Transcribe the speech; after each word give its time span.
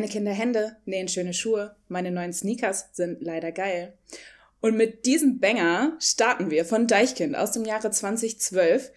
Kleine 0.00 0.12
Kinderhände 0.12 0.76
nähen 0.86 1.08
schöne 1.08 1.34
Schuhe. 1.34 1.76
Meine 1.88 2.10
neuen 2.10 2.32
Sneakers 2.32 2.88
sind 2.92 3.20
leider 3.20 3.52
geil. 3.52 3.92
Und 4.62 4.74
mit 4.74 5.04
diesem 5.04 5.40
Banger 5.40 5.94
starten 6.00 6.50
wir 6.50 6.64
von 6.64 6.86
Deichkind 6.86 7.36
aus 7.36 7.52
dem 7.52 7.66
Jahre 7.66 7.90
2012 7.90 8.92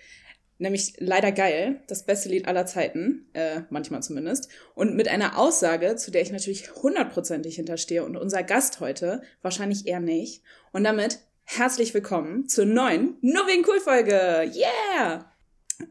nämlich 0.59 0.93
leider 0.99 1.33
geil, 1.33 1.81
das 1.87 2.05
beste 2.05 2.29
Lied 2.29 2.47
aller 2.47 2.65
Zeiten, 2.65 3.27
äh, 3.33 3.63
manchmal 3.69 4.01
zumindest, 4.01 4.47
und 4.75 4.95
mit 4.95 5.09
einer 5.09 5.37
Aussage, 5.37 5.97
zu 5.97 6.09
der 6.09 6.21
ich 6.21 6.31
natürlich 6.31 6.73
hundertprozentig 6.73 7.55
hinterstehe 7.55 8.05
und 8.05 8.15
unser 8.15 8.43
Gast 8.43 8.79
heute 8.79 9.23
wahrscheinlich 9.41 9.87
eher 9.87 9.99
nicht. 9.99 10.41
Und 10.71 10.85
damit 10.85 11.19
herzlich 11.43 11.93
willkommen 11.93 12.47
zur 12.47 12.65
neuen 12.65 13.17
Nur 13.19 13.45
wegen 13.47 13.65
Cool 13.67 13.81
Folge. 13.81 14.49
Yeah! 14.55 15.29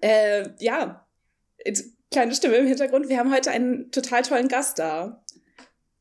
Äh, 0.00 0.48
ja, 0.58 1.06
kleine 2.12 2.34
Stimme 2.34 2.56
im 2.56 2.66
Hintergrund. 2.66 3.08
Wir 3.08 3.18
haben 3.18 3.32
heute 3.32 3.50
einen 3.50 3.90
total 3.90 4.22
tollen 4.22 4.48
Gast 4.48 4.78
da. 4.78 5.24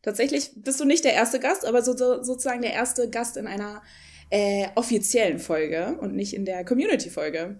Tatsächlich 0.03 0.51
bist 0.55 0.79
du 0.79 0.85
nicht 0.85 1.03
der 1.03 1.13
erste 1.13 1.39
Gast, 1.39 1.65
aber 1.65 1.81
so, 1.81 1.95
so, 1.95 2.21
sozusagen 2.21 2.61
der 2.61 2.73
erste 2.73 3.09
Gast 3.09 3.37
in 3.37 3.47
einer 3.47 3.81
äh, 4.29 4.67
offiziellen 4.75 5.39
Folge 5.39 5.97
und 5.99 6.15
nicht 6.15 6.33
in 6.33 6.45
der 6.45 6.65
Community-Folge. 6.65 7.59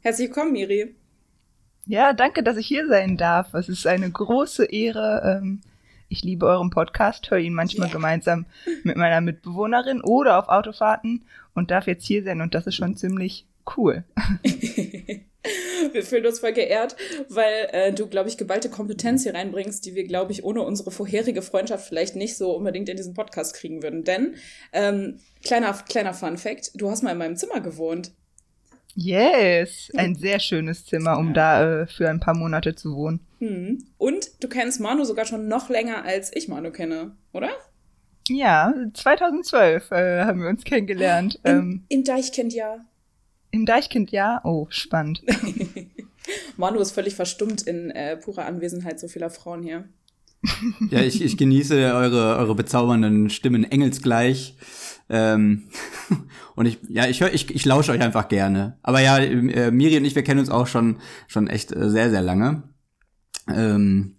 Herzlich 0.00 0.28
willkommen, 0.28 0.52
Miri. 0.52 0.94
Ja, 1.86 2.12
danke, 2.12 2.42
dass 2.42 2.56
ich 2.56 2.66
hier 2.66 2.88
sein 2.88 3.16
darf. 3.16 3.54
Es 3.54 3.68
ist 3.68 3.86
eine 3.86 4.10
große 4.10 4.64
Ehre. 4.64 5.40
Ähm, 5.42 5.60
ich 6.08 6.22
liebe 6.22 6.46
euren 6.46 6.70
Podcast, 6.70 7.30
höre 7.30 7.38
ihn 7.38 7.54
manchmal 7.54 7.88
yeah. 7.88 7.96
gemeinsam 7.96 8.46
mit 8.84 8.96
meiner 8.96 9.20
Mitbewohnerin 9.20 10.00
oder 10.00 10.38
auf 10.38 10.48
Autofahrten 10.48 11.24
und 11.54 11.70
darf 11.70 11.86
jetzt 11.86 12.06
hier 12.06 12.22
sein 12.22 12.40
und 12.40 12.54
das 12.54 12.66
ist 12.66 12.76
schon 12.76 12.96
ziemlich 12.96 13.46
cool. 13.76 14.04
wir 15.92 16.02
fühlen 16.02 16.26
uns 16.26 16.40
voll 16.40 16.52
geehrt, 16.52 16.96
weil 17.28 17.68
äh, 17.72 17.92
du, 17.92 18.06
glaube 18.06 18.28
ich, 18.28 18.36
geballte 18.36 18.70
Kompetenz 18.70 19.22
hier 19.22 19.34
reinbringst, 19.34 19.84
die 19.84 19.94
wir, 19.94 20.04
glaube 20.04 20.32
ich, 20.32 20.44
ohne 20.44 20.62
unsere 20.62 20.90
vorherige 20.90 21.42
Freundschaft 21.42 21.86
vielleicht 21.86 22.16
nicht 22.16 22.36
so 22.36 22.52
unbedingt 22.52 22.88
in 22.88 22.96
diesen 22.96 23.14
Podcast 23.14 23.54
kriegen 23.54 23.82
würden. 23.82 24.04
Denn, 24.04 24.34
ähm, 24.72 25.20
kleiner, 25.44 25.72
kleiner 25.88 26.14
Fun 26.14 26.38
Fact, 26.38 26.72
du 26.74 26.90
hast 26.90 27.02
mal 27.02 27.12
in 27.12 27.18
meinem 27.18 27.36
Zimmer 27.36 27.60
gewohnt. 27.60 28.12
Yes, 28.96 29.90
ein 29.96 30.14
sehr 30.14 30.38
schönes 30.38 30.86
Zimmer, 30.86 31.18
um 31.18 31.34
da 31.34 31.82
äh, 31.82 31.86
für 31.86 32.08
ein 32.08 32.20
paar 32.20 32.36
Monate 32.36 32.76
zu 32.76 32.94
wohnen. 32.94 33.20
Hm. 33.40 33.84
Und 33.98 34.42
du 34.42 34.48
kennst 34.48 34.80
Manu 34.80 35.04
sogar 35.04 35.24
schon 35.24 35.48
noch 35.48 35.68
länger, 35.68 36.04
als 36.04 36.30
ich 36.34 36.46
Manu 36.46 36.70
kenne, 36.70 37.16
oder? 37.32 37.50
Ja, 38.28 38.72
2012 38.94 39.90
äh, 39.90 40.24
haben 40.24 40.40
wir 40.40 40.48
uns 40.48 40.64
kennengelernt. 40.64 41.40
Im, 41.42 41.52
ähm, 41.52 41.84
im 41.88 42.04
Deichkindjahr. 42.04 42.84
Im 43.54 43.66
Deichkindjahr? 43.66 44.40
Oh, 44.42 44.66
spannend. 44.68 45.22
Manu 46.56 46.80
ist 46.80 46.90
völlig 46.90 47.14
verstummt 47.14 47.62
in 47.62 47.90
äh, 47.90 48.16
purer 48.16 48.46
Anwesenheit 48.46 48.98
so 48.98 49.06
vieler 49.06 49.30
Frauen 49.30 49.62
hier. 49.62 49.84
Ja, 50.90 51.02
ich, 51.02 51.22
ich 51.22 51.36
genieße 51.36 51.76
eure, 51.94 52.36
eure 52.36 52.56
bezaubernden 52.56 53.30
Stimmen 53.30 53.62
engelsgleich. 53.62 54.56
Ähm, 55.08 55.68
und 56.56 56.66
ich, 56.66 56.80
ja, 56.88 57.06
ich 57.06 57.20
höre, 57.20 57.32
ich, 57.32 57.54
ich 57.54 57.64
lausche 57.64 57.92
euch 57.92 58.00
einfach 58.00 58.26
gerne. 58.26 58.76
Aber 58.82 58.98
ja, 58.98 59.18
äh, 59.18 59.70
Miri 59.70 59.98
und 59.98 60.04
ich, 60.04 60.16
wir 60.16 60.24
kennen 60.24 60.40
uns 60.40 60.50
auch 60.50 60.66
schon, 60.66 60.96
schon 61.28 61.46
echt 61.46 61.70
äh, 61.70 61.90
sehr, 61.90 62.10
sehr 62.10 62.22
lange. 62.22 62.64
Ähm, 63.46 64.13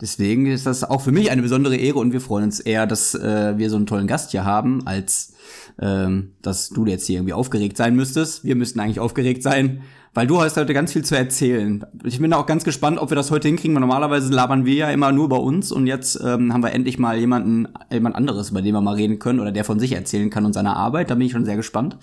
deswegen 0.00 0.46
ist 0.46 0.66
das 0.66 0.84
auch 0.84 1.00
für 1.00 1.12
mich 1.12 1.30
eine 1.30 1.42
besondere 1.42 1.76
Ehre 1.76 1.98
und 1.98 2.12
wir 2.12 2.20
freuen 2.20 2.44
uns 2.44 2.60
eher, 2.60 2.86
dass 2.86 3.14
äh, 3.14 3.56
wir 3.56 3.70
so 3.70 3.76
einen 3.76 3.86
tollen 3.86 4.06
Gast 4.06 4.30
hier 4.30 4.44
haben, 4.44 4.86
als 4.86 5.34
ähm, 5.80 6.32
dass 6.42 6.68
du 6.70 6.86
jetzt 6.86 7.06
hier 7.06 7.16
irgendwie 7.16 7.32
aufgeregt 7.32 7.76
sein 7.76 7.94
müsstest. 7.96 8.44
Wir 8.44 8.56
müssten 8.56 8.80
eigentlich 8.80 9.00
aufgeregt 9.00 9.42
sein, 9.42 9.82
weil 10.14 10.26
du 10.26 10.40
hast 10.40 10.56
heute 10.56 10.72
ganz 10.72 10.92
viel 10.92 11.04
zu 11.04 11.16
erzählen. 11.16 11.84
Ich 12.04 12.18
bin 12.18 12.32
auch 12.32 12.46
ganz 12.46 12.64
gespannt, 12.64 12.98
ob 12.98 13.10
wir 13.10 13.16
das 13.16 13.30
heute 13.30 13.48
hinkriegen, 13.48 13.74
weil 13.74 13.82
normalerweise 13.82 14.32
labern 14.32 14.64
wir 14.64 14.74
ja 14.74 14.90
immer 14.90 15.12
nur 15.12 15.26
über 15.26 15.40
uns 15.42 15.72
und 15.72 15.86
jetzt 15.86 16.18
ähm, 16.24 16.52
haben 16.52 16.62
wir 16.62 16.72
endlich 16.72 16.98
mal 16.98 17.18
jemanden, 17.18 17.68
jemand 17.92 18.16
anderes, 18.16 18.50
über 18.50 18.62
den 18.62 18.74
wir 18.74 18.80
mal 18.80 18.94
reden 18.94 19.18
können 19.18 19.40
oder 19.40 19.52
der 19.52 19.64
von 19.64 19.78
sich 19.78 19.92
erzählen 19.92 20.30
kann 20.30 20.46
und 20.46 20.54
seiner 20.54 20.76
Arbeit. 20.76 21.10
Da 21.10 21.14
bin 21.14 21.26
ich 21.26 21.32
schon 21.32 21.44
sehr 21.44 21.56
gespannt. 21.56 21.98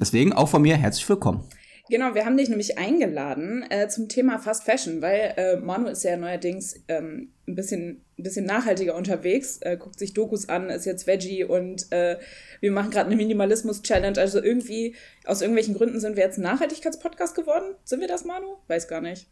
Deswegen 0.00 0.32
auch 0.32 0.48
von 0.48 0.62
mir 0.62 0.76
herzlich 0.76 1.08
willkommen. 1.08 1.42
Genau, 1.90 2.14
wir 2.14 2.26
haben 2.26 2.36
dich 2.36 2.50
nämlich 2.50 2.76
eingeladen 2.76 3.64
äh, 3.70 3.88
zum 3.88 4.08
Thema 4.08 4.38
Fast 4.38 4.64
Fashion, 4.64 5.00
weil 5.00 5.32
äh, 5.36 5.56
Manu 5.56 5.88
ist 5.88 6.04
ja 6.04 6.16
neuerdings 6.16 6.74
ähm, 6.88 7.32
ein 7.46 7.54
bisschen, 7.54 8.04
ein 8.18 8.22
bisschen 8.22 8.44
nachhaltiger 8.44 8.94
unterwegs, 8.94 9.58
äh, 9.62 9.78
guckt 9.78 9.98
sich 9.98 10.12
Dokus 10.12 10.48
an, 10.50 10.68
ist 10.68 10.84
jetzt 10.84 11.06
Veggie 11.06 11.44
und 11.44 11.90
äh, 11.90 12.18
wir 12.60 12.72
machen 12.72 12.90
gerade 12.90 13.06
eine 13.06 13.16
Minimalismus-Challenge. 13.16 14.18
Also 14.18 14.42
irgendwie, 14.42 14.96
aus 15.24 15.40
irgendwelchen 15.40 15.74
Gründen 15.74 15.98
sind 15.98 16.16
wir 16.16 16.24
jetzt 16.24 16.38
ein 16.38 16.42
Nachhaltigkeitspodcast 16.42 17.34
geworden. 17.34 17.74
Sind 17.84 18.00
wir 18.00 18.08
das, 18.08 18.24
Manu? 18.24 18.58
Weiß 18.66 18.86
gar 18.86 19.00
nicht. 19.00 19.26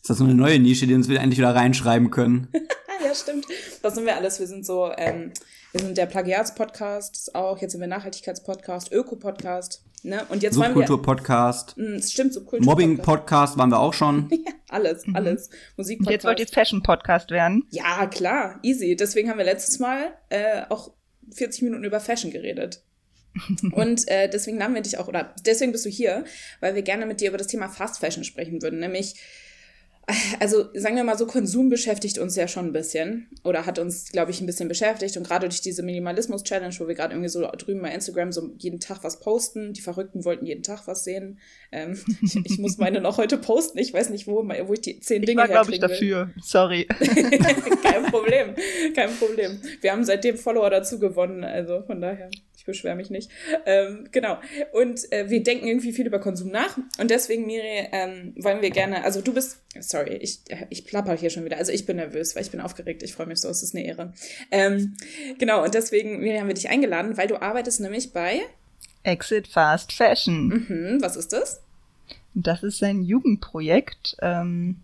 Ist 0.00 0.10
das 0.10 0.18
so 0.18 0.24
eine 0.24 0.34
neue 0.34 0.60
Nische, 0.60 0.86
die 0.86 0.94
uns 0.94 1.08
wieder 1.08 1.20
endlich 1.20 1.38
wieder 1.38 1.54
reinschreiben 1.54 2.10
können? 2.10 2.48
ja, 3.04 3.14
stimmt. 3.14 3.46
Das 3.82 3.96
sind 3.96 4.06
wir 4.06 4.14
alles. 4.14 4.38
Wir 4.38 4.46
sind 4.46 4.64
so, 4.64 4.92
ähm, 4.96 5.32
wir 5.72 5.80
sind 5.80 5.98
der 5.98 6.06
Plagiats-Podcast 6.06 7.34
auch, 7.34 7.58
jetzt 7.58 7.72
sind 7.72 7.80
wir 7.80 7.88
Nachhaltigkeits-Podcast, 7.88 8.92
Öko-Podcast. 8.92 9.85
Ne? 10.06 10.24
Und 10.28 10.42
jetzt 10.44 10.54
Subkultur-Podcast. 10.54 11.76
Mm, 11.76 11.98
stimmt, 11.98 12.32
Subkultur. 12.32 12.64
Mobbing-Podcast 12.64 13.58
waren 13.58 13.70
wir 13.70 13.80
auch 13.80 13.92
schon. 13.92 14.28
ja, 14.30 14.52
alles, 14.68 15.04
mhm. 15.04 15.16
alles. 15.16 15.50
Musik 15.76 15.98
Und 15.98 16.10
jetzt 16.10 16.24
wollt 16.24 16.38
ihr 16.38 16.46
Fashion-Podcast 16.46 17.30
werden? 17.32 17.64
Ja, 17.70 18.06
klar, 18.06 18.60
easy. 18.62 18.94
Deswegen 18.94 19.28
haben 19.28 19.38
wir 19.38 19.44
letztes 19.44 19.80
Mal 19.80 20.14
äh, 20.28 20.62
auch 20.68 20.92
40 21.32 21.62
Minuten 21.62 21.82
über 21.82 21.98
Fashion 21.98 22.30
geredet. 22.30 22.84
und 23.72 24.08
äh, 24.08 24.30
deswegen 24.30 24.58
nahmen 24.58 24.76
wir 24.76 24.82
dich 24.82 24.96
auch, 24.98 25.08
oder 25.08 25.34
deswegen 25.44 25.72
bist 25.72 25.84
du 25.84 25.90
hier, 25.90 26.24
weil 26.60 26.76
wir 26.76 26.82
gerne 26.82 27.04
mit 27.04 27.20
dir 27.20 27.30
über 27.30 27.38
das 27.38 27.48
Thema 27.48 27.68
Fast 27.68 27.98
Fashion 27.98 28.22
sprechen 28.22 28.62
würden. 28.62 28.78
Nämlich 28.78 29.16
also 30.38 30.66
sagen 30.74 30.94
wir 30.94 31.02
mal 31.02 31.18
so, 31.18 31.26
Konsum 31.26 31.68
beschäftigt 31.68 32.18
uns 32.18 32.36
ja 32.36 32.46
schon 32.46 32.66
ein 32.66 32.72
bisschen 32.72 33.28
oder 33.42 33.66
hat 33.66 33.80
uns, 33.80 34.12
glaube 34.12 34.30
ich, 34.30 34.40
ein 34.40 34.46
bisschen 34.46 34.68
beschäftigt. 34.68 35.16
Und 35.16 35.26
gerade 35.26 35.48
durch 35.48 35.60
diese 35.60 35.82
Minimalismus-Challenge, 35.82 36.74
wo 36.78 36.86
wir 36.86 36.94
gerade 36.94 37.14
irgendwie 37.14 37.28
so 37.28 37.42
drüben 37.42 37.82
bei 37.82 37.92
Instagram 37.92 38.30
so 38.30 38.50
jeden 38.58 38.78
Tag 38.78 39.02
was 39.02 39.18
posten, 39.18 39.72
die 39.72 39.80
Verrückten 39.80 40.24
wollten 40.24 40.46
jeden 40.46 40.62
Tag 40.62 40.86
was 40.86 41.02
sehen. 41.02 41.40
Ähm, 41.72 41.98
ich, 42.22 42.36
ich, 42.44 42.58
muss 42.58 42.78
meine 42.78 43.00
noch 43.00 43.18
heute 43.18 43.36
posten. 43.36 43.78
Ich 43.78 43.92
weiß 43.92 44.10
nicht, 44.10 44.28
wo, 44.28 44.46
wo 44.46 44.72
ich 44.72 44.80
die 44.80 45.00
zehn 45.00 45.22
Dinge 45.22 45.42
ich 45.42 45.48
war, 45.48 45.48
glaube 45.48 45.72
ich, 45.72 45.80
dafür. 45.80 46.30
Sorry. 46.40 46.84
kein 47.82 48.04
Problem, 48.04 48.54
kein 48.94 49.10
Problem. 49.16 49.60
Wir 49.80 49.90
haben 49.90 50.04
seitdem 50.04 50.36
Follower 50.36 50.70
dazu 50.70 51.00
gewonnen, 51.00 51.42
also 51.42 51.82
von 51.82 52.00
daher 52.00 52.30
beschwere 52.66 52.96
mich 52.96 53.10
nicht. 53.10 53.30
Ähm, 53.64 54.08
genau. 54.12 54.38
Und 54.72 55.10
äh, 55.12 55.30
wir 55.30 55.42
denken 55.42 55.66
irgendwie 55.66 55.92
viel 55.92 56.06
über 56.06 56.18
Konsum 56.18 56.50
nach. 56.50 56.76
Und 56.98 57.10
deswegen, 57.10 57.46
Miri, 57.46 57.88
ähm, 57.92 58.34
wollen 58.36 58.60
wir 58.60 58.70
gerne, 58.70 59.04
also 59.04 59.22
du 59.22 59.32
bist, 59.32 59.60
sorry, 59.80 60.16
ich, 60.16 60.40
ich 60.68 60.84
plapper 60.84 61.16
hier 61.16 61.30
schon 61.30 61.44
wieder. 61.44 61.56
Also 61.56 61.72
ich 61.72 61.86
bin 61.86 61.96
nervös, 61.96 62.36
weil 62.36 62.42
ich 62.42 62.50
bin 62.50 62.60
aufgeregt. 62.60 63.02
Ich 63.02 63.14
freue 63.14 63.26
mich 63.26 63.40
so, 63.40 63.48
es 63.48 63.62
ist 63.62 63.74
eine 63.74 63.86
Ehre. 63.86 64.12
Ähm, 64.50 64.96
genau, 65.38 65.64
und 65.64 65.74
deswegen, 65.74 66.20
Miri, 66.20 66.38
haben 66.38 66.48
wir 66.48 66.54
dich 66.54 66.68
eingeladen, 66.68 67.16
weil 67.16 67.28
du 67.28 67.40
arbeitest 67.40 67.80
nämlich 67.80 68.12
bei 68.12 68.40
Exit 69.02 69.46
Fast 69.46 69.92
Fashion. 69.92 70.48
Mhm, 70.48 70.98
was 71.00 71.16
ist 71.16 71.32
das? 71.32 71.62
Das 72.34 72.62
ist 72.62 72.82
ein 72.82 73.02
Jugendprojekt. 73.02 74.16
Ähm, 74.20 74.82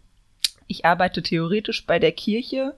ich 0.68 0.84
arbeite 0.84 1.22
theoretisch 1.22 1.86
bei 1.86 1.98
der 1.98 2.12
Kirche, 2.12 2.74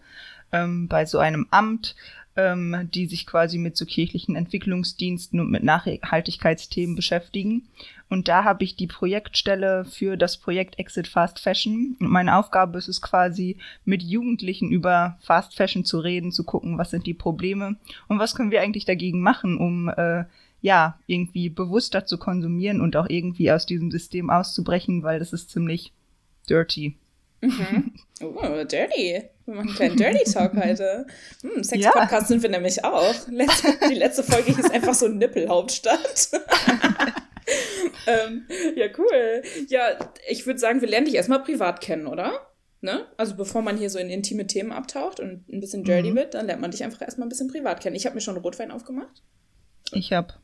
ähm, 0.52 0.88
bei 0.88 1.06
so 1.06 1.18
einem 1.18 1.46
Amt, 1.50 1.94
ähm, 2.36 2.88
die 2.92 3.06
sich 3.06 3.26
quasi 3.26 3.58
mit 3.58 3.76
so 3.76 3.84
kirchlichen 3.84 4.36
Entwicklungsdiensten 4.36 5.40
und 5.40 5.50
mit 5.50 5.62
Nachhaltigkeitsthemen 5.62 6.96
beschäftigen. 6.96 7.68
Und 8.08 8.28
da 8.28 8.44
habe 8.44 8.64
ich 8.64 8.76
die 8.76 8.86
Projektstelle 8.86 9.84
für 9.84 10.16
das 10.16 10.36
Projekt 10.36 10.78
Exit 10.78 11.08
Fast 11.08 11.38
Fashion. 11.38 11.96
Und 12.00 12.10
meine 12.10 12.36
Aufgabe 12.36 12.78
ist 12.78 12.88
es 12.88 13.00
quasi, 13.00 13.56
mit 13.84 14.02
Jugendlichen 14.02 14.70
über 14.70 15.18
Fast 15.20 15.56
Fashion 15.56 15.84
zu 15.84 16.00
reden, 16.00 16.32
zu 16.32 16.44
gucken, 16.44 16.78
was 16.78 16.90
sind 16.90 17.06
die 17.06 17.14
Probleme 17.14 17.76
und 18.08 18.18
was 18.18 18.34
können 18.34 18.50
wir 18.50 18.60
eigentlich 18.60 18.84
dagegen 18.84 19.20
machen, 19.20 19.58
um 19.58 19.88
äh, 19.88 20.24
ja, 20.60 20.98
irgendwie 21.06 21.50
bewusster 21.50 22.06
zu 22.06 22.16
konsumieren 22.16 22.80
und 22.80 22.96
auch 22.96 23.08
irgendwie 23.08 23.52
aus 23.52 23.66
diesem 23.66 23.90
System 23.90 24.30
auszubrechen, 24.30 25.02
weil 25.02 25.18
das 25.18 25.32
ist 25.32 25.50
ziemlich 25.50 25.92
dirty. 26.48 26.96
Mhm. 27.40 27.92
Oh, 28.22 28.64
dirty. 28.64 29.24
Wir 29.46 29.54
machen 29.54 29.68
einen 29.68 29.76
kleinen 29.76 29.96
Dirty 29.96 30.30
Talk 30.30 30.56
heute. 30.56 31.06
Hm, 31.42 31.62
Sex-Podcast 31.62 32.12
ja. 32.12 32.26
sind 32.26 32.42
wir 32.42 32.50
nämlich 32.50 32.82
auch. 32.84 33.14
Letzte, 33.28 33.68
die 33.90 33.94
letzte 33.94 34.22
Folge 34.22 34.54
hieß 34.54 34.70
einfach 34.70 34.94
so 34.94 35.08
Nippelhauptstadt. 35.08 36.30
ähm, 38.06 38.46
ja, 38.74 38.86
cool. 38.96 39.42
Ja, 39.68 39.98
ich 40.28 40.46
würde 40.46 40.58
sagen, 40.58 40.80
wir 40.80 40.88
lernen 40.88 41.06
dich 41.06 41.14
erstmal 41.14 41.42
privat 41.42 41.80
kennen, 41.80 42.06
oder? 42.06 42.32
Ne? 42.80 43.06
Also 43.16 43.34
bevor 43.36 43.62
man 43.62 43.76
hier 43.76 43.90
so 43.90 43.98
in 43.98 44.10
intime 44.10 44.46
Themen 44.46 44.72
abtaucht 44.72 45.20
und 45.20 45.48
ein 45.50 45.60
bisschen 45.60 45.84
dirty 45.84 46.10
mhm. 46.10 46.16
wird, 46.16 46.34
dann 46.34 46.46
lernt 46.46 46.60
man 46.60 46.70
dich 46.70 46.84
einfach 46.84 47.00
erstmal 47.00 47.26
ein 47.26 47.30
bisschen 47.30 47.48
privat 47.48 47.80
kennen. 47.80 47.96
Ich 47.96 48.06
habe 48.06 48.14
mir 48.14 48.20
schon 48.20 48.36
Rotwein 48.36 48.70
aufgemacht. 48.70 49.22
Ich 49.92 50.12
habe 50.12 50.34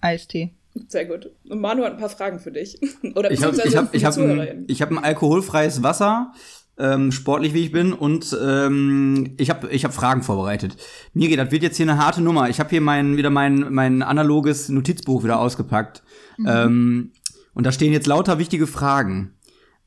Eistee. 0.00 0.54
Sehr 0.88 1.06
gut. 1.06 1.30
Und 1.48 1.60
Manu 1.60 1.84
hat 1.84 1.92
ein 1.92 1.98
paar 1.98 2.08
Fragen 2.08 2.40
für 2.40 2.50
dich. 2.50 2.80
Oder 3.14 3.30
ich 3.30 3.42
habe 3.42 3.56
ich 3.64 3.76
hab, 3.76 3.94
ich 3.94 4.04
hab 4.04 4.16
ein, 4.16 4.66
hab 4.68 4.90
ein 4.90 4.98
alkoholfreies 4.98 5.82
Wasser, 5.84 6.32
ähm, 6.78 7.12
sportlich 7.12 7.54
wie 7.54 7.64
ich 7.64 7.72
bin, 7.72 7.92
und 7.92 8.36
ähm, 8.42 9.34
ich 9.36 9.50
habe 9.50 9.70
ich 9.70 9.84
hab 9.84 9.94
Fragen 9.94 10.22
vorbereitet. 10.22 10.76
Miri, 11.12 11.36
das 11.36 11.50
wird 11.50 11.62
jetzt 11.62 11.76
hier 11.76 11.88
eine 11.88 11.98
harte 11.98 12.20
Nummer. 12.20 12.48
Ich 12.48 12.58
habe 12.60 12.70
hier 12.70 12.80
mein, 12.80 13.16
wieder 13.16 13.30
mein, 13.30 13.72
mein 13.72 14.02
analoges 14.02 14.68
Notizbuch 14.68 15.22
wieder 15.22 15.38
ausgepackt. 15.38 16.02
Mhm. 16.36 16.46
Ähm, 16.48 17.12
und 17.54 17.64
da 17.64 17.72
stehen 17.72 17.92
jetzt 17.92 18.06
lauter 18.06 18.38
wichtige 18.38 18.66
Fragen. 18.66 19.34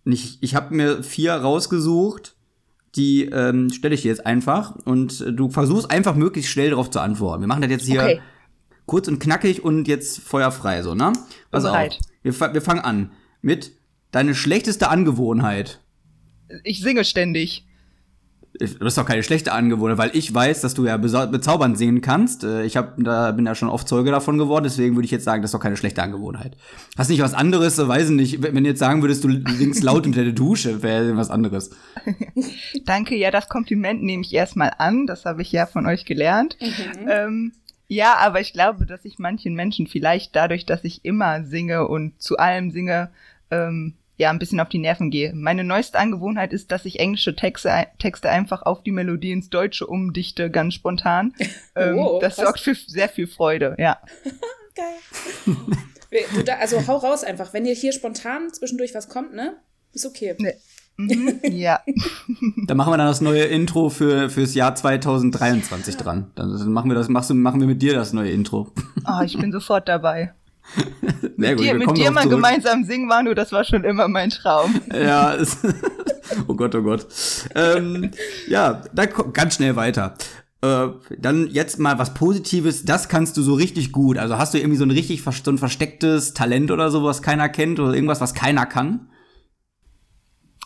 Ich, 0.06 0.38
ich 0.42 0.56
habe 0.56 0.74
mir 0.74 1.04
vier 1.04 1.34
rausgesucht, 1.34 2.38
die 2.96 3.26
ähm, 3.26 3.70
stelle 3.70 3.94
ich 3.94 4.04
dir 4.04 4.08
jetzt 4.08 4.26
einfach 4.26 4.76
und 4.86 5.26
du 5.30 5.50
versuchst 5.50 5.92
einfach 5.92 6.16
möglichst 6.16 6.52
schnell 6.52 6.70
darauf 6.70 6.90
zu 6.90 7.02
antworten. 7.02 7.42
Wir 7.42 7.48
machen 7.48 7.62
das 7.62 7.72
jetzt 7.72 7.86
hier 7.86 8.02
Okay. 8.02 8.22
kurz 8.86 9.10
und 9.10 9.20
knackig 9.20 9.64
und 9.66 9.88
jetzt 9.88 10.20
feuerfrei, 10.20 10.82
so, 10.82 10.96
ne? 10.96 11.12
Pass 11.52 11.66
auf. 11.66 11.76
Wir, 12.24 12.34
wir 12.54 12.62
fangen 12.62 12.80
an 12.80 13.12
mit 13.42 13.74
deine 14.12 14.34
schlechteste 14.34 14.90
Angewohnheit. 14.90 15.82
Ich 16.64 16.82
singe 16.82 17.04
ständig. 17.06 17.66
Das 18.60 18.72
ist 18.72 18.98
doch 18.98 19.06
keine 19.06 19.22
schlechte 19.22 19.52
Angewohnheit, 19.52 19.98
weil 20.00 20.12
ich 20.16 20.34
weiß, 20.34 20.62
dass 20.62 20.74
du 20.74 20.86
ja 20.86 20.98
bezaubernd 20.98 21.78
singen 21.78 22.02
kannst. 22.02 22.44
Äh, 22.44 22.64
Ich 22.64 22.76
hab, 22.76 22.96
da 22.98 23.32
bin 23.32 23.46
ja 23.46 23.54
schon 23.54 23.70
oft 23.70 23.88
Zeuge 23.88 24.10
davon 24.10 24.40
geworden, 24.40 24.64
deswegen 24.64 24.96
würde 24.96 25.06
ich 25.06 25.12
jetzt 25.12 25.26
sagen, 25.26 25.44
das 25.44 25.50
ist 25.50 25.54
doch 25.54 25.60
keine 25.60 25.78
schlechte 25.78 26.02
Angewohnheit. 26.02 26.58
Hast 26.98 27.10
nicht 27.10 27.22
was 27.22 27.36
anderes, 27.36 27.76
so 27.76 27.88
weiß 27.88 28.10
ich 28.10 28.16
nicht. 28.16 28.42
Wenn 28.42 28.64
du 28.64 28.70
jetzt 28.70 28.80
sagen 28.80 29.04
würdest, 29.04 29.24
du 29.24 29.30
singst 29.54 29.84
laut 29.84 30.08
unter 30.08 30.24
der 30.24 30.34
Dusche, 30.34 30.82
wäre 30.82 31.16
was 31.18 31.30
anderes. 31.30 31.70
Danke, 32.86 33.16
ja, 33.16 33.30
das 33.30 33.48
Kompliment 33.48 34.02
nehme 34.02 34.24
ich 34.24 34.34
erstmal 34.34 34.72
an. 34.80 35.06
Das 35.06 35.26
habe 35.26 35.44
ich 35.44 35.52
ja 35.52 35.68
von 35.68 35.86
euch 35.86 36.06
gelernt. 36.06 36.58
Ähm, 37.08 37.52
ja, 37.88 38.16
aber 38.18 38.42
ich 38.42 38.54
glaube, 38.54 38.86
dass 38.86 39.06
ich 39.06 39.20
manchen 39.20 39.54
Menschen 39.54 39.86
vielleicht 39.88 40.36
dadurch, 40.36 40.66
dass 40.66 40.84
ich 40.84 41.06
immer 41.06 41.44
singe 41.44 41.88
und 41.88 42.20
zu 42.22 42.38
allem 42.38 42.72
singe, 42.72 43.12
ähm, 43.52 43.94
ja, 44.18 44.32
ein 44.32 44.40
bisschen 44.40 44.60
auf 44.60 44.70
die 44.70 44.80
Nerven 44.80 45.12
gehe. 45.12 45.32
Meine 45.34 45.64
neueste 45.64 45.98
Angewohnheit 46.00 46.52
ist, 46.52 46.72
dass 46.72 46.86
ich 46.86 47.00
englische 47.00 47.36
Texte, 47.36 47.72
Texte 48.00 48.30
einfach 48.30 48.64
auf 48.64 48.82
die 48.84 48.92
Melodie 48.92 49.32
ins 49.32 49.50
Deutsche 49.50 49.86
umdichte, 49.88 50.50
ganz 50.52 50.74
spontan. 50.74 51.34
Ähm, 51.76 52.00
Oh, 52.00 52.20
das 52.20 52.40
was? 52.40 52.46
sorgt 52.46 52.60
für 52.60 52.74
sehr 52.74 53.08
viel 53.08 53.28
Freude, 53.28 53.76
ja. 53.78 54.00
Geil. 54.76 56.44
Da, 56.46 56.56
also 56.56 56.88
hau 56.88 56.98
raus 56.98 57.24
einfach. 57.24 57.54
Wenn 57.54 57.66
dir 57.66 57.76
hier 57.76 57.92
spontan 57.92 58.52
zwischendurch 58.52 58.96
was 58.96 59.10
kommt, 59.10 59.36
ne? 59.36 59.58
Ist 59.94 60.06
okay. 60.08 60.36
Ne. 60.40 60.56
Mhm, 60.98 61.40
ja. 61.52 61.82
Dann 62.66 62.78
machen 62.78 62.94
wir 62.94 62.98
dann 62.98 63.08
das 63.08 63.22
neue 63.22 63.44
Intro 63.44 63.90
für 63.90 64.32
fürs 64.32 64.56
Jahr 64.56 64.74
2023 64.74 65.98
dran. 65.98 66.32
Dann 66.34 66.72
machen 66.72 66.90
wir 66.90 66.96
das, 66.96 67.10
machst 67.10 67.30
du, 67.30 67.36
machen 67.36 67.60
wir 67.60 67.68
mit 67.68 67.82
dir 67.82 67.94
das 67.94 68.14
neue 68.14 68.32
Intro. 68.32 68.72
Oh, 69.08 69.22
ich 69.24 69.38
bin 69.38 69.52
sofort 69.52 69.88
dabei. 69.88 70.34
Sehr 71.38 71.56
Dir, 71.56 71.58
wir 71.58 71.74
mit 71.76 71.98
dir 71.98 72.06
drauf 72.06 72.14
mal 72.14 72.22
zurück. 72.22 72.36
gemeinsam 72.36 72.84
singen, 72.84 73.08
Manu, 73.08 73.34
das 73.34 73.52
war 73.52 73.64
schon 73.64 73.84
immer 73.84 74.08
mein 74.08 74.30
Traum. 74.30 74.82
Ja, 74.94 75.34
es, 75.34 75.58
oh 76.48 76.56
Gott, 76.56 76.76
oh 76.76 76.82
Gott. 76.82 77.08
Ähm, 77.56 78.12
ja, 78.48 78.84
dann 78.94 79.10
ganz 79.34 79.56
schnell 79.56 79.76
weiter. 79.76 80.16
Äh, 80.62 80.88
dann 81.18 81.48
jetzt 81.48 81.80
mal 81.80 82.00
was 82.00 82.14
Positives, 82.14 82.84
das 82.84 83.10
kannst 83.10 83.38
du 83.38 83.42
so 83.42 83.54
richtig 83.54 83.92
gut. 83.92 84.18
Also 84.18 84.38
hast 84.38 84.54
du 84.54 84.58
irgendwie 84.58 84.78
so 84.78 84.86
ein 84.86 84.92
richtig 84.92 85.22
so 85.22 85.52
ein 85.52 85.58
verstecktes 85.58 86.34
Talent 86.34 86.72
oder 86.72 86.90
so, 86.90 87.04
was 87.04 87.22
keiner 87.22 87.50
kennt 87.50 87.80
oder 87.80 87.94
irgendwas, 87.94 88.22
was 88.22 88.34
keiner 88.34 88.66
kann? 88.66 89.10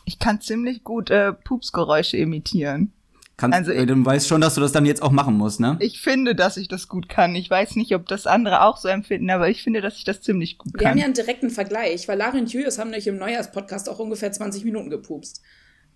Ich 0.05 0.17
kann 0.19 0.41
ziemlich 0.41 0.83
gut 0.83 1.09
äh, 1.09 1.33
Pupsgeräusche 1.33 2.17
imitieren. 2.17 2.93
Kannst, 3.37 3.57
Also 3.57 3.71
äh, 3.71 3.85
du 3.85 4.05
weißt 4.05 4.27
schon, 4.27 4.41
dass 4.41 4.55
du 4.55 4.61
das 4.61 4.71
dann 4.71 4.85
jetzt 4.85 5.01
auch 5.01 5.11
machen 5.11 5.35
musst, 5.35 5.59
ne? 5.59 5.77
Ich 5.79 5.99
finde, 5.99 6.35
dass 6.35 6.57
ich 6.57 6.67
das 6.67 6.87
gut 6.87 7.09
kann. 7.09 7.33
Ich 7.35 7.49
weiß 7.49 7.75
nicht, 7.75 7.93
ob 7.95 8.07
das 8.07 8.27
andere 8.27 8.61
auch 8.63 8.77
so 8.77 8.87
empfinden, 8.87 9.29
aber 9.31 9.49
ich 9.49 9.63
finde, 9.63 9.81
dass 9.81 9.97
ich 9.97 10.03
das 10.03 10.21
ziemlich 10.21 10.57
gut 10.59 10.73
Wir 10.73 10.81
haben 10.87 10.91
kann. 10.93 10.97
ja 10.99 11.05
einen 11.05 11.13
direkten 11.15 11.49
Vergleich, 11.49 12.07
weil 12.07 12.17
Lara 12.19 12.37
und 12.37 12.51
Julius 12.53 12.77
haben 12.77 12.89
nämlich 12.91 13.07
im 13.07 13.17
Neujahrspodcast 13.17 13.89
auch 13.89 13.97
ungefähr 13.99 14.31
20 14.31 14.63
Minuten 14.63 14.89
gepupst. 14.91 15.41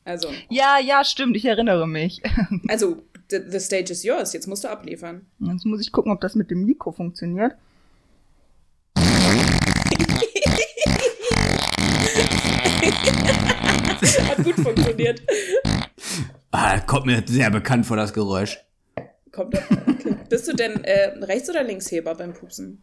Also, 0.06 0.30
Ja, 0.50 0.78
ja, 0.84 1.04
stimmt, 1.04 1.36
ich 1.36 1.46
erinnere 1.46 1.88
mich. 1.88 2.22
also, 2.68 3.04
the, 3.30 3.40
the 3.48 3.60
stage 3.60 3.92
is 3.92 4.04
yours. 4.04 4.34
Jetzt 4.34 4.48
musst 4.48 4.64
du 4.64 4.70
abliefern. 4.70 5.26
Jetzt 5.40 5.66
muss 5.66 5.82
ich 5.82 5.92
gucken, 5.92 6.12
ob 6.12 6.22
das 6.22 6.34
mit 6.36 6.50
dem 6.50 6.66
Mikro 6.66 6.92
funktioniert. 6.92 7.54
Hat 14.28 14.44
gut 14.44 14.56
funktioniert. 14.56 15.22
Ah, 16.58 16.80
kommt 16.80 17.06
mir 17.06 17.22
sehr 17.28 17.50
bekannt 17.52 17.86
vor, 17.86 17.98
das 17.98 18.14
Geräusch. 18.14 18.60
Kommt 19.34 19.56
okay. 19.56 20.16
Bist 20.30 20.48
du 20.48 20.54
denn 20.54 20.84
äh, 20.86 21.10
Rechts- 21.26 21.50
oder 21.50 21.64
Linksheber 21.64 22.16
beim 22.16 22.34
Pupsen? 22.34 22.82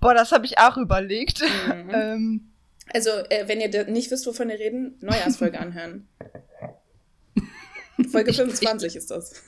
Boah, 0.00 0.14
das 0.14 0.32
habe 0.32 0.46
ich 0.46 0.56
auch 0.58 0.76
überlegt. 0.78 1.42
Mhm. 1.42 1.90
ähm, 1.92 2.50
Also, 2.92 3.10
äh, 3.10 3.46
wenn 3.48 3.60
ihr 3.60 3.84
nicht 3.84 4.10
wisst, 4.10 4.26
wovon 4.26 4.48
wir 4.48 4.58
reden, 4.58 4.96
Neujahrsfolge 5.02 5.58
anhören. 5.60 6.08
Folge 8.10 8.32
25 8.32 8.96
ist 8.96 9.10
das. 9.10 9.42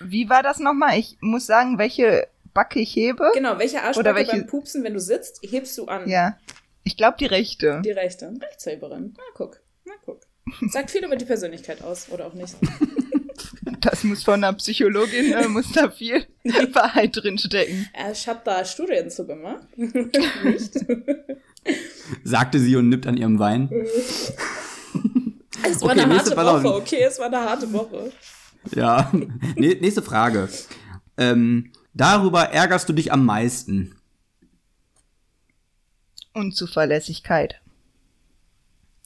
wie 0.00 0.28
war 0.28 0.42
das 0.42 0.58
nochmal? 0.58 0.98
Ich 0.98 1.16
muss 1.20 1.46
sagen, 1.46 1.78
welche 1.78 2.26
Backe 2.54 2.80
ich 2.80 2.94
hebe. 2.96 3.30
Genau, 3.34 3.58
welche 3.58 3.76
Oder 3.76 3.84
Arschbacke 3.86 4.14
welche- 4.16 4.32
beim 4.32 4.46
Pupsen, 4.46 4.82
wenn 4.84 4.94
du 4.94 5.00
sitzt, 5.00 5.40
hebst 5.42 5.78
du 5.78 5.86
an? 5.86 6.08
Ja. 6.08 6.36
Ich 6.84 6.96
glaube, 6.96 7.16
die 7.20 7.26
rechte. 7.26 7.80
Die 7.84 7.92
rechte. 7.92 8.34
Rechtsheberin. 8.42 9.14
Na, 9.16 9.22
guck. 9.34 9.60
Na, 9.84 9.92
guck. 10.04 10.20
Sagt 10.70 10.90
viel 10.90 11.04
über 11.04 11.16
die 11.16 11.24
Persönlichkeit 11.24 11.82
aus, 11.82 12.08
oder 12.10 12.26
auch 12.26 12.34
nicht. 12.34 12.54
Das 13.80 14.04
muss 14.04 14.22
von 14.22 14.34
einer 14.34 14.52
Psychologin, 14.52 15.32
äh, 15.32 15.48
muss 15.48 15.72
da 15.72 15.90
viel 15.90 16.24
Wahrheit 16.72 17.16
drinstecken. 17.16 17.88
Äh, 17.92 18.12
Ich 18.12 18.28
habe 18.28 18.40
da 18.44 18.64
Studien 18.64 19.10
zu 19.10 19.26
gemacht. 19.26 19.66
nicht? 19.76 20.74
Sagte 22.22 22.60
sie 22.60 22.76
und 22.76 22.88
nippt 22.90 23.08
an 23.08 23.16
ihrem 23.16 23.40
Wein. 23.40 23.68
Es 25.64 25.80
war 25.82 25.90
Okay, 25.90 26.00
eine 26.00 26.06
nächste 26.14 26.30
harte 26.30 26.34
Ballon. 26.36 26.62
Woche, 26.62 26.74
okay? 26.76 27.02
Es 27.02 27.18
war 27.18 27.26
eine 27.26 27.40
harte 27.40 27.72
Woche. 27.72 28.12
Ja. 28.72 29.10
Ne- 29.56 29.74
Nächste 29.80 30.02
Frage. 30.02 30.48
Ähm, 31.16 31.72
darüber 31.92 32.42
ärgerst 32.50 32.88
du 32.88 32.92
dich 32.92 33.10
am 33.12 33.24
meisten. 33.24 33.96
Unzuverlässigkeit. 36.34 37.60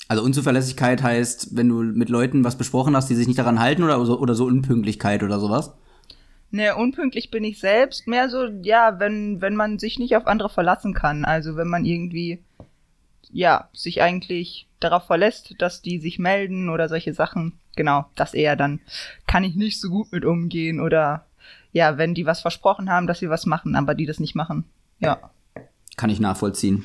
Also 0.08 0.22
Unzuverlässigkeit 0.22 1.02
heißt, 1.02 1.56
wenn 1.56 1.68
du 1.68 1.82
mit 1.82 2.08
Leuten 2.08 2.44
was 2.44 2.56
besprochen 2.56 2.94
hast, 2.94 3.10
die 3.10 3.14
sich 3.14 3.26
nicht 3.26 3.38
daran 3.38 3.58
halten 3.58 3.82
oder 3.82 4.04
so, 4.04 4.18
oder 4.18 4.34
so 4.34 4.44
Unpünktlichkeit 4.44 5.22
oder 5.22 5.40
sowas. 5.40 5.74
Ne, 6.52 6.76
unpünktlich 6.76 7.30
bin 7.30 7.42
ich 7.42 7.58
selbst. 7.58 8.06
Mehr 8.06 8.30
so, 8.30 8.46
ja, 8.62 9.00
wenn, 9.00 9.40
wenn 9.40 9.56
man 9.56 9.78
sich 9.78 9.98
nicht 9.98 10.16
auf 10.16 10.26
andere 10.26 10.48
verlassen 10.48 10.94
kann. 10.94 11.24
Also 11.24 11.56
wenn 11.56 11.68
man 11.68 11.84
irgendwie, 11.84 12.42
ja, 13.32 13.68
sich 13.72 14.00
eigentlich 14.00 14.68
darauf 14.78 15.06
verlässt, 15.06 15.54
dass 15.58 15.82
die 15.82 15.98
sich 15.98 16.20
melden 16.20 16.68
oder 16.68 16.88
solche 16.88 17.12
Sachen. 17.12 17.54
Genau, 17.74 18.06
das 18.14 18.32
eher 18.32 18.56
dann 18.56 18.80
kann 19.26 19.44
ich 19.44 19.56
nicht 19.56 19.80
so 19.80 19.90
gut 19.90 20.12
mit 20.12 20.24
umgehen. 20.24 20.80
Oder 20.80 21.26
ja, 21.72 21.98
wenn 21.98 22.14
die 22.14 22.26
was 22.26 22.40
versprochen 22.40 22.90
haben, 22.90 23.08
dass 23.08 23.18
sie 23.18 23.28
was 23.28 23.44
machen, 23.44 23.74
aber 23.74 23.94
die 23.94 24.06
das 24.06 24.20
nicht 24.20 24.36
machen. 24.36 24.64
Ja. 25.00 25.30
Kann 25.96 26.10
ich 26.10 26.20
nachvollziehen. 26.20 26.84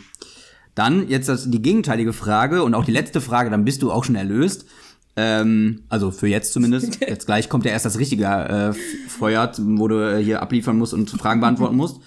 Dann 0.75 1.09
jetzt 1.09 1.29
das, 1.29 1.49
die 1.49 1.61
gegenteilige 1.61 2.13
Frage 2.13 2.63
und 2.63 2.73
auch 2.75 2.85
die 2.85 2.91
letzte 2.91 3.21
Frage, 3.21 3.49
dann 3.49 3.65
bist 3.65 3.81
du 3.81 3.91
auch 3.91 4.03
schon 4.03 4.15
erlöst. 4.15 4.65
Ähm, 5.15 5.83
also 5.89 6.11
für 6.11 6.27
jetzt 6.27 6.53
zumindest. 6.53 7.01
Jetzt 7.07 7.25
gleich 7.25 7.49
kommt 7.49 7.65
ja 7.65 7.71
erst 7.71 7.85
das 7.85 7.99
richtige 7.99 8.25
äh, 8.25 8.73
Feuer, 9.09 9.51
wo 9.57 9.89
du 9.89 9.95
äh, 9.99 10.23
hier 10.23 10.41
abliefern 10.41 10.77
musst 10.77 10.93
und 10.93 11.09
Fragen 11.09 11.41
beantworten 11.41 11.75
musst. 11.75 12.01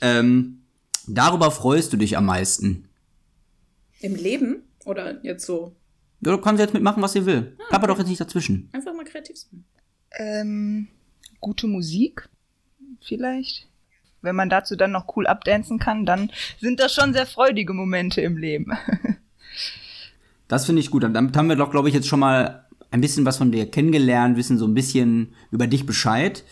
Ähm, 0.00 0.62
darüber 1.06 1.52
freust 1.52 1.92
du 1.92 1.96
dich 1.96 2.16
am 2.16 2.26
meisten. 2.26 2.88
Im 4.00 4.16
Leben? 4.16 4.64
Oder 4.84 5.24
jetzt 5.24 5.46
so? 5.46 5.76
Ja, 6.20 6.32
du 6.32 6.38
kannst 6.38 6.60
jetzt 6.60 6.74
mitmachen, 6.74 7.02
was 7.02 7.14
ihr 7.14 7.26
will. 7.26 7.56
Papa 7.70 7.86
doch 7.86 7.98
jetzt 7.98 8.08
nicht 8.08 8.20
dazwischen. 8.20 8.68
Einfach 8.72 8.92
mal 8.92 9.04
kreativ 9.04 9.36
sein. 9.36 9.64
Ähm, 10.18 10.88
gute 11.40 11.68
Musik, 11.68 12.28
vielleicht. 13.00 13.67
Wenn 14.22 14.36
man 14.36 14.48
dazu 14.50 14.76
dann 14.76 14.92
noch 14.92 15.16
cool 15.16 15.26
abdancen 15.26 15.78
kann, 15.78 16.06
dann 16.06 16.30
sind 16.60 16.80
das 16.80 16.94
schon 16.94 17.12
sehr 17.12 17.26
freudige 17.26 17.72
Momente 17.72 18.20
im 18.20 18.36
Leben. 18.36 18.72
Das 20.48 20.64
finde 20.64 20.80
ich 20.80 20.90
gut. 20.90 21.02
Damit 21.02 21.36
haben 21.36 21.48
wir 21.50 21.56
doch, 21.56 21.70
glaube 21.70 21.88
ich, 21.88 21.94
jetzt 21.94 22.08
schon 22.08 22.20
mal 22.20 22.64
ein 22.90 23.02
bisschen 23.02 23.26
was 23.26 23.36
von 23.36 23.52
dir 23.52 23.70
kennengelernt, 23.70 24.36
wissen 24.38 24.58
so 24.58 24.66
ein 24.66 24.72
bisschen 24.74 25.34
über 25.50 25.66
dich 25.66 25.84
Bescheid. 25.84 26.42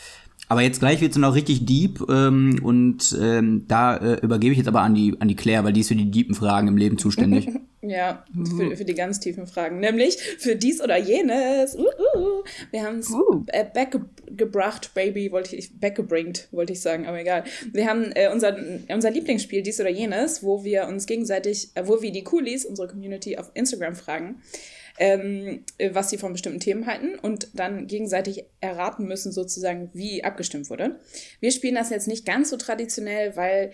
Aber 0.49 0.63
jetzt 0.63 0.79
gleich 0.79 1.01
wird's 1.01 1.17
noch 1.17 1.35
richtig 1.35 1.67
deep 1.67 2.05
ähm, 2.09 2.61
und 2.63 3.17
ähm, 3.21 3.65
da 3.67 3.97
äh, 3.97 4.21
übergebe 4.21 4.53
ich 4.53 4.59
jetzt 4.59 4.69
aber 4.69 4.83
an 4.83 4.95
die, 4.95 5.17
an 5.19 5.27
die 5.27 5.35
Claire, 5.35 5.65
weil 5.65 5.73
die 5.73 5.81
ist 5.81 5.89
für 5.89 5.97
die 5.97 6.11
deepen 6.11 6.35
Fragen 6.35 6.69
im 6.69 6.77
Leben 6.77 6.99
zuständig. 6.99 7.49
Ja, 7.89 8.25
für, 8.57 8.77
für 8.77 8.85
die 8.85 8.95
ganz 8.95 9.21
tiefen 9.21 9.47
Fragen. 9.47 9.81
Nämlich 9.81 10.17
für 10.17 10.57
dies 10.57 10.81
oder 10.81 10.97
jenes. 10.97 11.77
Uh, 11.77 11.85
uh. 12.17 12.45
Wir 12.71 12.83
haben 12.85 12.99
es 12.99 13.11
Uh. 13.11 13.45
äh, 13.49 13.65
backgebracht, 13.65 14.95
Baby, 14.95 15.33
wollte 15.33 15.57
ich, 15.57 15.79
backgebringt, 15.79 16.49
wollte 16.53 16.73
ich 16.73 16.81
sagen, 16.81 17.07
aber 17.07 17.21
egal. 17.21 17.45
Wir 17.73 17.87
haben 17.87 18.13
äh, 18.13 18.31
unser, 18.33 18.57
unser 18.89 19.11
Lieblingsspiel, 19.11 19.63
dies 19.63 19.81
oder 19.81 19.91
jenes, 19.91 20.43
wo 20.43 20.65
wir 20.65 20.87
uns 20.89 21.07
gegenseitig, 21.07 21.71
äh, 21.75 21.87
wo 21.87 22.03
wir 22.03 22.13
die 22.13 22.25
Coolies, 22.25 22.65
unsere 22.65 22.89
Community 22.89 23.37
auf 23.37 23.51
Instagram 23.55 23.95
fragen, 23.95 24.43
ähm, 24.99 25.65
äh, 25.79 25.91
was 25.93 26.11
sie 26.11 26.19
von 26.19 26.33
bestimmten 26.33 26.61
Themen 26.61 26.87
halten 26.87 27.19
und 27.21 27.49
dann 27.55 27.87
gegenseitig 27.87 28.45
erraten 28.61 29.07
müssen, 29.07 29.33
sozusagen, 29.33 29.91
wie 29.93 30.25
abgestimmt 30.25 30.71
wurde. 30.71 30.99
Wir 31.41 31.51
spielen 31.51 31.75
das 31.75 31.91
jetzt 31.91 32.09
nicht 32.09 32.25
ganz 32.25 32.51
so 32.51 32.57
traditionell, 32.57 33.37
weil 33.37 33.73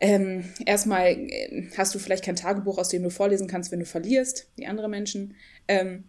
ähm, 0.00 0.44
erstmal 0.64 1.08
äh, 1.08 1.68
hast 1.76 1.94
du 1.94 1.98
vielleicht 1.98 2.24
kein 2.24 2.36
Tagebuch, 2.36 2.78
aus 2.78 2.88
dem 2.88 3.02
du 3.02 3.10
vorlesen 3.10 3.48
kannst, 3.48 3.72
wenn 3.72 3.80
du 3.80 3.86
verlierst, 3.86 4.48
wie 4.56 4.66
andere 4.66 4.88
Menschen. 4.88 5.34
Ähm, 5.66 6.04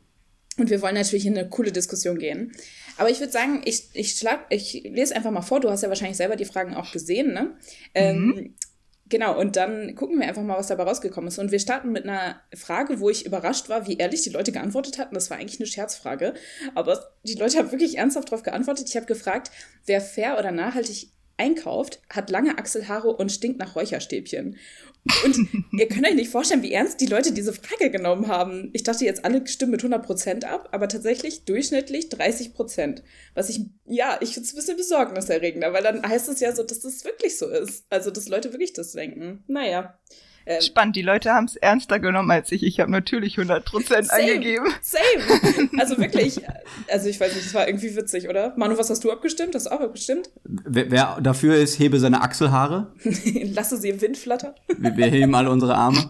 und 0.58 0.70
wir 0.70 0.82
wollen 0.82 0.96
natürlich 0.96 1.26
in 1.26 1.38
eine 1.38 1.48
coole 1.48 1.72
Diskussion 1.72 2.18
gehen. 2.18 2.52
Aber 2.98 3.10
ich 3.10 3.20
würde 3.20 3.32
sagen, 3.32 3.62
ich, 3.64 3.90
ich, 3.94 4.12
schlag, 4.12 4.46
ich 4.50 4.84
lese 4.84 5.16
einfach 5.16 5.32
mal 5.32 5.42
vor. 5.42 5.62
Du 5.62 5.70
hast 5.70 5.84
ja 5.84 5.90
wahrscheinlich 5.90 6.18
selber 6.18 6.36
die 6.36 6.46
Fragen 6.46 6.74
auch 6.74 6.92
gesehen, 6.92 7.34
ne? 7.34 7.56
Ähm, 7.96 8.56
Genau, 9.10 9.40
und 9.40 9.56
dann 9.56 9.96
gucken 9.96 10.20
wir 10.20 10.28
einfach 10.28 10.44
mal, 10.44 10.58
was 10.58 10.68
dabei 10.68 10.84
rausgekommen 10.84 11.30
ist. 11.30 11.40
Und 11.40 11.52
wir 11.52 11.60
starten 11.60 11.92
mit 11.92 12.04
einer 12.04 12.42
Frage, 12.54 13.00
wo 13.00 13.10
ich 13.10 13.26
überrascht 13.26 13.68
war, 13.68 13.88
wie 13.88 13.98
ehrlich 13.98 14.22
die 14.22 14.30
Leute 14.30 14.52
geantwortet 14.52 15.00
hatten. 15.00 15.16
Das 15.16 15.32
war 15.32 15.38
eigentlich 15.38 15.60
eine 15.60 15.66
Scherzfrage. 15.66 16.36
Aber 16.76 17.12
die 17.24 17.34
Leute 17.34 17.58
haben 17.58 17.72
wirklich 17.72 17.98
ernsthaft 17.98 18.32
darauf 18.32 18.44
geantwortet. 18.44 18.88
Ich 18.88 18.96
habe 18.96 19.08
gefragt, 19.08 19.50
wer 19.88 20.00
fair 20.00 20.38
oder 20.38 20.52
nachhaltig 20.52 21.10
einkauft, 21.40 22.02
hat 22.10 22.30
lange 22.30 22.58
Achselhaare 22.58 23.10
und 23.16 23.32
stinkt 23.32 23.60
nach 23.60 23.76
Räucherstäbchen. 23.76 24.58
Und 25.24 25.48
ihr 25.72 25.88
könnt 25.88 26.06
euch 26.06 26.14
nicht 26.14 26.30
vorstellen, 26.30 26.62
wie 26.62 26.74
ernst 26.74 27.00
die 27.02 27.06
Leute 27.06 27.32
diese 27.32 27.54
Frage 27.54 27.90
genommen 27.90 28.28
haben. 28.28 28.70
Ich 28.74 28.84
dachte 28.84 29.06
jetzt, 29.06 29.24
alle 29.26 29.46
stimmen 29.48 29.72
mit 29.72 29.82
100% 29.82 30.44
ab, 30.44 30.70
aber 30.72 30.88
tatsächlich 30.88 31.46
durchschnittlich 31.46 32.08
30%. 32.08 33.02
Was 33.34 33.50
ich, 33.50 33.62
ja, 33.86 34.18
ich 34.22 34.34
finde 34.34 34.46
es 34.48 34.54
ein 34.54 34.58
bisschen 34.58 34.78
besorgniserregender, 34.78 35.74
weil 35.74 35.84
dann 35.84 36.08
heißt 36.08 36.30
es 36.30 36.42
ja 36.42 36.54
so, 36.54 36.64
dass 36.64 36.82
das 36.82 37.06
wirklich 37.06 37.38
so 37.38 37.48
ist. 37.48 37.86
Also, 37.90 38.12
dass 38.12 38.28
Leute 38.28 38.52
wirklich 38.52 38.74
das 38.74 38.92
denken. 38.92 39.44
Naja. 39.48 39.98
Ähm, 40.50 40.62
Spannend, 40.62 40.96
die 40.96 41.04
Leute 41.04 41.32
haben 41.32 41.46
es 41.46 41.58
ernster 41.58 42.00
genommen 42.00 42.32
als 42.32 42.52
ich. 42.52 42.64
Ich 42.64 42.80
habe 42.80 42.90
natürlich 42.90 43.38
100% 43.38 43.62
same, 43.84 44.12
angegeben. 44.12 44.66
Same. 44.82 45.70
Also 45.80 45.98
wirklich, 46.00 46.42
also 46.88 47.08
ich 47.08 47.20
weiß 47.20 47.36
nicht, 47.36 47.46
das 47.46 47.54
war 47.54 47.68
irgendwie 47.68 47.96
witzig, 47.96 48.28
oder? 48.28 48.54
Manu, 48.58 48.76
was 48.78 48.90
hast 48.90 49.04
du 49.04 49.12
abgestimmt? 49.12 49.54
Hast 49.54 49.68
du 49.68 49.72
auch 49.72 49.80
abgestimmt? 49.80 50.32
Wer, 50.44 50.90
wer 50.90 51.22
dafür 51.22 51.56
ist, 51.56 51.78
hebe 51.78 52.00
seine 52.00 52.22
Achselhaare. 52.22 52.92
Lasse 53.54 53.78
sie 53.78 53.90
im 53.90 54.02
Wind 54.02 54.18
flattern. 54.18 54.56
Wir, 54.76 54.98
wir 54.98 55.06
heben 55.06 55.36
alle 55.36 55.52
unsere 55.52 55.76
Arme. 55.76 56.10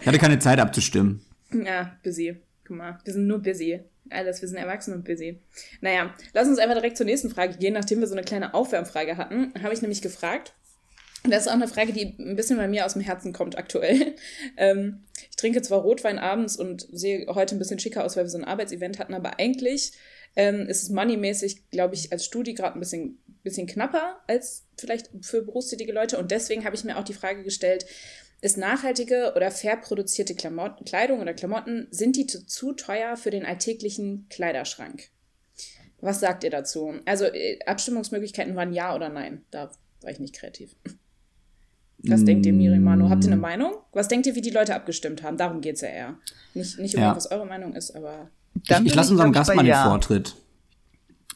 ich 0.00 0.06
hatte 0.06 0.18
keine 0.18 0.40
Zeit 0.40 0.58
abzustimmen. 0.58 1.24
Ja, 1.52 1.96
busy. 2.02 2.36
Guck 2.66 2.76
mal, 2.76 2.98
wir 3.04 3.12
sind 3.12 3.28
nur 3.28 3.38
busy. 3.38 3.80
Alles, 4.10 4.42
wir 4.42 4.48
sind 4.48 4.58
erwachsen 4.58 4.94
und 4.94 5.04
busy. 5.04 5.40
Naja, 5.80 6.12
lass 6.34 6.48
uns 6.48 6.58
einfach 6.58 6.74
direkt 6.74 6.96
zur 6.96 7.06
nächsten 7.06 7.30
Frage 7.30 7.56
gehen. 7.56 7.74
Nachdem 7.74 8.00
wir 8.00 8.08
so 8.08 8.14
eine 8.14 8.24
kleine 8.24 8.52
Aufwärmfrage 8.52 9.16
hatten, 9.16 9.52
habe 9.62 9.72
ich 9.72 9.82
nämlich 9.82 10.02
gefragt, 10.02 10.54
das 11.30 11.42
ist 11.42 11.48
auch 11.48 11.54
eine 11.54 11.68
Frage, 11.68 11.92
die 11.92 12.14
ein 12.18 12.36
bisschen 12.36 12.56
bei 12.56 12.68
mir 12.68 12.86
aus 12.86 12.94
dem 12.94 13.02
Herzen 13.02 13.32
kommt 13.32 13.58
aktuell. 13.58 14.14
Ähm, 14.58 15.04
ich 15.30 15.36
trinke 15.36 15.60
zwar 15.60 15.80
Rotwein 15.80 16.18
abends 16.18 16.56
und 16.56 16.86
sehe 16.90 17.26
heute 17.28 17.54
ein 17.54 17.58
bisschen 17.58 17.78
schicker 17.78 18.04
aus, 18.04 18.16
weil 18.16 18.24
wir 18.24 18.30
so 18.30 18.38
ein 18.38 18.44
Arbeitsevent 18.44 18.98
hatten, 18.98 19.12
aber 19.12 19.38
eigentlich 19.38 19.92
ähm, 20.34 20.66
ist 20.68 20.82
es 20.82 20.88
moneymäßig, 20.88 21.70
glaube 21.70 21.94
ich, 21.94 22.12
als 22.12 22.24
Studie 22.24 22.54
gerade 22.54 22.74
ein 22.74 22.80
bisschen, 22.80 23.18
bisschen 23.42 23.66
knapper 23.66 24.20
als 24.26 24.66
vielleicht 24.78 25.10
für 25.22 25.42
berufstätige 25.42 25.92
Leute. 25.92 26.18
Und 26.18 26.30
deswegen 26.30 26.64
habe 26.64 26.76
ich 26.76 26.84
mir 26.84 26.96
auch 26.96 27.04
die 27.04 27.14
Frage 27.14 27.42
gestellt, 27.42 27.86
ist 28.40 28.58
nachhaltige 28.58 29.32
oder 29.34 29.50
fair 29.50 29.76
produzierte 29.76 30.34
Klamotten, 30.34 30.84
Kleidung 30.84 31.20
oder 31.20 31.34
Klamotten, 31.34 31.88
sind 31.90 32.16
die 32.16 32.26
zu, 32.26 32.46
zu 32.46 32.72
teuer 32.72 33.16
für 33.16 33.30
den 33.30 33.44
alltäglichen 33.44 34.26
Kleiderschrank? 34.28 35.08
Was 36.00 36.20
sagt 36.20 36.44
ihr 36.44 36.50
dazu? 36.50 36.94
Also 37.06 37.24
äh, 37.24 37.58
Abstimmungsmöglichkeiten 37.64 38.54
waren 38.54 38.72
ja 38.72 38.94
oder 38.94 39.08
nein. 39.08 39.44
Da 39.50 39.70
war 40.02 40.10
ich 40.10 40.20
nicht 40.20 40.34
kreativ. 40.34 40.76
Was 41.98 42.22
mm. 42.22 42.26
denkt 42.26 42.46
ihr, 42.46 42.52
Mirimano? 42.52 43.08
Habt 43.08 43.24
ihr 43.24 43.32
eine 43.32 43.40
Meinung? 43.40 43.72
Was 43.92 44.08
denkt 44.08 44.26
ihr, 44.26 44.34
wie 44.34 44.40
die 44.40 44.50
Leute 44.50 44.74
abgestimmt 44.74 45.22
haben? 45.22 45.36
Darum 45.36 45.60
geht 45.60 45.76
es 45.76 45.80
ja 45.80 45.88
eher. 45.88 46.14
Nicht, 46.54 46.78
nicht 46.78 46.94
um, 46.94 47.02
ja. 47.02 47.16
was 47.16 47.30
eure 47.30 47.46
Meinung 47.46 47.74
ist, 47.74 47.94
aber. 47.94 48.30
Dann 48.68 48.84
ich, 48.84 48.90
ich 48.90 48.94
lasse 48.96 49.12
unserem 49.12 49.32
Gast 49.32 49.54
mal 49.54 49.62
den 49.62 49.66
ja. 49.66 49.84
Vortritt. 49.84 50.34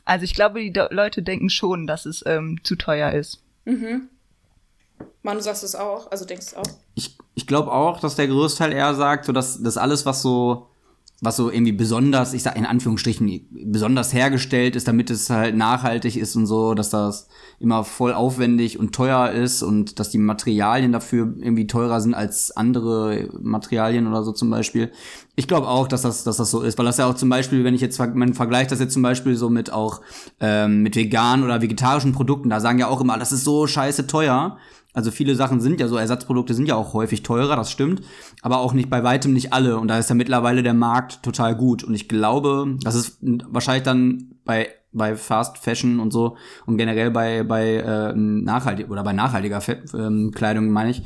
Also 0.04 0.24
ich 0.24 0.34
glaube, 0.34 0.60
die 0.60 0.72
Leute 0.90 1.22
denken 1.22 1.50
schon, 1.50 1.86
dass 1.86 2.06
es 2.06 2.24
ähm, 2.26 2.58
zu 2.64 2.76
teuer 2.76 3.12
ist. 3.12 3.42
Mhm. 3.64 4.08
Manu, 5.22 5.40
sagst 5.40 5.62
du 5.62 5.66
es 5.66 5.74
auch? 5.74 6.10
Also 6.10 6.24
denkst 6.24 6.46
du 6.46 6.56
es 6.56 6.56
auch? 6.56 6.72
Ich, 6.94 7.16
ich 7.34 7.46
glaube 7.46 7.72
auch, 7.72 8.00
dass 8.00 8.16
der 8.16 8.28
Großteil 8.28 8.72
eher 8.72 8.94
sagt, 8.94 9.26
so 9.26 9.32
dass, 9.32 9.62
dass 9.62 9.76
alles, 9.76 10.06
was 10.06 10.22
so 10.22 10.69
was 11.22 11.36
so 11.36 11.50
irgendwie 11.50 11.72
besonders, 11.72 12.32
ich 12.32 12.42
sag 12.42 12.56
in 12.56 12.64
Anführungsstrichen, 12.64 13.46
besonders 13.66 14.14
hergestellt 14.14 14.74
ist, 14.74 14.88
damit 14.88 15.10
es 15.10 15.28
halt 15.28 15.54
nachhaltig 15.54 16.16
ist 16.16 16.34
und 16.34 16.46
so, 16.46 16.72
dass 16.72 16.88
das 16.88 17.28
immer 17.58 17.84
voll 17.84 18.14
aufwendig 18.14 18.78
und 18.78 18.94
teuer 18.94 19.30
ist 19.30 19.62
und 19.62 19.98
dass 19.98 20.08
die 20.08 20.18
Materialien 20.18 20.92
dafür 20.92 21.34
irgendwie 21.38 21.66
teurer 21.66 22.00
sind 22.00 22.14
als 22.14 22.56
andere 22.56 23.28
Materialien 23.38 24.06
oder 24.06 24.24
so 24.24 24.32
zum 24.32 24.48
Beispiel. 24.48 24.92
Ich 25.36 25.46
glaube 25.46 25.68
auch, 25.68 25.88
dass 25.88 26.02
das, 26.02 26.24
dass 26.24 26.38
das 26.38 26.50
so 26.50 26.62
ist, 26.62 26.78
weil 26.78 26.86
das 26.86 26.96
ja 26.96 27.06
auch 27.06 27.14
zum 27.14 27.28
Beispiel, 27.28 27.64
wenn 27.64 27.74
ich 27.74 27.82
jetzt, 27.82 27.98
man 27.98 28.32
vergleicht 28.32 28.72
das 28.72 28.80
jetzt 28.80 28.94
zum 28.94 29.02
Beispiel 29.02 29.36
so 29.36 29.50
mit 29.50 29.70
auch 29.70 30.00
ähm, 30.40 30.82
mit 30.82 30.96
veganen 30.96 31.44
oder 31.44 31.60
vegetarischen 31.60 32.12
Produkten, 32.12 32.48
da 32.48 32.60
sagen 32.60 32.78
ja 32.78 32.88
auch 32.88 33.00
immer, 33.00 33.18
das 33.18 33.32
ist 33.32 33.44
so 33.44 33.66
scheiße 33.66 34.06
teuer. 34.06 34.56
Also 34.92 35.10
viele 35.10 35.36
Sachen 35.36 35.60
sind 35.60 35.80
ja 35.80 35.88
so, 35.88 35.96
Ersatzprodukte 35.96 36.54
sind 36.54 36.66
ja 36.66 36.74
auch 36.74 36.94
häufig 36.94 37.22
teurer, 37.22 37.56
das 37.56 37.70
stimmt, 37.70 38.02
aber 38.42 38.58
auch 38.58 38.72
nicht 38.72 38.90
bei 38.90 39.04
weitem 39.04 39.32
nicht 39.32 39.52
alle. 39.52 39.78
Und 39.78 39.88
da 39.88 39.98
ist 39.98 40.08
ja 40.08 40.16
mittlerweile 40.16 40.62
der 40.62 40.74
Markt 40.74 41.22
total 41.22 41.54
gut. 41.54 41.84
Und 41.84 41.94
ich 41.94 42.08
glaube, 42.08 42.76
das 42.82 42.94
ist 42.94 43.18
wahrscheinlich 43.20 43.84
dann 43.84 44.34
bei 44.44 44.68
bei 44.92 45.14
Fast 45.14 45.58
Fashion 45.58 46.00
und 46.00 46.12
so 46.12 46.36
und 46.66 46.76
generell 46.76 47.12
bei 47.12 47.44
bei 47.44 47.76
äh, 47.76 48.12
nachhaltig 48.12 48.90
oder 48.90 49.04
bei 49.04 49.12
nachhaltiger 49.12 49.60
Fe 49.60 49.84
ähm, 49.94 50.32
Kleidung 50.34 50.70
meine 50.70 50.90
ich, 50.90 51.02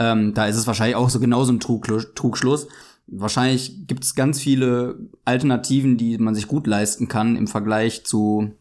ähm, 0.00 0.34
da 0.34 0.46
ist 0.46 0.56
es 0.56 0.66
wahrscheinlich 0.66 0.96
auch 0.96 1.08
so 1.08 1.20
genauso 1.20 1.52
ein 1.52 1.60
Trugschluss. 1.60 2.08
Trugschluss. 2.14 2.66
Wahrscheinlich 3.06 3.86
gibt 3.86 4.04
es 4.04 4.14
ganz 4.14 4.40
viele 4.40 4.98
Alternativen, 5.24 5.96
die 5.96 6.18
man 6.18 6.34
sich 6.34 6.46
gut 6.46 6.66
leisten 6.66 7.08
kann 7.08 7.36
im 7.36 7.46
Vergleich 7.46 8.04
zu 8.04 8.52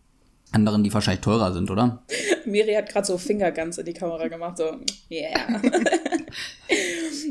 anderen, 0.57 0.83
die 0.83 0.93
wahrscheinlich 0.93 1.21
teurer 1.21 1.53
sind, 1.53 1.71
oder? 1.71 2.03
Miri 2.45 2.73
hat 2.73 2.89
gerade 2.89 3.05
so 3.05 3.17
Fingerguns 3.17 3.77
in 3.77 3.85
die 3.85 3.93
Kamera 3.93 4.27
gemacht, 4.27 4.57
so, 4.57 4.77
yeah. 5.09 5.61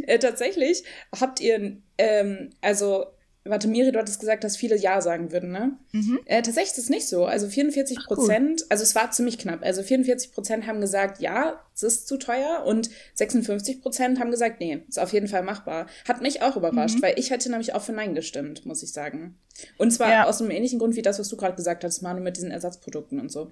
äh, 0.06 0.18
tatsächlich 0.18 0.85
habt 1.21 1.40
ihr, 1.40 1.76
ähm, 1.99 2.50
also, 2.61 3.06
warte, 3.49 3.69
Miri, 3.69 3.93
du 3.93 3.99
hattest 3.99 4.21
gesagt, 4.21 4.45
dass 4.45 4.57
viele 4.57 4.76
Ja 4.76 5.00
sagen 5.00 5.33
würden, 5.33 5.50
ne? 5.50 5.79
Mhm. 5.93 6.21
Äh, 6.25 6.43
tatsächlich 6.43 6.73
ist 6.73 6.85
es 6.85 6.88
nicht 6.88 7.09
so. 7.09 7.25
Also 7.25 7.49
44 7.49 7.99
Prozent, 8.07 8.62
cool. 8.62 8.67
also 8.69 8.83
es 8.83 8.95
war 8.95 9.11
ziemlich 9.11 9.38
knapp. 9.38 9.62
Also 9.62 9.83
44 9.83 10.33
Prozent 10.33 10.67
haben 10.67 10.81
gesagt, 10.81 11.21
ja, 11.21 11.61
es 11.75 11.83
ist 11.83 12.09
zu 12.09 12.17
teuer 12.17 12.65
und 12.65 12.91
56 13.15 13.83
Prozent 13.83 14.21
haben 14.21 14.31
gesagt, 14.31 14.61
nee, 14.61 14.83
ist 14.88 14.99
auf 14.99 15.12
jeden 15.12 15.29
Fall 15.29 15.43
machbar. 15.43 15.87
Hat 16.07 16.23
mich 16.23 16.43
auch 16.43 16.57
überrascht, 16.57 16.97
mhm. 16.99 17.03
weil 17.03 17.19
ich 17.19 17.31
hätte 17.31 17.50
nämlich 17.50 17.75
auch 17.75 17.83
für 17.83 17.93
Nein 17.93 18.15
gestimmt, 18.15 18.67
muss 18.67 18.83
ich 18.83 18.93
sagen. 18.93 19.38
Und 19.79 19.91
zwar 19.91 20.11
ja. 20.11 20.25
aus 20.26 20.41
einem 20.41 20.50
ähnlichen 20.50 20.79
Grund 20.79 20.97
wie 20.97 21.03
das, 21.03 21.19
was 21.19 21.29
du 21.29 21.37
gerade 21.37 21.57
gesagt 21.57 21.85
hast, 21.85 22.03
Manu, 22.03 22.21
mit 22.21 22.37
diesen 22.37 22.50
Ersatzprodukten 22.50 23.21
und 23.21 23.31
so. 23.31 23.50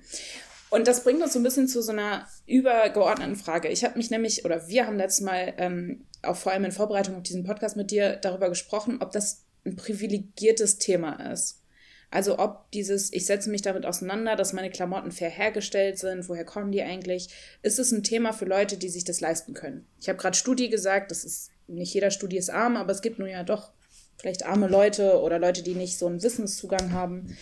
Und 0.71 0.89
das 0.89 1.05
bringt 1.05 1.23
uns 1.23 1.33
so 1.33 1.39
ein 1.39 1.45
bisschen 1.45 1.69
zu 1.69 1.83
so 1.83 1.93
einer 1.93 2.27
übergeordneten 2.47 3.37
Frage. 3.37 3.69
Ich 3.69 3.85
habe 3.85 3.97
mich 3.97 4.11
nämlich, 4.11 4.45
oder 4.45 4.67
wir 4.69 4.89
haben 4.89 4.97
letztes 4.97 5.21
Mal 5.21 5.55
ähm, 5.57 6.05
auch 6.23 6.35
vor 6.35 6.51
allem 6.51 6.65
in 6.65 6.73
Vorbereitung 6.73 7.15
auf 7.15 7.23
diesen 7.23 7.45
Podcast 7.45 7.77
mit 7.77 7.93
dir 7.93 8.17
darüber 8.17 8.49
gesprochen, 8.49 8.99
ob 9.01 9.13
das 9.13 9.45
ein 9.64 9.76
privilegiertes 9.76 10.78
Thema 10.78 11.33
ist. 11.33 11.62
Also 12.11 12.38
ob 12.38 12.71
dieses, 12.71 13.12
ich 13.12 13.26
setze 13.26 13.50
mich 13.50 13.62
damit 13.62 13.85
auseinander, 13.85 14.37
dass 14.37 14.52
meine 14.52 14.71
Klamotten 14.71 15.11
fair 15.11 15.30
hergestellt 15.30 15.99
sind, 15.99 16.28
woher 16.28 16.44
kommen 16.44 16.71
die 16.71 16.83
eigentlich? 16.83 17.28
Ist 17.62 17.80
es 17.80 17.90
ein 17.90 18.04
Thema 18.04 18.33
für 18.33 18.44
Leute, 18.44 18.76
die 18.76 18.88
sich 18.88 19.02
das 19.02 19.21
leisten 19.21 19.52
können? 19.52 19.85
Ich 20.00 20.09
habe 20.09 20.18
gerade 20.18 20.37
Studie 20.37 20.68
gesagt, 20.68 21.11
das 21.11 21.25
ist, 21.25 21.50
nicht 21.66 21.92
jeder 21.92 22.12
Studie 22.12 22.37
ist 22.37 22.50
arm, 22.50 22.76
aber 22.76 22.92
es 22.92 23.02
gibt 23.02 23.18
nur 23.18 23.28
ja 23.28 23.42
doch 23.42 23.73
vielleicht 24.16 24.47
arme 24.47 24.68
Leute 24.68 25.21
oder 25.21 25.40
Leute, 25.40 25.64
die 25.64 25.75
nicht 25.75 25.99
so 25.99 26.06
einen 26.06 26.23
Wissenszugang 26.23 26.92
haben. 26.92 27.37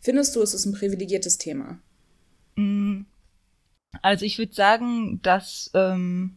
Findest 0.00 0.34
du, 0.34 0.42
es 0.42 0.54
ist 0.54 0.66
ein 0.66 0.74
privilegiertes 0.74 1.38
Thema? 1.38 1.78
Mm. 2.56 3.02
Also 4.02 4.24
ich 4.24 4.38
würde 4.38 4.54
sagen, 4.54 5.20
dass 5.22 5.70
ähm, 5.72 6.36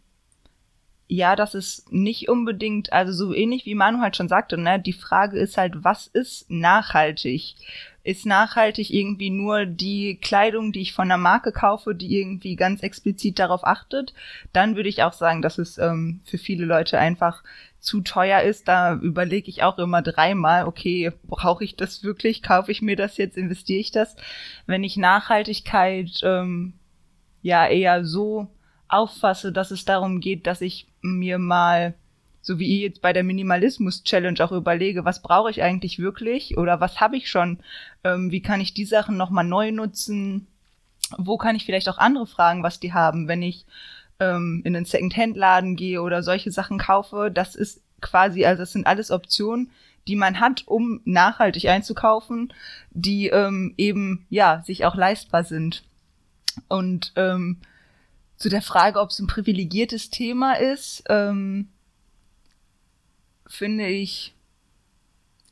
ja, 1.12 1.36
das 1.36 1.56
ist 1.56 1.92
nicht 1.92 2.30
unbedingt, 2.30 2.94
also 2.94 3.12
so 3.12 3.34
ähnlich 3.34 3.66
wie 3.66 3.74
Manu 3.74 4.00
halt 4.00 4.16
schon 4.16 4.28
sagte, 4.28 4.60
ne, 4.60 4.80
die 4.80 4.94
Frage 4.94 5.40
ist 5.40 5.58
halt, 5.58 5.84
was 5.84 6.06
ist 6.06 6.52
nachhaltig? 6.52 7.56
Ist 8.04 8.28
nachhaltig 8.28 8.94
irgendwie 8.94 9.32
nur 9.32 9.66
die 9.66 10.20
Kleidung, 10.22 10.72
die 10.72 10.82
ich 10.82 10.94
von 10.94 11.08
der 11.08 11.18
Marke 11.18 11.52
kaufe, 11.52 11.96
die 11.96 12.16
irgendwie 12.16 12.56
ganz 12.56 12.84
explizit 12.84 13.40
darauf 13.40 13.66
achtet? 13.66 14.14
Dann 14.54 14.76
würde 14.76 14.88
ich 14.88 15.02
auch 15.02 15.14
sagen, 15.14 15.42
dass 15.42 15.58
es 15.58 15.80
ähm, 15.80 16.22
für 16.26 16.38
viele 16.38 16.66
Leute 16.66 17.00
einfach 17.00 17.44
zu 17.80 18.02
teuer 18.02 18.42
ist. 18.42 18.68
Da 18.68 18.94
überlege 18.94 19.50
ich 19.50 19.64
auch 19.64 19.80
immer 19.80 20.04
dreimal, 20.04 20.68
okay, 20.68 21.12
brauche 21.24 21.64
ich 21.64 21.76
das 21.76 22.04
wirklich? 22.04 22.44
Kaufe 22.44 22.72
ich 22.72 22.84
mir 22.84 22.96
das 22.96 23.18
jetzt? 23.18 23.36
Investiere 23.36 23.80
ich 23.80 23.90
das? 23.90 24.16
Wenn 24.68 24.84
ich 24.84 24.96
Nachhaltigkeit 24.96 26.22
ähm, 26.22 26.74
ja 27.42 27.68
eher 27.68 28.06
so 28.06 28.48
auffasse, 28.88 29.52
dass 29.52 29.72
es 29.72 29.86
darum 29.86 30.20
geht, 30.20 30.46
dass 30.46 30.62
ich 30.62 30.89
mir 31.02 31.38
mal, 31.38 31.94
so 32.42 32.60
wie 32.60 32.68
ihr 32.68 32.88
jetzt 32.88 33.02
bei 33.02 33.14
der 33.14 33.24
Minimalismus-Challenge 33.24 34.44
auch 34.44 34.52
überlege, 34.52 35.06
was 35.06 35.22
brauche 35.22 35.52
ich 35.52 35.62
eigentlich 35.62 36.00
wirklich 36.00 36.58
oder 36.58 36.80
was 36.80 37.00
habe 37.00 37.18
ich 37.18 37.30
schon, 37.30 37.60
ähm, 38.04 38.32
wie 38.32 38.42
kann 38.42 38.62
ich 38.62 38.74
die 38.74 38.86
Sachen 38.86 39.18
nochmal 39.18 39.46
neu 39.46 39.72
nutzen, 39.72 40.48
wo 41.18 41.38
kann 41.38 41.56
ich 41.56 41.66
vielleicht 41.66 41.90
auch 41.90 41.98
andere 41.98 42.28
fragen, 42.28 42.64
was 42.64 42.80
die 42.80 42.94
haben, 42.94 43.28
wenn 43.28 43.42
ich 43.42 43.66
ähm, 44.20 44.62
in 44.64 44.76
einen 44.76 44.86
Second-Hand-Laden 44.86 45.76
gehe 45.76 46.02
oder 46.02 46.24
solche 46.24 46.52
Sachen 46.52 46.78
kaufe, 46.78 47.32
das 47.34 47.56
ist 47.56 47.82
quasi, 48.02 48.46
also 48.46 48.64
das 48.64 48.72
sind 48.72 48.88
alles 48.88 49.12
Optionen, 49.12 49.72
die 50.08 50.16
man 50.16 50.40
hat, 50.40 50.64
um 50.66 51.02
nachhaltig 51.06 51.68
einzukaufen, 51.68 52.54
die 52.92 53.28
ähm, 53.28 53.74
eben 53.78 54.26
ja 54.30 54.64
sich 54.66 54.86
auch 54.86 54.96
leistbar 54.96 55.44
sind. 55.44 55.84
Und 56.68 57.14
ähm, 57.16 57.58
zu 58.40 58.48
der 58.50 58.62
Frage, 58.62 59.00
ob 59.00 59.10
es 59.10 59.20
ein 59.20 59.28
privilegiertes 59.28 60.10
Thema 60.10 60.54
ist, 60.54 61.04
ähm, 61.10 61.68
finde 63.46 63.88
ich 63.88 64.34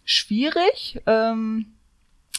schwierig, 0.05 1.01
ähm, 1.05 1.73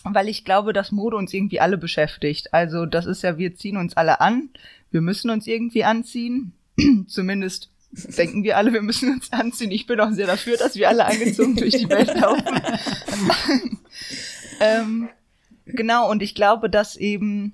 weil 0.05 0.29
ich 0.29 0.45
glaube, 0.45 0.73
dass 0.73 0.91
Mode 0.91 1.17
uns 1.17 1.35
irgendwie 1.35 1.61
alle 1.61 1.77
beschäftigt. 1.77 2.55
Also 2.55 2.87
das 2.87 3.05
ist 3.05 3.23
ja, 3.23 3.37
wir 3.37 3.55
ziehen 3.55 3.77
uns 3.77 3.95
alle 3.97 4.23
an, 4.23 4.49
wir 4.91 5.03
müssen 5.03 5.31
uns 5.31 5.47
irgendwie 5.47 5.85
anziehen. 5.85 6.53
Zumindest 7.09 7.71
denken 7.91 8.43
wir 8.43 8.57
alle, 8.57 8.73
wir 8.73 8.83
müssen 8.83 9.13
uns 9.13 9.31
anziehen. 9.33 9.71
Ich 9.71 9.87
bin 9.87 10.01
auch 10.01 10.13
sehr 10.13 10.27
dafür, 10.27 10.57
dass 10.57 10.77
wir 10.77 10.89
alle 10.89 11.05
angezogen 11.05 11.57
durch 11.57 11.77
die 11.77 11.91
Welt 11.91 12.15
laufen. 12.15 12.61
ähm, 14.61 15.09
genau, 15.67 16.11
und 16.11 16.23
ich 16.23 16.35
glaube, 16.35 16.71
dass 16.71 16.97
eben 16.97 17.53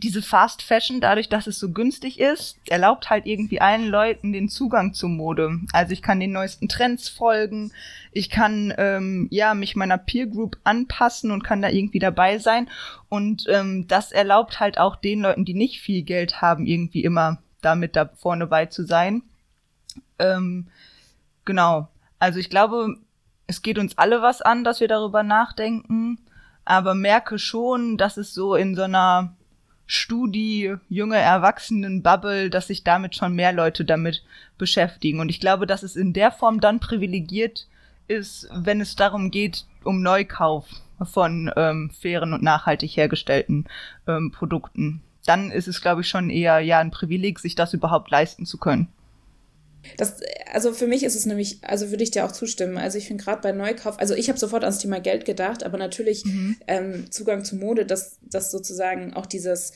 diese 0.00 0.22
Fast 0.22 0.62
Fashion, 0.62 1.00
dadurch, 1.00 1.28
dass 1.28 1.46
es 1.46 1.58
so 1.58 1.70
günstig 1.70 2.18
ist, 2.18 2.58
erlaubt 2.68 3.10
halt 3.10 3.26
irgendwie 3.26 3.60
allen 3.60 3.88
Leuten 3.88 4.32
den 4.32 4.48
Zugang 4.48 4.94
zur 4.94 5.08
Mode. 5.08 5.60
Also 5.72 5.92
ich 5.92 6.02
kann 6.02 6.20
den 6.20 6.32
neuesten 6.32 6.68
Trends 6.68 7.08
folgen, 7.08 7.72
ich 8.12 8.30
kann 8.30 8.72
ähm, 8.78 9.28
ja 9.30 9.54
mich 9.54 9.76
meiner 9.76 9.98
Peer 9.98 10.26
Group 10.26 10.58
anpassen 10.64 11.30
und 11.30 11.44
kann 11.44 11.62
da 11.62 11.68
irgendwie 11.68 11.98
dabei 11.98 12.38
sein. 12.38 12.68
Und 13.08 13.46
ähm, 13.48 13.86
das 13.88 14.12
erlaubt 14.12 14.60
halt 14.60 14.78
auch 14.78 14.96
den 14.96 15.20
Leuten, 15.20 15.44
die 15.44 15.54
nicht 15.54 15.80
viel 15.80 16.02
Geld 16.02 16.40
haben, 16.40 16.66
irgendwie 16.66 17.04
immer 17.04 17.38
damit 17.60 17.96
da 17.96 18.06
vorne 18.16 18.46
bei 18.46 18.66
zu 18.66 18.84
sein. 18.84 19.22
Ähm, 20.18 20.68
genau. 21.44 21.88
Also 22.18 22.38
ich 22.38 22.50
glaube, 22.50 22.96
es 23.46 23.62
geht 23.62 23.78
uns 23.78 23.98
alle 23.98 24.22
was 24.22 24.42
an, 24.42 24.64
dass 24.64 24.80
wir 24.80 24.88
darüber 24.88 25.22
nachdenken, 25.22 26.18
aber 26.64 26.94
merke 26.94 27.38
schon, 27.38 27.96
dass 27.96 28.16
es 28.16 28.34
so 28.34 28.54
in 28.54 28.74
so 28.74 28.82
einer 28.82 29.34
Studi, 29.94 30.74
junge 30.88 31.18
Erwachsenen-Bubble, 31.18 32.48
dass 32.48 32.68
sich 32.68 32.82
damit 32.82 33.14
schon 33.14 33.34
mehr 33.34 33.52
Leute 33.52 33.84
damit 33.84 34.24
beschäftigen. 34.56 35.20
Und 35.20 35.28
ich 35.28 35.38
glaube, 35.38 35.66
dass 35.66 35.82
es 35.82 35.96
in 35.96 36.14
der 36.14 36.32
Form 36.32 36.60
dann 36.60 36.80
privilegiert 36.80 37.68
ist, 38.08 38.48
wenn 38.54 38.80
es 38.80 38.96
darum 38.96 39.30
geht, 39.30 39.66
um 39.84 40.00
Neukauf 40.00 40.66
von 41.04 41.52
ähm, 41.56 41.90
fairen 41.90 42.32
und 42.32 42.42
nachhaltig 42.42 42.96
hergestellten 42.96 43.66
ähm, 44.08 44.30
Produkten. 44.30 45.02
Dann 45.26 45.50
ist 45.50 45.68
es, 45.68 45.82
glaube 45.82 46.00
ich, 46.00 46.08
schon 46.08 46.30
eher 46.30 46.60
ja 46.60 46.78
ein 46.78 46.90
Privileg, 46.90 47.38
sich 47.38 47.54
das 47.54 47.74
überhaupt 47.74 48.10
leisten 48.10 48.46
zu 48.46 48.56
können. 48.56 48.88
Das, 49.96 50.20
also 50.52 50.72
für 50.72 50.86
mich 50.86 51.02
ist 51.02 51.16
es 51.16 51.26
nämlich, 51.26 51.58
also 51.62 51.90
würde 51.90 52.04
ich 52.04 52.10
dir 52.10 52.24
auch 52.24 52.32
zustimmen. 52.32 52.78
Also 52.78 52.98
ich 52.98 53.06
finde 53.06 53.24
gerade 53.24 53.42
bei 53.42 53.52
Neukauf, 53.52 53.98
also 53.98 54.14
ich 54.14 54.28
habe 54.28 54.38
sofort 54.38 54.64
ans 54.64 54.78
Thema 54.78 55.00
Geld 55.00 55.24
gedacht, 55.24 55.64
aber 55.64 55.78
natürlich 55.78 56.24
mhm. 56.24 56.56
ähm, 56.66 57.10
Zugang 57.10 57.44
zu 57.44 57.56
Mode, 57.56 57.84
dass 57.84 58.18
das 58.22 58.50
sozusagen 58.50 59.14
auch 59.14 59.26
dieses 59.26 59.72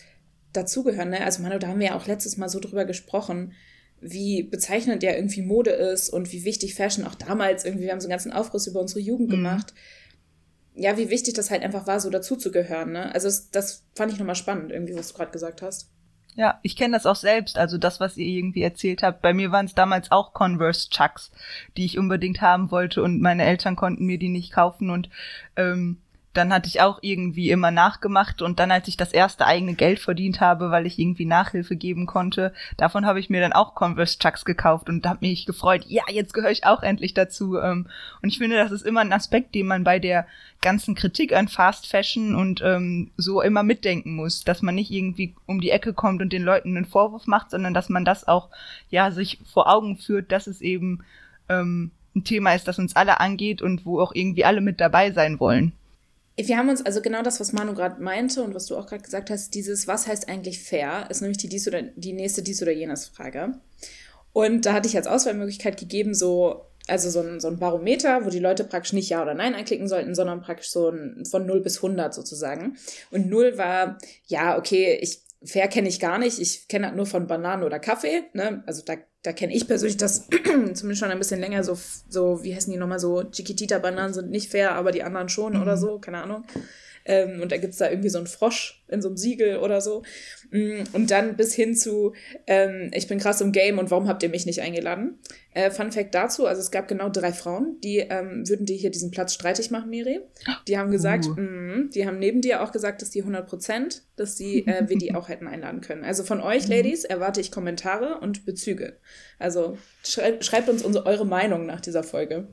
Dazugehören, 0.52 1.10
ne? 1.10 1.24
Also 1.24 1.42
Manu, 1.42 1.58
da 1.58 1.68
haben 1.68 1.80
wir 1.80 1.88
ja 1.88 1.96
auch 1.96 2.06
letztes 2.06 2.36
Mal 2.36 2.48
so 2.48 2.60
drüber 2.60 2.84
gesprochen, 2.84 3.52
wie 4.00 4.42
bezeichnend 4.42 5.02
ja 5.02 5.14
irgendwie 5.14 5.42
Mode 5.42 5.70
ist 5.70 6.10
und 6.10 6.32
wie 6.32 6.44
wichtig 6.44 6.74
Fashion 6.74 7.04
auch 7.04 7.14
damals 7.14 7.64
irgendwie, 7.64 7.84
wir 7.84 7.92
haben 7.92 8.00
so 8.00 8.06
einen 8.06 8.12
ganzen 8.12 8.32
Aufriss 8.32 8.66
über 8.66 8.80
unsere 8.80 9.00
Jugend 9.00 9.28
mhm. 9.28 9.36
gemacht. 9.36 9.74
Ja, 10.74 10.98
wie 10.98 11.08
wichtig 11.08 11.34
das 11.34 11.50
halt 11.50 11.62
einfach 11.62 11.86
war, 11.86 12.00
so 12.00 12.10
dazuzugehören, 12.10 12.92
ne? 12.92 13.14
Also 13.14 13.28
das, 13.28 13.50
das 13.50 13.84
fand 13.94 14.12
ich 14.12 14.18
nochmal 14.18 14.34
spannend, 14.34 14.70
irgendwie, 14.70 14.94
was 14.94 15.08
du 15.08 15.14
gerade 15.14 15.32
gesagt 15.32 15.62
hast. 15.62 15.88
Ja, 16.36 16.60
ich 16.62 16.76
kenne 16.76 16.94
das 16.94 17.06
auch 17.06 17.16
selbst. 17.16 17.58
Also 17.58 17.78
das, 17.78 17.98
was 17.98 18.18
ihr 18.18 18.26
irgendwie 18.26 18.62
erzählt 18.62 19.02
habt. 19.02 19.22
Bei 19.22 19.32
mir 19.32 19.52
waren 19.52 19.64
es 19.64 19.74
damals 19.74 20.12
auch 20.12 20.34
Converse 20.34 20.90
Chucks, 20.90 21.32
die 21.78 21.86
ich 21.86 21.98
unbedingt 21.98 22.42
haben 22.42 22.70
wollte 22.70 23.02
und 23.02 23.22
meine 23.22 23.44
Eltern 23.44 23.74
konnten 23.74 24.04
mir 24.04 24.18
die 24.18 24.28
nicht 24.28 24.52
kaufen 24.52 24.90
und 24.90 25.08
ähm, 25.56 25.96
dann 26.36 26.52
hatte 26.52 26.68
ich 26.68 26.80
auch 26.80 26.98
irgendwie 27.02 27.50
immer 27.50 27.70
nachgemacht 27.70 28.42
und 28.42 28.58
dann, 28.58 28.70
als 28.70 28.88
ich 28.88 28.96
das 28.96 29.12
erste 29.12 29.46
eigene 29.46 29.74
Geld 29.74 29.98
verdient 29.98 30.40
habe, 30.40 30.70
weil 30.70 30.86
ich 30.86 30.98
irgendwie 30.98 31.24
Nachhilfe 31.24 31.76
geben 31.76 32.06
konnte, 32.06 32.52
davon 32.76 33.06
habe 33.06 33.20
ich 33.20 33.30
mir 33.30 33.40
dann 33.40 33.52
auch 33.52 33.74
Converse 33.74 34.18
Chucks 34.18 34.44
gekauft 34.44 34.88
und 34.88 35.06
habe 35.06 35.26
mich 35.26 35.46
gefreut, 35.46 35.84
ja, 35.86 36.02
jetzt 36.10 36.34
gehöre 36.34 36.50
ich 36.50 36.66
auch 36.66 36.82
endlich 36.82 37.14
dazu. 37.14 37.58
Ähm, 37.58 37.86
und 38.22 38.28
ich 38.28 38.38
finde, 38.38 38.56
das 38.56 38.72
ist 38.72 38.84
immer 38.84 39.00
ein 39.00 39.12
Aspekt, 39.12 39.54
den 39.54 39.66
man 39.66 39.84
bei 39.84 39.98
der 39.98 40.26
ganzen 40.60 40.94
Kritik 40.94 41.34
an 41.34 41.48
Fast 41.48 41.86
Fashion 41.86 42.34
und 42.34 42.60
ähm, 42.64 43.10
so 43.16 43.40
immer 43.40 43.62
mitdenken 43.62 44.16
muss, 44.16 44.44
dass 44.44 44.62
man 44.62 44.74
nicht 44.74 44.90
irgendwie 44.90 45.34
um 45.46 45.60
die 45.60 45.70
Ecke 45.70 45.92
kommt 45.92 46.22
und 46.22 46.32
den 46.32 46.42
Leuten 46.42 46.76
einen 46.76 46.86
Vorwurf 46.86 47.26
macht, 47.26 47.50
sondern 47.50 47.74
dass 47.74 47.88
man 47.88 48.04
das 48.04 48.26
auch, 48.26 48.48
ja, 48.90 49.10
sich 49.10 49.38
vor 49.52 49.72
Augen 49.72 49.96
führt, 49.96 50.32
dass 50.32 50.46
es 50.46 50.60
eben 50.60 51.04
ähm, 51.48 51.90
ein 52.14 52.24
Thema 52.24 52.54
ist, 52.54 52.66
das 52.66 52.78
uns 52.78 52.96
alle 52.96 53.20
angeht 53.20 53.62
und 53.62 53.84
wo 53.84 54.00
auch 54.00 54.14
irgendwie 54.14 54.44
alle 54.44 54.60
mit 54.60 54.80
dabei 54.80 55.12
sein 55.12 55.38
wollen. 55.38 55.72
Wir 56.38 56.58
haben 56.58 56.68
uns 56.68 56.84
also 56.84 57.00
genau 57.00 57.22
das, 57.22 57.40
was 57.40 57.52
Manu 57.52 57.72
gerade 57.72 58.02
meinte 58.02 58.42
und 58.42 58.54
was 58.54 58.66
du 58.66 58.76
auch 58.76 58.86
gerade 58.86 59.02
gesagt 59.02 59.30
hast, 59.30 59.54
dieses 59.54 59.88
Was 59.88 60.06
heißt 60.06 60.28
eigentlich 60.28 60.62
fair, 60.62 61.06
ist 61.08 61.22
nämlich 61.22 61.38
die, 61.38 61.48
dies 61.48 61.66
oder, 61.66 61.82
die 61.82 62.12
nächste 62.12 62.42
dies 62.42 62.60
oder 62.60 62.72
jenes 62.72 63.06
Frage. 63.06 63.54
Und 64.34 64.66
da 64.66 64.74
hatte 64.74 64.86
ich 64.86 64.96
als 64.96 65.06
Auswahlmöglichkeit 65.06 65.80
gegeben, 65.80 66.14
so, 66.14 66.66
also 66.86 67.08
so 67.08 67.20
ein, 67.20 67.40
so 67.40 67.48
ein 67.48 67.58
Barometer, 67.58 68.26
wo 68.26 68.28
die 68.28 68.38
Leute 68.38 68.64
praktisch 68.64 68.92
nicht 68.92 69.08
Ja 69.08 69.22
oder 69.22 69.32
Nein 69.32 69.54
anklicken 69.54 69.88
sollten, 69.88 70.14
sondern 70.14 70.42
praktisch 70.42 70.68
so 70.68 70.90
ein, 70.90 71.24
von 71.24 71.46
0 71.46 71.62
bis 71.62 71.76
100 71.76 72.12
sozusagen. 72.12 72.76
Und 73.10 73.30
0 73.30 73.56
war, 73.56 73.96
ja, 74.26 74.58
okay, 74.58 74.98
ich, 75.00 75.20
fair 75.46 75.68
kenne 75.68 75.88
ich 75.88 76.00
gar 76.00 76.18
nicht, 76.18 76.38
ich 76.38 76.68
kenne 76.68 76.86
halt 76.86 76.96
nur 76.96 77.06
von 77.06 77.26
Bananen 77.26 77.64
oder 77.64 77.78
Kaffee, 77.78 78.24
ne? 78.32 78.62
Also 78.66 78.82
da 78.84 78.96
da 79.26 79.32
kenne 79.32 79.54
ich 79.54 79.66
persönlich 79.66 79.96
das 79.96 80.28
zumindest 80.74 81.00
schon 81.00 81.10
ein 81.10 81.18
bisschen 81.18 81.40
länger, 81.40 81.64
so, 81.64 81.76
so 82.08 82.44
wie 82.44 82.54
heißen 82.54 82.72
die 82.72 82.78
nochmal 82.78 83.00
so, 83.00 83.24
Chiquitita-Bananen 83.24 84.14
sind 84.14 84.30
nicht 84.30 84.50
fair, 84.50 84.76
aber 84.76 84.92
die 84.92 85.02
anderen 85.02 85.28
schon 85.28 85.54
mhm. 85.54 85.62
oder 85.62 85.76
so, 85.76 85.98
keine 85.98 86.22
Ahnung. 86.22 86.44
Ähm, 87.04 87.40
und 87.40 87.50
da 87.50 87.56
gibt 87.56 87.72
es 87.72 87.78
da 87.78 87.90
irgendwie 87.90 88.08
so 88.08 88.18
einen 88.18 88.28
Frosch 88.28 88.84
in 88.88 89.02
so 89.02 89.08
einem 89.08 89.16
Siegel 89.16 89.58
oder 89.58 89.80
so. 89.80 90.02
Mm, 90.50 90.82
und 90.92 91.10
dann 91.10 91.36
bis 91.36 91.54
hin 91.54 91.74
zu, 91.74 92.12
ähm, 92.46 92.90
ich 92.94 93.08
bin 93.08 93.18
krass 93.18 93.40
im 93.40 93.52
Game 93.52 93.78
und 93.78 93.90
warum 93.90 94.08
habt 94.08 94.22
ihr 94.22 94.28
mich 94.28 94.46
nicht 94.46 94.60
eingeladen? 94.60 95.18
Äh, 95.52 95.70
Fun 95.70 95.92
Fact 95.92 96.14
dazu, 96.14 96.46
also 96.46 96.60
es 96.60 96.70
gab 96.70 96.88
genau 96.88 97.08
drei 97.08 97.32
Frauen, 97.32 97.78
die 97.82 97.98
ähm, 97.98 98.48
würden 98.48 98.66
dir 98.66 98.76
hier 98.76 98.90
diesen 98.90 99.10
Platz 99.10 99.32
streitig 99.32 99.70
machen, 99.70 99.90
Miri. 99.90 100.20
Die 100.68 100.78
haben 100.78 100.90
gesagt, 100.90 101.26
uh. 101.26 101.34
mh, 101.34 101.90
die 101.94 102.06
haben 102.06 102.18
neben 102.18 102.42
dir 102.42 102.62
auch 102.62 102.72
gesagt, 102.72 103.02
dass 103.02 103.10
die 103.10 103.20
100 103.20 103.46
Prozent, 103.46 104.02
dass 104.16 104.36
die, 104.36 104.66
äh, 104.66 104.88
wir 104.88 104.98
die 104.98 105.14
auch 105.14 105.28
hätten 105.28 105.46
einladen 105.46 105.80
können. 105.80 106.04
Also 106.04 106.24
von 106.24 106.40
euch, 106.40 106.64
mhm. 106.64 106.74
Ladies, 106.74 107.04
erwarte 107.04 107.40
ich 107.40 107.50
Kommentare 107.50 108.18
und 108.20 108.44
Bezüge. 108.44 108.98
Also 109.38 109.78
schrei 110.04 110.40
schreibt 110.40 110.68
uns 110.68 110.82
unsere, 110.82 111.06
eure 111.06 111.26
Meinung 111.26 111.66
nach 111.66 111.80
dieser 111.80 112.02
Folge. 112.02 112.48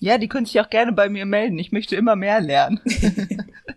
Ja, 0.00 0.18
die 0.18 0.28
können 0.28 0.46
sich 0.46 0.58
auch 0.60 0.68
gerne 0.68 0.92
bei 0.92 1.08
mir 1.08 1.26
melden. 1.26 1.58
Ich 1.60 1.70
möchte 1.70 1.94
immer 1.94 2.16
mehr 2.16 2.40
lernen. 2.40 2.80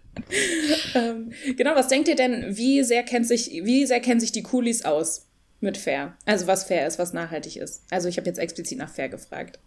ähm, 0.93 1.31
genau, 1.55 1.75
was 1.75 1.87
denkt 1.87 2.07
ihr 2.07 2.15
denn, 2.15 2.57
wie 2.57 2.83
sehr 2.83 3.03
kennt 3.03 3.27
sich, 3.27 3.61
wie 3.63 3.85
sehr 3.85 3.99
kennen 3.99 4.19
sich 4.19 4.31
die 4.31 4.43
Coolies 4.43 4.85
aus 4.85 5.27
mit 5.61 5.77
fair? 5.77 6.15
Also 6.25 6.47
was 6.47 6.63
fair 6.63 6.87
ist, 6.87 6.99
was 6.99 7.13
nachhaltig 7.13 7.57
ist. 7.57 7.83
Also 7.89 8.07
ich 8.07 8.17
habe 8.17 8.27
jetzt 8.27 8.39
explizit 8.39 8.77
nach 8.77 8.89
fair 8.89 9.09
gefragt. 9.09 9.59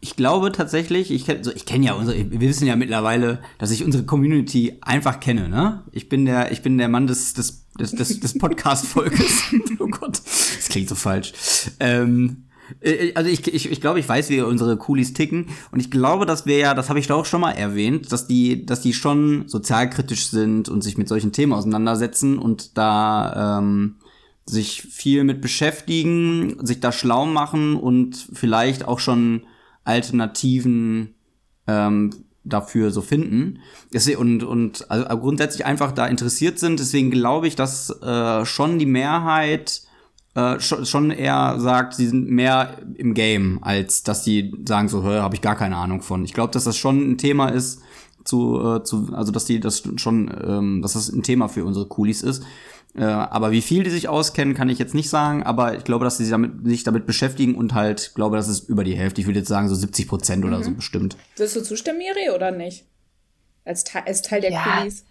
Ich 0.00 0.16
glaube 0.16 0.50
tatsächlich, 0.50 1.12
ich 1.12 1.26
kenne 1.26 1.42
ich 1.54 1.64
kenn 1.64 1.84
ja 1.84 1.92
unsere, 1.92 2.30
wir 2.30 2.40
wissen 2.40 2.66
ja 2.66 2.74
mittlerweile, 2.74 3.40
dass 3.58 3.70
ich 3.70 3.84
unsere 3.84 4.04
Community 4.04 4.78
einfach 4.80 5.20
kenne, 5.20 5.48
ne? 5.48 5.84
Ich 5.92 6.08
bin 6.08 6.24
der, 6.24 6.50
ich 6.50 6.60
bin 6.60 6.76
der 6.76 6.88
Mann 6.88 7.06
des, 7.06 7.34
des, 7.34 7.68
des, 7.78 7.92
des, 7.92 8.18
des 8.18 8.38
Podcast-Volkes. 8.38 9.54
oh 9.78 9.86
Gott, 9.86 10.18
das 10.18 10.68
klingt 10.68 10.88
so 10.88 10.96
falsch. 10.96 11.32
Ähm, 11.78 12.46
äh, 12.48 12.51
also 13.14 13.30
ich, 13.30 13.46
ich, 13.52 13.70
ich 13.70 13.80
glaube, 13.80 14.00
ich 14.00 14.08
weiß, 14.08 14.30
wie 14.30 14.40
unsere 14.40 14.76
Coolies 14.76 15.12
ticken. 15.12 15.46
Und 15.70 15.80
ich 15.80 15.90
glaube, 15.90 16.26
dass 16.26 16.46
wir 16.46 16.58
ja, 16.58 16.74
das 16.74 16.88
habe 16.88 16.98
ich 16.98 17.06
doch 17.06 17.18
auch 17.18 17.26
schon 17.26 17.40
mal 17.40 17.52
erwähnt, 17.52 18.12
dass 18.12 18.26
die, 18.26 18.64
dass 18.64 18.80
die 18.80 18.92
schon 18.94 19.48
sozialkritisch 19.48 20.28
sind 20.28 20.68
und 20.68 20.82
sich 20.82 20.98
mit 20.98 21.08
solchen 21.08 21.32
Themen 21.32 21.52
auseinandersetzen 21.52 22.38
und 22.38 22.76
da 22.78 23.58
ähm, 23.58 23.96
sich 24.44 24.82
viel 24.82 25.24
mit 25.24 25.40
beschäftigen, 25.40 26.64
sich 26.66 26.80
da 26.80 26.92
schlau 26.92 27.26
machen 27.26 27.76
und 27.76 28.16
vielleicht 28.32 28.86
auch 28.86 28.98
schon 28.98 29.44
Alternativen 29.84 31.14
ähm, 31.66 32.10
dafür 32.44 32.90
so 32.90 33.02
finden. 33.02 33.60
Und, 34.16 34.42
und 34.42 34.90
also 34.90 35.18
grundsätzlich 35.18 35.64
einfach 35.64 35.92
da 35.92 36.06
interessiert 36.06 36.58
sind. 36.58 36.80
Deswegen 36.80 37.10
glaube 37.10 37.46
ich, 37.46 37.54
dass 37.54 37.90
äh, 38.02 38.44
schon 38.44 38.78
die 38.78 38.86
Mehrheit 38.86 39.82
äh, 40.34 40.58
schon 40.60 41.10
eher 41.10 41.56
sagt, 41.58 41.94
sie 41.94 42.06
sind 42.06 42.30
mehr 42.30 42.78
im 42.94 43.14
Game, 43.14 43.58
als 43.62 44.02
dass 44.02 44.22
die 44.22 44.54
sagen 44.66 44.88
so, 44.88 45.04
habe 45.04 45.34
ich 45.34 45.42
gar 45.42 45.56
keine 45.56 45.76
Ahnung 45.76 46.00
von. 46.00 46.24
Ich 46.24 46.32
glaube, 46.32 46.52
dass 46.52 46.64
das 46.64 46.76
schon 46.76 47.12
ein 47.12 47.18
Thema 47.18 47.48
ist, 47.48 47.80
zu, 48.24 48.76
äh, 48.76 48.84
zu 48.84 49.12
also 49.12 49.32
dass 49.32 49.44
die 49.44 49.60
das 49.60 49.82
schon, 49.96 50.34
ähm, 50.46 50.82
dass 50.82 50.94
das 50.94 51.10
ein 51.10 51.22
Thema 51.22 51.48
für 51.48 51.64
unsere 51.64 51.86
Coolies 51.86 52.22
ist. 52.22 52.44
Äh, 52.94 53.04
aber 53.04 53.52
wie 53.52 53.62
viel 53.62 53.84
die 53.84 53.90
sich 53.90 54.08
auskennen, 54.08 54.54
kann 54.54 54.68
ich 54.68 54.78
jetzt 54.78 54.94
nicht 54.94 55.08
sagen, 55.08 55.42
aber 55.42 55.76
ich 55.76 55.84
glaube, 55.84 56.04
dass 56.04 56.18
sie 56.18 56.24
sich 56.24 56.30
damit, 56.30 56.64
sich 56.64 56.84
damit 56.84 57.06
beschäftigen 57.06 57.54
und 57.54 57.74
halt, 57.74 58.12
glaube, 58.14 58.36
das 58.36 58.48
ist 58.48 58.68
über 58.68 58.84
die 58.84 58.96
Hälfte. 58.96 59.20
Ich 59.20 59.26
würde 59.26 59.38
jetzt 59.38 59.48
sagen, 59.48 59.68
so 59.68 59.74
70 59.74 60.08
Prozent 60.08 60.44
mhm. 60.44 60.52
oder 60.52 60.62
so 60.62 60.72
bestimmt. 60.72 61.16
Wirst 61.36 61.56
du 61.56 61.62
zustimmen, 61.62 61.98
Miri, 61.98 62.34
oder 62.34 62.50
nicht? 62.50 62.84
Als, 63.64 63.84
als 63.94 64.22
Teil 64.22 64.42
der 64.42 64.52
ja. 64.52 64.62
Coolies? 64.62 65.04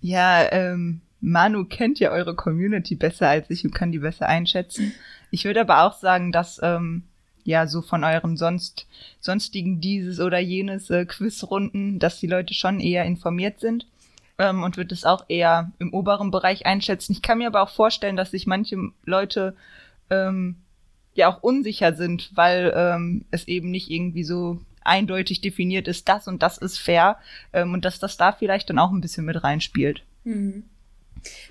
Ja, 0.00 0.52
ähm, 0.52 1.00
Manu 1.24 1.64
kennt 1.64 1.98
ja 2.00 2.10
eure 2.10 2.34
Community 2.34 2.96
besser 2.96 3.28
als 3.28 3.48
ich 3.50 3.64
und 3.64 3.74
kann 3.74 3.92
die 3.92 3.98
besser 3.98 4.28
einschätzen. 4.28 4.92
Ich 5.30 5.44
würde 5.44 5.62
aber 5.62 5.84
auch 5.84 5.98
sagen, 5.98 6.32
dass 6.32 6.60
ähm, 6.62 7.04
ja 7.44 7.66
so 7.66 7.80
von 7.80 8.04
euren 8.04 8.36
sonst 8.36 8.86
sonstigen 9.20 9.80
dieses 9.80 10.20
oder 10.20 10.38
jenes 10.38 10.90
äh, 10.90 11.06
Quizrunden, 11.06 11.98
dass 11.98 12.20
die 12.20 12.26
Leute 12.26 12.52
schon 12.52 12.78
eher 12.78 13.04
informiert 13.04 13.58
sind 13.58 13.86
ähm, 14.38 14.62
und 14.62 14.76
würde 14.76 14.94
es 14.94 15.04
auch 15.04 15.24
eher 15.28 15.72
im 15.78 15.94
oberen 15.94 16.30
Bereich 16.30 16.66
einschätzen. 16.66 17.12
Ich 17.12 17.22
kann 17.22 17.38
mir 17.38 17.46
aber 17.46 17.62
auch 17.62 17.70
vorstellen, 17.70 18.16
dass 18.16 18.32
sich 18.32 18.46
manche 18.46 18.76
Leute 19.04 19.56
ähm, 20.10 20.56
ja 21.14 21.28
auch 21.28 21.42
unsicher 21.42 21.94
sind, 21.94 22.32
weil 22.34 22.70
ähm, 22.76 23.24
es 23.30 23.48
eben 23.48 23.70
nicht 23.70 23.90
irgendwie 23.90 24.24
so 24.24 24.60
eindeutig 24.82 25.40
definiert 25.40 25.88
ist, 25.88 26.06
das 26.08 26.28
und 26.28 26.42
das 26.42 26.58
ist 26.58 26.78
fair 26.78 27.18
ähm, 27.54 27.72
und 27.72 27.86
dass 27.86 27.98
das 27.98 28.18
da 28.18 28.32
vielleicht 28.32 28.68
dann 28.68 28.78
auch 28.78 28.92
ein 28.92 29.00
bisschen 29.00 29.24
mit 29.24 29.42
reinspielt. 29.42 30.02
Mhm. 30.24 30.64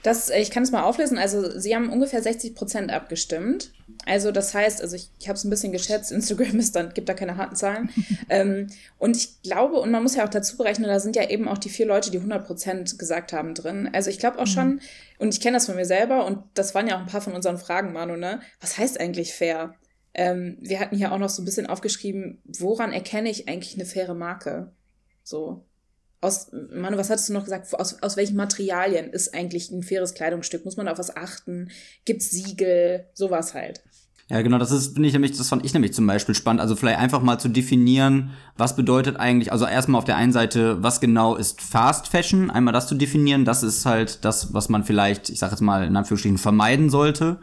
Das, 0.04 0.30
ich 0.30 0.52
kann 0.52 0.64
es 0.64 0.72
mal 0.72 0.84
auflösen. 0.84 1.18
Also, 1.18 1.58
sie 1.60 1.76
haben 1.76 1.92
ungefähr 1.92 2.22
60 2.22 2.56
Prozent 2.56 2.92
abgestimmt. 2.92 3.72
Also, 4.06 4.32
das 4.32 4.54
heißt, 4.54 4.82
also 4.82 4.96
ich, 4.96 5.10
ich 5.20 5.28
habe 5.28 5.38
es 5.38 5.44
ein 5.44 5.50
bisschen 5.50 5.72
geschätzt. 5.72 6.12
Instagram 6.14 6.60
ist 6.60 6.76
dann, 6.76 6.94
gibt 6.94 7.10
da 7.10 7.14
keine 7.14 7.38
harten 7.38 7.56
Zahlen. 7.56 7.90
ähm, 8.30 8.68
und 8.98 9.18
ich 9.18 9.42
glaube, 9.42 9.80
und 9.80 9.92
man 9.92 10.04
muss 10.04 10.16
ja 10.16 10.26
auch 10.26 10.30
dazu 10.30 10.58
berechnen, 10.58 10.88
da 10.88 11.00
sind 11.00 11.16
ja 11.16 11.30
eben 11.30 11.48
auch 11.48 11.58
die 11.58 11.70
vier 11.70 11.86
Leute, 11.86 12.12
die 12.12 12.18
100 12.18 12.46
Prozent 12.46 13.00
gesagt 13.00 13.34
haben 13.34 13.54
drin. 13.54 13.90
Also, 13.94 14.10
ich 14.10 14.20
glaube 14.20 14.40
auch 14.40 14.46
mhm. 14.46 14.52
schon, 14.52 14.82
und 15.20 15.34
ich 15.34 15.42
kenne 15.42 15.58
das 15.58 15.66
von 15.66 15.76
mir 15.76 15.86
selber, 15.86 16.26
und 16.26 16.40
das 16.54 16.76
waren 16.76 16.88
ja 16.88 16.98
auch 16.98 17.02
ein 17.02 17.08
paar 17.08 17.22
von 17.22 17.34
unseren 17.34 17.58
Fragen, 17.58 17.94
Manu, 17.94 18.16
ne? 18.16 18.42
Was 18.62 18.78
heißt 18.78 19.00
eigentlich 19.00 19.34
fair? 19.34 19.76
Ähm, 20.14 20.58
wir 20.62 20.80
hatten 20.80 20.96
hier 20.96 21.12
auch 21.12 21.18
noch 21.18 21.30
so 21.30 21.42
ein 21.42 21.46
bisschen 21.46 21.68
aufgeschrieben, 21.68 22.42
woran 22.46 22.94
erkenne 22.94 23.30
ich 23.30 23.48
eigentlich 23.48 23.76
eine 23.76 23.86
faire 23.86 24.14
Marke? 24.14 24.72
So 25.24 25.66
aus, 26.24 26.48
Manu, 26.52 26.98
was 26.98 27.10
hattest 27.10 27.30
du 27.30 27.34
noch 27.34 27.44
gesagt? 27.44 27.74
Aus, 27.74 28.02
aus 28.02 28.18
welchen 28.18 28.36
Materialien 28.36 29.10
ist 29.10 29.34
eigentlich 29.34 29.72
ein 29.72 29.84
faires 29.84 30.14
Kleidungsstück? 30.14 30.66
Muss 30.66 30.78
man 30.78 30.88
auf 30.88 30.98
was 30.98 31.16
achten? 31.16 31.70
Gibt's 32.06 32.32
Siegel? 32.32 33.06
Sowas 33.14 33.54
halt. 33.54 33.84
Ja, 34.30 34.42
genau, 34.42 34.58
das 34.58 34.72
ist, 34.72 34.94
finde 34.94 35.08
ich 35.08 35.14
nämlich, 35.14 35.38
das 35.38 35.50
fand 35.50 35.66
ich 35.66 35.74
nämlich 35.74 35.94
zum 35.94 36.08
Beispiel 36.08 36.34
spannend. 36.34 36.62
Also 36.62 36.76
vielleicht 36.76 37.00
einfach 37.00 37.22
mal 37.22 37.40
zu 37.40 37.50
definieren, 37.50 38.32
was 38.58 38.76
bedeutet 38.76 39.18
eigentlich, 39.18 39.52
also 39.52 39.66
erstmal 39.66 40.00
auf 40.00 40.06
der 40.06 40.16
einen 40.16 40.32
Seite, 40.32 40.82
was 40.82 41.02
genau 41.02 41.36
ist 41.36 41.62
Fast 41.62 42.08
Fashion, 42.08 42.50
einmal 42.50 42.74
das 42.74 42.88
zu 42.88 42.96
definieren, 42.96 43.44
das 43.44 43.64
ist 43.64 43.86
halt 43.86 44.24
das, 44.24 44.54
was 44.54 44.70
man 44.70 44.86
vielleicht, 44.86 45.30
ich 45.30 45.40
sag 45.40 45.52
jetzt 45.52 45.60
mal 45.62 45.86
in 45.86 45.96
Anführungsstrichen, 45.96 46.38
vermeiden 46.38 46.90
sollte. 46.90 47.40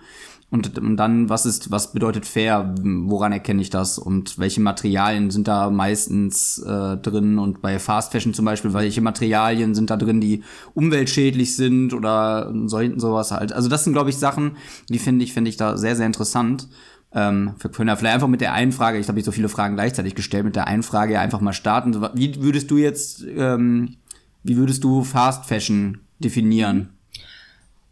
Und, 0.53 0.73
dann, 0.99 1.29
was 1.29 1.47
ist, 1.47 1.71
was 1.71 1.93
bedeutet 1.93 2.27
fair? 2.27 2.75
Woran 2.83 3.31
erkenne 3.31 3.63
ich 3.63 3.71
das? 3.71 3.99
Und 3.99 4.37
welche 4.37 4.61
Materialien 4.61 5.31
sind 5.31 5.47
da 5.47 5.71
meistens 5.71 6.59
äh, 6.59 6.97
drin? 6.97 7.39
Und 7.39 7.63
bei 7.63 7.79
Fast 7.79 8.11
Fashion 8.11 8.35
zum 8.35 8.47
Beispiel, 8.47 8.75
welche 8.75 9.01
Materialien 9.01 9.77
sind 9.77 9.91
da 9.91 9.97
drin, 9.97 10.21
die 10.21 10.43
umweltschädlich 10.75 11.55
sind 11.55 11.95
oder 11.95 12.53
sollten 12.67 12.99
sowas 12.99 13.31
halt? 13.31 13.53
Also 13.53 13.69
das 13.69 13.85
sind, 13.85 13.93
glaube 13.93 14.11
ich, 14.11 14.17
Sachen, 14.17 14.57
die 14.89 14.99
finde 14.99 15.25
ich, 15.25 15.33
finde 15.33 15.51
ich 15.51 15.57
da 15.57 15.77
sehr, 15.77 15.95
sehr 15.95 16.07
interessant. 16.07 16.69
Ähm, 17.13 17.55
wir 17.61 17.71
können 17.71 17.89
ja 17.89 17.95
vielleicht 17.95 18.15
einfach 18.15 18.29
mit 18.29 18.41
der 18.41 18.53
einen 18.53 18.73
Frage, 18.73 18.99
ich 18.99 19.07
habe 19.07 19.21
ich 19.21 19.25
so 19.25 19.33
viele 19.33 19.49
Fragen 19.49 19.77
gleichzeitig 19.77 20.17
gestellt, 20.17 20.45
mit 20.45 20.57
der 20.57 20.67
einen 20.67 20.83
Frage 20.83 21.21
einfach 21.21 21.41
mal 21.41 21.53
starten. 21.53 21.95
Wie 22.15 22.43
würdest 22.43 22.73
du 22.73 22.77
jetzt, 22.77 23.25
ähm, 23.37 23.97
wie 24.43 24.57
würdest 24.57 24.83
du 24.83 25.05
Fast 25.05 25.47
Fashion 25.47 26.01
definieren? 26.19 26.91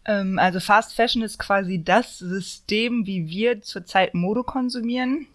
Ähm, 0.08 0.38
also 0.38 0.58
Fast 0.58 0.94
Fashion 0.94 1.22
ist 1.22 1.38
quasi 1.38 1.84
das 1.84 2.18
System, 2.18 3.06
wie 3.06 3.28
wir 3.28 3.62
zurzeit 3.62 4.14
Mode 4.14 4.42
konsumieren. 4.42 5.26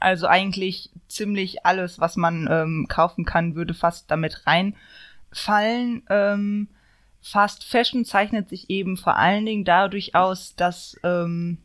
Also 0.00 0.26
eigentlich 0.26 0.90
ziemlich 1.08 1.66
alles, 1.66 1.98
was 2.00 2.16
man 2.16 2.48
ähm, 2.50 2.86
kaufen 2.88 3.24
kann, 3.24 3.54
würde 3.54 3.74
fast 3.74 4.10
damit 4.10 4.46
reinfallen. 4.46 6.04
Ähm, 6.08 6.68
Fast 7.20 7.64
Fashion 7.64 8.04
zeichnet 8.04 8.48
sich 8.48 8.70
eben 8.70 8.96
vor 8.96 9.16
allen 9.16 9.46
Dingen 9.46 9.64
dadurch 9.64 10.14
aus, 10.14 10.56
dass 10.56 10.98
ähm, 11.02 11.58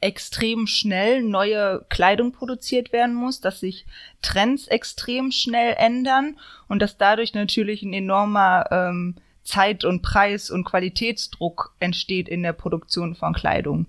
extrem 0.00 0.66
schnell 0.66 1.22
neue 1.22 1.84
Kleidung 1.90 2.32
produziert 2.32 2.92
werden 2.92 3.14
muss, 3.14 3.40
dass 3.40 3.60
sich 3.60 3.86
Trends 4.22 4.66
extrem 4.66 5.30
schnell 5.30 5.74
ändern 5.78 6.38
und 6.68 6.80
dass 6.80 6.96
dadurch 6.96 7.34
natürlich 7.34 7.82
ein 7.82 7.92
enormer 7.92 8.66
ähm, 8.70 9.16
Zeit- 9.44 9.84
und 9.84 10.02
Preis- 10.02 10.50
und 10.50 10.64
Qualitätsdruck 10.64 11.74
entsteht 11.78 12.28
in 12.28 12.42
der 12.42 12.54
Produktion 12.54 13.14
von 13.14 13.34
Kleidung. 13.34 13.86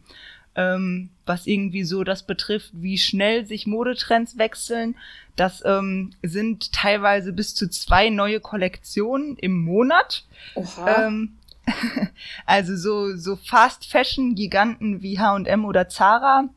Ähm, 0.56 1.10
was 1.26 1.48
irgendwie 1.48 1.84
so 1.84 2.04
das 2.04 2.24
betrifft, 2.24 2.72
wie 2.74 2.98
schnell 2.98 3.46
sich 3.46 3.68
Modetrends 3.68 4.38
wechseln. 4.38 4.96
Das 5.36 5.64
ähm, 5.66 6.12
sind 6.24 6.72
teilweise 6.72 7.34
bis 7.34 7.56
zu 7.56 7.70
zwei 7.70 8.10
neue 8.10 8.40
Kollektionen 8.40 9.36
im 9.38 9.64
Monat. 9.64 10.26
Oha. 10.56 11.08
Ähm, 11.08 11.38
also 12.46 12.76
so, 12.78 13.18
so 13.18 13.36
Fast 13.36 13.86
Fashion 13.86 14.36
Giganten 14.36 15.02
wie 15.02 15.20
H&M 15.20 15.66
oder 15.66 15.90
Zara, 15.90 16.48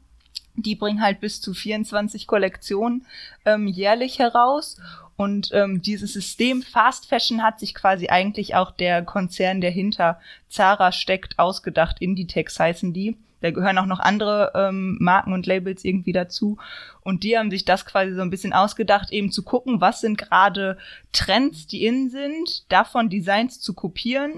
die 0.54 0.74
bringen 0.74 1.02
halt 1.02 1.20
bis 1.20 1.40
zu 1.40 1.54
24 1.54 2.26
Kollektionen 2.26 3.06
ähm, 3.44 3.66
jährlich 3.66 4.18
heraus 4.18 4.76
und 5.18 5.50
ähm, 5.52 5.82
dieses 5.82 6.12
System 6.12 6.62
Fast 6.62 7.06
Fashion 7.06 7.42
hat 7.42 7.58
sich 7.58 7.74
quasi 7.74 8.06
eigentlich 8.06 8.54
auch 8.54 8.70
der 8.70 9.02
Konzern, 9.02 9.60
der 9.60 9.72
hinter 9.72 10.20
Zara 10.48 10.92
steckt, 10.92 11.40
ausgedacht. 11.40 11.96
Inditex 11.98 12.60
heißen 12.60 12.92
die. 12.92 13.16
Da 13.40 13.50
gehören 13.50 13.78
auch 13.78 13.86
noch 13.86 13.98
andere 13.98 14.52
ähm, 14.54 14.96
Marken 15.00 15.32
und 15.32 15.44
Labels 15.46 15.84
irgendwie 15.84 16.12
dazu. 16.12 16.56
Und 17.02 17.24
die 17.24 17.36
haben 17.36 17.50
sich 17.50 17.64
das 17.64 17.84
quasi 17.84 18.14
so 18.14 18.20
ein 18.20 18.30
bisschen 18.30 18.52
ausgedacht, 18.52 19.10
eben 19.10 19.32
zu 19.32 19.42
gucken, 19.42 19.80
was 19.80 20.00
sind 20.00 20.18
gerade 20.18 20.78
Trends, 21.12 21.66
die 21.66 21.84
in 21.84 22.10
sind, 22.10 22.70
davon 22.70 23.10
Designs 23.10 23.60
zu 23.60 23.74
kopieren 23.74 24.34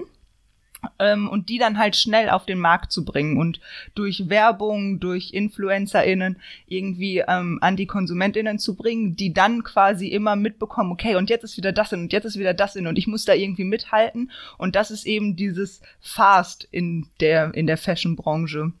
ähm, 0.99 1.29
und 1.29 1.49
die 1.49 1.57
dann 1.57 1.77
halt 1.77 1.95
schnell 1.95 2.29
auf 2.29 2.45
den 2.45 2.59
Markt 2.59 2.91
zu 2.91 3.05
bringen 3.05 3.37
und 3.37 3.59
durch 3.95 4.29
Werbung, 4.29 4.99
durch 4.99 5.33
InfluencerInnen 5.33 6.37
irgendwie 6.67 7.23
ähm, 7.27 7.59
an 7.61 7.75
die 7.75 7.87
KonsumentInnen 7.87 8.59
zu 8.59 8.75
bringen, 8.75 9.15
die 9.15 9.33
dann 9.33 9.63
quasi 9.63 10.07
immer 10.07 10.35
mitbekommen, 10.35 10.91
okay, 10.91 11.15
und 11.15 11.29
jetzt 11.29 11.43
ist 11.43 11.57
wieder 11.57 11.71
das 11.71 11.91
in 11.91 12.01
und 12.01 12.13
jetzt 12.13 12.25
ist 12.25 12.39
wieder 12.39 12.53
das 12.53 12.75
in 12.75 12.87
und 12.87 12.97
ich 12.97 13.07
muss 13.07 13.25
da 13.25 13.33
irgendwie 13.33 13.63
mithalten. 13.63 14.31
Und 14.57 14.75
das 14.75 14.91
ist 14.91 15.05
eben 15.05 15.35
dieses 15.35 15.81
Fast 15.99 16.67
in 16.71 17.07
der, 17.19 17.53
in 17.53 17.67
der 17.67 17.77
Fashion-Branche. 17.77 18.71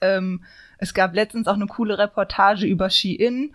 Ähm, 0.00 0.44
es 0.78 0.94
gab 0.94 1.14
letztens 1.14 1.48
auch 1.48 1.54
eine 1.54 1.66
coole 1.66 1.98
Reportage 1.98 2.66
über 2.66 2.90
Shein, 2.90 3.54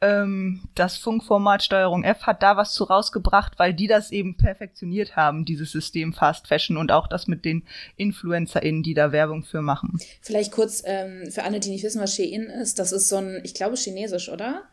ähm, 0.00 0.62
das 0.74 0.96
Funkformat 0.96 1.62
Steuerung 1.62 2.04
F 2.04 2.22
hat 2.22 2.42
da 2.42 2.56
was 2.56 2.72
zu 2.72 2.84
rausgebracht, 2.84 3.58
weil 3.58 3.74
die 3.74 3.86
das 3.86 4.10
eben 4.10 4.36
perfektioniert 4.36 5.16
haben, 5.16 5.44
dieses 5.44 5.72
System 5.72 6.12
Fast 6.12 6.46
Fashion 6.46 6.76
und 6.76 6.92
auch 6.92 7.08
das 7.08 7.26
mit 7.26 7.44
den 7.44 7.64
InfluencerInnen, 7.96 8.82
die 8.82 8.94
da 8.94 9.12
Werbung 9.12 9.42
für 9.42 9.62
machen. 9.62 9.98
Vielleicht 10.22 10.52
kurz 10.52 10.82
ähm, 10.84 11.30
für 11.30 11.42
alle, 11.42 11.60
die 11.60 11.70
nicht 11.70 11.84
wissen, 11.84 12.00
was 12.00 12.14
Shein 12.14 12.44
ist. 12.44 12.78
Das 12.78 12.92
ist 12.92 13.08
so 13.08 13.16
ein, 13.16 13.40
ich 13.44 13.54
glaube, 13.54 13.76
chinesisch, 13.76 14.28
oder? 14.28 14.64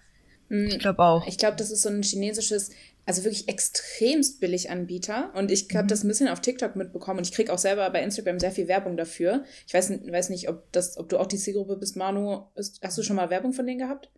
Hm, 0.50 0.68
ich 0.68 0.80
glaube 0.80 1.04
auch. 1.04 1.26
Ich 1.28 1.38
glaube, 1.38 1.58
das 1.58 1.72
ist 1.72 1.82
so 1.82 1.90
ein 1.90 2.04
chinesisches, 2.04 2.70
also 3.06 3.24
wirklich 3.24 3.48
extremst 3.48 4.40
billig 4.40 4.70
Anbieter. 4.70 5.32
Und 5.34 5.52
ich 5.52 5.68
habe 5.74 5.86
mhm. 5.86 5.88
das 5.88 6.04
ein 6.04 6.08
bisschen 6.08 6.28
auf 6.28 6.42
TikTok 6.42 6.76
mitbekommen 6.76 7.20
und 7.20 7.28
ich 7.28 7.34
kriege 7.34 7.52
auch 7.52 7.58
selber 7.58 7.90
bei 7.90 8.04
Instagram 8.04 8.40
sehr 8.40 8.52
viel 8.52 8.68
Werbung 8.68 8.96
dafür. 8.96 9.44
Ich 9.68 9.74
weiß, 9.74 9.90
weiß 9.90 10.30
nicht, 10.30 10.50
ob, 10.50 10.72
das, 10.72 10.98
ob 10.98 11.10
du 11.10 11.18
auch 11.18 11.28
die 11.28 11.38
Zielgruppe 11.38 11.78
bist, 11.78 11.96
Manu. 11.96 12.44
Hast 12.56 12.98
du 12.98 13.04
schon 13.04 13.16
mal 13.16 13.30
Werbung 13.30 13.54
von 13.54 13.66
denen 13.66 13.80
gehabt? 13.80 14.12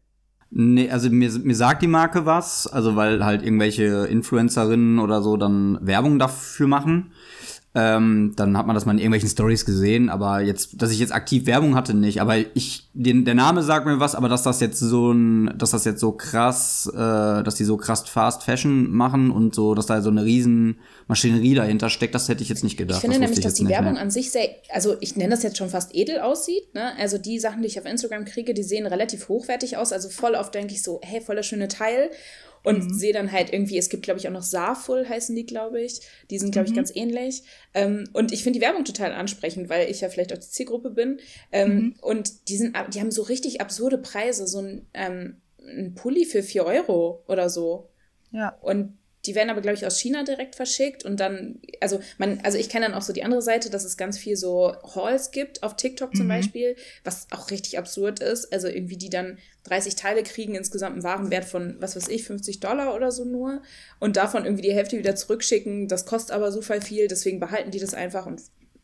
Nee, 0.49 0.89
also 0.89 1.09
mir, 1.09 1.29
mir 1.39 1.55
sagt 1.55 1.81
die 1.81 1.87
Marke 1.87 2.25
was, 2.25 2.67
also 2.67 2.95
weil 2.95 3.25
halt 3.25 3.43
irgendwelche 3.43 4.07
Influencerinnen 4.07 4.99
oder 4.99 5.21
so 5.21 5.35
dann 5.35 5.77
Werbung 5.81 6.19
dafür 6.19 6.67
machen. 6.67 7.11
Ähm, 7.79 8.33
dann 8.35 8.57
hat 8.57 8.65
man 8.65 8.73
das 8.73 8.87
mal 8.87 8.93
in 8.93 8.97
irgendwelchen 8.97 9.29
Stories 9.29 9.63
gesehen, 9.63 10.09
aber 10.09 10.41
jetzt, 10.41 10.81
dass 10.81 10.89
ich 10.89 10.97
jetzt 10.97 11.13
aktiv 11.13 11.45
Werbung 11.45 11.75
hatte, 11.75 11.93
nicht. 11.93 12.21
Aber 12.21 12.35
ich, 12.35 12.89
den, 12.95 13.23
der 13.23 13.35
Name 13.35 13.61
sagt 13.61 13.85
mir 13.85 13.99
was, 13.99 14.15
aber 14.15 14.29
dass 14.29 14.41
das 14.41 14.59
jetzt 14.61 14.79
so 14.79 15.11
ein, 15.11 15.53
dass 15.59 15.69
das 15.69 15.85
jetzt 15.85 15.99
so 15.99 16.11
krass, 16.11 16.91
äh, 16.91 16.97
dass 16.97 17.53
die 17.53 17.65
so 17.65 17.77
krass 17.77 18.01
Fast 18.09 18.41
Fashion 18.41 18.89
machen 18.89 19.29
und 19.29 19.53
so, 19.53 19.75
dass 19.75 19.85
da 19.85 20.01
so 20.01 20.09
eine 20.09 20.25
riesen 20.25 20.79
Maschinerie 21.07 21.53
dahinter 21.53 21.91
steckt, 21.91 22.15
das 22.15 22.29
hätte 22.29 22.41
ich 22.41 22.49
jetzt 22.49 22.63
nicht 22.63 22.77
gedacht. 22.77 22.97
Ich 22.97 23.01
finde 23.01 23.19
das 23.19 23.29
nämlich, 23.29 23.43
dass 23.43 23.53
die 23.53 23.67
Werbung 23.67 23.93
mehr. 23.93 24.01
an 24.01 24.09
sich 24.09 24.31
sehr, 24.31 24.49
also 24.73 24.95
ich 24.99 25.15
nenne 25.15 25.29
das 25.29 25.43
jetzt 25.43 25.57
schon 25.57 25.69
fast 25.69 25.93
edel 25.93 26.21
aussieht. 26.21 26.73
Ne? 26.73 26.93
Also 26.97 27.19
die 27.19 27.37
Sachen, 27.37 27.61
die 27.61 27.67
ich 27.67 27.79
auf 27.79 27.85
Instagram 27.85 28.25
kriege, 28.25 28.55
die 28.55 28.63
sehen 28.63 28.87
relativ 28.87 29.29
hochwertig 29.29 29.77
aus. 29.77 29.93
Also 29.93 30.09
voll 30.09 30.33
oft 30.33 30.55
denke 30.55 30.73
ich 30.73 30.81
so, 30.81 30.99
hey, 31.03 31.21
voller 31.21 31.43
schöne 31.43 31.67
Teil 31.67 32.09
und 32.63 32.83
mhm. 32.83 32.93
sehe 32.93 33.13
dann 33.13 33.31
halt 33.31 33.53
irgendwie, 33.53 33.77
es 33.77 33.89
gibt, 33.89 34.03
glaube 34.03 34.19
ich, 34.19 34.27
auch 34.27 34.31
noch 34.31 34.43
Saarfull 34.43 35.07
heißen 35.07 35.35
die, 35.35 35.45
glaube 35.45 35.81
ich. 35.81 36.01
Die 36.29 36.39
sind, 36.39 36.51
glaube 36.51 36.65
ich, 36.65 36.71
mhm. 36.71 36.77
ganz 36.77 36.95
ähnlich. 36.95 37.43
Ähm, 37.73 38.09
und 38.13 38.31
ich 38.31 38.43
finde 38.43 38.59
die 38.59 38.65
Werbung 38.65 38.85
total 38.85 39.13
ansprechend, 39.13 39.69
weil 39.69 39.89
ich 39.89 40.01
ja 40.01 40.09
vielleicht 40.09 40.33
auch 40.33 40.37
die 40.37 40.49
Zielgruppe 40.49 40.89
bin. 40.89 41.19
Ähm, 41.51 41.75
mhm. 41.75 41.95
Und 42.01 42.49
die, 42.49 42.57
sind, 42.57 42.75
die 42.93 42.99
haben 42.99 43.11
so 43.11 43.23
richtig 43.23 43.61
absurde 43.61 43.97
Preise. 43.97 44.47
So 44.47 44.59
ein, 44.59 44.85
ähm, 44.93 45.37
ein 45.59 45.95
Pulli 45.95 46.25
für 46.25 46.43
4 46.43 46.65
Euro 46.65 47.23
oder 47.27 47.49
so. 47.49 47.89
Ja. 48.31 48.57
Und 48.61 48.97
die 49.27 49.35
werden 49.35 49.49
aber, 49.49 49.61
glaube 49.61 49.77
ich, 49.77 49.85
aus 49.85 49.99
China 49.99 50.23
direkt 50.23 50.55
verschickt 50.55 51.03
und 51.03 51.19
dann, 51.19 51.59
also 51.81 51.99
man, 52.17 52.39
also 52.43 52.57
ich 52.57 52.69
kenne 52.69 52.85
dann 52.85 52.95
auch 52.95 53.01
so 53.01 53.11
die 53.11 53.23
andere 53.23 53.41
Seite, 53.41 53.69
dass 53.69 53.83
es 53.83 53.97
ganz 53.97 54.17
viel 54.17 54.37
so 54.37 54.73
Halls 54.95 55.31
gibt, 55.31 55.63
auf 55.63 55.75
TikTok 55.75 56.15
zum 56.15 56.25
mhm. 56.25 56.29
Beispiel, 56.29 56.75
was 57.03 57.27
auch 57.31 57.51
richtig 57.51 57.77
absurd 57.77 58.21
ist. 58.21 58.51
Also 58.53 58.69
irgendwie 58.69 58.97
die 58.97 59.09
dann 59.09 59.37
30 59.65 59.95
Teile 59.95 60.23
kriegen, 60.23 60.55
insgesamt 60.55 60.93
einen 60.93 61.03
Warenwert 61.03 61.43
von, 61.43 61.75
was 61.79 61.95
weiß 61.95 62.07
ich, 62.07 62.23
50 62.23 62.61
Dollar 62.61 62.95
oder 62.95 63.11
so 63.11 63.25
nur 63.25 63.61
und 63.99 64.15
davon 64.15 64.45
irgendwie 64.45 64.63
die 64.63 64.73
Hälfte 64.73 64.97
wieder 64.97 65.15
zurückschicken. 65.15 65.89
Das 65.89 66.05
kostet 66.05 66.33
aber 66.33 66.51
so 66.51 66.61
viel, 66.61 67.07
deswegen 67.07 67.39
behalten 67.39 67.71
die 67.71 67.79
das 67.79 67.93
einfach 67.93 68.25
und 68.25 68.41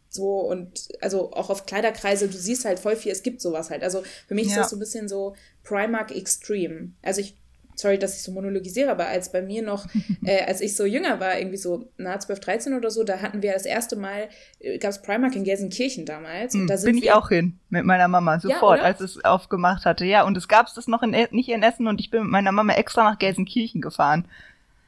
so 0.09 0.41
und 0.41 0.89
also 1.01 1.31
auch 1.31 1.49
auf 1.49 1.65
Kleiderkreise, 1.65 2.27
du 2.27 2.37
siehst 2.37 2.65
halt 2.65 2.79
voll 2.79 2.95
viel, 2.95 3.11
es 3.11 3.23
gibt 3.23 3.41
sowas 3.41 3.69
halt. 3.69 3.81
Also 3.81 4.03
für 4.27 4.35
mich 4.35 4.47
ja. 4.47 4.51
ist 4.51 4.57
das 4.57 4.69
so 4.71 4.75
ein 4.75 4.79
bisschen 4.79 5.07
so 5.07 5.35
Primark 5.63 6.15
Extreme. 6.15 6.91
Also 7.01 7.21
ich 7.21 7.37
sorry, 7.75 7.97
dass 7.97 8.15
ich 8.15 8.23
so 8.23 8.31
monologisiere, 8.31 8.91
aber 8.91 9.07
als 9.07 9.31
bei 9.31 9.41
mir 9.41 9.61
noch, 9.61 9.85
äh, 10.25 10.43
als 10.45 10.61
ich 10.61 10.75
so 10.75 10.85
jünger 10.85 11.19
war, 11.19 11.37
irgendwie 11.37 11.57
so 11.57 11.89
nahe 11.97 12.19
12, 12.19 12.39
13 12.39 12.73
oder 12.73 12.91
so, 12.91 13.03
da 13.03 13.21
hatten 13.21 13.41
wir 13.41 13.53
das 13.53 13.65
erste 13.65 13.95
Mal, 13.95 14.29
äh, 14.59 14.77
gab 14.77 14.91
es 14.91 15.01
Primark 15.01 15.35
in 15.35 15.43
Gelsenkirchen 15.43 16.05
damals. 16.05 16.55
Und 16.55 16.67
da 16.67 16.77
sind 16.77 16.93
Bin 16.93 17.03
ich 17.03 17.11
auch 17.11 17.29
hin 17.29 17.59
mit 17.69 17.85
meiner 17.85 18.07
Mama, 18.07 18.39
sofort, 18.39 18.79
ja, 18.79 18.85
als 18.85 19.01
es 19.01 19.23
aufgemacht 19.23 19.85
hatte. 19.85 20.05
Ja, 20.05 20.23
und 20.23 20.37
es 20.37 20.47
gab 20.47 20.67
es 20.67 20.73
das 20.73 20.87
noch 20.87 21.03
in, 21.03 21.11
nicht 21.31 21.49
in 21.49 21.63
Essen 21.63 21.87
und 21.87 21.99
ich 21.99 22.09
bin 22.09 22.23
mit 22.23 22.31
meiner 22.31 22.51
Mama 22.51 22.73
extra 22.73 23.03
nach 23.03 23.19
Gelsenkirchen 23.19 23.81
gefahren. 23.81 24.27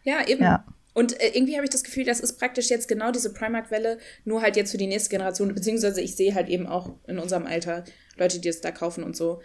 Ja, 0.04 0.26
eben. 0.28 0.44
Ja. 0.44 0.64
Und 0.96 1.20
äh, 1.20 1.32
irgendwie 1.34 1.56
habe 1.56 1.66
ich 1.66 1.70
das 1.70 1.84
Gefühl, 1.84 2.06
das 2.06 2.22
ist 2.22 2.40
praktisch 2.40 2.70
jetzt 2.70 2.88
genau 2.88 3.12
diese 3.12 3.34
Primark-Welle, 3.34 3.98
nur 4.24 4.42
halt 4.42 4.56
jetzt 4.56 4.72
für 4.72 4.78
die 4.78 4.88
nächste 4.88 5.10
Generation, 5.10 5.54
beziehungsweise 5.54 6.00
ich 6.02 6.16
sehe 6.16 6.34
halt 6.34 6.48
eben 6.48 6.68
auch 6.68 6.96
in 7.06 7.20
unserem 7.20 7.46
Alter 7.46 7.84
Leute, 8.18 8.40
die 8.40 8.48
es 8.48 8.62
da 8.62 8.72
kaufen 8.72 9.04
und 9.04 9.16
so. 9.16 9.42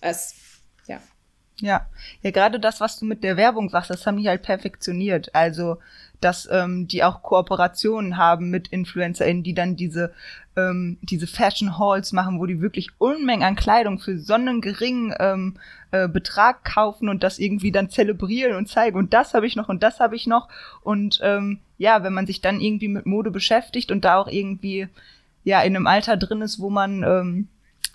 Es, 0.00 0.34
ja. 1.62 1.86
Ja, 2.22 2.30
gerade 2.30 2.60
das, 2.60 2.80
was 2.80 2.98
du 2.98 3.06
mit 3.06 3.22
der 3.22 3.36
Werbung 3.36 3.70
sagst, 3.70 3.90
das 3.90 4.06
haben 4.06 4.18
die 4.18 4.28
halt 4.28 4.42
perfektioniert. 4.42 5.34
Also, 5.34 5.78
dass 6.20 6.48
ähm, 6.50 6.86
die 6.88 7.02
auch 7.02 7.22
Kooperationen 7.22 8.16
haben 8.16 8.50
mit 8.50 8.68
InfluencerInnen, 8.68 9.42
die 9.42 9.54
dann 9.54 9.76
diese, 9.76 10.12
ähm, 10.56 10.98
diese 11.02 11.26
Fashion 11.26 11.78
Halls 11.78 12.12
machen, 12.12 12.38
wo 12.38 12.46
die 12.46 12.60
wirklich 12.60 12.90
Unmengen 12.98 13.44
an 13.44 13.56
Kleidung 13.56 13.98
für 13.98 14.18
so 14.18 14.34
einen 14.34 14.60
geringen 14.60 15.14
ähm, 15.18 15.54
äh, 15.90 16.08
Betrag 16.08 16.64
kaufen 16.64 17.08
und 17.08 17.22
das 17.22 17.38
irgendwie 17.38 17.72
dann 17.72 17.90
zelebrieren 17.90 18.56
und 18.56 18.68
zeigen. 18.68 18.96
Und 18.96 19.14
das 19.14 19.34
habe 19.34 19.46
ich 19.46 19.56
noch 19.56 19.68
und 19.68 19.82
das 19.82 20.00
habe 20.00 20.16
ich 20.16 20.26
noch. 20.26 20.48
Und 20.82 21.20
ähm, 21.22 21.60
ja, 21.78 22.02
wenn 22.02 22.12
man 22.12 22.26
sich 22.26 22.40
dann 22.40 22.60
irgendwie 22.60 22.88
mit 22.88 23.06
Mode 23.06 23.30
beschäftigt 23.30 23.90
und 23.90 24.04
da 24.04 24.16
auch 24.16 24.28
irgendwie 24.28 24.88
ja 25.44 25.62
in 25.62 25.74
einem 25.74 25.86
Alter 25.86 26.16
drin 26.16 26.42
ist, 26.42 26.60
wo 26.60 26.70
man 26.70 27.02
ähm, 27.02 27.48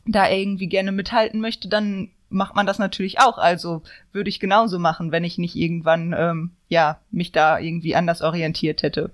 da 0.05 0.29
irgendwie 0.29 0.67
gerne 0.67 0.91
mithalten 0.91 1.39
möchte, 1.39 1.69
dann 1.69 2.09
macht 2.29 2.55
man 2.55 2.65
das 2.65 2.79
natürlich 2.79 3.19
auch. 3.19 3.37
Also 3.37 3.83
würde 4.11 4.29
ich 4.29 4.39
genauso 4.39 4.79
machen, 4.79 5.11
wenn 5.11 5.23
ich 5.23 5.37
nicht 5.37 5.55
irgendwann 5.55 6.13
ähm, 6.17 6.51
ja 6.67 6.99
mich 7.11 7.31
da 7.31 7.59
irgendwie 7.59 7.95
anders 7.95 8.21
orientiert 8.21 8.83
hätte. 8.83 9.11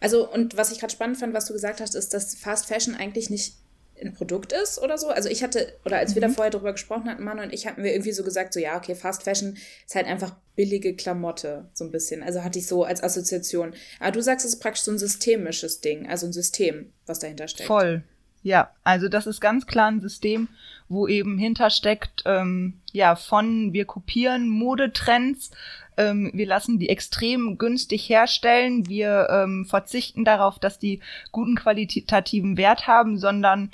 Also 0.00 0.30
und 0.30 0.56
was 0.56 0.72
ich 0.72 0.80
gerade 0.80 0.92
spannend 0.92 1.18
fand, 1.18 1.34
was 1.34 1.46
du 1.46 1.52
gesagt 1.52 1.80
hast, 1.80 1.94
ist, 1.94 2.14
dass 2.14 2.34
Fast 2.34 2.66
Fashion 2.66 2.94
eigentlich 2.94 3.30
nicht 3.30 3.54
ein 4.00 4.14
Produkt 4.14 4.52
ist 4.52 4.80
oder 4.80 4.96
so. 4.98 5.08
Also 5.08 5.28
ich 5.28 5.42
hatte, 5.42 5.72
oder 5.84 5.98
als 5.98 6.10
mhm. 6.10 6.14
wir 6.16 6.22
da 6.22 6.28
mhm. 6.28 6.34
vorher 6.34 6.50
drüber 6.50 6.72
gesprochen 6.72 7.08
hatten, 7.08 7.24
Mann 7.24 7.40
und 7.40 7.52
ich 7.52 7.66
hatten 7.66 7.82
wir 7.82 7.92
irgendwie 7.92 8.12
so 8.12 8.22
gesagt, 8.22 8.52
so 8.52 8.60
ja, 8.60 8.76
okay, 8.76 8.94
Fast 8.94 9.24
Fashion 9.24 9.56
ist 9.86 9.94
halt 9.94 10.06
einfach 10.06 10.34
billige 10.56 10.94
Klamotte, 10.94 11.68
so 11.74 11.84
ein 11.84 11.90
bisschen. 11.90 12.22
Also 12.22 12.44
hatte 12.44 12.58
ich 12.58 12.66
so 12.66 12.84
als 12.84 13.02
Assoziation. 13.02 13.74
Aber 14.00 14.12
du 14.12 14.22
sagst, 14.22 14.46
es 14.46 14.54
ist 14.54 14.60
praktisch 14.60 14.84
so 14.84 14.92
ein 14.92 14.98
systemisches 14.98 15.80
Ding, 15.80 16.08
also 16.08 16.26
ein 16.26 16.32
System, 16.32 16.92
was 17.06 17.18
dahinter 17.18 17.48
steckt. 17.48 17.66
Voll. 17.66 18.02
Ja, 18.42 18.72
also 18.84 19.08
das 19.08 19.26
ist 19.26 19.40
ganz 19.40 19.66
klar 19.66 19.90
ein 19.90 20.00
System, 20.00 20.48
wo 20.88 21.06
eben 21.06 21.38
hintersteckt, 21.38 22.22
ähm, 22.26 22.80
ja, 22.92 23.16
von 23.16 23.72
wir 23.72 23.84
kopieren 23.84 24.48
Modetrends, 24.48 25.50
ähm, 25.96 26.30
wir 26.32 26.46
lassen 26.46 26.78
die 26.78 26.88
extrem 26.88 27.58
günstig 27.58 28.08
herstellen, 28.08 28.86
wir 28.88 29.28
ähm, 29.30 29.66
verzichten 29.66 30.24
darauf, 30.24 30.58
dass 30.58 30.78
die 30.78 31.00
guten 31.32 31.56
qualitativen 31.56 32.56
Wert 32.56 32.86
haben, 32.86 33.18
sondern 33.18 33.70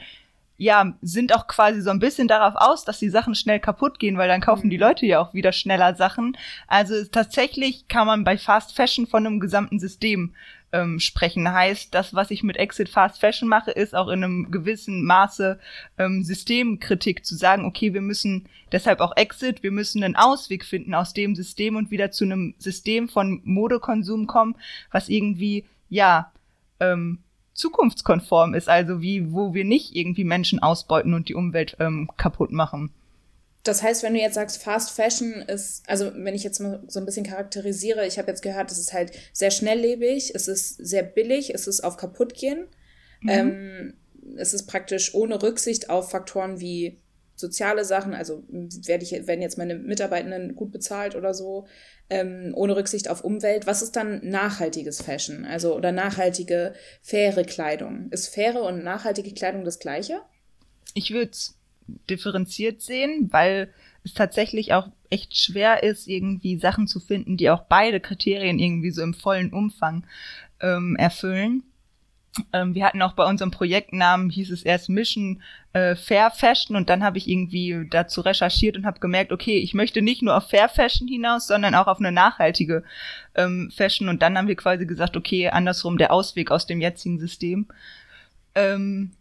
ja, 0.57 0.94
sind 1.03 1.35
auch 1.35 1.48
quasi 1.48 1.81
so 1.81 1.90
ein 1.90 1.98
bisschen 1.98 2.29
darauf 2.29 2.55
aus, 2.57 2.85
dass 2.85 3.00
die 3.00 3.11
Sachen 3.11 3.35
schnell 3.35 3.59
kaputt 3.59 3.98
gehen, 3.98 4.16
weil 4.16 4.29
dann 4.29 4.40
kaufen 4.40 4.70
die 4.70 4.77
mhm. 4.77 4.83
Leute 4.83 5.07
ja 5.07 5.20
auch 5.20 5.35
wieder 5.35 5.53
schneller 5.53 5.94
Sachen. 5.96 6.37
Also 6.68 6.94
tatsächlich 7.11 7.88
kann 7.88 8.07
man 8.07 8.24
bei 8.24 8.38
Fast 8.38 8.74
Fashion 8.74 9.07
von 9.07 9.27
einem 9.27 9.40
gesamten 9.40 9.81
System 9.81 10.33
ähm, 10.74 10.98
sprechen. 10.98 11.50
Heißt, 11.50 11.94
das, 11.94 12.14
was 12.14 12.30
ich 12.32 12.42
mit 12.42 12.56
Exit 12.56 12.88
Fast 12.88 13.20
Fashion 13.20 13.48
mache, 13.48 13.70
ist 13.70 13.94
auch 13.94 14.08
in 14.08 14.24
einem 14.24 14.50
gewissen 14.50 15.04
Maße 15.04 15.58
ähm, 15.98 16.24
Systemkritik 16.24 17.24
zu 17.24 17.37
sagen, 17.37 17.64
okay, 17.64 17.94
wir 17.94 18.00
müssen 18.00 18.48
deshalb 18.72 19.00
auch 19.00 19.16
Exit, 19.16 19.62
wir 19.62 19.70
müssen 19.70 20.02
einen 20.02 20.16
Ausweg 20.16 20.64
finden 20.64 20.92
aus 20.94 21.14
dem 21.14 21.37
System 21.37 21.76
und 21.76 21.92
wieder 21.92 22.10
zu 22.10 22.24
einem 22.24 22.54
System 22.58 23.08
von 23.08 23.40
Modekonsum 23.44 24.26
kommen, 24.26 24.56
was 24.90 25.08
irgendwie, 25.08 25.64
ja, 25.88 26.32
ähm, 26.80 27.20
zukunftskonform 27.54 28.54
ist, 28.54 28.68
also 28.68 29.00
wie, 29.00 29.32
wo 29.32 29.54
wir 29.54 29.64
nicht 29.64 29.94
irgendwie 29.94 30.24
Menschen 30.24 30.58
ausbeuten 30.58 31.14
und 31.14 31.28
die 31.28 31.37
Umwelt 31.37 31.76
ähm, 31.78 32.10
kaputt 32.16 32.50
machen. 32.50 32.90
Das 33.64 33.83
heißt, 33.83 34.03
wenn 34.03 34.12
du 34.12 34.20
jetzt 34.20 34.35
sagst, 34.35 34.62
Fast 34.62 34.90
Fashion 34.90 35.33
ist, 35.33 35.88
also 35.88 36.12
wenn 36.14 36.35
ich 36.35 36.44
jetzt 36.44 36.61
mal 36.61 36.83
so 36.87 37.00
ein 37.00 37.07
bisschen 37.07 37.24
charakterisiere, 37.24 38.07
ich 38.07 38.18
habe 38.18 38.31
jetzt 38.31 38.42
gehört, 38.42 38.70
es 38.70 38.79
ist 38.79 38.92
halt 38.92 39.12
sehr 39.33 39.50
schnelllebig, 39.50 40.35
es 40.35 40.48
ist 40.48 40.77
sehr 40.77 41.03
billig, 41.03 41.55
es 41.55 41.66
ist 41.66 41.83
auf 41.83 41.96
kaputtgehen. 41.96 42.68
Mhm. 43.22 43.29
Ähm, 43.31 43.94
es 44.37 44.53
ist 44.53 44.66
praktisch 44.66 45.14
ohne 45.14 45.42
Rücksicht 45.42 45.88
auf 45.88 46.11
Faktoren 46.11 46.61
wie 46.61 47.00
soziale 47.37 47.85
Sachen, 47.85 48.14
also 48.14 48.44
werde 48.48 49.03
ich, 49.03 49.12
werden 49.27 49.42
jetzt 49.42 49.59
meine 49.59 49.74
Mitarbeitenden 49.74 50.55
gut 50.55 50.70
bezahlt 50.70 51.16
oder 51.16 51.35
so, 51.35 51.66
ähm, 52.11 52.53
ohne 52.55 52.77
Rücksicht 52.77 53.09
auf 53.09 53.24
Umwelt. 53.24 53.66
Was 53.66 53.83
ist 53.83 53.96
dann 53.96 54.20
nachhaltiges 54.29 55.03
Fashion? 55.03 55.44
Also 55.44 55.74
oder 55.74 55.90
nachhaltige, 55.90 56.74
faire 57.03 57.44
Kleidung? 57.44 58.09
Ist 58.11 58.29
faire 58.29 58.62
und 58.62 58.85
nachhaltige 58.85 59.33
Kleidung 59.33 59.64
das 59.64 59.79
gleiche? 59.79 60.20
Ich 60.94 61.12
würde 61.12 61.33
differenziert 62.09 62.83
sehen, 62.83 63.29
weil 63.31 63.73
es 64.05 64.14
tatsächlich 64.14 64.73
auch 64.73 64.88
echt 65.11 65.40
schwer 65.40 65.83
ist, 65.83 66.07
irgendwie 66.09 66.59
Sachen 66.59 66.87
zu 66.87 67.01
finden, 67.01 67.37
die 67.37 67.51
auch 67.51 67.62
beide 67.62 68.01
Kriterien 68.01 68.59
irgendwie 68.59 68.90
so 68.90 69.03
im 69.03 69.14
vollen 69.14 69.53
Umfang 69.53 70.05
ähm, 70.61 70.97
erfüllen. 70.97 71.62
Ähm, 72.53 72.75
wir 72.75 72.85
hatten 72.85 73.01
auch 73.01 73.12
bei 73.12 73.25
unserem 73.25 73.53
Projektnamen, 73.53 74.29
hieß 74.29 74.51
es 74.51 74.64
erst 74.64 74.88
Mission 74.88 75.40
äh, 75.73 75.94
Fair 75.94 76.31
Fashion 76.33 76.75
und 76.75 76.90
dann 76.90 77.05
habe 77.05 77.16
ich 77.16 77.29
irgendwie 77.29 77.87
dazu 77.88 78.23
recherchiert 78.23 78.77
und 78.77 78.87
habe 78.87 78.99
gemerkt, 78.99 79.33
okay, 79.33 79.59
ich 79.59 79.73
möchte 79.73 80.03
nicht 80.03 80.23
nur 80.23 80.37
auf 80.37 80.49
Fair 80.49 80.68
Fashion 80.68 81.07
hinaus, 81.07 81.47
sondern 81.47 81.75
auch 81.75 81.87
auf 81.87 82.01
eine 82.01 82.11
nachhaltige 82.11 82.83
ähm, 83.37 83.70
Fashion 83.75 84.09
und 84.09 84.20
dann 84.20 84.37
haben 84.37 84.49
wir 84.49 84.57
quasi 84.57 84.85
gesagt, 84.85 85.16
okay, 85.16 85.49
andersrum 85.49 85.97
der 85.97 86.12
Ausweg 86.12 86.51
aus 86.51 86.66
dem 86.66 86.81
jetzigen 86.81 87.20
System. 87.20 87.68
Ähm, 88.57 89.12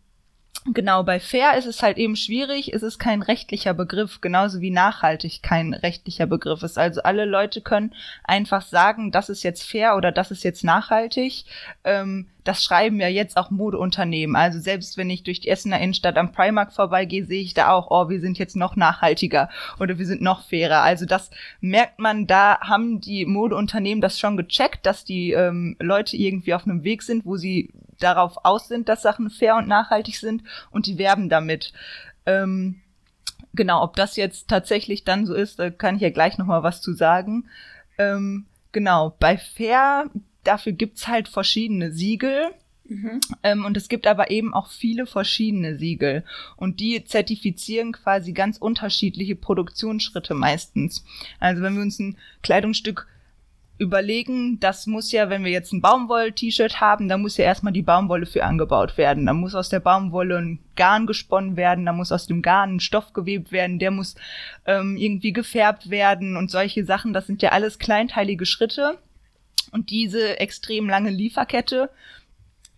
Genau, 0.65 1.04
bei 1.04 1.19
fair 1.19 1.58
ist 1.58 1.65
es 1.65 1.84
halt 1.84 1.97
eben 1.97 2.15
schwierig, 2.15 2.73
es 2.73 2.84
ist 2.84 2.97
kein 2.97 3.21
rechtlicher 3.21 3.73
Begriff, 3.73 4.21
genauso 4.21 4.62
wie 4.62 4.71
nachhaltig 4.71 5.43
kein 5.43 5.73
rechtlicher 5.73 6.26
Begriff 6.26 6.63
ist. 6.63 6.78
Also 6.78 7.02
alle 7.04 7.26
Leute 7.26 7.60
können 7.60 7.93
einfach 8.23 8.62
sagen, 8.62 9.12
das 9.12 9.28
ist 9.28 9.43
jetzt 9.43 9.63
fair 9.63 9.97
oder 9.97 10.13
das 10.13 10.32
ist 10.32 10.43
jetzt 10.43 10.63
nachhaltig. 10.63 11.43
Ähm, 11.84 12.28
das 12.43 12.63
schreiben 12.63 12.99
ja 12.99 13.08
jetzt 13.08 13.38
auch 13.38 13.49
Modeunternehmen. 13.49 14.36
Also 14.36 14.60
selbst 14.60 14.97
wenn 14.97 15.10
ich 15.10 15.23
durch 15.23 15.39
die 15.39 15.49
Essener 15.49 15.79
Innenstadt 15.79 16.17
am 16.17 16.32
Primark 16.32 16.73
vorbeigehe, 16.73 17.25
sehe 17.25 17.41
ich 17.41 17.53
da 17.53 17.71
auch, 17.71 17.88
oh, 17.89 18.10
wir 18.10 18.19
sind 18.19 18.38
jetzt 18.38 18.56
noch 18.56 18.75
nachhaltiger 18.75 19.49
oder 19.79 19.97
wir 19.97 20.06
sind 20.06 20.21
noch 20.21 20.43
fairer. 20.47 20.82
Also 20.82 21.06
das 21.06 21.29
merkt 21.62 21.99
man, 21.99 22.27
da 22.27 22.60
haben 22.60 22.99
die 22.99 23.25
Modeunternehmen 23.25 24.01
das 24.01 24.19
schon 24.19 24.38
gecheckt, 24.38 24.86
dass 24.86 25.06
die 25.06 25.32
ähm, 25.32 25.75
Leute 25.79 26.17
irgendwie 26.17 26.53
auf 26.53 26.65
einem 26.65 26.84
Weg 26.84 27.03
sind, 27.03 27.25
wo 27.25 27.38
sie 27.38 27.71
darauf 27.99 28.43
aus 28.43 28.67
sind, 28.67 28.89
dass 28.89 29.01
Sachen 29.01 29.29
fair 29.29 29.56
und 29.56 29.67
nachhaltig 29.67 30.17
sind 30.17 30.43
und 30.71 30.86
die 30.86 30.97
werben 30.97 31.29
damit. 31.29 31.73
Ähm, 32.25 32.82
genau, 33.53 33.84
ob 33.84 33.95
das 33.95 34.15
jetzt 34.15 34.49
tatsächlich 34.49 35.03
dann 35.03 35.25
so 35.25 35.34
ist, 35.34 35.60
da 35.60 35.69
kann 35.69 35.95
ich 35.95 36.01
ja 36.01 36.10
gleich 36.10 36.38
noch 36.38 36.45
mal 36.45 36.63
was 36.63 36.82
zu 36.82 36.93
sagen. 36.93 37.45
Ähm, 37.97 38.45
genau, 38.71 39.15
bei 39.19 39.38
fair, 39.38 40.10
dafür 40.43 40.73
gibt's 40.73 41.08
halt 41.08 41.27
verschiedene 41.27 41.91
Siegel. 41.91 42.51
Mhm. 42.86 43.21
Ähm, 43.43 43.65
und 43.65 43.77
es 43.77 43.88
gibt 43.88 44.08
aber 44.08 44.29
eben 44.29 44.53
auch 44.53 44.69
viele 44.69 45.06
verschiedene 45.06 45.77
Siegel. 45.77 46.23
Und 46.58 46.79
die 46.79 47.03
zertifizieren 47.03 47.93
quasi 47.93 48.34
ganz 48.34 48.58
unterschiedliche 48.58 49.36
Produktionsschritte 49.36 50.34
meistens. 50.34 51.06
Also 51.39 51.62
wenn 51.62 51.75
wir 51.75 51.82
uns 51.82 51.99
ein 51.99 52.17
Kleidungsstück 52.41 53.08
überlegen, 53.79 54.60
das 54.60 54.86
muss 54.86 55.12
ja, 55.12 55.29
wenn 55.29 55.43
wir 55.43 55.51
jetzt 55.51 55.73
ein 55.73 55.82
Baumwoll-T-Shirt 55.82 56.79
haben, 56.79 57.10
da 57.10 57.17
muss 57.17 57.38
ja 57.38 57.45
erstmal 57.45 57.73
die 57.73 57.82
Baumwolle 57.82 58.25
für 58.25 58.43
angebaut 58.43 58.97
werden. 58.97 59.25
Da 59.25 59.34
muss 59.34 59.56
aus 59.56 59.69
der 59.69 59.79
Baumwolle 59.79 60.38
ein 60.38 60.60
Garn 60.75 61.08
gesponnen 61.08 61.58
werden, 61.58 61.86
da 61.86 61.93
muss 61.93 62.12
aus 62.12 62.27
dem 62.27 62.41
Garn 62.41 62.75
ein 62.75 62.79
Stoff 62.79 63.13
gewebt 63.13 63.51
werden, 63.51 63.79
der 63.79 63.91
muss 63.91 64.15
ähm, 64.65 64.95
irgendwie 64.97 65.34
gefärbt 65.34 65.89
werden 65.89 66.38
und 66.38 66.51
solche 66.51 66.86
Sachen. 66.86 67.13
Das 67.13 67.27
sind 67.27 67.41
ja 67.41 67.49
alles 67.49 67.79
kleinteilige 67.79 68.45
Schritte. 68.45 68.97
Und 69.73 69.89
diese 69.89 70.39
extrem 70.39 70.88
lange 70.88 71.09
Lieferkette, 71.09 71.89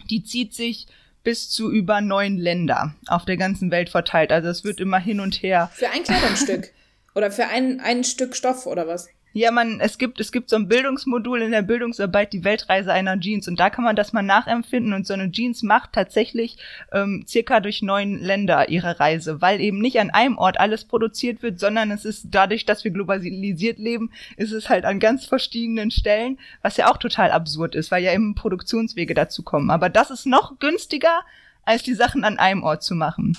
die 0.10 0.24
zieht 0.24 0.54
sich 0.54 0.88
bis 1.24 1.50
zu 1.50 1.72
über 1.72 2.00
neun 2.00 2.38
Länder 2.38 2.96
auf 3.08 3.26
der 3.26 3.36
ganzen 3.36 3.70
Welt 3.70 3.90
verteilt. 3.90 4.32
Also 4.32 4.48
es 4.48 4.64
wird 4.64 4.80
immer 4.80 5.00
hin 5.00 5.20
und 5.20 5.36
her. 5.44 5.70
Für 5.74 5.90
ein 5.90 6.04
Kleidungsstück. 6.04 6.72
oder 7.16 7.32
für 7.32 7.48
ein, 7.48 7.82
ein 7.82 8.04
Stück 8.04 8.36
Stoff 8.36 8.66
oder 8.66 8.88
was? 8.88 9.10
Ja, 9.38 9.52
man, 9.52 9.82
es 9.82 9.98
gibt, 9.98 10.22
es 10.22 10.32
gibt 10.32 10.50
so 10.50 10.56
ein 10.56 10.70
Bildungsmodul 10.70 11.42
in 11.42 11.52
der 11.52 11.62
Bildungsarbeit, 11.62 12.32
die 12.32 12.46
Weltreise 12.46 12.94
einer 12.94 13.20
Jeans. 13.20 13.50
Und 13.50 13.60
da 13.60 13.70
kann 13.70 13.84
man 13.84 13.98
das 13.98 14.14
mal 14.14 14.22
nachempfinden. 14.22 14.94
Und 14.94 15.06
so 15.06 15.14
eine 15.14 15.30
Jeans 15.30 15.62
macht 15.62 15.92
tatsächlich 15.92 16.56
ähm, 16.94 17.26
circa 17.28 17.60
durch 17.60 17.82
neun 17.82 18.22
Länder 18.22 18.70
ihre 18.70 18.98
Reise, 18.98 19.42
weil 19.42 19.60
eben 19.60 19.80
nicht 19.80 20.00
an 20.00 20.10
einem 20.10 20.38
Ort 20.38 20.58
alles 20.58 20.86
produziert 20.86 21.44
wird, 21.44 21.60
sondern 21.60 21.92
es 21.92 22.06
ist 22.06 22.28
dadurch, 22.32 22.64
dass 22.64 22.86
wir 22.86 22.92
globalisiert 22.92 23.78
leben, 23.78 24.10
ist 24.38 24.54
es 24.54 24.70
halt 24.70 24.86
an 24.86 25.02
ganz 25.02 25.26
verschiedenen 25.26 25.92
Stellen, 25.92 26.40
was 26.62 26.78
ja 26.78 26.90
auch 26.90 26.96
total 26.96 27.32
absurd 27.32 27.76
ist, 27.76 27.92
weil 27.92 28.06
ja 28.06 28.14
eben 28.14 28.36
Produktionswege 28.36 29.16
dazu 29.16 29.44
kommen. 29.44 29.70
Aber 29.70 29.90
das 29.90 30.12
ist 30.12 30.26
noch 30.26 30.60
günstiger, 30.60 31.26
als 31.66 31.84
die 31.84 31.94
Sachen 31.94 32.24
an 32.24 32.40
einem 32.40 32.64
Ort 32.64 32.84
zu 32.84 32.96
machen. 32.96 33.38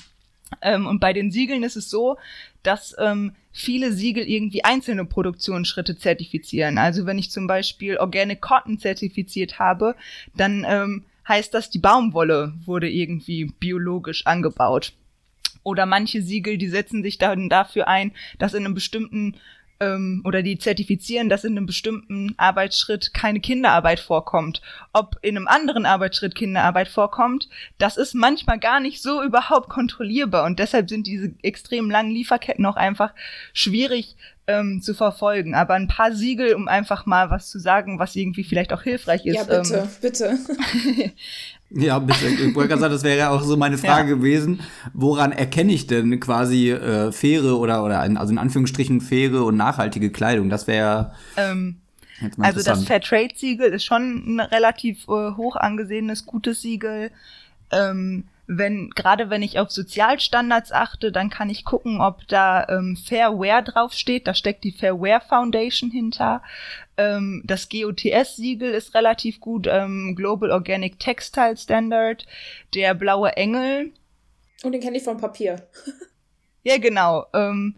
Ähm, 0.61 0.87
und 0.87 1.01
bei 1.01 1.13
den 1.13 1.31
Siegeln 1.31 1.63
ist 1.63 1.77
es 1.77 1.91
so, 1.91 2.19
dass 2.67 2.95
ähm, 2.99 3.33
viele 3.53 3.93
Siegel 3.93 4.29
irgendwie 4.29 4.65
einzelne 4.65 5.05
Produktionsschritte 5.05 5.97
zertifizieren. 5.97 6.79
Also 6.79 7.07
wenn 7.07 7.19
ich 7.19 7.31
zum 7.31 7.47
Beispiel 7.47 7.97
Organic 7.97 8.41
Cotton 8.41 8.79
zertifiziert 8.79 9.59
habe, 9.59 9.95
dann 10.35 10.67
ähm, 10.69 11.05
heißt 11.29 11.55
das, 11.55 11.71
die 11.71 11.79
Baumwolle 11.79 12.55
wurde 12.65 12.91
irgendwie 12.91 13.47
biologisch 13.59 14.27
angebaut. 14.27 14.93
Oder 15.63 15.87
manche 15.87 16.23
Siegel, 16.23 16.59
die 16.59 16.69
setzen 16.69 17.03
sich 17.03 17.19
dann 17.19 17.49
dafür 17.49 17.89
ein, 17.89 18.13
dass 18.39 18.55
in 18.55 18.65
einem 18.65 18.75
bestimmten 18.75 19.37
ähm, 19.81 20.23
oder 20.25 20.43
die 20.43 20.59
zertifizieren, 20.59 21.29
dass 21.29 21.45
in 21.45 21.57
einem 21.57 21.67
bestimmten 21.67 22.35
Arbeitsschritt 22.37 23.13
keine 23.15 23.41
Kinderarbeit 23.41 24.01
vorkommt. 24.01 24.63
Ob 24.93 25.17
in 25.23 25.37
einem 25.37 25.49
anderen 25.49 25.87
Arbeitsschritt 25.87 26.35
Kinderarbeit 26.35 26.89
vorkommt, 26.89 27.49
das 27.79 27.97
ist 27.97 28.15
manchmal 28.15 28.59
gar 28.59 28.81
nicht 28.81 29.03
so 29.03 29.23
überhaupt 29.23 29.69
kontrollierbar 29.69 30.45
und 30.45 30.59
deshalb 30.59 30.89
sind 30.89 31.07
diese 31.07 31.35
extrem 31.43 31.91
langen 31.91 32.11
Lieferketten 32.11 32.67
auch 32.67 32.77
einfach 32.77 33.13
schwierig 33.53 34.17
ähm, 34.47 34.81
zu 34.81 34.95
verfolgen. 34.95 35.55
Aber 35.55 35.75
ein 35.75 35.89
paar 35.89 36.13
Siegel, 36.13 36.55
um 36.55 36.69
einfach 36.69 37.07
mal 37.07 37.31
was 37.31 37.51
zu 37.51 37.59
sagen, 37.59 37.99
was 37.99 38.17
irgendwie 38.17 38.45
vielleicht 38.45 38.73
auch 38.73 38.83
hilfreich 38.83 39.27
ist. 39.27 39.37
Ja, 39.37 39.45
bitte, 39.45 39.75
ähm, 39.75 39.89
bitte. 40.01 40.39
Ja, 41.71 41.99
bitte. 41.99 42.29
Ich 42.29 42.55
wollte 42.55 42.69
gerade 42.69 42.81
sagen, 42.81 42.93
das 42.93 43.03
wäre 43.03 43.19
ja 43.19 43.31
auch 43.31 43.43
so 43.43 43.57
meine 43.57 43.77
Frage 43.77 44.11
ja. 44.11 44.17
gewesen. 44.17 44.61
Woran 44.95 45.33
erkenne 45.33 45.73
ich 45.73 45.89
denn 45.89 46.21
quasi 46.21 46.71
äh, 46.71 47.11
faire 47.11 47.59
oder, 47.59 47.83
oder 47.83 48.01
ein, 48.01 48.17
also 48.17 48.33
in 48.33 48.39
Anführungsstrichen 48.39 49.01
faire 49.01 49.45
und 49.45 49.57
nachhaltige 49.57 50.11
Kleidung? 50.11 50.49
Das 50.49 50.69
wäre. 50.69 51.13
Ähm, 51.37 51.81
also 52.39 52.63
das 52.63 52.85
Fairtrade-Siegel 52.85 53.73
ist 53.73 53.85
schon 53.85 54.37
ein 54.37 54.41
relativ 54.41 55.09
äh, 55.09 55.33
hoch 55.37 55.57
angesehenes, 55.57 56.25
gutes 56.25 56.63
Siegel. 56.63 57.11
Ähm, 57.73 58.25
wenn, 58.47 58.91
gerade 58.91 59.29
wenn 59.29 59.43
ich 59.43 59.59
auf 59.59 59.71
Sozialstandards 59.71 60.71
achte, 60.71 61.11
dann 61.11 61.31
kann 61.31 61.51
ich 61.51 61.65
gucken, 61.65 62.01
ob 62.01 62.27
da 62.29 62.67
ähm, 62.69 62.97
Fairware 62.97 63.65
draufsteht. 63.65 64.27
Da 64.27 64.35
steckt 64.35 64.65
die 64.65 64.73
Fairware 64.73 65.21
Foundation 65.21 65.91
hinter. 65.91 66.43
Ähm, 66.97 67.43
das 67.45 67.69
GOTS-Siegel 67.69 68.73
ist 68.73 68.95
relativ 68.95 69.41
gut. 69.41 69.67
Ähm, 69.69 70.15
Global 70.17 70.53
Organic 70.53 71.01
Textile 71.01 71.57
Standard. 71.57 72.27
Der 72.75 72.95
blaue 72.95 73.37
Engel. 73.37 73.93
Und 74.63 74.73
den 74.73 74.81
kenne 74.81 74.97
ich 74.97 75.03
vom 75.03 75.19
Papier. 75.19 75.67
ja, 76.63 76.79
genau. 76.79 77.27
Ähm, 77.35 77.75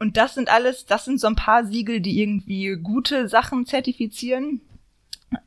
und 0.00 0.16
das 0.16 0.34
sind 0.34 0.48
alles, 0.48 0.86
das 0.86 1.04
sind 1.04 1.20
so 1.20 1.28
ein 1.28 1.36
paar 1.36 1.64
Siegel, 1.64 2.00
die 2.00 2.20
irgendwie 2.20 2.76
gute 2.82 3.28
Sachen 3.28 3.66
zertifizieren. 3.66 4.60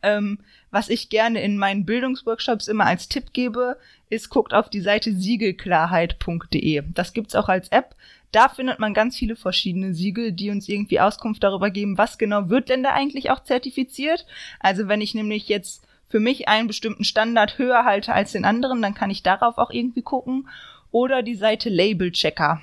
Ähm, 0.02 0.40
was 0.72 0.90
ich 0.90 1.10
gerne 1.10 1.42
in 1.42 1.58
meinen 1.58 1.86
Bildungsworkshops 1.86 2.68
immer 2.68 2.86
als 2.86 3.10
Tipp 3.10 3.34
gebe, 3.34 3.78
ist, 4.14 4.30
guckt 4.30 4.54
auf 4.54 4.70
die 4.70 4.82
Seite 4.82 5.14
siegelklarheit.de. 5.14 6.84
Das 6.94 7.14
gibt's 7.14 7.36
auch 7.36 7.50
als 7.50 7.70
App. 7.70 7.96
Da 8.32 8.50
findet 8.50 8.80
man 8.80 8.94
ganz 8.94 9.18
viele 9.18 9.36
verschiedene 9.36 9.94
Siegel, 9.94 10.32
die 10.32 10.50
uns 10.50 10.68
irgendwie 10.68 11.00
Auskunft 11.00 11.44
darüber 11.44 11.70
geben, 11.70 11.98
was 11.98 12.18
genau 12.18 12.50
wird 12.50 12.70
denn 12.70 12.84
da 12.84 12.92
eigentlich 12.92 13.30
auch 13.30 13.44
zertifiziert. 13.44 14.26
Also 14.60 14.88
wenn 14.88 15.02
ich 15.02 15.14
nämlich 15.14 15.48
jetzt 15.48 15.86
für 16.08 16.20
mich 16.20 16.48
einen 16.48 16.68
bestimmten 16.68 17.04
Standard 17.04 17.58
höher 17.58 17.86
halte 17.86 18.14
als 18.14 18.32
den 18.32 18.46
anderen, 18.46 18.82
dann 18.82 18.96
kann 18.96 19.10
ich 19.10 19.24
darauf 19.24 19.58
auch 19.58 19.72
irgendwie 19.72 20.02
gucken. 20.02 20.48
Oder 20.92 21.24
die 21.24 21.36
Seite 21.36 21.70
Label 21.70 22.12
Checker. 22.12 22.62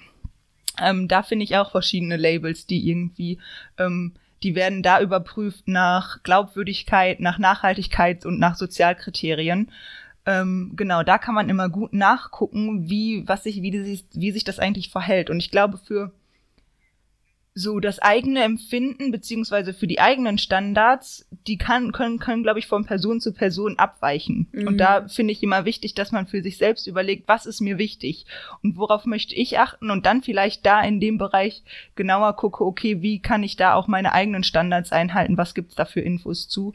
Ähm, 0.81 1.09
da 1.09 1.23
finde 1.23 1.45
ich 1.45 1.57
auch 1.57 1.71
verschiedene 1.71 2.17
Labels, 2.17 2.67
die 2.67 2.89
irgendwie 2.89 3.39
ähm, 3.77 4.15
die 4.43 4.55
werden 4.55 4.83
da 4.83 5.01
überprüft 5.01 5.69
nach 5.69 6.23
Glaubwürdigkeit, 6.23 7.21
nach 7.21 7.39
Nachhaltigkeit 7.39 8.25
und 8.25 8.39
nach 8.39 8.57
Sozialkriterien. 8.57 9.71
Ähm, 10.31 10.75
genau, 10.77 11.03
da 11.03 11.19
kann 11.19 11.35
man 11.35 11.49
immer 11.49 11.69
gut 11.69 11.93
nachgucken, 11.93 12.89
wie, 12.89 13.27
was 13.27 13.43
sich, 13.43 13.63
wie, 13.63 14.01
wie 14.13 14.31
sich 14.31 14.45
das 14.45 14.61
eigentlich 14.61 14.91
verhält. 14.91 15.29
Und 15.29 15.41
ich 15.41 15.51
glaube, 15.51 15.77
für 15.77 16.13
so 17.53 17.81
das 17.81 17.99
eigene 17.99 18.45
Empfinden 18.45 19.11
beziehungsweise 19.11 19.75
für 19.75 19.89
die 19.89 19.99
eigenen 19.99 20.39
Standards, 20.39 21.27
die 21.49 21.59
kann, 21.59 21.91
können, 21.91 22.21
können, 22.21 22.45
glaube 22.45 22.61
ich, 22.61 22.69
von 22.69 22.87
Person 22.87 23.21
zu 23.21 23.33
Person 23.33 23.77
abweichen. 23.77 24.47
Mhm. 24.53 24.69
Und 24.69 24.79
da 24.79 25.09
finde 25.09 25.33
ich 25.33 25.43
immer 25.43 25.65
wichtig, 25.65 25.95
dass 25.95 26.13
man 26.13 26.29
für 26.29 26.43
sich 26.43 26.59
selbst 26.59 26.87
überlegt, 26.87 27.27
was 27.27 27.47
ist 27.47 27.61
mir 27.61 27.77
wichtig 27.77 28.25
und 28.63 28.77
worauf 28.77 29.07
möchte 29.07 29.35
ich 29.35 29.59
achten 29.59 29.91
und 29.91 30.07
dann 30.07 30.23
vielleicht 30.23 30.65
da 30.65 30.81
in 30.81 31.01
dem 31.01 31.19
Bereich 31.19 31.65
genauer 31.97 32.37
gucke, 32.37 32.65
okay, 32.65 33.03
wie 33.03 33.19
kann 33.19 33.43
ich 33.43 33.57
da 33.57 33.75
auch 33.75 33.89
meine 33.89 34.13
eigenen 34.13 34.45
Standards 34.45 34.93
einhalten, 34.93 35.37
was 35.37 35.55
gibt's 35.55 35.75
da 35.75 35.87
für 35.87 36.01
Infos 36.01 36.49
zu. 36.49 36.73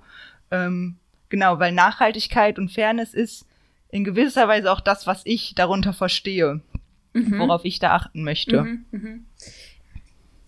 Ähm, 0.52 0.98
genau, 1.36 1.60
weil 1.60 1.74
Nachhaltigkeit 1.74 2.58
und 2.58 2.71
Fairness 2.71 3.13
ist 3.13 3.45
in 3.89 4.06
gewisser 4.06 4.48
Weise 4.48 4.71
auch 4.71 4.80
das, 4.80 5.06
was 5.06 5.21
ich 5.26 5.54
darunter 5.54 5.91
verstehe, 5.91 6.62
mhm. 7.12 7.39
worauf 7.39 7.65
ich 7.65 7.80
da 7.80 7.91
achten 7.91 8.24
möchte. 8.24 8.62
Mhm, 8.62 8.86
mh 8.91 9.19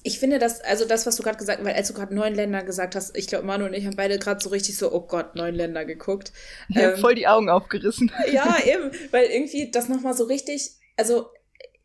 ich 0.04 0.20
finde 0.20 0.40
das, 0.40 0.62
also 0.62 0.86
das, 0.86 1.06
was 1.06 1.18
du 1.18 1.24
gerade 1.24 1.38
gesagt 1.38 1.60
hast, 1.60 1.66
weil 1.66 1.76
als 1.76 1.90
du 1.90 1.94
gerade 1.94 2.16
neun 2.16 2.34
Länder 2.34 2.64
gesagt 2.64 2.96
hast, 2.96 3.18
ich 3.18 3.28
glaube, 3.28 3.46
Manu 3.46 3.66
und 3.66 3.74
ich 3.74 3.86
haben 3.86 3.98
beide 3.98 4.18
gerade 4.18 4.42
so 4.42 4.48
richtig 4.48 4.78
so, 4.78 4.94
oh 4.94 5.02
Gott, 5.02 5.36
neun 5.36 5.54
Länder 5.54 5.84
geguckt. 5.84 6.32
Ich 6.70 6.78
ähm, 6.78 6.96
voll 6.96 7.16
die 7.16 7.28
Augen 7.28 7.50
aufgerissen. 7.50 8.10
Ja, 8.32 8.56
eben, 8.66 8.90
weil 9.12 9.26
irgendwie 9.26 9.70
das 9.70 9.90
nochmal 9.90 10.14
so 10.14 10.24
richtig, 10.24 10.72
also 10.96 11.28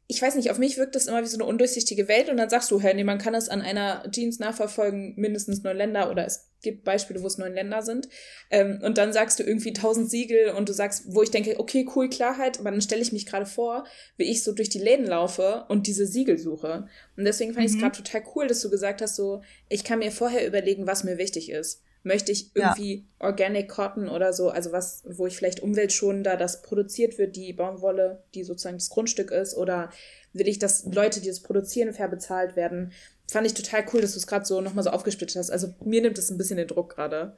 ich 0.09 0.21
weiß 0.21 0.35
nicht, 0.35 0.51
auf 0.51 0.59
mich 0.59 0.77
wirkt 0.77 0.95
das 0.95 1.07
immer 1.07 1.23
wie 1.23 1.27
so 1.27 1.37
eine 1.37 1.47
undurchsichtige 1.47 2.09
Welt 2.09 2.29
und 2.29 2.37
dann 2.37 2.51
sagst 2.51 2.71
du, 2.71 2.81
hey, 2.81 2.95
nee, 2.95 3.05
man 3.05 3.19
kann 3.19 3.35
es 3.35 3.49
an 3.49 3.63
einer 3.63 4.05
Jeans 4.11 4.39
nachverfolgen, 4.39 5.15
mindestens 5.17 5.63
neun 5.63 5.77
Länder 5.77 6.11
oder 6.11 6.27
es 6.27 6.51
gibt 6.61 6.85
Beispiele, 6.85 7.23
wo 7.23 7.27
es 7.27 7.39
neun 7.39 7.55
Länder 7.55 7.83
sind. 7.83 8.09
Ähm, 8.51 8.81
und 8.83 8.99
dann 8.99 9.13
sagst 9.13 9.39
du 9.39 9.43
irgendwie 9.43 9.73
tausend 9.73 10.11
Siegel 10.11 10.51
und 10.51 10.69
du 10.69 10.73
sagst, 10.73 11.05
wo 11.09 11.23
ich 11.23 11.31
denke, 11.31 11.59
okay, 11.59 11.89
cool, 11.97 12.09
Klarheit, 12.09 12.61
aber 12.61 12.71
dann 12.71 12.83
stelle 12.83 13.03
ich 13.03 13.13
mich 13.13 13.27
gerade 13.27 13.47
vor, 13.47 13.85
wie 14.17 14.31
ich 14.31 14.45
so 14.45 14.53
durch 14.53 14.69
die 14.69 14.79
Läden 14.79 15.07
laufe 15.07 15.65
und 15.69 15.87
diese 15.87 16.07
Siegel 16.07 16.39
suche. 16.39 16.89
Und 17.17 17.25
deswegen 17.25 17.55
fand 17.55 17.67
mhm. 17.67 17.71
ich 17.71 17.75
es 17.77 17.81
gerade 17.81 17.97
total 17.97 18.23
cool, 18.35 18.47
dass 18.47 18.61
du 18.61 18.71
gesagt 18.71 19.03
hast, 19.03 19.17
so, 19.17 19.43
ich 19.69 19.85
kann 19.85 20.01
mir 20.01 20.13
vorher 20.13 20.47
überlegen, 20.47 20.87
was 20.87 21.05
mir 21.05 21.19
wichtig 21.19 21.51
ist 21.51 21.83
möchte 22.03 22.33
ich 22.33 22.55
irgendwie 22.55 22.95
ja. 22.95 23.27
Organic 23.27 23.69
Cotton 23.69 24.09
oder 24.09 24.33
so, 24.33 24.51
also 24.51 24.73
was, 24.73 25.03
wo 25.07 25.27
ich 25.27 25.37
vielleicht 25.37 25.61
umweltschonender 25.61 26.37
das 26.37 26.63
produziert 26.63 27.19
wird, 27.19 27.37
die 27.37 27.53
Baumwolle, 27.53 28.25
die 28.35 28.45
sozusagen 28.45 28.79
das 28.79 28.91
Grundstück 28.91 29.31
ist, 29.31 29.57
oder 29.57 29.91
will 30.33 30.49
ich, 30.49 30.59
dass 30.59 30.85
Leute, 30.87 31.21
die 31.21 31.29
das 31.29 31.41
produzieren, 31.41 31.93
fair 31.93 32.09
bezahlt 32.09 32.57
werden. 32.57 32.93
Fand 33.31 33.47
ich 33.47 33.55
total 33.55 33.85
cool, 33.93 34.01
dass 34.01 34.13
du 34.13 34.19
es 34.19 34.27
gerade 34.27 34.45
so 34.45 34.61
nochmal 34.61 34.85
so 34.85 34.91
aufgesplittet 34.91 35.37
hast. 35.37 35.51
Also 35.51 35.75
mir 35.85 36.03
nimmt 36.03 36.19
es 36.19 36.31
ein 36.31 36.39
bisschen 36.39 36.57
den 36.57 36.69
Druck 36.69 36.95
gerade. 36.95 37.37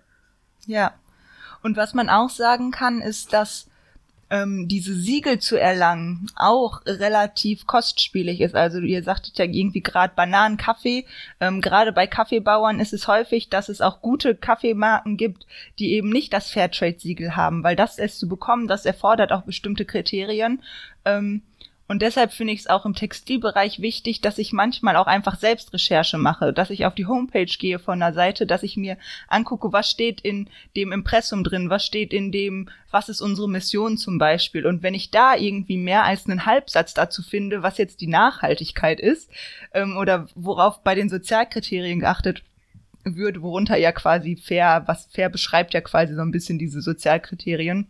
Ja. 0.66 0.98
Und 1.62 1.76
was 1.76 1.94
man 1.94 2.08
auch 2.08 2.30
sagen 2.30 2.70
kann, 2.70 3.00
ist, 3.00 3.32
dass 3.32 3.68
ähm, 4.30 4.68
diese 4.68 4.94
Siegel 4.94 5.38
zu 5.38 5.60
erlangen 5.60 6.26
auch 6.36 6.82
relativ 6.86 7.66
kostspielig 7.66 8.40
ist. 8.40 8.54
Also 8.54 8.80
ihr 8.80 9.02
sagtet 9.02 9.38
ja 9.38 9.44
irgendwie 9.44 9.80
gerade 9.80 10.14
Bananen, 10.14 10.56
Kaffee. 10.56 11.06
Ähm, 11.40 11.60
gerade 11.60 11.92
bei 11.92 12.06
Kaffeebauern 12.06 12.80
ist 12.80 12.92
es 12.92 13.08
häufig, 13.08 13.48
dass 13.48 13.68
es 13.68 13.80
auch 13.80 14.00
gute 14.00 14.34
Kaffeemarken 14.34 15.16
gibt, 15.16 15.46
die 15.78 15.92
eben 15.92 16.10
nicht 16.10 16.32
das 16.32 16.50
Fairtrade-Siegel 16.50 17.36
haben, 17.36 17.62
weil 17.62 17.76
das 17.76 17.98
es 17.98 18.18
zu 18.18 18.28
bekommen, 18.28 18.68
das 18.68 18.86
erfordert 18.86 19.32
auch 19.32 19.42
bestimmte 19.42 19.84
Kriterien. 19.84 20.62
Ähm, 21.04 21.42
und 21.86 22.00
deshalb 22.00 22.32
finde 22.32 22.54
ich 22.54 22.60
es 22.60 22.66
auch 22.66 22.86
im 22.86 22.94
Textilbereich 22.94 23.80
wichtig, 23.80 24.22
dass 24.22 24.38
ich 24.38 24.54
manchmal 24.54 24.96
auch 24.96 25.06
einfach 25.06 25.38
Selbstrecherche 25.38 26.16
mache, 26.16 26.54
dass 26.54 26.70
ich 26.70 26.86
auf 26.86 26.94
die 26.94 27.06
Homepage 27.06 27.44
gehe 27.44 27.78
von 27.78 28.02
einer 28.02 28.14
Seite, 28.14 28.46
dass 28.46 28.62
ich 28.62 28.78
mir 28.78 28.96
angucke, 29.28 29.70
was 29.70 29.90
steht 29.90 30.22
in 30.22 30.48
dem 30.76 30.92
Impressum 30.92 31.44
drin, 31.44 31.68
was 31.68 31.84
steht 31.84 32.14
in 32.14 32.32
dem, 32.32 32.70
was 32.90 33.10
ist 33.10 33.20
unsere 33.20 33.50
Mission 33.50 33.98
zum 33.98 34.16
Beispiel. 34.16 34.64
Und 34.66 34.82
wenn 34.82 34.94
ich 34.94 35.10
da 35.10 35.36
irgendwie 35.36 35.76
mehr 35.76 36.04
als 36.04 36.24
einen 36.24 36.46
Halbsatz 36.46 36.94
dazu 36.94 37.22
finde, 37.22 37.62
was 37.62 37.76
jetzt 37.76 38.00
die 38.00 38.06
Nachhaltigkeit 38.06 38.98
ist, 38.98 39.30
ähm, 39.74 39.98
oder 39.98 40.26
worauf 40.34 40.82
bei 40.82 40.94
den 40.94 41.10
Sozialkriterien 41.10 42.00
geachtet 42.00 42.42
wird, 43.04 43.42
worunter 43.42 43.76
ja 43.76 43.92
quasi 43.92 44.36
fair, 44.36 44.84
was 44.86 45.06
fair 45.12 45.28
beschreibt 45.28 45.74
ja 45.74 45.82
quasi 45.82 46.14
so 46.14 46.22
ein 46.22 46.30
bisschen 46.30 46.58
diese 46.58 46.80
Sozialkriterien, 46.80 47.88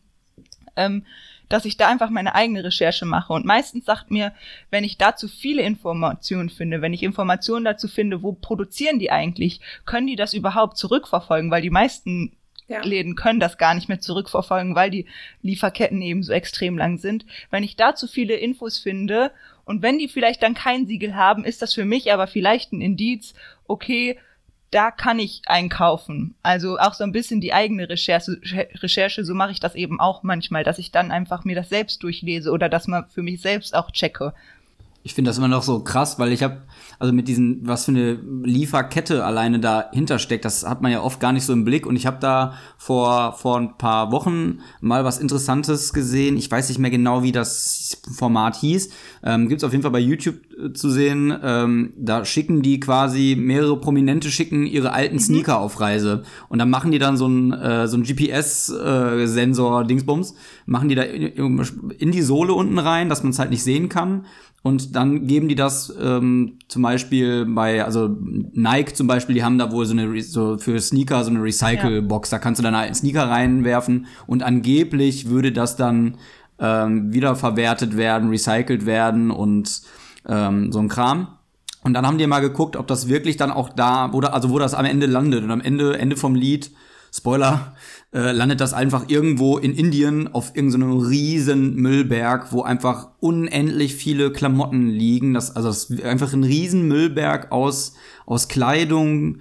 ähm, 0.77 1.05
dass 1.49 1.65
ich 1.65 1.77
da 1.77 1.89
einfach 1.89 2.11
meine 2.11 2.35
eigene 2.35 2.65
Recherche 2.65 3.05
mache. 3.05 3.33
Und 3.33 3.45
meistens 3.45 3.85
sagt 3.85 4.11
mir, 4.11 4.33
wenn 4.71 4.85
ich 4.85 4.99
dazu 4.99 5.29
viele 5.29 5.63
Informationen 5.63 6.51
finde, 6.51 6.83
wenn 6.83 6.93
ich 6.93 7.03
Informationen 7.03 7.65
dazu 7.65 7.89
finde, 7.89 8.23
wo 8.23 8.33
produzieren 8.33 8.99
die 8.99 9.11
eigentlich, 9.11 9.61
können 9.85 10.07
die 10.07 10.17
das 10.17 10.35
überhaupt 10.35 10.77
zurückverfolgen, 10.77 11.51
weil 11.51 11.63
die 11.63 11.71
meisten 11.71 12.37
ja. 12.67 12.83
Läden 12.83 13.15
können 13.15 13.41
das 13.41 13.59
gar 13.59 13.75
nicht 13.75 13.89
mehr 13.89 14.01
zurückverfolgen, 14.01 14.75
weil 14.75 14.91
die 14.91 15.07
Lieferketten 15.43 16.01
eben 16.01 16.23
so 16.23 16.33
extrem 16.33 16.79
lang 16.79 16.99
sind. 16.99 17.27
Wenn 17.51 17.63
ich 17.63 17.77
dazu 17.77 18.07
viele 18.07 18.35
Infos 18.35 18.79
finde 18.79 19.33
und 19.65 19.83
wenn 19.83 19.99
die 19.99 20.09
vielleicht 20.09 20.43
dann 20.43 20.55
kein 20.55 20.87
Siegel 20.87 21.15
haben, 21.15 21.45
ist 21.45 21.63
das 21.63 21.75
für 21.75 21.85
mich 21.85 22.13
aber 22.13 22.27
vielleicht 22.27 22.73
ein 22.73 22.81
Indiz, 22.81 23.35
okay, 23.67 24.19
da 24.75 24.91
kann 24.91 25.21
ich 25.21 25.43
einkaufen. 25.47 26.35
Also 26.43 26.79
auch 26.79 26.95
so 26.95 27.05
ein 27.05 27.13
bisschen 27.13 27.41
die 27.41 27.53
eigene 27.53 27.89
Recherche, 27.89 28.41
Recherche, 28.83 29.25
so 29.25 29.33
mache 29.33 29.53
ich 29.53 29.61
das 29.61 29.77
eben 29.77 30.01
auch 30.01 30.25
manchmal, 30.25 30.65
dass 30.65 30.81
ich 30.81 30.91
dann 30.91 31.13
einfach 31.13 31.45
mir 31.45 31.55
das 31.55 31.69
selbst 31.69 32.03
durchlese 32.03 32.51
oder 32.51 32.69
dass 32.69 32.89
man 32.89 33.09
für 33.09 33.23
mich 33.23 33.41
selbst 33.41 33.75
auch 33.75 33.93
checke. 33.93 34.35
Ich 35.07 35.13
finde 35.13 35.29
das 35.29 35.39
immer 35.39 35.49
noch 35.49 35.63
so 35.63 35.81
krass, 35.81 36.19
weil 36.19 36.33
ich 36.33 36.43
habe 36.43 36.63
also 36.99 37.13
mit 37.13 37.29
diesen, 37.29 37.67
was 37.67 37.85
für 37.85 37.91
eine 37.91 38.19
Lieferkette 38.45 39.25
alleine 39.25 39.61
dahinter 39.61 40.19
steckt, 40.19 40.45
das 40.45 40.67
hat 40.67 40.81
man 40.81 40.93
ja 40.93 41.03
oft 41.03 41.21
gar 41.21 41.33
nicht 41.33 41.45
so 41.45 41.53
im 41.53 41.65
Blick. 41.65 41.87
Und 41.87 41.97
ich 41.97 42.07
habe 42.07 42.19
da 42.21 42.55
vor, 42.79 43.35
vor 43.35 43.59
ein 43.59 43.77
paar 43.77 44.13
Wochen 44.13 44.61
mal 44.81 45.05
was 45.05 45.19
Interessantes 45.19 45.93
gesehen. 45.93 46.39
Ich 46.39 46.51
weiß 46.51 46.69
nicht 46.69 46.79
mehr 46.79 46.91
genau, 46.91 47.23
wie 47.23 47.33
das 47.33 48.01
Format 48.17 48.57
hieß. 48.57 48.91
Ähm, 49.23 49.49
Gibt 49.49 49.65
auf 49.65 49.73
jeden 49.73 49.83
Fall 49.83 49.91
bei 49.91 49.99
YouTube 49.99 50.37
äh, 50.57 50.73
zu 50.73 50.91
sehen. 50.91 51.37
Ähm, 51.43 51.93
da 51.97 52.25
schicken 52.25 52.63
die 52.63 52.81
quasi, 52.81 53.37
mehrere 53.39 53.79
Prominente 53.79 54.31
schicken 54.31 54.67
ihre 54.67 54.93
alten 54.93 55.17
mhm. 55.17 55.21
Sneaker 55.21 55.59
auf 55.59 55.81
Reise. 55.81 56.23
Und 56.49 56.59
dann 56.59 56.71
machen 56.71 56.91
die 56.93 56.99
dann 56.99 57.17
so 57.17 57.27
ein, 57.27 57.53
äh, 57.53 57.89
so 57.89 57.97
ein 57.97 58.05
GPS-Sensor, 58.05 59.83
äh, 59.83 59.87
Dingsbums, 59.87 60.35
machen 60.67 60.89
die 60.89 60.95
da 60.95 61.03
in, 61.03 61.59
in 61.99 62.13
die 62.13 62.23
Sohle 62.23 62.55
unten 62.55 62.79
rein, 62.79 63.09
dass 63.09 63.23
man 63.23 63.31
es 63.31 63.39
halt 63.39 63.51
nicht 63.51 63.63
sehen 63.63 63.89
kann. 63.89 64.27
Und 64.65 64.97
dann 64.97 65.27
geben 65.27 65.49
die 65.49 65.57
das 65.57 65.95
ähm, 66.01 66.59
zum 66.69 66.81
Beispiel 66.81 67.45
bei, 67.45 67.85
also 67.85 68.17
Nike 68.55 68.95
zum 68.95 69.07
Beispiel, 69.07 69.35
die 69.35 69.45
haben 69.45 69.59
da 69.59 69.71
wohl 69.71 69.85
so 69.85 69.93
eine 69.93 70.23
so 70.23 70.57
für 70.57 70.81
Sneaker 70.81 71.23
so 71.23 71.29
eine 71.29 71.43
Recycle-Box. 71.43 72.31
Da 72.31 72.39
kannst 72.39 72.61
du 72.61 72.63
dann 72.63 72.75
einen 72.75 72.95
Sneaker 72.95 73.29
reinwerfen 73.29 74.07
und 74.27 74.43
angeblich 74.43 75.29
würde 75.29 75.53
das 75.53 75.77
dann 75.77 76.17
ähm, 76.59 77.13
wiederverwertet 77.13 77.99
werden, 77.99 78.31
recycelt 78.31 78.87
werden 78.87 79.31
und 79.31 79.83
ähm, 80.27 80.73
so 80.73 80.79
ein 80.79 80.89
Kram. 80.89 81.29
Und 81.83 81.93
dann 81.93 82.07
haben 82.07 82.17
die 82.17 82.27
mal 82.27 82.41
geguckt, 82.41 82.77
ob 82.77 82.87
das 82.87 83.07
wirklich 83.07 83.37
dann 83.37 83.51
auch 83.51 83.69
da, 83.69 84.15
wo 84.15 84.23
da, 84.23 84.29
also 84.29 84.49
wo 84.49 84.59
das 84.59 84.73
am 84.73 84.87
Ende 84.87 85.05
landet. 85.05 85.45
Und 85.45 85.51
am 85.51 85.61
Ende, 85.61 85.99
Ende 85.99 86.17
vom 86.17 86.35
Lied, 86.35 86.71
Spoiler, 87.17 87.77
äh, 88.13 88.33
landet 88.33 88.61
das 88.61 88.73
einfach 88.73 89.05
irgendwo 89.09 89.57
in 89.57 89.73
Indien 89.73 90.35
auf 90.35 90.57
irgendeinem 90.57 90.99
so 90.99 91.07
riesen 91.07 91.77
Müllberg, 91.77 92.53
wo 92.53 92.63
einfach 92.63 93.11
unendlich 93.21 93.95
viele 93.95 94.33
Klamotten 94.33 94.89
liegen. 94.89 95.33
Das, 95.33 95.55
also 95.55 95.69
das 95.69 95.93
einfach 96.03 96.33
ein 96.33 96.43
riesen 96.43 96.89
Müllberg 96.89 97.53
aus, 97.53 97.95
aus 98.27 98.49
Kleidung, 98.49 99.39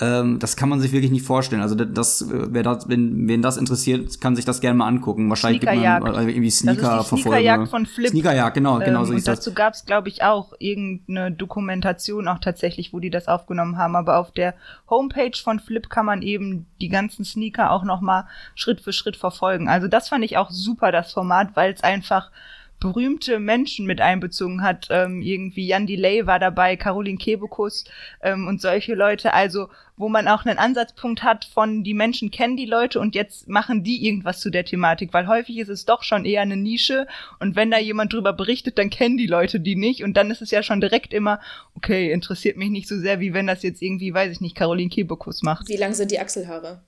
ähm, 0.00 0.40
das 0.40 0.56
kann 0.56 0.68
man 0.68 0.80
sich 0.80 0.90
wirklich 0.90 1.12
nicht 1.12 1.24
vorstellen. 1.24 1.62
Also 1.62 1.76
das, 1.76 2.22
äh, 2.22 2.26
wer 2.50 2.64
das, 2.64 2.88
wenn 2.88 3.28
wen 3.28 3.42
das 3.42 3.56
interessiert, 3.56 4.20
kann 4.20 4.34
sich 4.34 4.44
das 4.44 4.60
gerne 4.60 4.76
mal 4.76 4.88
angucken. 4.88 5.28
Wahrscheinlich 5.28 5.60
gibt 5.60 5.72
man 5.72 5.84
äh, 5.84 6.30
irgendwie 6.30 6.50
Sneaker 6.50 7.04
verfolgen. 7.04 7.22
Sneakerjagd 7.22 7.68
von 7.68 7.86
Flip. 7.86 8.08
Sneakerjagd, 8.08 8.54
genau, 8.54 8.80
genau 8.80 9.00
ähm, 9.00 9.06
so 9.06 9.12
ist 9.12 9.28
das. 9.28 9.38
Dazu 9.38 9.54
gab 9.54 9.74
es, 9.74 9.84
glaube 9.84 10.08
ich, 10.08 10.24
auch 10.24 10.52
irgendeine 10.58 11.30
Dokumentation 11.30 12.26
auch 12.26 12.40
tatsächlich, 12.40 12.92
wo 12.92 12.98
die 12.98 13.10
das 13.10 13.28
aufgenommen 13.28 13.78
haben. 13.78 13.94
Aber 13.94 14.18
auf 14.18 14.32
der 14.32 14.54
Homepage 14.90 15.38
von 15.40 15.60
Flip 15.60 15.88
kann 15.88 16.06
man 16.06 16.22
eben 16.22 16.66
die 16.80 16.88
ganzen 16.88 17.24
Sneaker 17.24 17.70
auch 17.70 17.84
noch 17.84 18.00
mal 18.00 18.26
Schritt 18.56 18.80
für 18.80 18.92
Schritt 18.92 19.16
verfolgen. 19.16 19.68
Also 19.68 19.86
das 19.86 20.08
fand 20.08 20.24
ich 20.24 20.36
auch 20.36 20.50
super, 20.50 20.90
das 20.90 21.12
Format, 21.12 21.54
weil 21.54 21.72
es 21.72 21.84
einfach 21.84 22.32
berühmte 22.80 23.38
Menschen 23.38 23.86
mit 23.86 24.00
einbezogen 24.00 24.62
hat. 24.62 24.88
Ähm, 24.90 25.22
irgendwie 25.22 25.66
Jan 25.66 25.86
Delay 25.86 26.26
war 26.26 26.38
dabei, 26.38 26.76
Caroline 26.76 27.18
Kebekus 27.18 27.84
ähm, 28.22 28.46
und 28.46 28.60
solche 28.60 28.94
Leute. 28.94 29.32
Also 29.32 29.68
wo 29.96 30.08
man 30.08 30.26
auch 30.26 30.44
einen 30.44 30.58
Ansatzpunkt 30.58 31.22
hat 31.22 31.44
von 31.44 31.84
die 31.84 31.94
Menschen 31.94 32.30
kennen 32.30 32.56
die 32.56 32.66
Leute 32.66 32.98
und 32.98 33.14
jetzt 33.14 33.48
machen 33.48 33.84
die 33.84 34.04
irgendwas 34.04 34.40
zu 34.40 34.50
der 34.50 34.64
Thematik, 34.64 35.12
weil 35.12 35.28
häufig 35.28 35.58
ist 35.58 35.68
es 35.68 35.84
doch 35.84 36.02
schon 36.02 36.24
eher 36.24 36.42
eine 36.42 36.56
Nische 36.56 37.06
und 37.38 37.54
wenn 37.54 37.70
da 37.70 37.78
jemand 37.78 38.12
drüber 38.12 38.32
berichtet, 38.32 38.76
dann 38.78 38.90
kennen 38.90 39.16
die 39.16 39.26
Leute 39.26 39.60
die 39.60 39.76
nicht 39.76 40.02
und 40.02 40.16
dann 40.16 40.30
ist 40.30 40.42
es 40.42 40.50
ja 40.50 40.62
schon 40.62 40.80
direkt 40.80 41.14
immer, 41.14 41.40
okay, 41.76 42.10
interessiert 42.10 42.56
mich 42.56 42.70
nicht 42.70 42.88
so 42.88 42.98
sehr, 42.98 43.20
wie 43.20 43.34
wenn 43.34 43.46
das 43.46 43.62
jetzt 43.62 43.82
irgendwie, 43.82 44.12
weiß 44.12 44.32
ich 44.32 44.40
nicht, 44.40 44.56
Caroline 44.56 44.90
Kebekus 44.90 45.42
macht. 45.42 45.68
Wie 45.68 45.76
lang 45.76 45.94
sind 45.94 46.10
die 46.10 46.18
Achselhaare? 46.18 46.80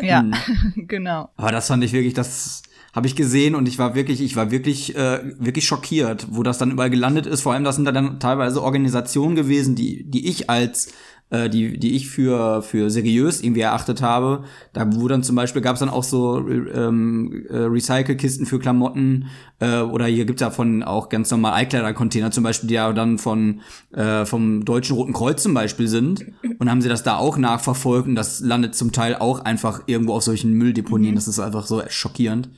ja, 0.00 0.24
genau. 0.76 1.28
Aber 1.36 1.52
das 1.52 1.68
fand 1.68 1.84
ich 1.84 1.92
wirklich, 1.92 2.14
das 2.14 2.62
habe 2.92 3.06
ich 3.06 3.16
gesehen 3.16 3.54
und 3.54 3.68
ich 3.68 3.78
war 3.78 3.94
wirklich, 3.94 4.20
ich 4.20 4.36
war 4.36 4.50
wirklich, 4.50 4.96
äh, 4.96 5.20
wirklich 5.38 5.64
schockiert, 5.64 6.26
wo 6.30 6.42
das 6.42 6.58
dann 6.58 6.70
überall 6.70 6.90
gelandet 6.90 7.26
ist. 7.26 7.42
Vor 7.42 7.52
allem, 7.52 7.64
das 7.64 7.76
sind 7.76 7.84
dann 7.84 8.18
teilweise 8.20 8.62
Organisationen 8.62 9.36
gewesen, 9.36 9.74
die, 9.74 10.04
die 10.04 10.28
ich 10.28 10.50
als 10.50 10.92
äh, 11.30 11.48
die, 11.48 11.78
die 11.78 11.94
ich 11.94 12.08
für, 12.08 12.62
für 12.62 12.90
seriös 12.90 13.40
irgendwie 13.40 13.60
erachtet 13.60 14.02
habe. 14.02 14.44
Da 14.72 14.92
wo 14.94 15.08
dann 15.08 15.22
zum 15.22 15.36
Beispiel 15.36 15.62
gab 15.62 15.74
es 15.74 15.80
dann 15.80 15.88
auch 15.88 16.02
so 16.02 16.38
ähm, 16.48 17.46
äh, 17.48 17.56
Recycle-Kisten 17.56 18.46
für 18.46 18.58
Klamotten 18.58 19.26
äh, 19.60 19.78
oder 19.80 20.06
hier 20.06 20.24
gibt's 20.24 20.42
ja 20.42 20.50
von 20.50 20.82
auch 20.82 21.08
ganz 21.08 21.30
normal 21.30 21.52
Eikleider-Container 21.54 22.32
zum 22.32 22.44
Beispiel, 22.44 22.68
die 22.68 22.74
ja 22.74 22.92
dann 22.92 23.18
von 23.18 23.60
äh, 23.92 24.26
vom 24.26 24.64
Deutschen 24.64 24.96
Roten 24.96 25.12
Kreuz 25.12 25.42
zum 25.42 25.54
Beispiel 25.54 25.86
sind. 25.86 26.26
Und 26.58 26.68
haben 26.68 26.82
sie 26.82 26.88
das 26.88 27.04
da 27.04 27.16
auch 27.16 27.38
nachverfolgt 27.38 28.08
und 28.08 28.16
das 28.16 28.40
landet 28.40 28.74
zum 28.74 28.92
Teil 28.92 29.14
auch 29.14 29.40
einfach 29.44 29.82
irgendwo 29.86 30.14
auf 30.14 30.24
solchen 30.24 30.52
Mülldeponien. 30.54 31.12
Mhm. 31.12 31.16
Das 31.16 31.28
ist 31.28 31.38
einfach 31.38 31.66
so 31.66 31.82
schockierend 31.88 32.50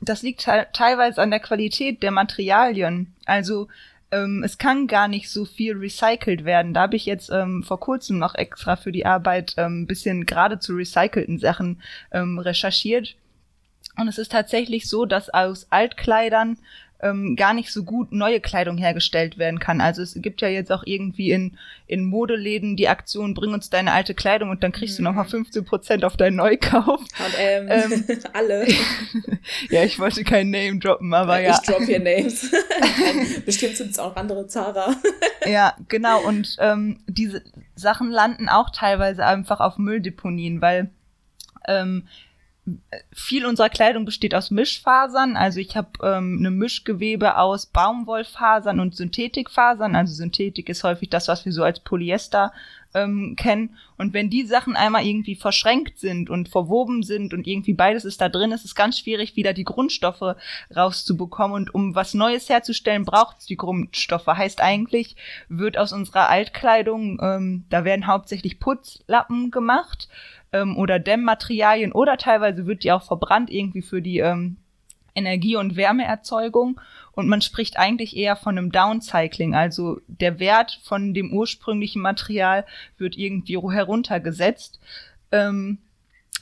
das 0.00 0.22
liegt 0.22 0.48
teilweise 0.72 1.20
an 1.20 1.30
der 1.30 1.40
Qualität 1.40 2.02
der 2.02 2.10
Materialien. 2.10 3.14
Also 3.24 3.68
ähm, 4.10 4.42
es 4.44 4.58
kann 4.58 4.86
gar 4.86 5.08
nicht 5.08 5.30
so 5.30 5.44
viel 5.44 5.76
recycelt 5.76 6.44
werden. 6.44 6.74
Da 6.74 6.82
habe 6.82 6.96
ich 6.96 7.06
jetzt 7.06 7.30
ähm, 7.30 7.62
vor 7.62 7.80
kurzem 7.80 8.18
noch 8.18 8.34
extra 8.34 8.76
für 8.76 8.92
die 8.92 9.06
Arbeit 9.06 9.54
ähm, 9.56 9.82
ein 9.82 9.86
bisschen 9.86 10.26
gerade 10.26 10.58
zu 10.58 10.74
recycelten 10.74 11.38
Sachen 11.38 11.82
ähm, 12.12 12.38
recherchiert. 12.38 13.16
Und 13.98 14.08
es 14.08 14.18
ist 14.18 14.32
tatsächlich 14.32 14.88
so, 14.88 15.06
dass 15.06 15.30
aus 15.30 15.66
Altkleidern 15.70 16.58
ähm, 17.00 17.36
gar 17.36 17.52
nicht 17.52 17.72
so 17.72 17.84
gut 17.84 18.12
neue 18.12 18.40
Kleidung 18.40 18.78
hergestellt 18.78 19.38
werden 19.38 19.58
kann. 19.58 19.80
Also 19.80 20.02
es 20.02 20.14
gibt 20.16 20.40
ja 20.40 20.48
jetzt 20.48 20.72
auch 20.72 20.82
irgendwie 20.86 21.30
in, 21.30 21.58
in 21.86 22.04
Modeläden 22.04 22.76
die 22.76 22.88
Aktion, 22.88 23.34
bring 23.34 23.52
uns 23.52 23.68
deine 23.68 23.92
alte 23.92 24.14
Kleidung 24.14 24.50
und 24.50 24.62
dann 24.62 24.72
kriegst 24.72 24.98
mhm. 24.98 25.04
du 25.04 25.10
nochmal 25.10 25.26
15 25.26 25.64
Prozent 25.64 26.04
auf 26.04 26.16
deinen 26.16 26.36
Neukauf. 26.36 27.00
Und, 27.00 27.34
ähm, 27.38 27.68
ähm 27.70 28.04
alle. 28.32 28.66
ja, 29.70 29.84
ich 29.84 29.98
wollte 29.98 30.24
kein 30.24 30.50
Name 30.50 30.78
droppen, 30.78 31.12
aber 31.12 31.40
ja. 31.40 31.52
Ich 31.52 31.68
drop 31.68 31.82
hier 31.82 32.00
Names. 32.00 32.50
Bestimmt 33.44 33.76
sind 33.76 33.90
es 33.90 33.98
auch 33.98 34.16
andere 34.16 34.46
Zara. 34.46 34.96
ja, 35.46 35.74
genau. 35.88 36.22
Und 36.22 36.56
ähm, 36.60 37.00
diese 37.06 37.42
Sachen 37.74 38.10
landen 38.10 38.48
auch 38.48 38.70
teilweise 38.70 39.26
einfach 39.26 39.60
auf 39.60 39.76
Mülldeponien, 39.76 40.62
weil 40.62 40.90
ähm, 41.68 42.08
viel 43.12 43.46
unserer 43.46 43.68
Kleidung 43.68 44.04
besteht 44.04 44.34
aus 44.34 44.50
Mischfasern. 44.50 45.36
Also 45.36 45.60
ich 45.60 45.76
habe 45.76 45.90
ähm, 46.02 46.38
eine 46.40 46.50
Mischgewebe 46.50 47.36
aus 47.38 47.66
Baumwollfasern 47.66 48.80
und 48.80 48.96
Synthetikfasern. 48.96 49.94
Also 49.94 50.14
Synthetik 50.14 50.68
ist 50.68 50.84
häufig 50.84 51.10
das, 51.10 51.28
was 51.28 51.44
wir 51.44 51.52
so 51.52 51.62
als 51.62 51.80
Polyester 51.80 52.52
ähm, 52.96 53.36
kennen. 53.36 53.76
Und 53.98 54.14
wenn 54.14 54.30
die 54.30 54.44
Sachen 54.44 54.74
einmal 54.74 55.04
irgendwie 55.04 55.36
verschränkt 55.36 55.98
sind 55.98 56.30
und 56.30 56.48
verwoben 56.48 57.02
sind 57.02 57.34
und 57.34 57.46
irgendwie 57.46 57.74
beides 57.74 58.04
ist 58.04 58.20
da 58.20 58.28
drin, 58.28 58.52
ist 58.52 58.64
es 58.64 58.74
ganz 58.74 58.98
schwierig, 58.98 59.36
wieder 59.36 59.52
die 59.52 59.64
Grundstoffe 59.64 60.36
rauszubekommen. 60.74 61.54
Und 61.56 61.74
um 61.74 61.94
was 61.94 62.14
Neues 62.14 62.48
herzustellen, 62.48 63.04
braucht 63.04 63.38
es 63.40 63.46
die 63.46 63.56
Grundstoffe. 63.56 64.26
Heißt 64.26 64.60
eigentlich, 64.60 65.16
wird 65.48 65.78
aus 65.78 65.92
unserer 65.92 66.28
Altkleidung, 66.28 67.20
ähm, 67.22 67.64
da 67.68 67.84
werden 67.84 68.06
hauptsächlich 68.06 68.58
Putzlappen 68.58 69.50
gemacht 69.50 70.08
ähm, 70.52 70.76
oder 70.76 70.98
Dämmmaterialien 70.98 71.92
oder 71.92 72.16
teilweise 72.16 72.66
wird 72.66 72.84
die 72.84 72.92
auch 72.92 73.02
verbrannt 73.02 73.50
irgendwie 73.50 73.82
für 73.82 74.00
die 74.00 74.18
ähm, 74.18 74.56
Energie- 75.14 75.56
und 75.56 75.76
Wärmeerzeugung. 75.76 76.80
Und 77.16 77.28
man 77.28 77.40
spricht 77.40 77.78
eigentlich 77.78 78.14
eher 78.14 78.36
von 78.36 78.56
einem 78.56 78.70
Downcycling, 78.70 79.54
also 79.54 80.00
der 80.06 80.38
Wert 80.38 80.78
von 80.84 81.14
dem 81.14 81.32
ursprünglichen 81.32 82.02
Material 82.02 82.64
wird 82.98 83.16
irgendwie 83.16 83.56
heruntergesetzt. 83.56 84.78
Ähm, 85.32 85.78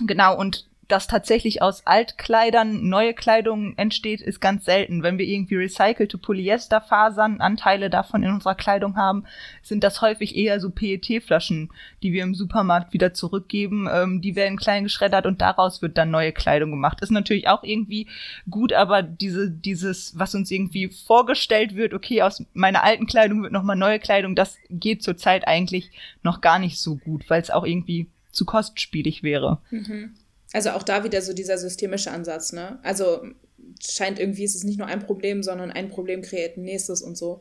genau, 0.00 0.36
und 0.36 0.66
dass 0.88 1.06
tatsächlich 1.06 1.62
aus 1.62 1.86
Altkleidern 1.86 2.88
neue 2.88 3.14
Kleidung 3.14 3.76
entsteht, 3.76 4.20
ist 4.20 4.40
ganz 4.40 4.64
selten. 4.64 5.02
Wenn 5.02 5.18
wir 5.18 5.26
irgendwie 5.26 5.56
recycelte 5.56 6.18
Polyesterfasern, 6.18 7.40
Anteile 7.40 7.90
davon 7.90 8.22
in 8.22 8.30
unserer 8.30 8.54
Kleidung 8.54 8.96
haben, 8.96 9.24
sind 9.62 9.84
das 9.84 10.02
häufig 10.02 10.36
eher 10.36 10.60
so 10.60 10.70
PET-Flaschen, 10.70 11.70
die 12.02 12.12
wir 12.12 12.22
im 12.22 12.34
Supermarkt 12.34 12.92
wieder 12.92 13.14
zurückgeben. 13.14 13.88
Ähm, 13.90 14.20
die 14.20 14.36
werden 14.36 14.58
klein 14.58 14.84
geschreddert 14.84 15.26
und 15.26 15.40
daraus 15.40 15.80
wird 15.80 15.96
dann 15.96 16.10
neue 16.10 16.32
Kleidung 16.32 16.70
gemacht. 16.70 17.00
Ist 17.00 17.10
natürlich 17.10 17.48
auch 17.48 17.62
irgendwie 17.62 18.08
gut, 18.50 18.72
aber 18.72 19.02
diese, 19.02 19.50
dieses, 19.50 20.18
was 20.18 20.34
uns 20.34 20.50
irgendwie 20.50 20.88
vorgestellt 20.88 21.74
wird, 21.74 21.94
okay, 21.94 22.22
aus 22.22 22.44
meiner 22.52 22.82
alten 22.84 23.06
Kleidung 23.06 23.42
wird 23.42 23.52
nochmal 23.52 23.76
neue 23.76 23.98
Kleidung, 23.98 24.34
das 24.34 24.58
geht 24.68 25.02
zurzeit 25.02 25.46
eigentlich 25.46 25.90
noch 26.22 26.40
gar 26.40 26.58
nicht 26.58 26.78
so 26.78 26.96
gut, 26.96 27.28
weil 27.30 27.40
es 27.40 27.50
auch 27.50 27.64
irgendwie 27.64 28.08
zu 28.32 28.44
kostspielig 28.44 29.22
wäre. 29.22 29.58
Mhm. 29.70 30.14
Also 30.54 30.70
auch 30.70 30.84
da 30.84 31.02
wieder 31.02 31.20
so 31.20 31.32
dieser 31.32 31.58
systemische 31.58 32.12
Ansatz, 32.12 32.52
ne? 32.52 32.78
Also 32.84 33.26
scheint 33.84 34.20
irgendwie 34.20 34.44
ist 34.44 34.54
es 34.54 34.62
nicht 34.62 34.78
nur 34.78 34.86
ein 34.86 35.00
Problem, 35.00 35.42
sondern 35.42 35.72
ein 35.72 35.88
Problem 35.88 36.22
kreiert 36.22 36.56
ein 36.56 36.62
nächstes 36.62 37.02
und 37.02 37.18
so. 37.18 37.40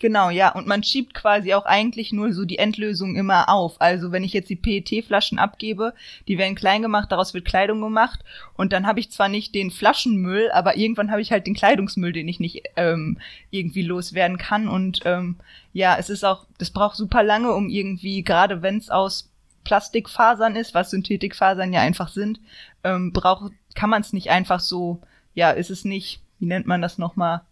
Genau, 0.00 0.28
ja. 0.28 0.52
Und 0.52 0.66
man 0.66 0.82
schiebt 0.82 1.14
quasi 1.14 1.54
auch 1.54 1.64
eigentlich 1.64 2.12
nur 2.12 2.34
so 2.34 2.44
die 2.44 2.58
Endlösung 2.58 3.16
immer 3.16 3.48
auf. 3.48 3.80
Also 3.80 4.12
wenn 4.12 4.22
ich 4.22 4.34
jetzt 4.34 4.50
die 4.50 4.56
PET-Flaschen 4.56 5.38
abgebe, 5.38 5.94
die 6.28 6.36
werden 6.36 6.54
klein 6.54 6.82
gemacht, 6.82 7.10
daraus 7.10 7.32
wird 7.32 7.46
Kleidung 7.46 7.80
gemacht. 7.80 8.20
Und 8.54 8.74
dann 8.74 8.86
habe 8.86 9.00
ich 9.00 9.10
zwar 9.10 9.28
nicht 9.30 9.54
den 9.54 9.70
Flaschenmüll, 9.70 10.50
aber 10.50 10.76
irgendwann 10.76 11.10
habe 11.10 11.22
ich 11.22 11.32
halt 11.32 11.46
den 11.46 11.54
Kleidungsmüll, 11.54 12.12
den 12.12 12.28
ich 12.28 12.38
nicht 12.38 12.64
ähm, 12.76 13.18
irgendwie 13.50 13.82
loswerden 13.82 14.36
kann. 14.36 14.68
Und 14.68 15.00
ähm, 15.06 15.36
ja, 15.72 15.96
es 15.98 16.10
ist 16.10 16.24
auch, 16.24 16.44
das 16.58 16.70
braucht 16.70 16.96
super 16.96 17.22
lange, 17.22 17.54
um 17.54 17.70
irgendwie, 17.70 18.22
gerade 18.22 18.60
wenn 18.60 18.76
es 18.76 18.90
aus 18.90 19.31
Plastikfasern 19.64 20.56
ist, 20.56 20.74
was 20.74 20.90
Synthetikfasern 20.90 21.72
ja 21.72 21.80
einfach 21.80 22.08
sind, 22.08 22.40
ähm, 22.84 23.12
braucht, 23.12 23.52
kann 23.74 23.90
man 23.90 24.02
es 24.02 24.12
nicht 24.12 24.30
einfach 24.30 24.60
so, 24.60 25.00
ja, 25.34 25.50
ist 25.50 25.70
es 25.70 25.84
nicht, 25.84 26.20
wie 26.38 26.46
nennt 26.46 26.66
man 26.66 26.82
das 26.82 26.98
nochmal? 26.98 27.42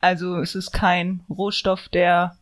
Also 0.00 0.38
es 0.38 0.54
ist 0.54 0.72
kein 0.72 1.20
Rohstoff, 1.30 1.88
der 1.88 2.36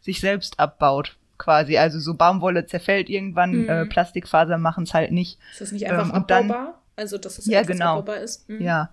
sich 0.00 0.20
selbst 0.20 0.60
abbaut, 0.60 1.16
quasi. 1.38 1.76
Also 1.76 1.98
so 1.98 2.14
Baumwolle 2.14 2.66
zerfällt 2.66 3.08
irgendwann, 3.08 3.62
mhm. 3.62 3.68
äh, 3.68 3.86
Plastikfasern 3.86 4.60
machen 4.60 4.84
es 4.84 4.94
halt 4.94 5.12
nicht. 5.12 5.38
Ist 5.52 5.60
das 5.60 5.72
nicht 5.72 5.86
einfach 5.90 6.08
ähm, 6.08 6.14
abbaubar? 6.14 6.64
Dann, 6.64 6.74
also 6.96 7.18
dass 7.18 7.38
es 7.38 7.46
ja, 7.46 7.62
genau. 7.62 7.92
abbaubar 7.92 8.18
ist? 8.18 8.48
Mhm. 8.48 8.62
Ja. 8.62 8.90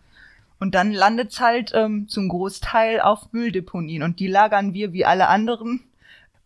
Und 0.60 0.76
dann 0.76 0.94
landet 0.94 1.32
es 1.32 1.40
halt 1.40 1.72
ähm, 1.74 2.08
zum 2.08 2.30
Großteil 2.30 3.02
auf 3.02 3.34
Mülldeponien 3.34 4.04
und 4.04 4.20
die 4.20 4.28
lagern 4.28 4.74
wir 4.74 4.94
wie 4.94 5.06
alle 5.06 5.28
anderen 5.28 5.82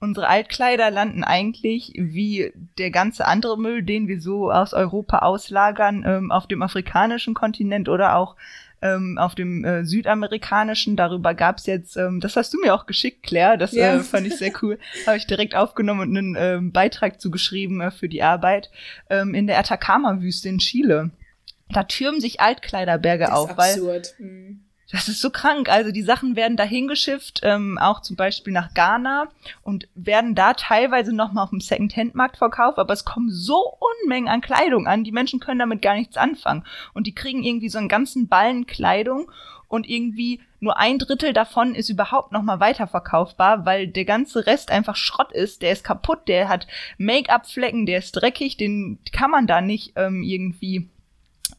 unsere 0.06 0.28
Altkleider 0.28 0.92
landen 0.92 1.24
eigentlich 1.24 1.92
wie 1.96 2.54
der 2.78 2.92
ganze 2.92 3.26
andere 3.26 3.58
Müll, 3.58 3.84
den 3.84 4.08
wir 4.08 4.22
so 4.22 4.52
aus 4.52 4.74
Europa 4.74 5.20
auslagern, 5.20 6.06
ähm, 6.08 6.32
auf 6.32 6.48
dem 6.48 6.62
afrikanischen 6.62 7.34
Kontinent 7.34 7.90
oder 7.90 8.16
auch 8.16 8.36
ähm, 8.82 9.18
auf 9.18 9.36
dem 9.36 9.66
äh, 9.66 9.84
südamerikanischen. 9.84 10.96
Darüber 10.96 11.34
gab's 11.34 11.66
jetzt, 11.66 11.98
ähm, 11.98 12.20
das 12.20 12.36
hast 12.36 12.54
du 12.54 12.60
mir 12.62 12.74
auch 12.74 12.86
geschickt, 12.86 13.24
Claire, 13.24 13.58
das 13.58 13.72
ja. 13.72 13.96
äh, 13.96 14.00
fand 14.00 14.28
ich 14.28 14.38
sehr 14.38 14.54
cool. 14.62 14.78
Habe 15.08 15.18
ich 15.18 15.28
direkt 15.28 15.56
aufgenommen 15.56 16.02
und 16.02 16.18
einen 16.18 16.36
ähm, 16.38 16.72
Beitrag 16.72 17.20
zugeschrieben 17.20 17.82
äh, 17.82 17.92
für 17.92 18.08
die 18.08 18.24
Arbeit. 18.24 18.70
Ähm, 19.10 19.34
in 19.34 19.48
der 19.48 19.60
Atacama-Wüste 19.60 20.50
in 20.50 20.60
Chile. 20.60 21.12
Da 21.70 21.84
türmen 21.84 22.22
sich 22.22 22.40
Altkleiderberge 22.40 23.34
auf, 23.34 23.58
absurd. 23.58 24.14
weil. 24.20 24.28
Mhm 24.28 24.65
das 24.92 25.08
ist 25.08 25.22
so 25.22 25.30
krank. 25.30 25.70
Also 25.70 25.92
die 25.92 26.04
Sachen 26.04 26.36
werden 26.36 26.58
dahin 26.58 26.88
geschifft, 26.88 27.42
ähm, 27.44 27.78
auch 27.78 28.02
zum 28.02 28.16
Beispiel 28.16 28.54
nach 28.54 28.74
Ghana 28.74 29.30
und 29.64 29.88
werden 29.96 30.36
da 30.36 30.54
teilweise 30.54 31.14
nochmal 31.14 31.46
auf 31.46 31.50
dem 31.50 31.62
Second-Hand-Markt 31.62 32.38
verkauft, 32.38 32.78
aber 32.78 32.94
es 32.94 33.06
kommen 33.06 33.30
so 33.30 33.78
Unmengen 34.04 34.30
an 34.30 34.42
Kleidung 34.42 34.88
an, 34.88 35.04
die 35.04 35.12
Menschen 35.12 35.40
können 35.40 35.60
damit 35.60 35.82
gar 35.82 35.96
nichts 35.96 36.18
anfangen. 36.18 36.64
Und 36.94 37.08
die 37.08 37.16
kriegen 37.16 37.44
irgendwie 37.44 37.70
so 37.70 37.78
einen 37.78 37.90
ganzen 37.90 38.28
Ballen 38.28 38.68
Kleidung 38.68 39.32
und 39.68 39.90
irgendwie 39.90 40.42
nur 40.60 40.78
ein 40.78 41.00
Drittel 41.00 41.34
davon 41.34 41.76
ist 41.76 41.90
überhaupt 41.90 42.32
nochmal 42.32 42.60
weiterverkaufbar, 42.60 43.66
weil 43.66 43.88
der 43.88 44.06
ganze 44.06 44.46
Rest 44.46 44.72
einfach 44.72 44.96
Schrott 44.96 45.32
ist, 45.32 45.62
der 45.62 45.72
ist 45.72 45.84
kaputt, 45.84 46.28
der 46.28 46.48
hat 46.48 46.68
Make-up-Flecken, 46.98 47.86
der 47.86 48.00
ist 48.00 48.12
dreckig, 48.14 48.58
den 48.58 49.00
kann 49.12 49.32
man 49.32 49.48
da 49.48 49.62
nicht 49.62 49.94
ähm, 49.96 50.24
irgendwie 50.24 50.90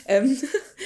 Ähm, 0.06 0.36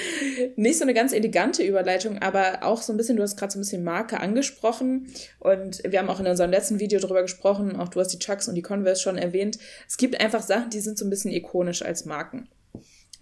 nicht 0.57 0.79
so 0.79 0.85
eine 0.85 0.95
ganz 0.95 1.12
elegante 1.12 1.64
Überleitung, 1.64 2.18
aber 2.18 2.62
auch 2.62 2.83
so 2.83 2.93
ein 2.93 2.97
bisschen, 2.97 3.16
du 3.16 3.24
hast 3.24 3.37
gerade 3.37 3.53
so 3.53 3.59
ein 3.59 3.62
bisschen 3.62 3.83
Marke 3.83 4.20
angesprochen 4.20 5.12
und 5.41 5.83
wir 5.85 5.99
haben 5.99 6.09
auch 6.09 6.20
in 6.20 6.26
unserem 6.26 6.53
letzten 6.53 6.79
Video 6.79 7.01
darüber 7.01 7.22
gesprochen, 7.22 7.74
auch 7.76 7.89
du 7.89 7.99
hast 7.99 8.12
die 8.12 8.20
Chucks 8.20 8.47
und 8.47 8.55
die 8.55 8.62
Converse 8.62 9.03
schon 9.03 9.18
erwähnt. 9.18 9.59
Es 9.89 9.97
gibt 9.97 10.20
einfach 10.20 10.43
Sachen, 10.43 10.70
die 10.70 10.81
sind 10.81 10.99
so 10.99 11.05
ein 11.05 11.11
bisschen 11.11 11.33
ikonisch 11.33 11.83
als 11.83 12.05
Marken. 12.05 12.49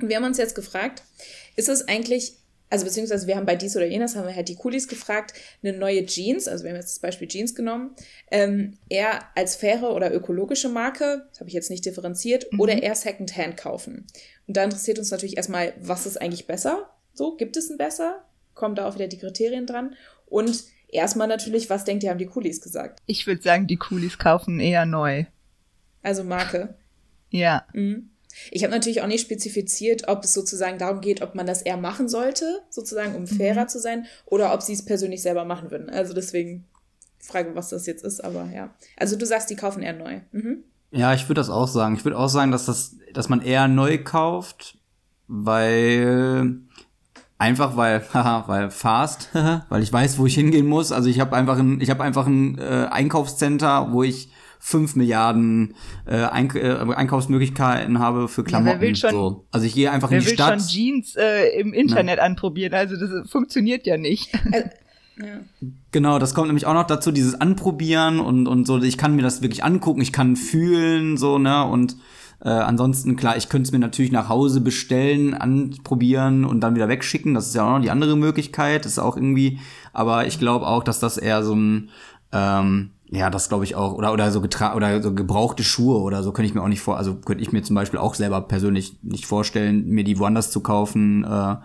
Und 0.01 0.11
wir 0.11 0.17
haben 0.17 0.25
uns 0.25 0.39
jetzt 0.39 0.55
gefragt, 0.55 1.03
ist 1.57 1.71
es 1.71 1.89
eigentlich 1.89 2.35
also 2.69 2.85
beziehungsweise 2.85 3.27
wir 3.27 3.37
haben 3.37 3.47
bei 3.47 3.57
dies 3.57 3.77
oder 3.77 3.87
jenes, 3.87 4.17
haben 4.17 4.27
wir 4.27 4.35
halt 4.35 4.49
die 4.49 4.57
Coolies 4.57 4.89
gefragt, 4.89 5.35
eine 5.63 5.77
neue 5.77 6.05
Jeans, 6.05 6.49
also 6.49 6.65
wir 6.65 6.71
haben 6.71 6.77
jetzt 6.77 6.93
das 6.93 6.99
Beispiel 6.99 7.29
Jeans 7.29 7.55
genommen, 7.55 7.95
ähm, 8.31 8.77
eher 8.89 9.21
als 9.37 9.57
faire 9.57 9.93
oder 9.93 10.13
ökologische 10.13 10.69
Marke, 10.69 11.27
das 11.31 11.41
habe 11.41 11.49
ich 11.49 11.55
jetzt 11.55 11.71
nicht 11.71 11.85
differenziert, 11.85 12.53
mhm. 12.53 12.61
oder 12.61 12.83
eher 12.83 12.95
Secondhand 12.95 13.57
kaufen. 13.57 14.07
Und 14.47 14.57
da 14.57 14.65
interessiert 14.65 14.99
uns 14.99 15.11
natürlich 15.11 15.37
erstmal, 15.37 15.75
was 15.81 16.07
ist 16.07 16.21
eigentlich 16.21 16.47
besser? 16.47 16.91
So, 17.13 17.37
gibt 17.37 17.57
es 17.57 17.71
ein 17.71 17.79
besser? 17.79 18.25
Kommen 18.55 18.75
da 18.75 18.89
auch 18.89 18.95
wieder 18.95 19.09
die 19.09 19.19
Kriterien 19.19 19.67
dran? 19.67 19.95
Und 20.27 20.65
erstmal 20.89 21.29
natürlich, 21.29 21.71
was 21.71 21.85
denkt 21.85 22.03
ihr, 22.03 22.11
haben 22.11 22.19
die 22.19 22.27
Coolies 22.27 22.61
gesagt? 22.61 23.01
Ich 23.07 23.27
würde 23.27 23.43
sagen, 23.43 23.67
die 23.67 23.77
Coolies 23.77 24.19
kaufen 24.19 24.61
eher 24.61 24.87
neu. 24.87 25.25
Also 26.03 26.25
Marke. 26.25 26.75
ja. 27.31 27.67
Mhm. 27.73 28.11
Ich 28.51 28.63
habe 28.63 28.73
natürlich 28.73 29.03
auch 29.03 29.07
nicht 29.07 29.21
spezifiziert, 29.21 30.09
ob 30.09 30.25
es 30.25 30.33
sozusagen 30.33 30.79
darum 30.79 31.01
geht, 31.01 31.23
ob 31.23 31.35
man 31.35 31.47
das 31.47 31.63
eher 31.63 31.77
machen 31.77 32.09
sollte, 32.09 32.63
sozusagen, 32.71 33.15
um 33.15 33.27
fairer 33.27 33.65
mhm. 33.65 33.69
zu 33.69 33.79
sein, 33.79 34.07
oder 34.27 34.53
ob 34.53 34.63
sie 34.63 34.73
es 34.73 34.85
persönlich 34.85 35.23
selber 35.23 35.45
machen 35.45 35.71
würden. 35.71 35.91
Also 35.91 36.15
deswegen 36.15 36.67
Frage, 37.19 37.55
was 37.55 37.71
das 37.71 37.87
jetzt 37.87 38.05
ist, 38.05 38.23
aber 38.23 38.49
ja. 38.55 38.75
Also 38.97 39.17
du 39.17 39.27
sagst, 39.27 39.51
die 39.51 39.57
kaufen 39.57 39.83
eher 39.83 39.95
neu. 39.95 40.21
Mhm. 40.33 40.65
Ja, 40.93 41.13
ich 41.15 41.29
würde 41.29 41.41
das 41.41 41.51
auch 41.51 41.69
sagen. 41.69 41.97
Ich 41.97 42.05
würde 42.05 42.19
auch 42.19 42.29
sagen, 42.29 42.53
dass 42.53 42.67
das, 42.67 42.97
dass 43.13 43.29
man 43.29 43.43
eher 43.43 43.69
neu 43.69 43.99
kauft, 44.03 44.79
weil 45.27 46.61
einfach 47.39 47.77
weil, 47.77 48.03
haha, 48.15 48.45
weil 48.47 48.71
fast, 48.71 49.31
weil 49.69 49.83
ich 49.83 49.93
weiß, 49.93 50.19
wo 50.19 50.27
ich 50.27 50.35
hingehen 50.35 50.67
muss. 50.67 50.93
Also 50.93 51.09
ich 51.09 51.21
habe 51.21 51.37
einfach 51.37 51.59
ein, 51.59 51.81
ich 51.81 51.91
habe 51.91 52.03
einfach 52.03 52.27
ein 52.27 52.59
äh, 52.59 52.89
Einkaufscenter, 52.91 53.93
wo 53.93 54.03
ich 54.03 54.31
5 54.67 54.97
Milliarden 54.97 55.77
äh, 56.07 56.25
Eink 56.25 56.57
äh, 56.57 56.73
Einkaufsmöglichkeiten 56.73 58.01
habe 58.01 58.27
für 58.27 58.43
Klamotten. 58.43 58.69
Ja, 58.69 58.81
wer 58.81 58.89
will 58.89 58.97
schon, 58.97 59.11
so. 59.13 59.47
Also 59.53 59.65
ich 59.65 59.77
gehe 59.77 59.93
einfach 59.93 60.11
in 60.11 60.19
die 60.19 60.27
Stadt. 60.27 60.49
Wer 60.49 60.57
will 60.57 60.61
schon 60.61 60.69
Jeans 60.69 61.15
äh, 61.15 61.61
im 61.61 61.73
Internet 61.73 62.19
ja. 62.19 62.25
anprobieren? 62.25 62.75
Also 62.75 62.97
das 62.97 63.31
funktioniert 63.31 63.87
ja 63.87 63.97
nicht. 63.97 64.35
Also, 64.35 64.69
ja. 65.19 65.39
Genau, 65.93 66.19
das 66.19 66.35
kommt 66.35 66.49
nämlich 66.49 66.67
auch 66.67 66.75
noch 66.75 66.87
dazu, 66.87 67.13
dieses 67.13 67.41
Anprobieren 67.41 68.19
und, 68.19 68.49
und 68.49 68.67
so, 68.67 68.83
ich 68.83 68.99
kann 68.99 69.15
mir 69.15 69.23
das 69.23 69.41
wirklich 69.41 69.63
angucken, 69.63 70.03
ich 70.03 70.13
kann 70.13 70.37
fühlen, 70.37 71.17
so, 71.17 71.39
ne, 71.39 71.65
und 71.65 71.97
äh, 72.45 72.51
ansonsten, 72.51 73.17
klar, 73.17 73.37
ich 73.37 73.49
könnte 73.49 73.69
es 73.69 73.73
mir 73.73 73.79
natürlich 73.79 74.13
nach 74.13 74.29
Hause 74.29 74.61
bestellen, 74.61 75.33
anprobieren 75.33 76.45
und 76.45 76.61
dann 76.61 76.75
wieder 76.75 76.89
wegschicken. 76.89 77.33
Das 77.33 77.47
ist 77.47 77.55
ja 77.55 77.65
auch 77.65 77.77
noch 77.77 77.83
die 77.83 77.91
andere 77.91 78.17
Möglichkeit. 78.17 78.85
Das 78.85 78.93
ist 78.93 78.99
auch 78.99 79.17
irgendwie, 79.17 79.59
aber 79.95 80.27
ich 80.27 80.39
glaube 80.39 80.67
auch, 80.67 80.83
dass 80.83 81.01
das 81.01 81.17
eher 81.17 81.43
so 81.43 81.55
ein 81.55 81.89
ähm, 82.33 82.91
ja, 83.09 83.31
das 83.31 83.49
glaube 83.49 83.65
ich 83.65 83.77
auch. 83.77 83.95
Oder, 83.95 84.13
oder 84.13 84.31
so 84.31 84.41
getra 84.41 84.75
oder 84.75 85.01
so 85.01 85.15
gebrauchte 85.15 85.63
Schuhe 85.63 86.01
oder 86.01 86.23
so 86.23 86.33
könnte 86.33 86.49
ich 86.49 86.55
mir 86.55 86.63
auch 86.63 86.69
nicht 86.69 86.81
vor, 86.81 86.97
also 86.97 87.15
könnte 87.15 87.43
ich 87.43 87.53
mir 87.53 87.63
zum 87.63 87.77
Beispiel 87.77 88.01
auch 88.01 88.15
selber 88.15 88.41
persönlich 88.41 88.99
nicht 89.03 89.27
vorstellen, 89.27 89.87
mir 89.87 90.03
die 90.03 90.19
woanders 90.19 90.51
zu 90.51 90.61
kaufen, 90.61 91.25
äh, 91.25 91.57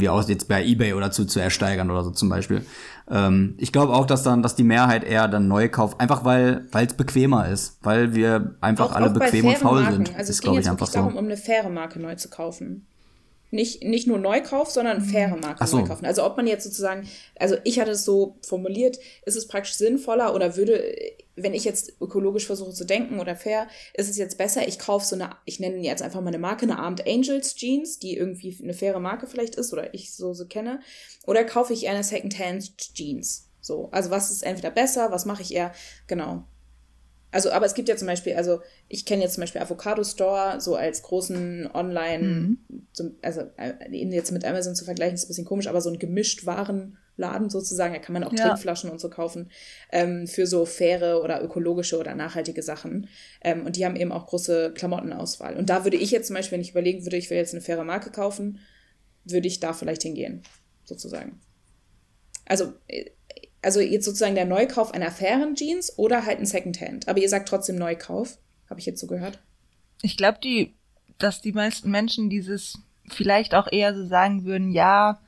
wie 0.00 0.08
aus 0.08 0.28
jetzt 0.28 0.48
bei 0.48 0.64
Ebay 0.64 0.94
oder 0.94 1.10
zu, 1.10 1.26
zu 1.26 1.40
ersteigern 1.40 1.90
oder 1.90 2.04
so 2.04 2.10
zum 2.10 2.30
Beispiel. 2.30 2.64
Ähm, 3.10 3.54
ich 3.58 3.72
glaube 3.72 3.92
auch, 3.92 4.06
dass 4.06 4.22
dann, 4.22 4.42
dass 4.42 4.54
die 4.54 4.64
Mehrheit 4.64 5.04
eher 5.04 5.28
dann 5.28 5.46
neu 5.46 5.68
kauft, 5.68 6.00
einfach 6.00 6.24
weil 6.24 6.66
weil 6.72 6.86
es 6.86 6.94
bequemer 6.94 7.48
ist, 7.48 7.78
weil 7.82 8.14
wir 8.14 8.54
einfach 8.62 8.92
auch, 8.92 8.96
alle 8.96 9.10
auch 9.10 9.14
bequem 9.14 9.46
und 9.46 9.58
faul 9.58 9.82
Marken. 9.82 10.06
sind. 10.06 10.16
Also 10.16 10.30
es 10.30 10.40
ging 10.40 10.54
jetzt 10.54 10.70
wirklich 10.70 10.90
darum, 10.90 11.16
um 11.16 11.24
eine 11.26 11.36
faire 11.36 11.68
Marke 11.68 12.00
neu 12.00 12.14
zu 12.14 12.30
kaufen 12.30 12.86
nicht, 13.52 13.84
nicht 13.84 14.06
nur 14.06 14.18
Neukauf, 14.18 14.70
sondern 14.70 14.98
mhm. 14.98 15.04
faire 15.04 15.36
Marken 15.36 15.66
so. 15.66 15.78
neu 15.78 15.86
kaufen. 15.86 16.06
Also 16.06 16.24
ob 16.24 16.36
man 16.38 16.46
jetzt 16.46 16.64
sozusagen, 16.64 17.06
also 17.38 17.56
ich 17.64 17.78
hatte 17.78 17.90
es 17.92 18.04
so 18.04 18.38
formuliert, 18.40 18.98
ist 19.26 19.36
es 19.36 19.46
praktisch 19.46 19.74
sinnvoller 19.74 20.34
oder 20.34 20.56
würde, 20.56 20.94
wenn 21.36 21.52
ich 21.52 21.64
jetzt 21.64 21.92
ökologisch 22.00 22.46
versuche 22.46 22.72
zu 22.72 22.86
denken 22.86 23.20
oder 23.20 23.36
fair, 23.36 23.68
ist 23.92 24.08
es 24.08 24.16
jetzt 24.16 24.38
besser, 24.38 24.66
ich 24.66 24.78
kaufe 24.78 25.04
so 25.04 25.16
eine, 25.16 25.36
ich 25.44 25.60
nenne 25.60 25.76
jetzt 25.78 26.02
einfach 26.02 26.22
mal 26.22 26.28
eine 26.28 26.38
Marke, 26.38 26.62
eine 26.62 26.78
Armed 26.78 27.06
Angels 27.06 27.54
Jeans, 27.54 27.98
die 27.98 28.16
irgendwie 28.16 28.58
eine 28.62 28.72
faire 28.72 29.00
Marke 29.00 29.26
vielleicht 29.26 29.56
ist 29.56 29.72
oder 29.72 29.92
ich 29.92 30.14
so, 30.14 30.32
so 30.32 30.46
kenne, 30.46 30.80
oder 31.26 31.44
kaufe 31.44 31.74
ich 31.74 31.84
eher 31.84 31.92
eine 31.92 32.04
Secondhand 32.04 32.76
Jeans. 32.94 33.50
So, 33.60 33.90
also 33.92 34.10
was 34.10 34.30
ist 34.30 34.42
entweder 34.42 34.70
besser, 34.70 35.12
was 35.12 35.26
mache 35.26 35.42
ich 35.42 35.54
eher, 35.54 35.72
genau. 36.06 36.44
Also, 37.32 37.50
aber 37.50 37.64
es 37.64 37.74
gibt 37.74 37.88
ja 37.88 37.96
zum 37.96 38.06
Beispiel, 38.06 38.34
also 38.34 38.60
ich 38.88 39.06
kenne 39.06 39.22
jetzt 39.22 39.34
zum 39.34 39.40
Beispiel 39.40 39.62
Avocado 39.62 40.04
Store, 40.04 40.60
so 40.60 40.76
als 40.76 41.02
großen 41.02 41.68
Online, 41.72 42.22
mhm. 42.22 42.58
so, 42.92 43.10
also 43.22 43.40
äh, 43.56 43.72
ihn 43.90 44.12
jetzt 44.12 44.30
mit 44.32 44.44
Amazon 44.44 44.74
zu 44.74 44.84
vergleichen, 44.84 45.14
ist 45.14 45.24
ein 45.24 45.28
bisschen 45.28 45.46
komisch, 45.46 45.66
aber 45.66 45.80
so 45.80 45.90
ein 45.90 45.98
gemischt 45.98 46.44
Warenladen 46.44 47.48
sozusagen, 47.48 47.94
da 47.94 48.00
kann 48.00 48.12
man 48.12 48.22
auch 48.24 48.34
ja. 48.34 48.48
Trinkflaschen 48.48 48.90
und 48.90 49.00
so 49.00 49.08
kaufen, 49.08 49.50
ähm, 49.90 50.26
für 50.26 50.46
so 50.46 50.66
faire 50.66 51.22
oder 51.22 51.42
ökologische 51.42 51.98
oder 51.98 52.14
nachhaltige 52.14 52.62
Sachen. 52.62 53.08
Ähm, 53.40 53.64
und 53.64 53.76
die 53.76 53.86
haben 53.86 53.96
eben 53.96 54.12
auch 54.12 54.26
große 54.26 54.74
Klamottenauswahl. 54.74 55.56
Und 55.56 55.70
da 55.70 55.84
würde 55.84 55.96
ich 55.96 56.10
jetzt 56.10 56.26
zum 56.26 56.36
Beispiel, 56.36 56.56
wenn 56.56 56.62
ich 56.62 56.72
überlegen 56.72 57.06
würde, 57.06 57.16
ich 57.16 57.30
will 57.30 57.38
jetzt 57.38 57.54
eine 57.54 57.62
faire 57.62 57.84
Marke 57.84 58.10
kaufen, 58.10 58.58
würde 59.24 59.48
ich 59.48 59.58
da 59.58 59.72
vielleicht 59.72 60.02
hingehen, 60.02 60.42
sozusagen. 60.84 61.40
Also, 62.44 62.74
äh, 62.88 63.06
also 63.62 63.80
jetzt 63.80 64.04
sozusagen 64.04 64.34
der 64.34 64.44
Neukauf 64.44 64.92
einer 64.92 65.10
fairen 65.10 65.54
Jeans 65.54 65.96
oder 65.98 66.26
halt 66.26 66.40
ein 66.40 66.46
Secondhand. 66.46 67.08
Aber 67.08 67.20
ihr 67.20 67.28
sagt 67.28 67.48
trotzdem 67.48 67.76
Neukauf, 67.76 68.38
habe 68.68 68.80
ich 68.80 68.86
jetzt 68.86 69.00
so 69.00 69.06
gehört. 69.06 69.38
Ich 70.02 70.16
glaube, 70.16 70.38
die, 70.42 70.74
dass 71.18 71.40
die 71.40 71.52
meisten 71.52 71.90
Menschen 71.90 72.28
dieses 72.28 72.78
vielleicht 73.08 73.54
auch 73.54 73.70
eher 73.70 73.94
so 73.94 74.06
sagen 74.06 74.44
würden, 74.44 74.72
ja, 74.72 75.20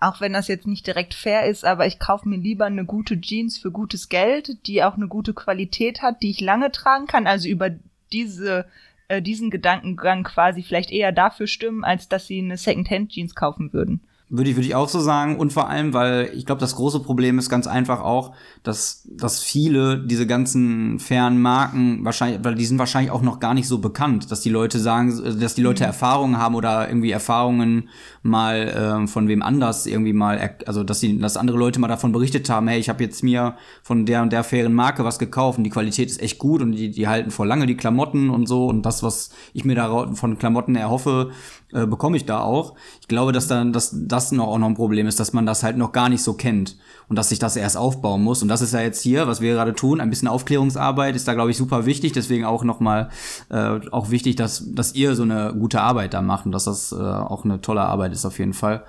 auch 0.00 0.20
wenn 0.20 0.34
das 0.34 0.48
jetzt 0.48 0.66
nicht 0.66 0.86
direkt 0.86 1.14
fair 1.14 1.46
ist, 1.46 1.64
aber 1.64 1.86
ich 1.86 1.98
kaufe 1.98 2.28
mir 2.28 2.36
lieber 2.36 2.66
eine 2.66 2.84
gute 2.84 3.20
Jeans 3.20 3.58
für 3.58 3.70
gutes 3.70 4.08
Geld, 4.08 4.66
die 4.66 4.82
auch 4.82 4.96
eine 4.96 5.08
gute 5.08 5.32
Qualität 5.32 6.02
hat, 6.02 6.22
die 6.22 6.30
ich 6.30 6.40
lange 6.40 6.70
tragen 6.72 7.06
kann. 7.06 7.26
Also 7.26 7.48
über 7.48 7.70
diese 8.12 8.66
äh, 9.08 9.22
diesen 9.22 9.50
Gedankengang 9.50 10.24
quasi 10.24 10.62
vielleicht 10.62 10.90
eher 10.90 11.12
dafür 11.12 11.46
stimmen, 11.46 11.84
als 11.84 12.08
dass 12.08 12.26
sie 12.26 12.38
eine 12.38 12.56
Second-Hand-Jeans 12.56 13.34
kaufen 13.34 13.72
würden. 13.72 14.00
Würde 14.36 14.50
ich, 14.50 14.56
würde 14.56 14.66
ich 14.66 14.74
auch 14.74 14.88
so 14.88 14.98
sagen. 14.98 15.36
Und 15.36 15.52
vor 15.52 15.68
allem, 15.68 15.94
weil 15.94 16.32
ich 16.34 16.44
glaube, 16.44 16.60
das 16.60 16.74
große 16.74 16.98
Problem 16.98 17.38
ist 17.38 17.48
ganz 17.48 17.68
einfach 17.68 18.00
auch, 18.00 18.34
dass, 18.64 19.06
dass 19.08 19.40
viele 19.40 20.04
diese 20.04 20.26
ganzen 20.26 20.98
fairen 20.98 21.40
Marken 21.40 22.04
wahrscheinlich, 22.04 22.42
weil 22.42 22.56
die 22.56 22.64
sind 22.64 22.80
wahrscheinlich 22.80 23.12
auch 23.12 23.22
noch 23.22 23.38
gar 23.38 23.54
nicht 23.54 23.68
so 23.68 23.78
bekannt, 23.78 24.32
dass 24.32 24.40
die 24.40 24.50
Leute 24.50 24.80
sagen, 24.80 25.38
dass 25.38 25.54
die 25.54 25.62
Leute 25.62 25.84
mhm. 25.84 25.88
Erfahrungen 25.88 26.38
haben 26.38 26.56
oder 26.56 26.88
irgendwie 26.88 27.12
Erfahrungen 27.12 27.88
mal 28.22 29.04
äh, 29.04 29.06
von 29.06 29.28
wem 29.28 29.40
anders 29.40 29.86
irgendwie 29.86 30.12
mal, 30.12 30.56
also 30.66 30.82
dass 30.82 30.98
sie, 30.98 31.16
dass 31.18 31.36
andere 31.36 31.56
Leute 31.56 31.78
mal 31.78 31.86
davon 31.86 32.10
berichtet 32.10 32.50
haben, 32.50 32.66
hey, 32.66 32.80
ich 32.80 32.88
habe 32.88 33.04
jetzt 33.04 33.22
mir 33.22 33.54
von 33.84 34.04
der 34.04 34.22
und 34.22 34.32
der 34.32 34.42
fairen 34.42 34.74
Marke 34.74 35.04
was 35.04 35.20
gekauft 35.20 35.58
und 35.58 35.64
die 35.64 35.70
Qualität 35.70 36.10
ist 36.10 36.20
echt 36.20 36.38
gut 36.38 36.60
und 36.60 36.72
die, 36.72 36.90
die 36.90 37.06
halten 37.06 37.30
vor 37.30 37.46
lange 37.46 37.66
die 37.66 37.76
Klamotten 37.76 38.30
und 38.30 38.48
so 38.48 38.66
und 38.66 38.82
das, 38.82 39.04
was 39.04 39.30
ich 39.52 39.64
mir 39.64 39.76
da 39.76 40.12
von 40.14 40.38
Klamotten 40.38 40.74
erhoffe, 40.74 41.30
äh, 41.74 41.86
bekomme 41.86 42.16
ich 42.16 42.24
da 42.24 42.40
auch. 42.40 42.74
Ich 43.00 43.08
glaube, 43.08 43.32
dass 43.32 43.48
dann, 43.48 43.72
dass 43.72 43.94
das 43.94 44.32
noch 44.32 44.46
auch 44.46 44.58
noch 44.58 44.68
ein 44.68 44.74
Problem 44.74 45.06
ist, 45.06 45.20
dass 45.20 45.32
man 45.32 45.44
das 45.44 45.62
halt 45.62 45.76
noch 45.76 45.92
gar 45.92 46.08
nicht 46.08 46.22
so 46.22 46.34
kennt 46.34 46.76
und 47.08 47.16
dass 47.16 47.28
sich 47.28 47.38
das 47.38 47.56
erst 47.56 47.76
aufbauen 47.76 48.22
muss. 48.22 48.42
Und 48.42 48.48
das 48.48 48.62
ist 48.62 48.72
ja 48.72 48.80
jetzt 48.80 49.02
hier, 49.02 49.26
was 49.26 49.40
wir 49.40 49.54
gerade 49.54 49.74
tun, 49.74 50.00
ein 50.00 50.08
bisschen 50.08 50.28
Aufklärungsarbeit 50.28 51.16
ist 51.16 51.26
da, 51.28 51.34
glaube 51.34 51.50
ich, 51.50 51.56
super 51.56 51.84
wichtig. 51.84 52.12
Deswegen 52.12 52.44
auch 52.44 52.64
nochmal 52.64 53.10
äh, 53.50 53.80
auch 53.90 54.10
wichtig, 54.10 54.36
dass, 54.36 54.64
dass 54.72 54.94
ihr 54.94 55.16
so 55.16 55.24
eine 55.24 55.54
gute 55.58 55.80
Arbeit 55.80 56.14
da 56.14 56.22
macht 56.22 56.46
und 56.46 56.52
dass 56.52 56.64
das 56.64 56.92
äh, 56.92 56.96
auch 56.96 57.44
eine 57.44 57.60
tolle 57.60 57.82
Arbeit 57.82 58.12
ist 58.12 58.24
auf 58.24 58.38
jeden 58.38 58.54
Fall. 58.54 58.84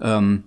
Ähm, 0.00 0.44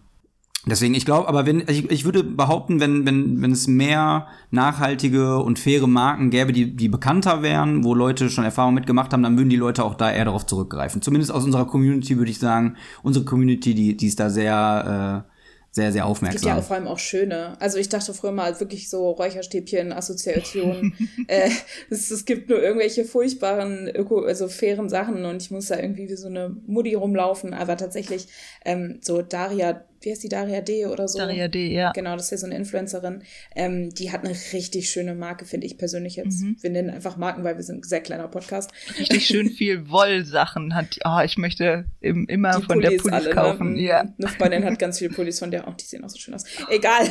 Deswegen, 0.65 0.93
ich 0.93 1.03
glaube, 1.03 1.27
aber 1.27 1.45
wenn, 1.45 1.61
ich, 1.67 1.91
ich 1.91 2.05
würde 2.05 2.23
behaupten, 2.23 2.79
wenn, 2.79 3.05
wenn, 3.05 3.41
wenn 3.41 3.51
es 3.51 3.67
mehr 3.67 4.27
nachhaltige 4.49 5.39
und 5.39 5.59
faire 5.59 5.87
Marken 5.87 6.29
gäbe, 6.29 6.53
die, 6.53 6.73
die 6.73 6.87
bekannter 6.87 7.41
wären, 7.41 7.83
wo 7.83 7.93
Leute 7.93 8.29
schon 8.29 8.45
Erfahrung 8.45 8.73
mitgemacht 8.73 9.11
haben, 9.11 9.23
dann 9.23 9.37
würden 9.37 9.49
die 9.49 9.57
Leute 9.57 9.83
auch 9.83 9.95
da 9.95 10.09
eher 10.09 10.23
darauf 10.23 10.45
zurückgreifen. 10.45 11.01
Zumindest 11.01 11.33
aus 11.33 11.43
unserer 11.43 11.67
Community 11.67 12.17
würde 12.17 12.31
ich 12.31 12.39
sagen, 12.39 12.77
unsere 13.01 13.25
Community, 13.25 13.73
die, 13.75 13.97
die 13.97 14.07
ist 14.07 14.21
da 14.21 14.29
sehr, 14.29 15.25
äh, 15.25 15.33
sehr, 15.73 15.91
sehr 15.91 16.05
aufmerksam. 16.05 16.35
Es 16.35 16.41
gibt 16.43 16.53
ja 16.53 16.59
auch 16.59 16.63
vor 16.63 16.75
allem 16.77 16.87
auch 16.87 16.99
schöne. 16.99 17.59
Also 17.59 17.79
ich 17.79 17.89
dachte 17.89 18.13
früher 18.13 18.31
mal 18.31 18.57
wirklich 18.59 18.89
so 18.89 19.09
Räucherstäbchen, 19.09 19.91
Assoziationen. 19.91 20.93
äh, 21.27 21.49
es, 21.89 22.11
es 22.11 22.25
gibt 22.25 22.47
nur 22.49 22.61
irgendwelche 22.61 23.05
furchtbaren, 23.05 23.89
öko, 23.93 24.19
also 24.21 24.47
fairen 24.47 24.87
Sachen 24.87 25.25
und 25.25 25.41
ich 25.41 25.49
muss 25.49 25.67
da 25.67 25.79
irgendwie 25.79 26.07
wie 26.07 26.15
so 26.15 26.27
eine 26.27 26.55
Mutti 26.67 26.93
rumlaufen. 26.93 27.55
Aber 27.55 27.75
tatsächlich 27.75 28.27
ähm, 28.63 28.99
so 29.01 29.23
Daria 29.23 29.83
wie 30.03 30.11
heißt 30.11 30.23
die 30.23 30.29
Daria 30.29 30.61
D 30.61 30.85
oder 30.85 31.07
so? 31.07 31.17
Daria 31.17 31.47
D, 31.47 31.73
ja. 31.73 31.91
Genau, 31.91 32.15
das 32.15 32.25
ist 32.25 32.31
ja 32.31 32.37
so 32.37 32.45
eine 32.45 32.55
Influencerin. 32.55 33.23
Ähm, 33.55 33.93
die 33.93 34.11
hat 34.11 34.25
eine 34.25 34.35
richtig 34.53 34.89
schöne 34.89 35.15
Marke, 35.15 35.45
finde 35.45 35.65
ich 35.67 35.77
persönlich 35.77 36.15
jetzt. 36.15 36.41
Mhm. 36.41 36.57
Wir 36.61 36.69
nennen 36.69 36.89
einfach 36.89 37.17
Marken, 37.17 37.43
weil 37.43 37.55
wir 37.55 37.63
sind 37.63 37.79
ein 37.79 37.83
sehr 37.83 38.01
kleiner 38.01 38.27
Podcast. 38.27 38.71
Richtig 38.99 39.25
schön 39.25 39.49
viel 39.51 39.89
Wollsachen 39.89 40.75
hat. 40.75 40.99
Oh, 41.05 41.19
ich 41.23 41.37
möchte 41.37 41.85
im, 42.01 42.27
immer 42.27 42.59
die 42.59 42.65
von 42.65 42.79
Pullis 42.79 42.89
der 42.89 42.97
Pullis 42.97 43.13
alle, 43.13 43.29
ne? 43.29 43.35
kaufen. 43.35 43.73
Ne? 43.73 43.81
Ja. 43.81 43.99
Eine 44.01 44.27
Freundin 44.27 44.65
hat 44.65 44.79
ganz 44.79 44.99
viele 44.99 45.11
Pullis 45.11 45.39
von 45.39 45.51
der. 45.51 45.67
Oh, 45.67 45.71
die 45.71 45.85
sehen 45.85 46.03
auch 46.03 46.09
so 46.09 46.17
schön 46.17 46.33
aus. 46.33 46.43
Egal. 46.69 47.09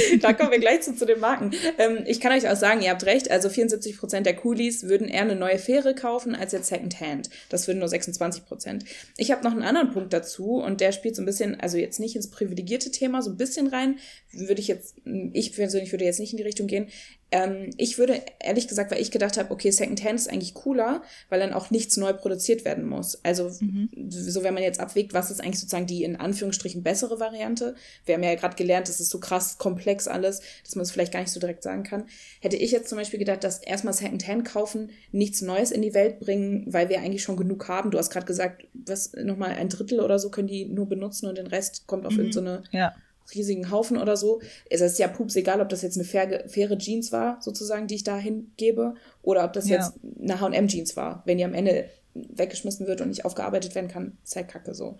da 0.20 0.32
kommen 0.32 0.50
wir 0.50 0.58
gleich 0.58 0.82
zu, 0.82 0.94
zu 0.94 1.06
den 1.06 1.20
Marken. 1.20 1.52
Ähm, 1.78 2.04
ich 2.06 2.20
kann 2.20 2.32
euch 2.32 2.48
auch 2.48 2.56
sagen, 2.56 2.82
ihr 2.82 2.90
habt 2.90 3.06
recht. 3.06 3.30
Also 3.30 3.48
74 3.48 3.98
Prozent 3.98 4.26
der 4.26 4.36
Coolies 4.36 4.84
würden 4.84 5.08
eher 5.08 5.22
eine 5.22 5.36
neue 5.36 5.58
Fähre 5.58 5.94
kaufen 5.94 6.34
als 6.34 6.52
jetzt 6.52 6.68
Secondhand. 6.68 7.30
Das 7.48 7.66
würden 7.66 7.78
nur 7.78 7.88
26 7.88 8.44
Prozent. 8.44 8.84
Ich 9.16 9.30
habe 9.30 9.44
noch 9.44 9.52
einen 9.52 9.62
anderen 9.62 9.90
Punkt 9.90 10.12
dazu 10.12 10.56
und 10.56 10.80
der 10.80 10.92
spielt 10.92 11.16
so 11.16 11.22
ein 11.22 11.26
bisschen, 11.26 11.60
also 11.60 11.78
jetzt 11.78 12.00
nicht 12.00 12.16
ins 12.16 12.30
privilegierte 12.30 12.90
Thema 12.90 13.22
so 13.22 13.30
ein 13.30 13.36
bisschen 13.36 13.66
rein. 13.66 13.98
Würde 14.32 14.60
ich 14.60 14.68
jetzt, 14.68 14.96
ich 15.32 15.54
persönlich 15.54 15.92
würde 15.92 16.04
jetzt 16.04 16.20
nicht 16.20 16.32
in 16.32 16.36
die 16.36 16.42
Richtung 16.42 16.66
gehen. 16.66 16.88
Ähm, 17.30 17.70
ich 17.76 17.98
würde, 17.98 18.22
ehrlich 18.40 18.68
gesagt, 18.68 18.90
weil 18.90 19.02
ich 19.02 19.10
gedacht 19.10 19.36
habe, 19.36 19.50
okay, 19.50 19.70
Secondhand 19.70 20.18
ist 20.18 20.30
eigentlich 20.30 20.54
cooler, 20.54 21.02
weil 21.28 21.40
dann 21.40 21.52
auch 21.52 21.70
nichts 21.70 21.96
neu 21.96 22.12
produziert 22.14 22.64
werden 22.64 22.86
muss. 22.86 23.22
Also, 23.22 23.50
mhm. 23.60 23.90
so 24.08 24.42
wenn 24.42 24.54
man 24.54 24.62
jetzt 24.62 24.80
abwägt, 24.80 25.12
was 25.12 25.30
ist 25.30 25.40
eigentlich 25.40 25.60
sozusagen 25.60 25.86
die 25.86 26.04
in 26.04 26.16
Anführungsstrichen 26.16 26.82
bessere 26.82 27.20
Variante. 27.20 27.74
Wir 28.06 28.14
haben 28.14 28.22
ja 28.22 28.34
gerade 28.34 28.56
gelernt, 28.56 28.88
das 28.88 29.00
ist 29.00 29.10
so 29.10 29.20
krass 29.20 29.58
komplex 29.58 30.08
alles, 30.08 30.40
dass 30.64 30.74
man 30.74 30.84
es 30.84 30.90
vielleicht 30.90 31.12
gar 31.12 31.20
nicht 31.20 31.32
so 31.32 31.40
direkt 31.40 31.62
sagen 31.62 31.82
kann. 31.82 32.04
Hätte 32.40 32.56
ich 32.56 32.70
jetzt 32.70 32.88
zum 32.88 32.96
Beispiel 32.96 33.18
gedacht, 33.18 33.44
dass 33.44 33.58
erstmal 33.58 33.94
Secondhand 33.94 34.46
kaufen, 34.46 34.90
nichts 35.12 35.42
Neues 35.42 35.70
in 35.70 35.82
die 35.82 35.94
Welt 35.94 36.20
bringen, 36.20 36.64
weil 36.72 36.88
wir 36.88 37.00
eigentlich 37.00 37.22
schon 37.22 37.36
genug 37.36 37.68
haben. 37.68 37.90
Du 37.90 37.98
hast 37.98 38.10
gerade 38.10 38.26
gesagt, 38.26 38.66
was 38.72 39.12
nochmal 39.12 39.50
ein 39.50 39.68
Drittel 39.68 40.00
oder 40.00 40.18
so 40.18 40.30
können 40.30 40.48
die 40.48 40.64
nur 40.64 40.88
benutzen 40.88 41.26
und 41.26 41.36
den 41.36 41.46
Rest 41.46 41.86
kommt 41.86 42.06
auf 42.06 42.14
mhm. 42.14 42.20
irgendeine 42.20 42.62
so 42.64 42.78
ja 42.78 42.94
riesigen 43.34 43.70
Haufen 43.70 43.98
oder 43.98 44.16
so. 44.16 44.40
Es 44.70 44.80
ist 44.80 44.98
ja 44.98 45.08
pups 45.08 45.36
egal, 45.36 45.60
ob 45.60 45.68
das 45.68 45.82
jetzt 45.82 45.96
eine 45.96 46.04
faire, 46.04 46.48
faire 46.48 46.78
Jeans 46.78 47.12
war, 47.12 47.38
sozusagen, 47.40 47.86
die 47.86 47.96
ich 47.96 48.04
da 48.04 48.16
hingebe, 48.16 48.94
oder 49.22 49.44
ob 49.44 49.52
das 49.52 49.68
ja. 49.68 49.76
jetzt 49.76 49.94
eine 50.20 50.40
H&M-Jeans 50.40 50.96
war. 50.96 51.22
Wenn 51.26 51.38
die 51.38 51.44
am 51.44 51.54
Ende 51.54 51.88
weggeschmissen 52.14 52.86
wird 52.86 53.00
und 53.00 53.08
nicht 53.08 53.24
aufgearbeitet 53.24 53.74
werden 53.74 53.88
kann, 53.88 54.16
ist 54.24 54.36
halt 54.36 54.48
kacke 54.48 54.74
so. 54.74 54.98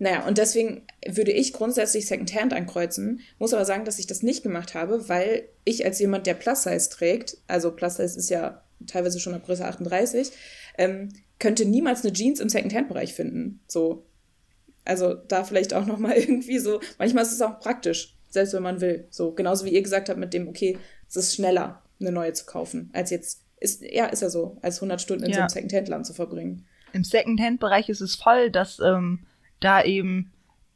Naja, 0.00 0.26
und 0.26 0.38
deswegen 0.38 0.82
würde 1.06 1.32
ich 1.32 1.52
grundsätzlich 1.52 2.06
Secondhand 2.06 2.52
ankreuzen, 2.52 3.20
muss 3.38 3.52
aber 3.52 3.64
sagen, 3.64 3.84
dass 3.84 3.98
ich 3.98 4.06
das 4.06 4.22
nicht 4.22 4.44
gemacht 4.44 4.74
habe, 4.74 5.08
weil 5.08 5.48
ich 5.64 5.84
als 5.84 5.98
jemand, 5.98 6.26
der 6.26 6.34
Plus-Size 6.34 6.88
trägt, 6.88 7.36
also 7.48 7.72
Plus-Size 7.72 8.16
ist 8.16 8.30
ja 8.30 8.62
teilweise 8.86 9.18
schon 9.18 9.34
ab 9.34 9.44
Größe 9.44 9.64
38, 9.64 10.30
ähm, 10.78 11.08
könnte 11.40 11.64
niemals 11.64 12.04
eine 12.04 12.12
Jeans 12.12 12.38
im 12.38 12.48
Secondhand-Bereich 12.48 13.14
finden. 13.14 13.60
So, 13.66 14.04
also 14.88 15.14
da 15.14 15.44
vielleicht 15.44 15.74
auch 15.74 15.86
noch 15.86 15.98
mal 15.98 16.12
irgendwie 16.16 16.58
so, 16.58 16.80
manchmal 16.98 17.24
ist 17.24 17.32
es 17.32 17.42
auch 17.42 17.60
praktisch, 17.60 18.14
selbst 18.28 18.54
wenn 18.54 18.62
man 18.62 18.80
will. 18.80 19.06
So, 19.10 19.32
genauso 19.32 19.64
wie 19.64 19.70
ihr 19.70 19.82
gesagt 19.82 20.08
habt 20.08 20.18
mit 20.18 20.34
dem, 20.34 20.48
okay, 20.48 20.78
es 21.08 21.16
ist 21.16 21.34
schneller, 21.34 21.82
eine 22.00 22.12
neue 22.12 22.32
zu 22.32 22.46
kaufen, 22.46 22.90
als 22.92 23.10
jetzt, 23.10 23.42
ist, 23.60 23.82
ja, 23.82 24.06
ist 24.06 24.22
ja 24.22 24.30
so, 24.30 24.56
als 24.62 24.76
100 24.76 25.00
Stunden 25.00 25.24
in 25.24 25.30
ja. 25.30 25.36
so 25.36 25.40
einem 25.40 25.48
Secondhand-Land 25.50 26.06
zu 26.06 26.14
verbringen. 26.14 26.64
Im 26.92 27.04
Secondhand-Bereich 27.04 27.88
ist 27.88 28.00
es 28.00 28.14
voll, 28.14 28.50
dass 28.50 28.78
ähm, 28.80 29.20
da 29.60 29.82
eben 29.82 30.32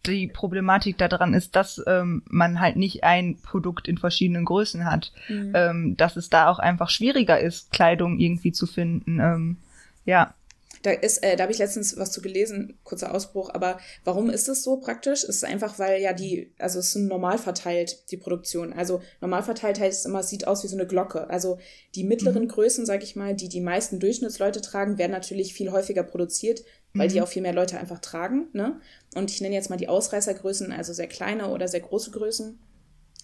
die 0.07 0.27
Problematik 0.27 0.99
daran 0.99 1.33
ist, 1.33 1.55
dass 1.55 1.81
ähm, 1.87 2.23
man 2.27 2.61
halt 2.61 2.77
nicht 2.77 3.05
ein 3.05 3.39
Produkt 3.41 3.87
in 3.87 3.99
verschiedenen 3.99 4.45
Größen 4.45 4.85
hat. 4.85 5.13
Mhm. 5.29 5.53
Ähm, 5.55 5.97
dass 5.97 6.17
es 6.17 6.29
da 6.29 6.49
auch 6.49 6.59
einfach 6.59 6.91
schwieriger 6.91 7.39
ist, 7.39 7.71
Kleidung 7.71 8.19
irgendwie 8.19 8.53
zu 8.53 8.67
finden. 8.67 9.21
Ähm, 9.21 9.57
ja. 10.05 10.35
Da 10.83 10.91
ist, 10.91 11.23
äh, 11.23 11.37
da 11.37 11.45
habe 11.45 11.53
ich 11.53 11.59
letztens 11.59 11.97
was 11.97 12.11
zu 12.11 12.21
gelesen, 12.21 12.79
kurzer 12.85 13.15
Ausbruch, 13.15 13.51
aber 13.53 13.79
warum 14.05 14.31
ist 14.31 14.49
es 14.49 14.63
so 14.63 14.79
praktisch? 14.79 15.23
Es 15.23 15.37
ist 15.37 15.45
einfach, 15.45 15.79
weil 15.79 16.03
ja 16.03 16.13
die, 16.13 16.53
also 16.59 16.79
es 16.79 16.89
ist 16.89 16.97
normal 16.97 17.39
verteilt, 17.39 18.11
die 18.11 18.17
Produktion. 18.17 18.73
Also 18.73 19.01
normal 19.21 19.43
verteilt 19.43 19.81
heißt 19.81 20.07
immer, 20.07 20.21
es 20.21 20.29
sieht 20.29 20.47
aus 20.47 20.65
wie 20.65 20.69
so 20.69 20.77
eine 20.77 20.87
Glocke. 20.87 21.31
Also 21.31 21.59
die 21.95 22.05
mittleren 22.05 22.45
mhm. 22.45 22.49
Größen, 22.49 22.85
sag 22.85 23.03
ich 23.03 23.17
mal, 23.17 23.35
die 23.35 23.49
die 23.49 23.61
meisten 23.61 24.01
Durchschnittsleute 24.01 24.61
tragen, 24.61 24.99
werden 24.99 25.13
natürlich 25.13 25.55
viel 25.55 25.71
häufiger 25.71 26.03
produziert, 26.03 26.65
weil 26.95 27.09
mhm. 27.09 27.13
die 27.13 27.23
auch 27.23 27.29
viel 27.29 27.43
mehr 27.43 27.55
Leute 27.55 27.79
einfach 27.79 28.01
tragen. 28.01 28.49
Ne? 28.53 28.81
Und 29.15 29.31
ich 29.31 29.41
nenne 29.41 29.55
jetzt 29.55 29.71
mal 29.71 29.77
die 29.77 29.89
Ausreißergrößen, 29.89 30.73
also 30.73 30.93
sehr 30.93 31.09
kleine 31.09 31.49
oder 31.49 31.69
sehr 31.69 31.81
große 31.81 32.11
Größen 32.11 32.59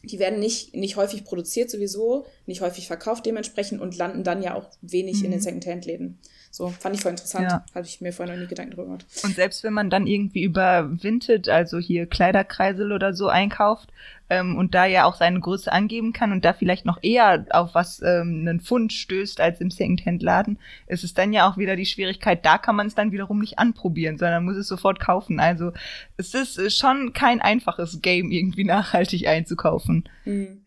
die 0.02 0.18
werden 0.18 0.38
nicht, 0.38 0.74
nicht 0.74 0.96
häufig 0.96 1.24
produziert 1.24 1.70
sowieso, 1.70 2.26
nicht 2.46 2.61
häufig 2.61 2.86
verkauft 2.86 3.26
dementsprechend 3.26 3.80
und 3.80 3.96
landen 3.96 4.24
dann 4.24 4.42
ja 4.42 4.54
auch 4.54 4.70
wenig 4.80 5.18
mhm. 5.18 5.26
in 5.26 5.30
den 5.32 5.40
mhm. 5.40 5.44
Secondhand-Läden. 5.44 6.18
So, 6.51 6.68
fand 6.68 6.96
ich 6.96 7.03
voll 7.03 7.12
interessant. 7.12 7.51
Ja. 7.51 7.64
Habe 7.74 7.86
ich 7.86 8.01
mir 8.01 8.12
vorher 8.12 8.34
noch 8.34 8.40
nie 8.40 8.49
Gedanken 8.49 8.72
drüber 8.72 8.84
gemacht. 8.84 9.07
Und 9.22 9.34
selbst 9.34 9.62
wenn 9.64 9.72
man 9.72 9.90
dann 9.90 10.07
irgendwie 10.07 10.42
über 10.42 10.88
Vinted, 11.03 11.49
also 11.49 11.78
hier 11.78 12.07
Kleiderkreisel 12.07 12.92
oder 12.92 13.14
so 13.14 13.28
einkauft 13.28 13.90
ähm, 14.30 14.57
und 14.57 14.74
da 14.74 14.86
ja 14.86 15.05
auch 15.05 15.16
seine 15.16 15.40
Größe 15.40 15.70
angeben 15.72 16.12
kann 16.12 16.32
und 16.32 16.44
da 16.44 16.53
vielleicht 16.53 16.84
noch 16.84 16.99
eher 17.03 17.46
auf 17.51 17.74
was 17.74 18.01
ähm, 18.03 18.46
einen 18.46 18.61
Fund 18.61 18.92
stößt 18.92 19.40
als 19.40 19.61
im 19.61 19.70
Secondhand-Laden, 19.70 20.59
ist 20.86 21.05
es 21.05 21.14
dann 21.14 21.32
ja 21.32 21.49
auch 21.49 21.57
wieder 21.57 21.76
die 21.76 21.86
Schwierigkeit, 21.86 22.44
da 22.44 22.59
kann 22.59 22.76
man 22.76 22.86
es 22.86 22.94
dann 22.94 23.12
wiederum 23.12 23.38
nicht 23.38 23.59
anprobieren, 23.59 24.18
sondern 24.18 24.44
muss 24.44 24.57
es 24.57 24.68
sofort 24.68 25.01
kaufen. 25.01 25.40
Also 25.40 25.72
es 26.16 26.34
ist 26.34 26.78
schon 26.78 27.12
kein 27.12 27.40
einfaches 27.40 28.01
Game, 28.03 28.30
irgendwie 28.30 28.64
nachhaltig 28.64 29.26
einzukaufen. 29.26 30.09
Mhm. 30.24 30.64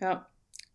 Ja. 0.00 0.26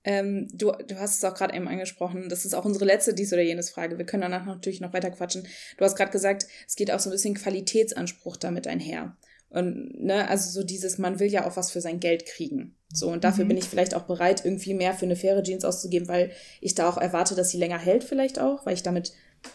Ähm, 0.03 0.47
du, 0.53 0.71
du 0.71 0.99
hast 0.99 1.17
es 1.17 1.23
auch 1.23 1.33
gerade 1.33 1.55
eben 1.55 1.67
angesprochen, 1.67 2.29
das 2.29 2.45
ist 2.45 2.53
auch 2.53 2.65
unsere 2.65 2.85
letzte 2.85 3.13
dies 3.13 3.33
oder 3.33 3.41
jenes 3.41 3.69
Frage. 3.69 3.97
Wir 3.97 4.05
können 4.05 4.21
danach 4.21 4.45
natürlich 4.45 4.79
noch 4.79 4.93
weiter 4.93 5.11
quatschen. 5.11 5.47
Du 5.77 5.83
hast 5.83 5.95
gerade 5.95 6.11
gesagt, 6.11 6.47
es 6.67 6.75
geht 6.75 6.91
auch 6.91 6.99
so 6.99 7.09
ein 7.09 7.13
bisschen 7.13 7.35
Qualitätsanspruch 7.35 8.37
damit 8.37 8.67
einher. 8.67 9.17
Und 9.49 10.03
ne, 10.03 10.27
also 10.27 10.49
so 10.49 10.65
dieses, 10.65 10.97
man 10.97 11.19
will 11.19 11.29
ja 11.29 11.47
auch 11.47 11.55
was 11.55 11.71
für 11.71 11.81
sein 11.81 11.99
Geld 11.99 12.25
kriegen. 12.25 12.75
So, 12.93 13.09
und 13.09 13.23
dafür 13.23 13.45
mhm. 13.45 13.49
bin 13.49 13.57
ich 13.57 13.65
vielleicht 13.65 13.95
auch 13.95 14.03
bereit, 14.03 14.43
irgendwie 14.43 14.73
mehr 14.73 14.93
für 14.93 15.05
eine 15.05 15.15
faire 15.15 15.43
Jeans 15.43 15.65
auszugeben, 15.65 16.07
weil 16.07 16.31
ich 16.61 16.75
da 16.75 16.89
auch 16.89 16.97
erwarte, 16.97 17.35
dass 17.35 17.51
sie 17.51 17.57
länger 17.57 17.79
hält, 17.79 18.03
vielleicht 18.03 18.39
auch, 18.39 18.65
weil 18.65 18.73
ich 18.73 18.83
damit 18.83 19.13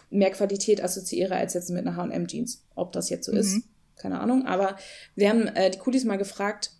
mehr 0.09 0.31
Qualität 0.31 0.83
assoziiere 0.83 1.35
als 1.35 1.53
jetzt 1.53 1.69
mit 1.69 1.85
einer 1.85 1.95
HM-Jeans. 1.95 2.63
Ob 2.75 2.91
das 2.91 3.09
jetzt 3.09 3.25
so 3.25 3.31
mhm. 3.31 3.39
ist, 3.39 3.61
keine 3.95 4.19
Ahnung. 4.19 4.45
Aber 4.45 4.77
wir 5.15 5.29
haben 5.29 5.47
äh, 5.47 5.69
die 5.69 5.79
Coolies 5.79 6.05
mal 6.05 6.17
gefragt, 6.17 6.71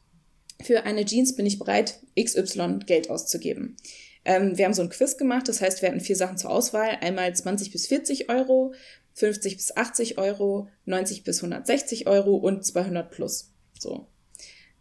für 0.63 0.83
eine 0.83 1.05
Jeans 1.05 1.35
bin 1.35 1.45
ich 1.45 1.59
bereit, 1.59 1.99
XY 2.19 2.79
Geld 2.85 3.09
auszugeben. 3.09 3.77
Ähm, 4.25 4.57
wir 4.57 4.65
haben 4.65 4.73
so 4.73 4.81
ein 4.81 4.89
Quiz 4.89 5.17
gemacht, 5.17 5.47
das 5.47 5.61
heißt, 5.61 5.81
wir 5.81 5.89
hatten 5.89 5.99
vier 5.99 6.15
Sachen 6.15 6.37
zur 6.37 6.49
Auswahl. 6.49 6.97
Einmal 7.01 7.35
20 7.35 7.71
bis 7.71 7.87
40 7.87 8.29
Euro, 8.29 8.73
50 9.15 9.57
bis 9.57 9.75
80 9.75 10.17
Euro, 10.17 10.69
90 10.85 11.23
bis 11.23 11.43
160 11.43 12.07
Euro 12.07 12.35
und 12.35 12.65
200 12.65 13.11
plus. 13.11 13.51
So. 13.77 14.07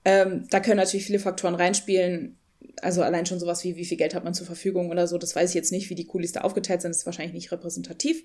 Ähm, 0.04 0.46
da 0.50 0.60
können 0.60 0.78
natürlich 0.78 1.06
viele 1.06 1.18
Faktoren 1.18 1.54
reinspielen. 1.54 2.36
Also 2.80 3.02
allein 3.02 3.26
schon 3.26 3.40
sowas 3.40 3.64
wie, 3.64 3.76
wie 3.76 3.84
viel 3.84 3.98
Geld 3.98 4.14
hat 4.14 4.24
man 4.24 4.34
zur 4.34 4.46
Verfügung 4.46 4.90
oder 4.90 5.06
so, 5.06 5.18
das 5.18 5.36
weiß 5.36 5.50
ich 5.50 5.54
jetzt 5.54 5.72
nicht, 5.72 5.90
wie 5.90 5.94
die 5.94 6.06
Coolies 6.06 6.32
da 6.32 6.40
aufgeteilt 6.40 6.80
sind, 6.80 6.90
das 6.90 6.98
ist 6.98 7.06
wahrscheinlich 7.06 7.34
nicht 7.34 7.52
repräsentativ. 7.52 8.22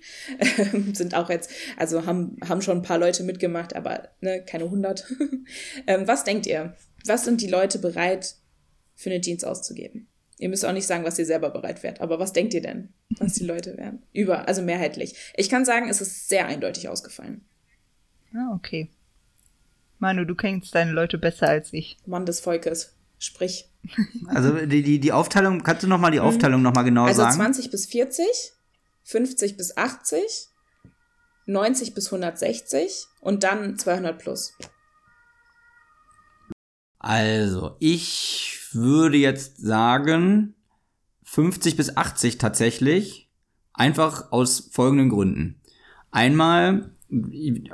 sind 0.94 1.14
auch 1.14 1.28
jetzt, 1.28 1.50
also 1.76 2.06
haben, 2.06 2.36
haben 2.48 2.62
schon 2.62 2.78
ein 2.78 2.82
paar 2.82 2.98
Leute 2.98 3.24
mitgemacht, 3.24 3.76
aber 3.76 4.08
ne, 4.20 4.42
keine 4.44 4.64
100. 4.64 5.06
ähm, 5.86 6.06
was 6.06 6.24
denkt 6.24 6.46
ihr? 6.46 6.74
Was 7.06 7.24
sind 7.24 7.40
die 7.40 7.48
Leute 7.48 7.78
bereit, 7.78 8.34
für 8.94 9.10
eine 9.10 9.20
Jeans 9.20 9.44
auszugeben? 9.44 10.08
Ihr 10.38 10.48
müsst 10.48 10.64
auch 10.64 10.72
nicht 10.72 10.86
sagen, 10.86 11.04
was 11.04 11.18
ihr 11.18 11.26
selber 11.26 11.50
bereit 11.50 11.82
wärt, 11.82 12.00
aber 12.00 12.18
was 12.20 12.32
denkt 12.32 12.54
ihr 12.54 12.62
denn, 12.62 12.90
was 13.18 13.34
die 13.34 13.44
Leute 13.44 13.76
wären? 13.76 14.02
Über, 14.12 14.46
also 14.46 14.62
mehrheitlich. 14.62 15.14
Ich 15.36 15.48
kann 15.48 15.64
sagen, 15.64 15.88
es 15.88 16.00
ist 16.00 16.28
sehr 16.28 16.46
eindeutig 16.46 16.88
ausgefallen. 16.88 17.44
Ah, 18.34 18.54
okay. 18.54 18.88
Manu, 19.98 20.24
du 20.24 20.36
kennst 20.36 20.74
deine 20.74 20.92
Leute 20.92 21.18
besser 21.18 21.48
als 21.48 21.72
ich. 21.72 21.96
Mann 22.06 22.24
des 22.24 22.40
Volkes, 22.40 22.94
sprich. 23.18 23.68
Also 24.28 24.66
die, 24.66 24.82
die, 24.82 25.00
die 25.00 25.12
Aufteilung, 25.12 25.62
kannst 25.62 25.82
du 25.82 25.88
noch 25.88 25.98
mal 25.98 26.10
die 26.10 26.18
mhm. 26.18 26.26
Aufteilung 26.26 26.60
mhm. 26.60 26.64
noch 26.64 26.74
mal 26.74 26.82
genau 26.82 27.04
also 27.04 27.22
sagen? 27.22 27.40
Also 27.40 27.42
20 27.42 27.70
bis 27.70 27.86
40, 27.86 28.26
50 29.04 29.56
bis 29.56 29.76
80, 29.76 30.48
90 31.46 31.94
bis 31.94 32.06
160 32.06 33.06
und 33.20 33.42
dann 33.42 33.78
200 33.78 34.18
plus. 34.18 34.52
Also, 36.98 37.76
ich 37.78 38.58
würde 38.72 39.16
jetzt 39.16 39.58
sagen 39.58 40.54
50 41.24 41.76
bis 41.76 41.96
80 41.96 42.38
tatsächlich, 42.38 43.30
einfach 43.72 44.32
aus 44.32 44.70
folgenden 44.72 45.10
Gründen. 45.10 45.60
Einmal 46.10 46.90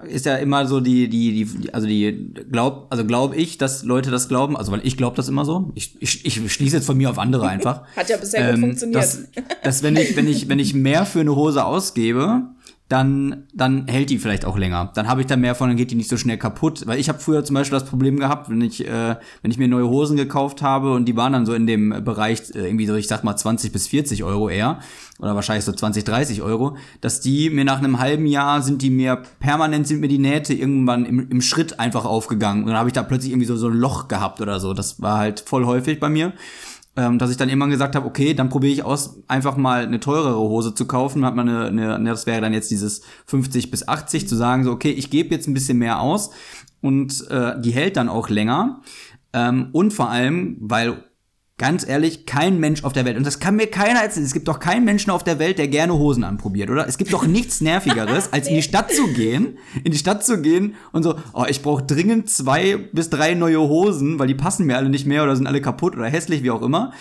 ist 0.06 0.26
ja 0.26 0.36
immer 0.36 0.66
so 0.66 0.78
die 0.78 1.08
die 1.08 1.44
die 1.44 1.74
also 1.74 1.88
die 1.88 2.32
glaub 2.52 2.86
also 2.90 3.04
glaube 3.04 3.34
ich 3.34 3.58
dass 3.58 3.82
Leute 3.82 4.12
das 4.12 4.28
glauben 4.28 4.56
also 4.56 4.70
weil 4.70 4.86
ich 4.86 4.96
glaube 4.96 5.16
das 5.16 5.28
immer 5.28 5.44
so. 5.44 5.72
Ich, 5.74 6.00
ich, 6.00 6.24
ich 6.24 6.52
schließe 6.52 6.76
jetzt 6.76 6.86
von 6.86 6.96
mir 6.96 7.10
auf 7.10 7.18
andere 7.18 7.48
einfach. 7.48 7.84
Hat 7.96 8.08
ja 8.08 8.16
bisher 8.16 8.48
ähm, 8.48 8.54
gut 8.54 8.60
funktioniert. 8.60 9.02
dass, 9.02 9.28
dass 9.64 9.82
wenn 9.82 9.96
ich 9.96 10.16
wenn 10.16 10.28
ich 10.28 10.48
wenn 10.48 10.60
ich 10.60 10.74
mehr 10.74 11.04
für 11.04 11.20
eine 11.20 11.34
Hose 11.34 11.64
ausgebe 11.64 12.53
dann, 12.88 13.44
dann 13.54 13.86
hält 13.86 14.10
die 14.10 14.18
vielleicht 14.18 14.44
auch 14.44 14.58
länger. 14.58 14.92
Dann 14.94 15.08
habe 15.08 15.22
ich 15.22 15.26
da 15.26 15.36
mehr 15.36 15.54
von, 15.54 15.68
dann 15.68 15.76
geht 15.76 15.90
die 15.90 15.94
nicht 15.94 16.10
so 16.10 16.18
schnell 16.18 16.36
kaputt. 16.36 16.86
Weil 16.86 16.98
ich 16.98 17.08
habe 17.08 17.18
früher 17.18 17.42
zum 17.42 17.54
Beispiel 17.54 17.78
das 17.78 17.88
Problem 17.88 18.18
gehabt, 18.18 18.50
wenn 18.50 18.60
ich, 18.60 18.86
äh, 18.86 19.16
wenn 19.40 19.50
ich 19.50 19.56
mir 19.56 19.68
neue 19.68 19.88
Hosen 19.88 20.18
gekauft 20.18 20.60
habe 20.60 20.92
und 20.92 21.06
die 21.06 21.16
waren 21.16 21.32
dann 21.32 21.46
so 21.46 21.54
in 21.54 21.66
dem 21.66 22.04
Bereich 22.04 22.42
äh, 22.54 22.66
irgendwie 22.66 22.86
so, 22.86 22.94
ich 22.94 23.08
sag 23.08 23.24
mal 23.24 23.36
20 23.36 23.72
bis 23.72 23.88
40 23.88 24.22
Euro 24.22 24.50
eher, 24.50 24.80
oder 25.18 25.34
wahrscheinlich 25.34 25.64
so 25.64 25.72
20, 25.72 26.04
30 26.04 26.42
Euro, 26.42 26.76
dass 27.00 27.20
die 27.20 27.48
mir 27.48 27.64
nach 27.64 27.78
einem 27.78 28.00
halben 28.00 28.26
Jahr 28.26 28.60
sind 28.60 28.82
die 28.82 28.90
mir 28.90 29.22
permanent 29.40 29.86
sind 29.86 30.00
mir 30.00 30.08
die 30.08 30.18
Nähte 30.18 30.52
irgendwann 30.52 31.06
im, 31.06 31.30
im 31.30 31.40
Schritt 31.40 31.80
einfach 31.80 32.04
aufgegangen. 32.04 32.64
Und 32.64 32.68
dann 32.68 32.78
habe 32.78 32.90
ich 32.90 32.92
da 32.92 33.02
plötzlich 33.02 33.32
irgendwie 33.32 33.46
so, 33.46 33.56
so 33.56 33.68
ein 33.68 33.74
Loch 33.74 34.08
gehabt 34.08 34.42
oder 34.42 34.60
so. 34.60 34.74
Das 34.74 35.00
war 35.00 35.18
halt 35.18 35.40
voll 35.40 35.64
häufig 35.64 36.00
bei 36.00 36.10
mir 36.10 36.34
ähm, 36.96 37.18
dass 37.18 37.30
ich 37.30 37.36
dann 37.36 37.48
immer 37.48 37.66
gesagt 37.66 37.96
habe, 37.96 38.06
okay, 38.06 38.34
dann 38.34 38.48
probiere 38.48 38.72
ich 38.72 38.84
aus, 38.84 39.18
einfach 39.26 39.56
mal 39.56 39.84
eine 39.84 40.00
teurere 40.00 40.38
Hose 40.38 40.74
zu 40.74 40.86
kaufen. 40.86 41.24
Hat 41.24 41.34
man 41.34 41.48
eine, 41.48 41.66
eine, 41.66 41.98
ne, 41.98 42.10
das 42.10 42.26
wäre 42.26 42.40
dann 42.40 42.52
jetzt 42.52 42.70
dieses 42.70 43.02
50 43.26 43.70
bis 43.70 43.88
80, 43.88 44.28
zu 44.28 44.36
sagen, 44.36 44.64
so, 44.64 44.70
okay, 44.70 44.90
ich 44.90 45.10
gebe 45.10 45.34
jetzt 45.34 45.48
ein 45.48 45.54
bisschen 45.54 45.78
mehr 45.78 46.00
aus 46.00 46.30
und 46.80 47.28
äh, 47.30 47.60
die 47.60 47.72
hält 47.72 47.96
dann 47.96 48.08
auch 48.08 48.28
länger. 48.28 48.80
Ähm, 49.32 49.70
und 49.72 49.92
vor 49.92 50.10
allem, 50.10 50.56
weil 50.60 51.02
Ganz 51.56 51.86
ehrlich, 51.86 52.26
kein 52.26 52.58
Mensch 52.58 52.82
auf 52.82 52.92
der 52.92 53.04
Welt, 53.04 53.16
und 53.16 53.24
das 53.24 53.38
kann 53.38 53.54
mir 53.54 53.68
keiner 53.68 54.00
erzählen, 54.00 54.26
es 54.26 54.32
gibt 54.32 54.48
doch 54.48 54.58
keinen 54.58 54.84
Menschen 54.84 55.12
auf 55.12 55.22
der 55.22 55.38
Welt, 55.38 55.56
der 55.56 55.68
gerne 55.68 55.92
Hosen 55.94 56.24
anprobiert, 56.24 56.68
oder? 56.68 56.88
Es 56.88 56.98
gibt 56.98 57.12
doch 57.12 57.28
nichts 57.28 57.60
Nervigeres, 57.60 58.32
als 58.32 58.48
in 58.48 58.56
die 58.56 58.62
Stadt 58.62 58.90
zu 58.90 59.06
gehen, 59.12 59.58
in 59.84 59.92
die 59.92 59.98
Stadt 59.98 60.24
zu 60.24 60.42
gehen 60.42 60.74
und 60.90 61.04
so, 61.04 61.14
oh, 61.32 61.44
ich 61.48 61.62
brauche 61.62 61.84
dringend 61.84 62.28
zwei 62.28 62.76
bis 62.92 63.08
drei 63.08 63.34
neue 63.34 63.60
Hosen, 63.60 64.18
weil 64.18 64.26
die 64.26 64.34
passen 64.34 64.66
mir 64.66 64.76
alle 64.76 64.88
nicht 64.88 65.06
mehr 65.06 65.22
oder 65.22 65.36
sind 65.36 65.46
alle 65.46 65.60
kaputt 65.60 65.94
oder 65.94 66.06
hässlich, 66.06 66.42
wie 66.42 66.50
auch 66.50 66.62
immer. 66.62 66.92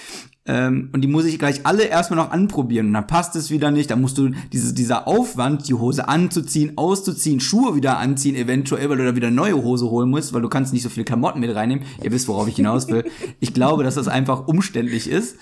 Ähm, 0.46 0.89
und 0.91 1.02
die 1.02 1.08
muss 1.08 1.24
ich 1.26 1.39
gleich 1.39 1.66
alle 1.66 1.84
erstmal 1.84 2.18
noch 2.18 2.32
anprobieren. 2.32 2.88
Und 2.88 2.94
dann 2.94 3.08
passt 3.08 3.36
es 3.36 3.50
wieder 3.50 3.72
nicht. 3.72 3.89
Dann 3.91 4.02
musst 4.02 4.18
du 4.18 4.32
diese, 4.52 4.74
dieser 4.74 5.08
Aufwand, 5.08 5.68
die 5.70 5.74
Hose 5.74 6.08
anzuziehen, 6.08 6.74
auszuziehen, 6.78 7.39
Schuhe 7.39 7.76
wieder 7.76 7.98
anziehen, 7.98 8.36
eventuell, 8.36 8.89
weil 8.89 8.98
du 8.98 9.06
da 9.06 9.16
wieder 9.16 9.32
neue 9.32 9.56
Hose 9.56 9.89
holen 9.89 10.10
musst, 10.10 10.34
weil 10.34 10.41
du 10.41 10.50
kannst 10.50 10.74
nicht 10.74 10.84
so 10.84 10.89
viele 10.89 11.06
Klamotten 11.06 11.39
mit 11.39 11.56
reinnehmen. 11.56 11.86
Ihr 12.04 12.12
wisst, 12.12 12.28
worauf 12.28 12.48
ich 12.48 12.58
hinaus 12.58 12.89
will. 12.89 13.06
Ich 13.39 13.54
glaube, 13.54 13.84
dass 13.84 13.96
das 13.96 14.08
einfach 14.08 14.48
umständlich 14.48 15.10
ist. 15.10 15.38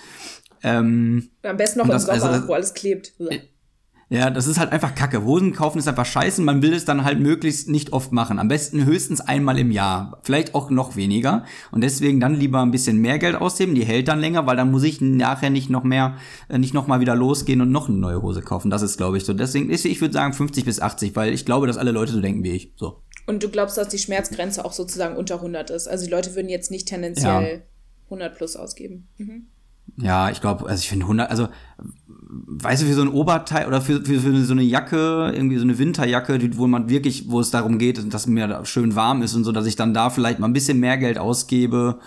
Ähm, 0.62 1.30
Am 1.42 1.56
besten 1.56 1.80
noch 1.80 1.88
im 1.88 1.98
Sommer, 1.98 2.12
also, 2.12 2.48
wo 2.48 2.52
alles 2.52 2.72
klebt. 2.72 3.12
Ja, 4.12 4.28
das 4.28 4.46
ist 4.46 4.58
halt 4.58 4.72
einfach 4.72 4.94
kacke. 4.94 5.24
Hosen 5.24 5.54
kaufen 5.54 5.78
ist 5.78 5.88
einfach 5.88 6.04
scheiße. 6.04 6.42
Man 6.42 6.60
will 6.60 6.74
es 6.74 6.84
dann 6.84 7.02
halt 7.02 7.18
möglichst 7.18 7.70
nicht 7.70 7.94
oft 7.94 8.12
machen. 8.12 8.38
Am 8.38 8.46
besten 8.46 8.84
höchstens 8.84 9.22
einmal 9.22 9.58
im 9.58 9.70
Jahr. 9.70 10.20
Vielleicht 10.22 10.54
auch 10.54 10.68
noch 10.68 10.96
weniger. 10.96 11.46
Und 11.70 11.80
deswegen 11.80 12.20
dann 12.20 12.34
lieber 12.34 12.60
ein 12.60 12.70
bisschen 12.70 12.98
mehr 12.98 13.18
Geld 13.18 13.36
ausgeben. 13.36 13.74
Die 13.74 13.86
hält 13.86 14.08
dann 14.08 14.20
länger, 14.20 14.46
weil 14.46 14.56
dann 14.56 14.70
muss 14.70 14.82
ich 14.82 15.00
nachher 15.00 15.48
nicht 15.48 15.70
noch 15.70 15.82
mehr, 15.82 16.18
äh, 16.50 16.58
nicht 16.58 16.74
noch 16.74 16.86
mal 16.86 17.00
wieder 17.00 17.16
losgehen 17.16 17.62
und 17.62 17.72
noch 17.72 17.88
eine 17.88 17.96
neue 17.96 18.20
Hose 18.20 18.42
kaufen. 18.42 18.70
Das 18.70 18.82
ist, 18.82 18.98
glaube 18.98 19.16
ich, 19.16 19.24
so. 19.24 19.32
Deswegen 19.32 19.70
ist, 19.70 19.86
ich 19.86 20.02
würde 20.02 20.12
sagen 20.12 20.34
50 20.34 20.66
bis 20.66 20.78
80, 20.78 21.16
weil 21.16 21.32
ich 21.32 21.46
glaube, 21.46 21.66
dass 21.66 21.78
alle 21.78 21.92
Leute 21.92 22.12
so 22.12 22.20
denken 22.20 22.44
wie 22.44 22.50
ich. 22.50 22.72
So. 22.76 23.00
Und 23.26 23.42
du 23.42 23.48
glaubst, 23.48 23.78
dass 23.78 23.88
die 23.88 23.98
Schmerzgrenze 23.98 24.62
auch 24.66 24.74
sozusagen 24.74 25.16
unter 25.16 25.36
100 25.36 25.70
ist? 25.70 25.88
Also 25.88 26.04
die 26.04 26.10
Leute 26.10 26.34
würden 26.34 26.50
jetzt 26.50 26.70
nicht 26.70 26.86
tendenziell 26.86 27.42
ja. 27.42 27.62
100 28.10 28.36
plus 28.36 28.56
ausgeben. 28.56 29.08
Mhm. 29.16 29.46
Ja, 29.96 30.30
ich 30.30 30.40
glaube, 30.40 30.66
also 30.66 30.80
ich 30.80 30.88
finde 30.88 31.04
100, 31.04 31.30
also 31.30 31.48
weißt 32.32 32.82
du, 32.82 32.86
für 32.86 32.94
so 32.94 33.02
ein 33.02 33.08
Oberteil 33.08 33.66
oder 33.66 33.80
für, 33.80 34.02
für, 34.04 34.20
für 34.20 34.44
so 34.44 34.52
eine 34.52 34.62
Jacke, 34.62 35.30
irgendwie 35.34 35.58
so 35.58 35.64
eine 35.64 35.78
Winterjacke, 35.78 36.56
wo 36.56 36.66
man 36.66 36.88
wirklich, 36.88 37.30
wo 37.30 37.40
es 37.40 37.50
darum 37.50 37.78
geht, 37.78 38.12
dass 38.12 38.26
mir 38.26 38.64
schön 38.64 38.94
warm 38.94 39.22
ist 39.22 39.34
und 39.34 39.44
so, 39.44 39.52
dass 39.52 39.66
ich 39.66 39.76
dann 39.76 39.92
da 39.92 40.08
vielleicht 40.08 40.38
mal 40.38 40.46
ein 40.46 40.54
bisschen 40.54 40.80
mehr 40.80 40.96
Geld 40.96 41.18
ausgebe. 41.18 41.98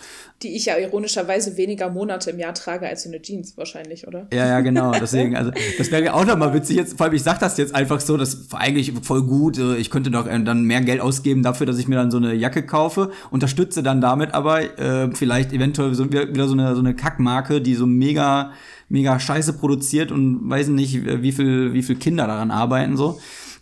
Die 0.43 0.55
ich 0.55 0.65
ja 0.65 0.77
ironischerweise 0.77 1.55
weniger 1.55 1.89
Monate 1.89 2.31
im 2.31 2.39
Jahr 2.39 2.53
trage 2.53 2.87
als 2.87 3.05
eine 3.05 3.21
Jeans 3.21 3.57
wahrscheinlich, 3.57 4.05
oder? 4.07 4.27
Ja, 4.33 4.45
ja, 4.47 4.59
genau. 4.59 4.91
Deswegen, 4.91 5.35
also 5.35 5.51
das 5.77 5.91
wäre 5.91 6.13
auch 6.13 6.25
nochmal 6.25 6.53
witzig 6.53 6.75
jetzt, 6.75 6.97
vor 6.97 7.05
allem 7.05 7.15
ich 7.15 7.23
sag 7.23 7.39
das 7.39 7.57
jetzt 7.57 7.73
einfach 7.73 8.01
so, 8.01 8.17
das 8.17 8.51
war 8.51 8.59
eigentlich 8.59 8.91
voll 9.01 9.23
gut. 9.23 9.57
Äh, 9.57 9.77
ich 9.77 9.89
könnte 9.89 10.11
doch 10.11 10.27
äh, 10.27 10.43
dann 10.43 10.63
mehr 10.63 10.81
Geld 10.81 10.99
ausgeben 10.99 11.41
dafür, 11.41 11.65
dass 11.65 11.79
ich 11.79 11.87
mir 11.87 11.95
dann 11.95 12.11
so 12.11 12.17
eine 12.17 12.33
Jacke 12.33 12.65
kaufe, 12.65 13.11
unterstütze 13.31 13.81
dann 13.81 14.01
damit 14.01 14.33
aber 14.33 14.77
äh, 14.77 15.09
vielleicht 15.13 15.53
eventuell 15.53 15.95
so, 15.95 16.11
wieder 16.11 16.47
so 16.47 16.53
eine, 16.53 16.75
so 16.75 16.81
eine 16.81 16.95
Kackmarke, 16.95 17.61
die 17.61 17.75
so 17.75 17.85
mega 17.85 18.51
mega 18.89 19.19
Scheiße 19.19 19.53
produziert 19.53 20.11
und 20.11 20.49
weiß 20.49 20.67
nicht, 20.67 21.05
wie 21.05 21.31
viel, 21.31 21.73
wie 21.73 21.83
viel 21.83 21.95
Kinder 21.95 22.27
daran 22.27 22.51
arbeiten 22.51 22.97
so. 22.97 23.19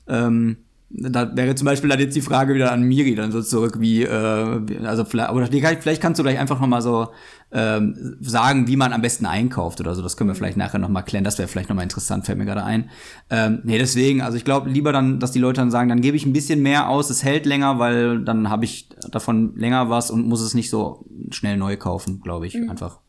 Ähm, 0.08 0.58
da 0.96 1.36
wäre 1.36 1.56
zum 1.56 1.66
Beispiel 1.66 1.90
dann 1.90 2.00
jetzt 2.00 2.16
die 2.16 2.22
Frage 2.22 2.54
wieder 2.54 2.72
an 2.72 2.84
Miri 2.84 3.16
dann 3.16 3.32
so 3.32 3.42
zurück, 3.42 3.80
wie, 3.80 4.04
äh, 4.04 4.86
also 4.86 5.06
vielleicht, 5.06 5.32
oder 5.32 5.48
vielleicht 5.48 6.02
kannst 6.02 6.20
du 6.20 6.24
gleich 6.24 6.38
einfach 6.38 6.60
noch 6.60 6.68
mal 6.68 6.82
so 6.82 7.08
ähm, 7.52 8.18
sagen, 8.22 8.68
wie 8.68 8.76
man 8.76 8.94
am 8.94 9.02
besten 9.02 9.26
einkauft 9.26 9.80
oder 9.80 9.96
so. 9.96 10.04
Das 10.04 10.18
können 10.18 10.30
wir 10.30 10.36
vielleicht 10.36 10.58
nachher 10.58 10.78
noch 10.78 10.90
mal 10.90 11.02
klären. 11.02 11.24
Das 11.24 11.40
wäre 11.40 11.48
vielleicht 11.48 11.70
noch 11.70 11.76
mal 11.76 11.84
interessant, 11.84 12.26
fällt 12.26 12.38
mir 12.38 12.46
gerade 12.46 12.64
ein. 12.64 12.92
Ähm, 13.32 13.62
nee, 13.64 13.80
deswegen, 13.80 14.22
also 14.22 14.38
ich 14.38 14.46
glaube 14.46 14.70
lieber 14.70 14.92
dann, 14.92 15.20
dass 15.20 15.32
die 15.32 15.40
Leute 15.40 15.62
dann 15.62 15.72
sagen, 15.72 15.90
dann 15.90 16.02
gebe 16.02 16.16
ich 16.16 16.26
ein 16.26 16.34
bisschen 16.34 16.62
mehr 16.62 16.90
aus, 16.90 17.10
es 17.10 17.24
hält 17.24 17.46
länger, 17.48 17.80
weil 17.80 18.24
dann 18.24 18.50
habe 18.50 18.66
ich 18.66 18.90
davon 19.10 19.56
länger 19.56 19.90
was 19.90 20.12
und 20.12 20.28
muss 20.28 20.42
es 20.42 20.54
nicht 20.54 20.70
so 20.70 21.06
schnell 21.32 21.58
neu 21.58 21.76
kaufen, 21.78 22.22
glaube 22.22 22.46
ich, 22.46 22.56
mhm. 22.56 22.70
einfach. 22.70 23.00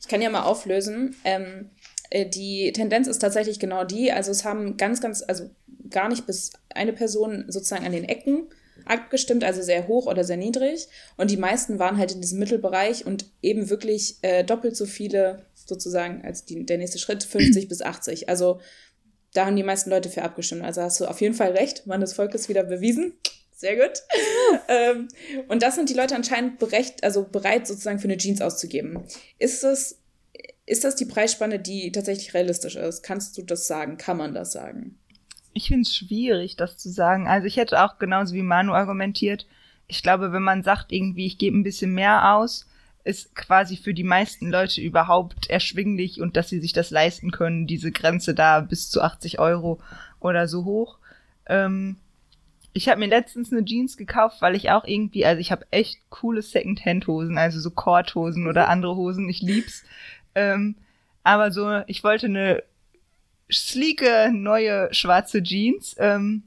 Ich 0.00 0.08
kann 0.08 0.20
ja 0.20 0.30
mal 0.30 0.42
auflösen. 0.42 1.14
Ähm, 1.24 1.70
äh, 2.10 2.28
die 2.28 2.72
Tendenz 2.72 3.06
ist 3.06 3.20
tatsächlich 3.20 3.58
genau 3.60 3.84
die. 3.84 4.12
Also 4.12 4.30
es 4.32 4.44
haben 4.44 4.76
ganz, 4.76 5.00
ganz, 5.00 5.22
also 5.26 5.50
gar 5.90 6.08
nicht 6.08 6.26
bis 6.26 6.52
eine 6.74 6.92
Person 6.92 7.44
sozusagen 7.48 7.86
an 7.86 7.92
den 7.92 8.04
Ecken 8.04 8.48
abgestimmt, 8.84 9.44
also 9.44 9.62
sehr 9.62 9.88
hoch 9.88 10.06
oder 10.06 10.24
sehr 10.24 10.36
niedrig. 10.36 10.88
Und 11.16 11.30
die 11.30 11.36
meisten 11.36 11.78
waren 11.78 11.98
halt 11.98 12.12
in 12.12 12.20
diesem 12.20 12.38
Mittelbereich 12.38 13.06
und 13.06 13.26
eben 13.42 13.70
wirklich 13.70 14.16
äh, 14.22 14.44
doppelt 14.44 14.76
so 14.76 14.86
viele 14.86 15.44
sozusagen 15.54 16.22
als 16.24 16.44
die, 16.44 16.64
der 16.64 16.78
nächste 16.78 16.98
Schritt, 16.98 17.22
50 17.22 17.68
bis 17.68 17.82
80. 17.82 18.28
Also 18.28 18.60
da 19.32 19.46
haben 19.46 19.56
die 19.56 19.62
meisten 19.62 19.90
Leute 19.90 20.08
für 20.08 20.22
abgestimmt. 20.22 20.62
Also 20.62 20.82
hast 20.82 21.00
du 21.00 21.06
auf 21.06 21.20
jeden 21.20 21.34
Fall 21.34 21.52
recht, 21.52 21.86
Mann 21.86 22.00
des 22.00 22.12
Volkes 22.12 22.48
wieder 22.48 22.64
bewiesen. 22.64 23.14
Sehr 23.54 23.76
gut. 23.76 24.02
ähm, 24.68 25.08
und 25.48 25.62
das 25.62 25.74
sind 25.74 25.90
die 25.90 25.94
Leute 25.94 26.16
anscheinend 26.16 26.58
berecht, 26.58 27.04
also 27.04 27.24
bereit, 27.24 27.66
sozusagen 27.66 27.98
für 27.98 28.08
eine 28.08 28.16
Jeans 28.16 28.40
auszugeben. 28.40 29.04
Ist 29.38 29.62
das, 29.62 29.98
ist 30.66 30.84
das 30.84 30.96
die 30.96 31.04
Preisspanne, 31.04 31.58
die 31.58 31.92
tatsächlich 31.92 32.34
realistisch 32.34 32.76
ist? 32.76 33.02
Kannst 33.02 33.36
du 33.36 33.42
das 33.42 33.66
sagen? 33.66 33.98
Kann 33.98 34.16
man 34.16 34.34
das 34.34 34.52
sagen? 34.52 34.99
Ich 35.52 35.68
finde 35.68 35.82
es 35.82 35.94
schwierig, 35.94 36.56
das 36.56 36.76
zu 36.76 36.90
sagen. 36.90 37.26
Also 37.26 37.46
ich 37.46 37.56
hätte 37.56 37.82
auch 37.82 37.98
genauso 37.98 38.34
wie 38.34 38.42
Manu 38.42 38.72
argumentiert. 38.72 39.46
Ich 39.88 40.02
glaube, 40.02 40.32
wenn 40.32 40.42
man 40.42 40.62
sagt, 40.62 40.92
irgendwie, 40.92 41.26
ich 41.26 41.38
gebe 41.38 41.56
ein 41.56 41.64
bisschen 41.64 41.92
mehr 41.92 42.34
aus, 42.34 42.66
ist 43.02 43.34
quasi 43.34 43.76
für 43.76 43.94
die 43.94 44.04
meisten 44.04 44.50
Leute 44.50 44.80
überhaupt 44.80 45.48
erschwinglich 45.50 46.20
und 46.20 46.36
dass 46.36 46.48
sie 46.48 46.60
sich 46.60 46.72
das 46.72 46.90
leisten 46.90 47.30
können, 47.30 47.66
diese 47.66 47.90
Grenze 47.90 48.34
da 48.34 48.60
bis 48.60 48.90
zu 48.90 49.00
80 49.02 49.38
Euro 49.38 49.80
oder 50.20 50.46
so 50.46 50.64
hoch. 50.64 50.98
Ähm, 51.46 51.96
ich 52.72 52.88
habe 52.88 53.00
mir 53.00 53.08
letztens 53.08 53.50
eine 53.50 53.64
Jeans 53.64 53.96
gekauft, 53.96 54.40
weil 54.42 54.54
ich 54.54 54.70
auch 54.70 54.84
irgendwie, 54.84 55.24
also 55.24 55.40
ich 55.40 55.50
habe 55.50 55.66
echt 55.70 55.98
coole 56.10 56.42
Secondhand-Hosen, 56.42 57.36
also 57.36 57.58
so 57.58 57.70
Korthosen 57.70 58.46
oder 58.46 58.64
mhm. 58.64 58.70
andere 58.70 58.96
Hosen, 58.96 59.28
ich 59.28 59.40
lieb's. 59.40 59.84
Ähm, 60.34 60.76
aber 61.24 61.50
so, 61.50 61.82
ich 61.86 62.04
wollte 62.04 62.26
eine 62.26 62.62
sleeke, 63.50 64.30
neue 64.32 64.88
schwarze 64.92 65.42
Jeans. 65.42 65.94
Ähm, 65.98 66.42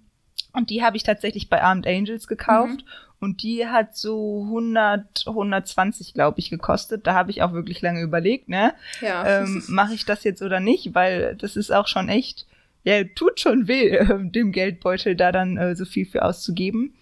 Und 0.54 0.70
die 0.70 0.84
habe 0.84 0.98
ich 0.98 1.04
tatsächlich 1.04 1.50
bei 1.50 1.62
Armed 1.62 1.88
Angels 1.88 2.28
gekauft. 2.28 2.82
Mhm. 2.82 2.90
Und 3.20 3.42
die 3.42 3.66
hat 3.66 3.96
so 3.96 4.44
100, 4.48 5.28
120, 5.28 6.14
glaube 6.14 6.40
ich, 6.42 6.50
gekostet. 6.50 7.08
Da 7.08 7.14
habe 7.14 7.32
ich 7.32 7.42
auch 7.42 7.54
wirklich 7.54 7.82
lange 7.82 8.02
überlegt, 8.02 8.50
ne? 8.50 8.74
Ja. 9.00 9.24
Ähm, 9.44 9.64
Mache 9.68 9.94
ich 9.94 10.06
das 10.06 10.26
jetzt 10.26 10.42
oder 10.42 10.60
nicht? 10.60 10.94
Weil 10.94 11.36
das 11.36 11.56
ist 11.56 11.72
auch 11.72 11.88
schon 11.88 12.10
echt, 12.10 12.46
ja, 12.84 13.04
tut 13.06 13.40
schon 13.40 13.68
weh, 13.70 13.88
äh, 13.98 14.30
dem 14.30 14.52
Geldbeutel 14.52 15.16
da 15.16 15.32
dann 15.32 15.58
äh, 15.58 15.76
so 15.76 15.86
viel 15.86 16.06
für 16.06 16.24
auszugeben. 16.26 16.94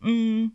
Mm, 0.00 0.46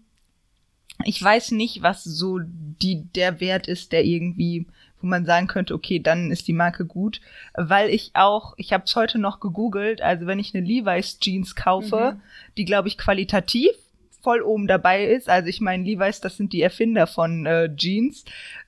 ich 1.05 1.21
weiß 1.21 1.51
nicht, 1.51 1.83
was 1.83 2.03
so 2.03 2.39
die, 2.41 3.03
der 3.15 3.39
Wert 3.39 3.67
ist, 3.67 3.91
der 3.91 4.03
irgendwie 4.03 4.65
wo 5.01 5.07
man 5.07 5.25
sagen 5.25 5.47
könnte, 5.47 5.73
okay, 5.73 5.99
dann 5.99 6.31
ist 6.31 6.47
die 6.47 6.53
Marke 6.53 6.85
gut, 6.85 7.21
weil 7.53 7.89
ich 7.89 8.11
auch, 8.13 8.53
ich 8.57 8.73
habe 8.73 8.85
es 8.85 8.95
heute 8.95 9.19
noch 9.19 9.39
gegoogelt, 9.39 10.01
also 10.01 10.25
wenn 10.27 10.39
ich 10.39 10.55
eine 10.55 10.65
Levi's 10.65 11.19
Jeans 11.19 11.55
kaufe, 11.55 12.13
mhm. 12.13 12.21
die 12.57 12.65
glaube 12.65 12.87
ich 12.87 12.97
qualitativ 12.97 13.71
voll 14.21 14.41
oben 14.41 14.67
dabei 14.67 15.05
ist, 15.05 15.29
also 15.29 15.47
ich 15.47 15.61
meine 15.61 15.83
Levi's, 15.83 16.19
das 16.19 16.37
sind 16.37 16.51
die 16.51 16.61
Erfinder 16.61 17.07
von 17.07 17.45
äh, 17.45 17.73
Jeans, 17.75 18.25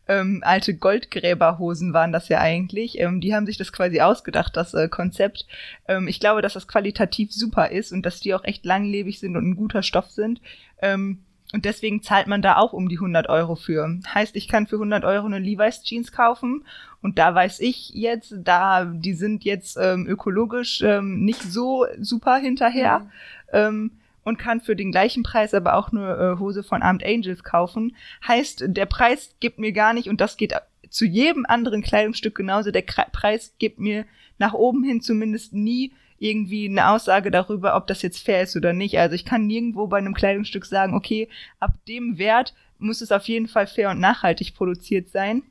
ähm, 0.09 0.41
alte 0.43 0.75
Goldgräberhosen 0.75 1.93
waren 1.93 2.11
das 2.11 2.29
ja 2.29 2.39
eigentlich. 2.39 2.99
Ähm, 2.99 3.21
die 3.21 3.35
haben 3.35 3.45
sich 3.45 3.57
das 3.57 3.71
quasi 3.71 4.01
ausgedacht, 4.01 4.57
das 4.57 4.73
äh, 4.73 4.89
Konzept. 4.89 5.45
Ähm, 5.87 6.07
ich 6.07 6.19
glaube, 6.19 6.41
dass 6.41 6.53
das 6.53 6.67
qualitativ 6.67 7.31
super 7.31 7.69
ist 7.69 7.91
und 7.91 8.05
dass 8.05 8.19
die 8.19 8.33
auch 8.33 8.43
echt 8.43 8.65
langlebig 8.65 9.19
sind 9.19 9.37
und 9.37 9.47
ein 9.47 9.55
guter 9.55 9.83
Stoff 9.83 10.09
sind. 10.09 10.41
Ähm, 10.81 11.19
und 11.51 11.65
deswegen 11.65 12.03
zahlt 12.03 12.27
man 12.27 12.41
da 12.41 12.57
auch 12.57 12.73
um 12.73 12.89
die 12.89 12.97
100 12.97 13.27
Euro 13.27 13.55
für. 13.55 13.99
Heißt, 14.13 14.35
ich 14.35 14.47
kann 14.47 14.67
für 14.67 14.75
100 14.75 15.03
Euro 15.03 15.25
eine 15.25 15.39
Levi's 15.39 15.81
Jeans 15.81 16.11
kaufen 16.11 16.63
und 17.01 17.17
da 17.17 17.33
weiß 17.33 17.59
ich 17.61 17.89
jetzt, 17.89 18.35
da 18.43 18.85
die 18.85 19.13
sind 19.13 19.43
jetzt 19.43 19.77
ähm, 19.81 20.05
ökologisch 20.07 20.81
ähm, 20.81 21.25
nicht 21.25 21.41
so 21.41 21.85
super 21.99 22.37
hinterher 22.37 22.99
mhm. 22.99 23.09
ähm, 23.53 23.91
und 24.23 24.37
kann 24.37 24.61
für 24.61 24.75
den 24.75 24.91
gleichen 24.91 25.23
Preis 25.23 25.55
aber 25.55 25.73
auch 25.73 25.91
eine 25.91 26.35
äh, 26.35 26.39
Hose 26.39 26.61
von 26.61 26.83
Armed 26.83 27.03
Angels 27.03 27.43
kaufen. 27.43 27.95
Heißt, 28.27 28.65
der 28.67 28.85
Preis 28.85 29.33
gibt 29.39 29.57
mir 29.57 29.71
gar 29.71 29.93
nicht 29.93 30.07
und 30.07 30.21
das 30.21 30.37
geht 30.37 30.53
zu 30.89 31.05
jedem 31.05 31.45
anderen 31.47 31.81
Kleidungsstück 31.81 32.35
genauso. 32.35 32.69
Der 32.69 32.83
Preis 32.83 33.55
gibt 33.57 33.79
mir 33.79 34.05
nach 34.37 34.53
oben 34.53 34.83
hin 34.83 35.01
zumindest 35.01 35.53
nie 35.53 35.93
irgendwie 36.19 36.67
eine 36.67 36.89
Aussage 36.89 37.31
darüber, 37.31 37.75
ob 37.75 37.87
das 37.87 38.01
jetzt 38.01 38.23
fair 38.23 38.43
ist 38.43 38.55
oder 38.55 38.73
nicht. 38.73 38.99
Also 38.99 39.15
ich 39.15 39.25
kann 39.25 39.47
nirgendwo 39.47 39.87
bei 39.87 39.97
einem 39.97 40.13
Kleidungsstück 40.13 40.65
sagen, 40.65 40.93
okay, 40.93 41.29
ab 41.59 41.73
dem 41.87 42.17
Wert 42.17 42.53
muss 42.77 43.01
es 43.01 43.11
auf 43.11 43.27
jeden 43.27 43.47
Fall 43.47 43.67
fair 43.67 43.89
und 43.89 43.99
nachhaltig 43.99 44.53
produziert 44.55 45.09
sein. 45.09 45.43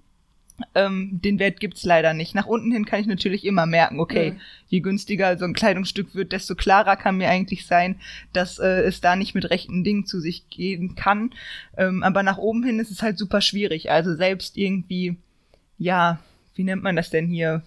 Ähm, 0.74 1.20
den 1.22 1.38
Wert 1.38 1.60
gibt's 1.60 1.84
leider 1.84 2.14
nicht. 2.14 2.34
Nach 2.34 2.46
unten 2.46 2.72
hin 2.72 2.84
kann 2.84 3.00
ich 3.00 3.06
natürlich 3.06 3.44
immer 3.44 3.64
merken, 3.64 4.00
okay, 4.00 4.32
mhm. 4.32 4.40
je 4.66 4.80
günstiger 4.80 5.38
so 5.38 5.44
ein 5.44 5.52
Kleidungsstück 5.52 6.14
wird, 6.16 6.32
desto 6.32 6.56
klarer 6.56 6.96
kann 6.96 7.16
mir 7.16 7.28
eigentlich 7.28 7.66
sein, 7.66 8.00
dass 8.32 8.58
äh, 8.58 8.82
es 8.82 9.00
da 9.00 9.14
nicht 9.14 9.34
mit 9.34 9.50
rechten 9.50 9.84
Dingen 9.84 10.04
zu 10.04 10.20
sich 10.20 10.48
gehen 10.50 10.96
kann. 10.96 11.30
Ähm, 11.76 12.02
aber 12.02 12.24
nach 12.24 12.38
oben 12.38 12.64
hin 12.64 12.80
ist 12.80 12.90
es 12.90 13.02
halt 13.02 13.18
super 13.18 13.40
schwierig. 13.40 13.90
Also 13.92 14.16
selbst 14.16 14.56
irgendwie, 14.56 15.16
ja, 15.78 16.18
wie 16.56 16.64
nennt 16.64 16.82
man 16.82 16.96
das 16.96 17.10
denn 17.10 17.28
hier? 17.28 17.62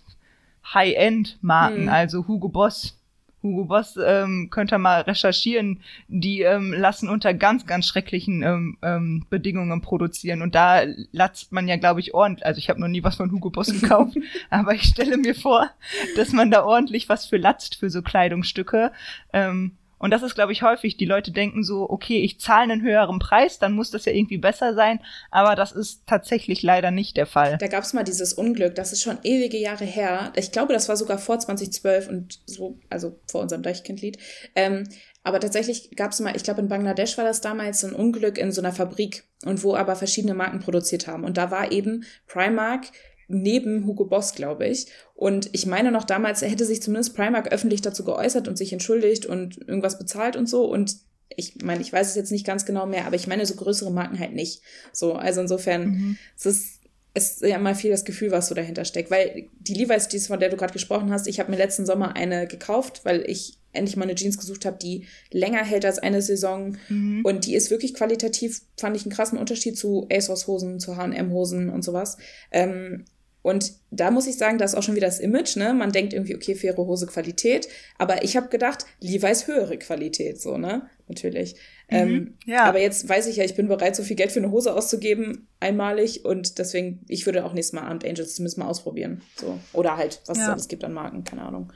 High-End-Marken, 0.74 1.84
mhm. 1.84 1.90
also 1.90 2.28
Hugo 2.28 2.50
Boss. 2.50 2.98
Hugo 3.44 3.66
Boss 3.66 3.98
ähm, 4.04 4.50
könnt 4.52 4.72
ihr 4.72 4.78
mal 4.78 5.02
recherchieren, 5.02 5.82
die 6.08 6.42
ähm, 6.42 6.74
lassen 6.74 7.10
unter 7.10 7.34
ganz, 7.34 7.66
ganz 7.66 7.88
schrecklichen 7.88 8.44
ähm, 8.44 8.78
ähm, 8.84 9.26
Bedingungen 9.30 9.82
produzieren. 9.82 10.44
Und 10.44 10.54
da 10.54 10.82
latzt 11.12 11.52
man 11.52 11.68
ja, 11.68 11.78
glaube 11.78 12.02
ich, 12.02 12.14
ordentlich. 12.14 12.46
Also 12.46 12.60
ich 12.60 12.70
habe 12.70 12.80
noch 12.80 12.88
nie 12.88 13.04
was 13.04 13.16
von 13.16 13.32
Hugo 13.32 13.50
Boss 13.50 13.72
gekauft, 13.72 14.16
aber 14.50 14.76
ich 14.76 14.84
stelle 14.84 15.18
mir 15.18 15.34
vor, 15.34 15.70
dass 16.16 16.34
man 16.34 16.52
da 16.52 16.64
ordentlich 16.64 17.10
was 17.10 17.26
für 17.26 17.38
latzt 17.38 17.76
für 17.76 17.90
so 17.90 18.04
Kleidungsstücke. 18.04 18.92
Ähm, 19.34 19.72
und 20.02 20.10
das 20.10 20.24
ist, 20.24 20.34
glaube 20.34 20.52
ich, 20.52 20.64
häufig. 20.64 20.98
Die 20.98 21.06
Leute 21.06 21.32
denken 21.32 21.64
so, 21.64 21.88
okay, 21.88 22.24
ich 22.24 22.40
zahle 22.40 22.74
einen 22.74 22.82
höheren 22.82 23.20
Preis, 23.20 23.60
dann 23.60 23.74
muss 23.74 23.92
das 23.92 24.06
ja 24.06 24.12
irgendwie 24.12 24.40
besser 24.40 24.74
sein. 24.74 25.00
Aber 25.30 25.56
das 25.56 25.72
ist 25.72 26.08
tatsächlich 26.08 26.64
leider 26.64 26.90
nicht 26.90 27.18
der 27.18 27.28
Fall. 27.28 27.60
Da 27.60 27.68
gab 27.68 27.84
es 27.84 27.94
mal 27.94 28.04
dieses 28.04 28.34
Unglück, 28.34 28.74
das 28.74 28.94
ist 28.94 29.04
schon 29.04 29.20
ewige 29.22 29.58
Jahre 29.58 29.86
her. 29.86 30.34
Ich 30.36 30.52
glaube, 30.52 30.74
das 30.74 30.90
war 30.90 30.98
sogar 30.98 31.20
vor 31.20 31.38
2012 31.38 32.10
und 32.10 32.40
so, 32.48 32.80
also 32.90 33.20
vor 33.28 33.42
unserem 33.42 33.62
Deichkindlied. 33.62 34.18
Ähm, 34.56 34.88
aber 35.24 35.40
tatsächlich 35.40 35.96
gab 35.96 36.14
es 36.14 36.20
mal, 36.20 36.36
ich 36.36 36.44
glaube 36.44 36.62
in 36.62 36.68
Bangladesch 36.68 37.16
war 37.20 37.26
das 37.26 37.42
damals 37.42 37.82
so 37.82 37.88
ein 37.88 37.94
Unglück 37.94 38.40
in 38.40 38.52
so 38.52 38.60
einer 38.60 38.72
Fabrik 38.72 39.26
und 39.46 39.64
wo 39.64 39.76
aber 39.76 39.96
verschiedene 39.96 40.34
Marken 40.34 40.62
produziert 40.62 41.06
haben. 41.06 41.24
Und 41.26 41.38
da 41.38 41.52
war 41.52 41.72
eben 41.72 42.06
Primark 42.26 42.88
neben 43.34 43.86
Hugo 43.86 44.06
Boss, 44.06 44.34
glaube 44.34 44.68
ich. 44.68 44.88
Und 45.14 45.50
ich 45.54 45.66
meine 45.66 45.92
noch 45.92 46.04
damals, 46.04 46.42
hätte 46.42 46.66
sich 46.66 46.82
zumindest 46.82 47.16
Primark 47.16 47.52
öffentlich 47.52 47.82
dazu 47.82 48.04
geäußert 48.04 48.48
und 48.48 48.58
sich 48.58 48.74
entschuldigt 48.74 49.26
und 49.26 49.58
irgendwas 49.68 49.98
bezahlt 50.00 50.36
und 50.36 50.48
so. 50.48 50.66
Und 50.66 50.98
ich 51.36 51.56
meine, 51.64 51.82
ich 51.82 51.94
weiß 51.94 52.10
es 52.10 52.16
jetzt 52.16 52.32
nicht 52.32 52.46
ganz 52.46 52.66
genau 52.66 52.86
mehr, 52.86 53.06
aber 53.06 53.16
ich 53.16 53.28
meine 53.28 53.46
so 53.46 53.56
größere 53.56 53.92
Marken 53.92 54.20
halt 54.20 54.34
nicht. 54.34 54.62
So, 54.92 55.14
also 55.14 55.42
insofern, 55.42 55.86
mhm. 55.86 56.18
es 56.38 56.46
ist 56.46 56.82
ist 57.14 57.42
ja 57.42 57.58
mal 57.60 57.76
viel 57.76 57.92
das 57.92 58.06
Gefühl, 58.06 58.32
was 58.32 58.48
so 58.48 58.56
dahinter 58.56 58.86
steckt. 58.86 59.12
Weil 59.12 59.50
die 59.60 59.74
Levi's 59.74 60.08
Jeans, 60.08 60.28
von 60.28 60.40
der 60.40 60.50
du 60.50 60.56
gerade 60.56 60.74
gesprochen 60.74 61.12
hast, 61.12 61.28
ich 61.28 61.40
habe 61.40 61.52
mir 61.52 61.58
letzten 61.58 61.86
Sommer 61.86 62.16
eine 62.16 62.48
gekauft, 62.48 63.02
weil 63.04 63.30
ich 63.30 63.58
endlich 63.74 63.98
mal 63.98 64.04
eine 64.04 64.16
Jeans 64.16 64.38
gesucht 64.38 64.66
habe, 64.66 64.78
die 64.78 65.08
länger 65.32 65.64
hält 65.64 65.86
als 65.86 66.00
eine 66.00 66.22
Saison. 66.22 66.78
Mhm. 66.90 67.22
Und 67.24 67.46
die 67.46 67.56
ist 67.56 67.70
wirklich 67.70 67.94
qualitativ, 67.94 68.62
fand 68.78 68.96
ich 68.96 69.04
einen 69.04 69.14
krassen 69.14 69.38
Unterschied 69.38 69.78
zu 69.78 70.08
ASOS-Hosen, 70.12 70.80
zu 70.80 70.96
H&M-Hosen 70.96 71.70
und 71.70 71.84
sowas. 71.84 72.18
Ähm, 72.52 73.06
und 73.44 73.74
da 73.90 74.12
muss 74.12 74.28
ich 74.28 74.38
sagen, 74.38 74.58
da 74.60 74.66
ist 74.66 74.76
auch 74.76 74.84
schon 74.84 74.96
wieder 74.96 75.08
das 75.08 75.20
Image, 75.20 75.56
ne? 75.56 75.74
Man 75.74 75.92
denkt 75.92 76.14
irgendwie, 76.14 76.36
okay, 76.36 76.54
faire 76.54 76.78
Hose 76.78 77.08
Qualität. 77.08 77.68
Aber 77.98 78.24
ich 78.24 78.38
habe 78.38 78.50
gedacht, 78.50 78.86
Levi's 79.00 79.48
höhere 79.48 79.78
Qualität, 79.78 80.40
so, 80.40 80.58
ne? 80.58 80.84
Natürlich. 81.08 81.56
Mhm, 81.90 81.98
ähm, 81.98 82.38
ja. 82.46 82.66
Aber 82.66 82.80
jetzt 82.80 83.10
weiß 83.10 83.28
ich 83.28 83.38
ja, 83.38 83.44
ich 83.44 83.56
bin 83.56 83.68
bereit, 83.68 83.96
so 83.96 84.04
viel 84.04 84.16
Geld 84.16 84.32
für 84.32 84.40
eine 84.40 84.52
Hose 84.52 84.74
auszugeben, 84.74 85.48
einmalig. 85.60 86.24
Und 86.24 86.60
deswegen, 86.60 87.04
ich 87.08 87.26
würde 87.26 87.44
auch 87.44 87.54
nächstes 87.54 87.74
Mal 87.74 87.88
Armed 87.88 88.06
Angels 88.06 88.36
zumindest 88.36 88.60
mal 88.60 88.68
ausprobieren. 88.68 89.22
So. 89.36 89.60
Oder 89.74 89.98
halt, 89.98 90.22
was 90.28 90.38
ja. 90.38 90.44
es 90.44 90.50
alles 90.50 90.68
gibt 90.68 90.84
an 90.84 90.94
Marken, 90.94 91.24
keine 91.24 91.42
Ahnung. 91.42 91.74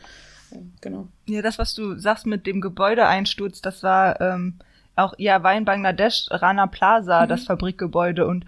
Ja, 0.52 0.60
genau. 0.82 1.08
Ja, 1.28 1.42
das, 1.42 1.58
was 1.58 1.74
du 1.74 1.98
sagst 1.98 2.28
mit 2.28 2.46
dem 2.46 2.62
Gebäudeeinsturz, 2.62 3.62
das 3.62 3.82
war 3.82 4.22
ähm, 4.22 4.60
auch, 4.96 5.16
ja, 5.18 5.42
war 5.42 5.58
in 5.58 5.66
Bangladesch, 5.66 6.28
Rana 6.30 6.68
Plaza, 6.68 7.24
mhm. 7.24 7.30
das 7.30 7.44
Fabrikgebäude. 7.46 8.28
Und 8.28 8.46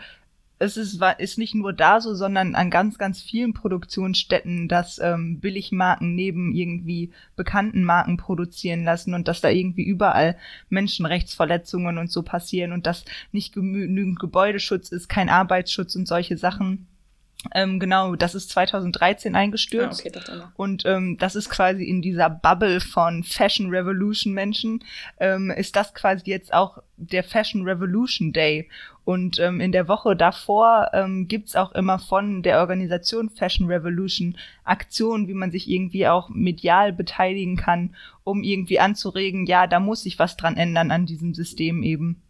es 0.59 0.75
ist, 0.75 0.99
ist 1.19 1.37
nicht 1.37 1.53
nur 1.53 1.71
da 1.71 2.01
so, 2.01 2.15
sondern 2.15 2.55
an 2.55 2.69
ganz, 2.69 2.97
ganz 2.97 3.21
vielen 3.21 3.53
Produktionsstätten, 3.53 4.67
dass 4.67 4.99
ähm, 4.99 5.39
Billigmarken 5.39 6.15
neben 6.15 6.53
irgendwie 6.53 7.11
bekannten 7.35 7.83
Marken 7.83 8.17
produzieren 8.17 8.83
lassen 8.83 9.13
und 9.13 9.27
dass 9.27 9.41
da 9.41 9.49
irgendwie 9.49 9.83
überall 9.83 10.35
Menschenrechtsverletzungen 10.69 11.97
und 11.97 12.11
so 12.11 12.23
passieren 12.23 12.71
und 12.71 12.87
dass 12.87 13.05
nicht 13.31 13.53
genügend 13.53 14.19
Gebäudeschutz 14.19 14.89
ist, 14.89 15.09
kein 15.09 15.29
Arbeitsschutz 15.29 15.95
und 15.95 16.07
solche 16.07 16.37
Sachen. 16.37 16.87
Ähm, 17.53 17.79
genau, 17.79 18.15
das 18.15 18.33
ist 18.33 18.49
2013 18.49 19.35
eingestürzt. 19.35 20.03
Ah, 20.05 20.19
okay, 20.19 20.43
und 20.55 20.85
ähm, 20.85 21.17
das 21.19 21.35
ist 21.35 21.49
quasi 21.49 21.83
in 21.83 22.01
dieser 22.01 22.29
Bubble 22.31 22.79
von 22.79 23.23
Fashion 23.23 23.69
Revolution 23.69 24.33
Menschen, 24.33 24.83
ähm, 25.19 25.51
ist 25.51 25.75
das 25.75 25.93
quasi 25.93 26.23
jetzt 26.25 26.51
auch 26.51 26.79
der 26.97 27.23
Fashion 27.23 27.63
Revolution 27.63 28.33
Day. 28.33 28.69
Und 29.07 29.39
ähm, 29.39 29.61
in 29.61 29.71
der 29.71 29.87
Woche 29.87 30.17
davor 30.17 30.89
ähm, 30.91 31.29
gibt's 31.29 31.55
auch 31.55 31.71
immer 31.71 31.97
von 31.97 32.43
der 32.43 32.59
Organisation 32.59 33.29
Fashion 33.29 33.67
Revolution 33.67 34.35
Aktionen, 34.65 35.29
wie 35.29 35.33
man 35.33 35.49
sich 35.49 35.69
irgendwie 35.69 36.09
auch 36.09 36.27
medial 36.27 36.91
beteiligen 36.91 37.55
kann, 37.55 37.95
um 38.25 38.43
irgendwie 38.43 38.81
anzuregen, 38.81 39.45
ja, 39.45 39.65
da 39.65 39.79
muss 39.79 40.03
sich 40.03 40.19
was 40.19 40.35
dran 40.35 40.57
ändern 40.57 40.91
an 40.91 41.05
diesem 41.05 41.33
System 41.33 41.83
eben. 41.83 42.21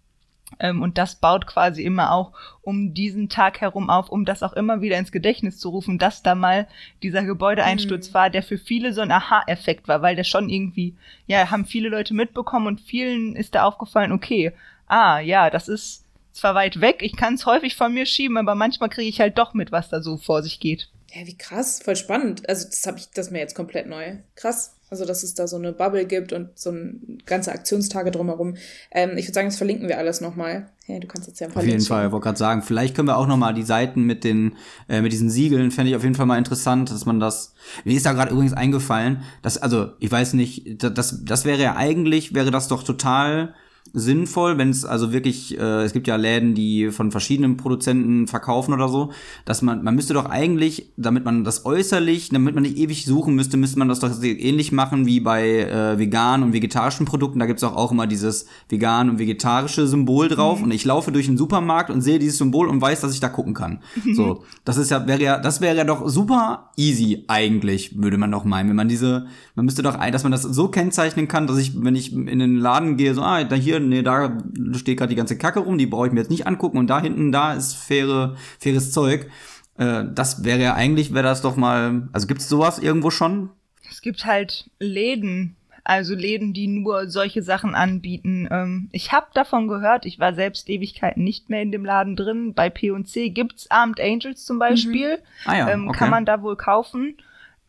Ähm, 0.60 0.84
und 0.84 1.00
das 1.00 1.16
baut 1.16 1.48
quasi 1.48 1.82
immer 1.82 2.12
auch 2.12 2.34
um 2.62 2.94
diesen 2.94 3.28
Tag 3.28 3.60
herum 3.60 3.90
auf, 3.90 4.10
um 4.10 4.24
das 4.24 4.44
auch 4.44 4.54
immer 4.54 4.80
wieder 4.80 5.00
ins 5.00 5.12
Gedächtnis 5.12 5.58
zu 5.58 5.70
rufen, 5.70 5.98
dass 5.98 6.22
da 6.22 6.36
mal 6.36 6.68
dieser 7.02 7.24
Gebäudeeinsturz 7.24 8.10
mhm. 8.10 8.14
war, 8.14 8.30
der 8.30 8.44
für 8.44 8.60
viele 8.60 8.94
so 8.94 9.02
ein 9.02 9.12
Aha-Effekt 9.12 9.88
war, 9.88 10.04
weil 10.04 10.16
der 10.16 10.26
schon 10.26 10.48
irgendwie, 10.48 10.96
ja, 11.26 11.50
haben 11.50 11.66
viele 11.66 11.90
Leute 11.90 12.14
mitbekommen 12.14 12.68
und 12.68 12.82
vielen 12.82 13.36
ist 13.36 13.56
da 13.56 13.64
aufgefallen, 13.64 14.12
okay, 14.12 14.52
ah, 14.86 15.18
ja, 15.18 15.50
das 15.50 15.68
ist 15.68 16.07
zwar 16.38 16.56
weit 16.56 16.82
weg, 16.82 16.98
ich 17.02 17.16
kann 17.16 17.34
es 17.34 17.46
häufig 17.46 17.76
von 17.76 17.94
mir 17.94 18.06
schieben, 18.06 18.38
aber 18.38 18.56
manchmal 18.56 18.90
kriege 18.90 19.10
ich 19.10 19.20
halt 19.20 19.38
doch 19.38 19.54
mit, 19.54 19.72
was 19.72 19.90
da 19.90 20.02
so 20.02 20.18
vor 20.18 20.44
sich 20.44 20.60
geht. 20.60 20.90
Ja, 21.14 21.26
wie 21.26 21.38
krass, 21.38 21.82
voll 21.84 21.96
spannend. 21.96 22.48
Also 22.50 22.68
das 22.68 22.86
habe 22.86 22.98
ich, 22.98 23.10
das 23.12 23.28
ist 23.28 23.32
mir 23.32 23.40
jetzt 23.40 23.56
komplett 23.56 23.88
neu. 23.88 24.18
Krass. 24.36 24.74
Also, 24.90 25.04
dass 25.04 25.22
es 25.22 25.34
da 25.34 25.48
so 25.48 25.58
eine 25.58 25.74
Bubble 25.74 26.06
gibt 26.06 26.32
und 26.32 26.58
so 26.58 26.70
ein 26.70 27.22
ganze 27.26 27.52
Aktionstage 27.52 28.10
drumherum. 28.10 28.56
Ähm, 28.90 29.18
ich 29.18 29.26
würde 29.26 29.34
sagen, 29.34 29.50
das 29.50 29.58
verlinken 29.58 29.90
wir 29.90 29.98
alles 29.98 30.22
nochmal. 30.22 30.70
Hey, 30.86 31.02
du 31.02 31.08
kannst 31.08 31.28
jetzt 31.28 31.42
ja 31.42 31.48
ein 31.48 31.54
paar 31.54 31.62
Auf 31.62 31.68
jeden 31.68 31.82
Fall, 31.82 32.06
ich 32.06 32.12
wollte 32.14 32.24
gerade 32.24 32.38
sagen, 32.38 32.62
vielleicht 32.62 32.96
können 32.96 33.10
wir 33.10 33.18
auch 33.18 33.28
nochmal 33.28 33.54
die 33.54 33.64
Seiten 33.64 34.04
mit 34.04 34.24
den, 34.24 34.56
äh, 34.88 35.02
mit 35.02 35.12
diesen 35.12 35.30
Siegeln, 35.30 35.72
fände 35.72 35.90
ich 35.90 35.98
auf 35.98 36.04
jeden 36.04 36.16
Fall 36.16 36.26
mal 36.26 36.38
interessant, 36.38 36.90
dass 36.90 37.06
man 37.06 37.20
das. 37.20 37.54
Mir 37.84 37.98
ist 37.98 38.06
da 38.06 38.14
gerade 38.14 38.32
übrigens 38.32 38.54
eingefallen, 38.54 39.24
dass, 39.42 39.58
also, 39.58 39.92
ich 40.00 40.10
weiß 40.10 40.34
nicht, 40.34 40.82
das, 40.82 41.26
das 41.26 41.44
wäre 41.44 41.62
ja 41.62 41.76
eigentlich, 41.76 42.34
wäre 42.34 42.52
das 42.52 42.70
doch 42.70 42.84
total 42.84 43.56
sinnvoll, 43.94 44.58
wenn 44.58 44.70
es 44.70 44.86
also 44.86 45.12
wirklich, 45.12 45.58
äh, 45.58 45.84
es 45.84 45.94
gibt 45.94 46.08
ja 46.08 46.16
Läden, 46.16 46.54
die 46.54 46.92
von 46.92 47.12
verschiedenen 47.12 47.58
Produzenten 47.58 48.28
verkaufen 48.28 48.74
oder 48.74 48.90
so, 48.90 49.12
dass 49.46 49.62
man, 49.62 49.84
man 49.84 49.96
müsste 49.96 50.14
doch 50.14 50.26
eigentlich, 50.26 50.92
damit 50.98 51.26
man 51.26 51.44
das 51.44 51.66
äußerlich, 51.66 52.30
damit 52.30 52.54
man 52.54 52.64
nicht 52.64 52.78
ewig 52.78 53.06
suchen 53.06 53.36
müsste, 53.36 53.58
müsste 53.58 53.80
man 53.80 53.88
das 53.88 54.00
doch 54.00 54.12
ähnlich 54.24 54.72
machen 54.72 55.06
wie 55.06 55.20
bei 55.20 55.62
äh, 55.62 55.98
veganen 55.98 56.48
und 56.48 56.54
vegetarischen 56.54 57.06
Produkten. 57.06 57.40
Da 57.40 57.46
gibt's 57.46 57.64
auch, 57.64 57.76
auch 57.76 57.92
immer 57.92 58.08
dieses 58.08 58.46
vegan 58.70 59.10
und 59.10 59.20
vegetarische 59.20 59.88
Symbol 59.88 60.28
drauf. 60.28 60.60
Mhm. 60.60 60.66
Und 60.66 60.72
ich 60.72 60.86
laufe 60.86 61.12
durch 61.12 61.28
den 61.28 61.38
Supermarkt 61.38 61.90
und 61.90 62.02
sehe 62.02 62.20
dieses 62.20 62.38
Symbol 62.38 62.68
und 62.68 62.82
weiß, 62.82 63.02
dass 63.02 63.14
ich 63.14 63.20
da 63.20 63.30
gucken 63.30 63.54
kann. 63.54 63.80
Mhm. 64.04 64.14
So, 64.14 64.44
das 64.66 64.78
ist 64.78 64.92
ja, 64.92 65.08
wäre 65.08 65.22
ja, 65.22 65.40
das 65.40 65.62
wäre 65.62 65.76
ja 65.76 65.84
doch 65.84 66.08
super 66.08 66.72
easy 66.76 67.24
eigentlich, 67.28 68.02
würde 68.02 68.18
man 68.18 68.32
doch 68.32 68.44
meinen, 68.44 68.70
wenn 68.70 68.76
man 68.76 68.88
diese, 68.88 69.28
man 69.56 69.66
müsste 69.66 69.84
doch, 69.84 69.98
dass 69.98 70.24
man 70.24 70.32
das 70.32 70.44
so 70.44 70.68
kennzeichnen 70.68 71.28
kann, 71.28 71.48
dass 71.48 71.58
ich, 71.58 71.84
wenn 71.84 71.96
ich 71.96 72.14
in 72.14 72.40
den 72.40 72.58
Laden 72.58 72.98
gehe, 72.98 73.14
so, 73.14 73.22
ah, 73.22 73.44
da 73.44 73.56
hier 73.56 73.77
nee, 73.80 74.02
da 74.02 74.38
steht 74.74 74.98
gerade 74.98 75.10
die 75.10 75.16
ganze 75.16 75.38
Kacke 75.38 75.60
rum, 75.60 75.78
die 75.78 75.88
brauche 75.88 76.08
ich 76.08 76.14
mir 76.14 76.20
jetzt 76.22 76.30
nicht 76.30 76.48
angucken 76.48 76.78
und 76.78 76.88
da 76.88 77.02
hinten, 77.02 77.32
da 77.32 77.54
ist 77.54 77.74
faire, 77.74 78.36
faires 78.60 78.92
Zeug. 78.92 79.30
Äh, 79.78 80.06
das 80.14 80.44
wäre 80.44 80.62
ja 80.62 80.74
eigentlich, 80.74 81.14
wäre 81.14 81.24
das 81.24 81.42
doch 81.42 81.56
mal, 81.56 82.08
also 82.14 82.28
gibt 82.28 82.42
es 82.42 82.50
sowas 82.50 82.80
irgendwo 82.80 83.10
schon? 83.10 83.50
Es 83.90 84.02
gibt 84.02 84.26
halt 84.26 84.70
Läden, 84.80 85.56
also 85.84 86.16
Läden, 86.16 86.54
die 86.54 86.68
nur 86.68 87.10
solche 87.10 87.42
Sachen 87.42 87.74
anbieten. 87.74 88.48
Ähm, 88.52 88.90
ich 88.92 89.14
habe 89.14 89.28
davon 89.34 89.68
gehört, 89.70 90.06
ich 90.06 90.20
war 90.20 90.34
selbst 90.34 90.70
Ewigkeiten 90.70 91.24
nicht 91.24 91.50
mehr 91.50 91.62
in 91.62 91.72
dem 91.72 91.86
Laden 91.86 92.18
drin. 92.18 92.54
Bei 92.54 92.70
P&C 92.70 93.30
gibt's 93.30 93.72
Armed 93.72 94.02
Angels 94.02 94.44
zum 94.44 94.60
Beispiel. 94.60 95.18
Mhm. 95.18 95.22
Ah 95.46 95.58
ja, 95.58 95.70
ähm, 95.70 95.88
okay. 95.88 95.98
Kann 95.98 96.10
man 96.10 96.26
da 96.26 96.42
wohl 96.42 96.58
kaufen. 96.58 97.16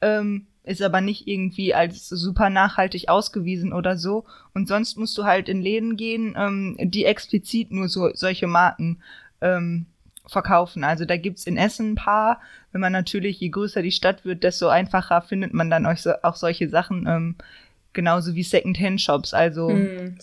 Ähm, 0.00 0.46
ist 0.69 0.83
aber 0.83 1.01
nicht 1.01 1.27
irgendwie 1.27 1.75
als 1.75 2.09
super 2.09 2.51
nachhaltig 2.51 3.09
ausgewiesen 3.09 3.73
oder 3.73 3.97
so. 3.97 4.25
Und 4.55 4.69
sonst 4.69 4.97
musst 4.99 5.16
du 5.16 5.25
halt 5.25 5.49
in 5.49 5.62
Läden 5.62 5.97
gehen, 5.97 6.37
ähm, 6.39 6.77
die 6.79 7.05
explizit 7.05 7.71
nur 7.71 7.89
so 7.89 8.11
solche 8.14 8.47
Marken 8.47 9.03
ähm, 9.41 9.87
verkaufen. 10.27 10.85
Also 10.85 11.05
da 11.05 11.16
gibt's 11.16 11.47
in 11.47 11.57
Essen 11.57 11.93
ein 11.93 11.95
paar. 11.95 12.41
Wenn 12.73 12.81
man 12.81 12.93
natürlich, 12.93 13.41
je 13.41 13.49
größer 13.49 13.83
die 13.83 13.93
Stadt 13.93 14.25
wird, 14.25 14.45
desto 14.45 14.69
einfacher 14.69 15.23
findet 15.23 15.55
man 15.55 15.71
dann 15.71 15.87
auch, 15.87 15.97
so, 15.97 16.12
auch 16.23 16.37
solche 16.37 16.69
Sachen. 16.69 17.07
Ähm, 17.07 17.37
genauso 17.95 18.35
wie 18.35 18.45
Second-Hand-Shops. 18.45 19.35
Also 19.35 19.71
mm, 19.71 20.19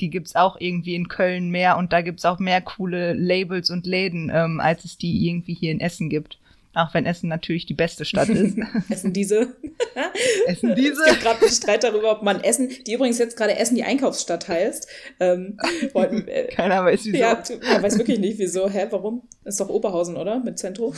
die 0.00 0.10
gibt's 0.10 0.34
auch 0.34 0.56
irgendwie 0.58 0.94
in 0.94 1.08
Köln 1.08 1.50
mehr 1.50 1.76
und 1.76 1.92
da 1.92 2.00
gibt's 2.00 2.24
auch 2.24 2.38
mehr 2.40 2.60
coole 2.60 3.12
Labels 3.12 3.70
und 3.70 3.86
Läden, 3.86 4.32
ähm, 4.34 4.58
als 4.60 4.84
es 4.84 4.98
die 4.98 5.28
irgendwie 5.28 5.54
hier 5.54 5.70
in 5.70 5.80
Essen 5.80 6.08
gibt. 6.08 6.39
Auch 6.72 6.94
wenn 6.94 7.04
Essen 7.04 7.28
natürlich 7.28 7.66
die 7.66 7.74
beste 7.74 8.04
Stadt 8.04 8.28
ist. 8.28 8.56
Essen 8.90 9.12
diese. 9.12 9.56
Essen 10.46 10.74
diese. 10.76 11.02
Es 11.02 11.10
gibt 11.10 11.22
gerade 11.22 11.40
einen 11.40 11.50
Streit 11.50 11.82
darüber, 11.82 12.12
ob 12.12 12.22
man 12.22 12.42
Essen, 12.44 12.70
die 12.86 12.94
übrigens 12.94 13.18
jetzt 13.18 13.36
gerade 13.36 13.56
Essen 13.56 13.74
die 13.74 13.82
Einkaufsstadt 13.82 14.46
heißt. 14.46 14.86
Ähm, 15.18 15.58
wollten, 15.94 16.28
äh, 16.28 16.46
Keiner 16.46 16.84
weiß 16.84 17.06
wieso. 17.06 17.16
Ja, 17.16 17.42
man 17.72 17.82
weiß 17.82 17.98
wirklich 17.98 18.20
nicht 18.20 18.38
wieso. 18.38 18.68
Hä, 18.68 18.86
warum? 18.90 19.22
Ist 19.44 19.58
doch 19.58 19.68
Oberhausen, 19.68 20.16
oder? 20.16 20.38
Mit 20.38 20.60
Zentro. 20.60 20.94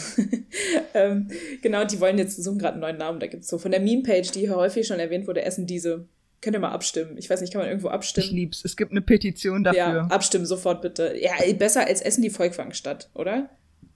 ähm, 0.92 1.28
genau, 1.62 1.84
die 1.84 2.00
wollen 2.00 2.18
jetzt 2.18 2.42
suchen 2.42 2.58
gerade 2.58 2.74
einen 2.74 2.82
neuen 2.82 2.98
Namen. 2.98 3.18
Da 3.18 3.26
gibt's 3.26 3.48
so 3.48 3.56
von 3.56 3.70
der 3.70 3.80
Meme-Page, 3.80 4.30
die 4.30 4.40
hier 4.40 4.56
häufig 4.56 4.86
schon 4.86 5.00
erwähnt 5.00 5.26
wurde, 5.26 5.42
Essen 5.42 5.66
diese. 5.66 6.06
Könnt 6.42 6.56
ihr 6.56 6.60
mal 6.60 6.72
abstimmen? 6.72 7.16
Ich 7.16 7.30
weiß 7.30 7.40
nicht, 7.40 7.52
kann 7.52 7.60
man 7.60 7.68
irgendwo 7.68 7.88
abstimmen? 7.88 8.26
Ich 8.26 8.32
lieb's. 8.32 8.64
Es 8.64 8.76
gibt 8.76 8.90
eine 8.90 9.00
Petition 9.00 9.64
dafür. 9.64 9.80
Ja, 9.80 10.06
abstimmen 10.08 10.44
sofort 10.44 10.82
bitte. 10.82 11.14
Ja, 11.18 11.32
besser 11.54 11.86
als 11.86 12.02
Essen 12.02 12.20
die 12.20 12.30
Volkwangstadt, 12.30 13.08
oder? 13.14 13.48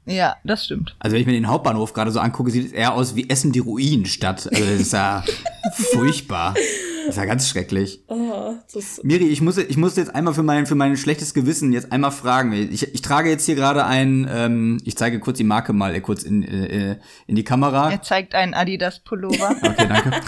Ja, 0.07 0.37
das 0.45 0.65
stimmt. 0.65 0.95
Also 1.01 1.15
wenn 1.15 1.21
ich 1.21 1.27
mir 1.27 1.33
den 1.33 1.49
Hauptbahnhof 1.49 1.93
gerade 1.93 2.13
so 2.13 2.21
angucke, 2.21 2.51
sieht 2.51 2.67
es 2.67 2.73
eher 2.73 2.95
aus 2.95 3.17
wie 3.17 3.29
Essen 3.29 3.53
die 3.53 3.59
Ruinenstadt. 3.59 4.47
Also 4.47 4.65
das 4.65 4.81
ist 4.81 4.93
ja 4.93 5.25
furchtbar. 5.93 6.55
Das 6.55 7.15
ist 7.15 7.19
ja 7.19 7.25
ganz 7.25 7.49
schrecklich. 7.49 8.01
Oh, 8.09 8.55
Miri, 9.03 9.27
ich 9.27 9.41
muss, 9.41 9.59
ich 9.59 9.77
muss 9.77 9.97
jetzt 9.97 10.15
einmal 10.15 10.35
für 10.35 10.43
mein, 10.43 10.67
für 10.67 10.75
mein 10.75 10.97
schlechtes 10.97 11.35
Gewissen 11.35 11.73
jetzt 11.73 11.93
einmal 11.93 12.11
fragen. 12.11 12.53
Ich, 12.53 12.95
ich 12.95 13.03
trage 13.03 13.29
jetzt 13.31 13.47
hier 13.47 13.55
gerade 13.55 13.85
ein, 13.85 14.29
ähm, 14.33 14.81
ich 14.85 14.97
zeige 14.97 15.21
kurz 15.21 15.39
die 15.39 15.45
Marke 15.45 15.73
mal 15.73 15.95
äh, 15.95 16.01
kurz 16.01 16.23
in, 16.23 16.43
äh, 16.43 16.99
in 17.27 17.37
die 17.37 17.45
Kamera. 17.45 17.91
Er 17.91 18.03
zeigt 18.03 18.35
einen 18.35 18.55
Adidas 18.55 19.01
Pullover. 19.01 19.55
Okay, 19.63 19.89
danke. 19.89 20.11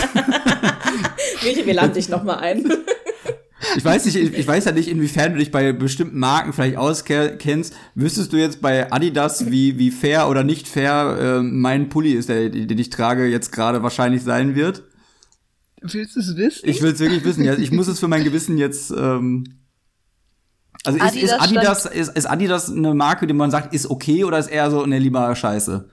Miri, 1.43 1.67
wir 1.67 1.75
laden 1.75 1.95
dich 1.95 2.09
nochmal 2.09 2.39
ein. 2.39 2.71
Ich 3.77 3.85
weiß 3.85 4.05
nicht, 4.07 4.17
ich 4.17 4.47
weiß 4.47 4.65
ja 4.65 4.73
nicht, 4.73 4.89
inwiefern 4.89 5.33
du 5.33 5.39
dich 5.39 5.51
bei 5.51 5.73
bestimmten 5.73 6.19
Marken 6.19 6.53
vielleicht 6.53 6.77
auskennst. 6.77 7.75
Wüsstest 7.95 8.33
du 8.33 8.37
jetzt 8.37 8.61
bei 8.61 8.93
Adidas, 8.93 9.51
wie, 9.51 9.79
wie 9.79 9.91
fair 9.91 10.29
oder 10.29 10.45
nicht 10.45 10.69
fair 10.69 11.19
äh, 11.21 11.43
mein 11.43 11.89
Pulli 11.89 12.13
ist, 12.13 12.29
der, 12.29 12.49
den 12.51 12.79
ich 12.79 12.91
trage, 12.91 13.27
jetzt 13.27 13.53
gerade 13.53 13.83
wahrscheinlich 13.83 14.23
sein 14.23 14.55
wird? 14.55 14.85
Willst 15.81 16.17
du 16.17 16.21
es 16.21 16.37
wissen? 16.37 16.69
Ich 16.69 16.83
will 16.83 16.93
es 16.93 16.99
wirklich 16.99 17.25
wissen. 17.25 17.45
Ja, 17.45 17.55
ich 17.55 17.71
muss 17.71 17.89
es 17.89 18.01
für 18.01 18.09
mein 18.09 18.25
Gewissen 18.25 18.59
jetzt. 18.59 18.91
Ähm 18.91 19.45
also 20.85 20.99
ist, 20.99 21.05
Adidas, 21.05 21.23
ist, 21.23 21.41
Adidas, 21.41 21.87
ist, 21.87 22.17
ist 22.17 22.27
Adidas 22.27 22.71
eine 22.71 22.95
Marke, 22.95 23.27
die 23.27 23.35
man 23.35 23.51
sagt, 23.51 23.75
ist 23.75 23.91
okay 23.91 24.25
oder 24.25 24.39
ist 24.39 24.49
eher 24.49 24.71
so 24.71 24.83
eine 24.83 24.99
lieber 24.99 25.35
Scheiße? 25.35 25.89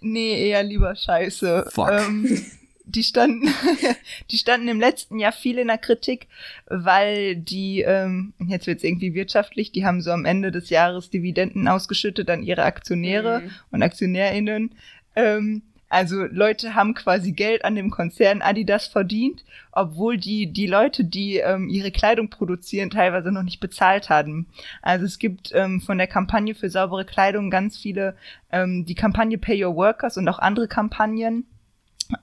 Nee, 0.00 0.48
eher 0.48 0.62
lieber 0.62 0.94
Scheiße. 0.94 1.66
Fuck. 1.70 1.90
Ähm, 1.90 2.44
die 2.84 3.02
standen, 3.02 3.48
die 4.30 4.38
standen 4.38 4.68
im 4.68 4.80
letzten 4.80 5.18
Jahr 5.18 5.32
viel 5.32 5.58
in 5.58 5.68
der 5.68 5.78
Kritik, 5.78 6.28
weil 6.66 7.36
die, 7.36 7.80
ähm, 7.80 8.34
jetzt 8.46 8.66
wird's 8.66 8.84
irgendwie 8.84 9.14
wirtschaftlich, 9.14 9.72
die 9.72 9.84
haben 9.84 10.02
so 10.02 10.10
am 10.10 10.24
Ende 10.24 10.50
des 10.50 10.70
Jahres 10.70 11.10
Dividenden 11.10 11.66
ausgeschüttet 11.66 12.28
an 12.30 12.42
ihre 12.42 12.64
Aktionäre 12.64 13.40
mhm. 13.40 13.50
und 13.70 13.82
AktionärInnen. 13.82 14.74
Ähm, 15.16 15.62
also 15.88 16.24
Leute 16.24 16.74
haben 16.74 16.94
quasi 16.94 17.32
Geld 17.32 17.64
an 17.64 17.76
dem 17.76 17.90
Konzern 17.90 18.42
Adidas 18.42 18.88
verdient, 18.88 19.44
obwohl 19.70 20.16
die, 20.16 20.52
die 20.52 20.66
Leute, 20.66 21.04
die 21.04 21.36
ähm, 21.36 21.68
ihre 21.68 21.92
Kleidung 21.92 22.30
produzieren, 22.30 22.90
teilweise 22.90 23.30
noch 23.30 23.44
nicht 23.44 23.60
bezahlt 23.60 24.08
hatten. 24.08 24.46
Also 24.82 25.04
es 25.04 25.20
gibt 25.20 25.52
ähm, 25.54 25.80
von 25.80 25.96
der 25.96 26.08
Kampagne 26.08 26.56
für 26.56 26.68
saubere 26.68 27.04
Kleidung 27.04 27.48
ganz 27.48 27.78
viele, 27.78 28.16
ähm, 28.50 28.84
die 28.86 28.96
Kampagne 28.96 29.38
Pay 29.38 29.64
Your 29.64 29.76
Workers 29.76 30.16
und 30.16 30.28
auch 30.28 30.40
andere 30.40 30.66
Kampagnen 30.66 31.46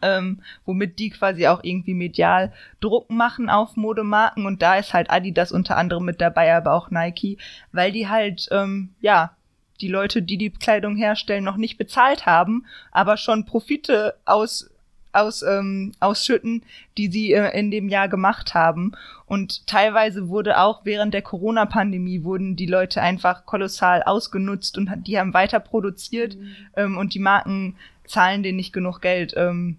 ähm, 0.01 0.41
womit 0.65 0.99
die 0.99 1.09
quasi 1.09 1.47
auch 1.47 1.63
irgendwie 1.63 1.93
medial 1.93 2.51
Druck 2.79 3.09
machen 3.09 3.49
auf 3.49 3.75
Modemarken. 3.75 4.45
Und 4.45 4.61
da 4.61 4.77
ist 4.77 4.93
halt 4.93 5.09
Adidas 5.09 5.51
unter 5.51 5.77
anderem 5.77 6.05
mit 6.05 6.21
dabei, 6.21 6.55
aber 6.55 6.73
auch 6.73 6.91
Nike, 6.91 7.37
weil 7.71 7.91
die 7.91 8.07
halt 8.07 8.47
ähm, 8.51 8.89
ja 9.01 9.35
die 9.81 9.87
Leute, 9.87 10.21
die 10.21 10.37
die 10.37 10.51
Kleidung 10.51 10.95
herstellen, 10.95 11.43
noch 11.43 11.57
nicht 11.57 11.77
bezahlt 11.77 12.25
haben, 12.25 12.65
aber 12.91 13.17
schon 13.17 13.45
Profite 13.45 14.15
aus 14.25 14.70
aus 15.13 15.41
ähm, 15.41 15.93
ausschütten, 15.99 16.63
die 16.97 17.07
sie 17.09 17.33
äh, 17.33 17.57
in 17.57 17.71
dem 17.71 17.89
Jahr 17.89 18.07
gemacht 18.07 18.53
haben. 18.53 18.93
Und 19.25 19.67
teilweise 19.67 20.29
wurde 20.29 20.59
auch 20.59 20.81
während 20.83 21.13
der 21.13 21.21
Corona-Pandemie 21.21 22.23
wurden 22.23 22.55
die 22.55 22.65
Leute 22.65 23.01
einfach 23.01 23.45
kolossal 23.45 24.03
ausgenutzt 24.03 24.77
und 24.77 24.89
die 25.07 25.19
haben 25.19 25.33
weiter 25.33 25.59
produziert 25.59 26.35
mhm. 26.35 26.55
ähm, 26.75 26.97
und 26.97 27.13
die 27.13 27.19
Marken 27.19 27.75
zahlen 28.05 28.43
denen 28.43 28.57
nicht 28.57 28.73
genug 28.73 29.01
Geld. 29.01 29.33
Ähm, 29.37 29.77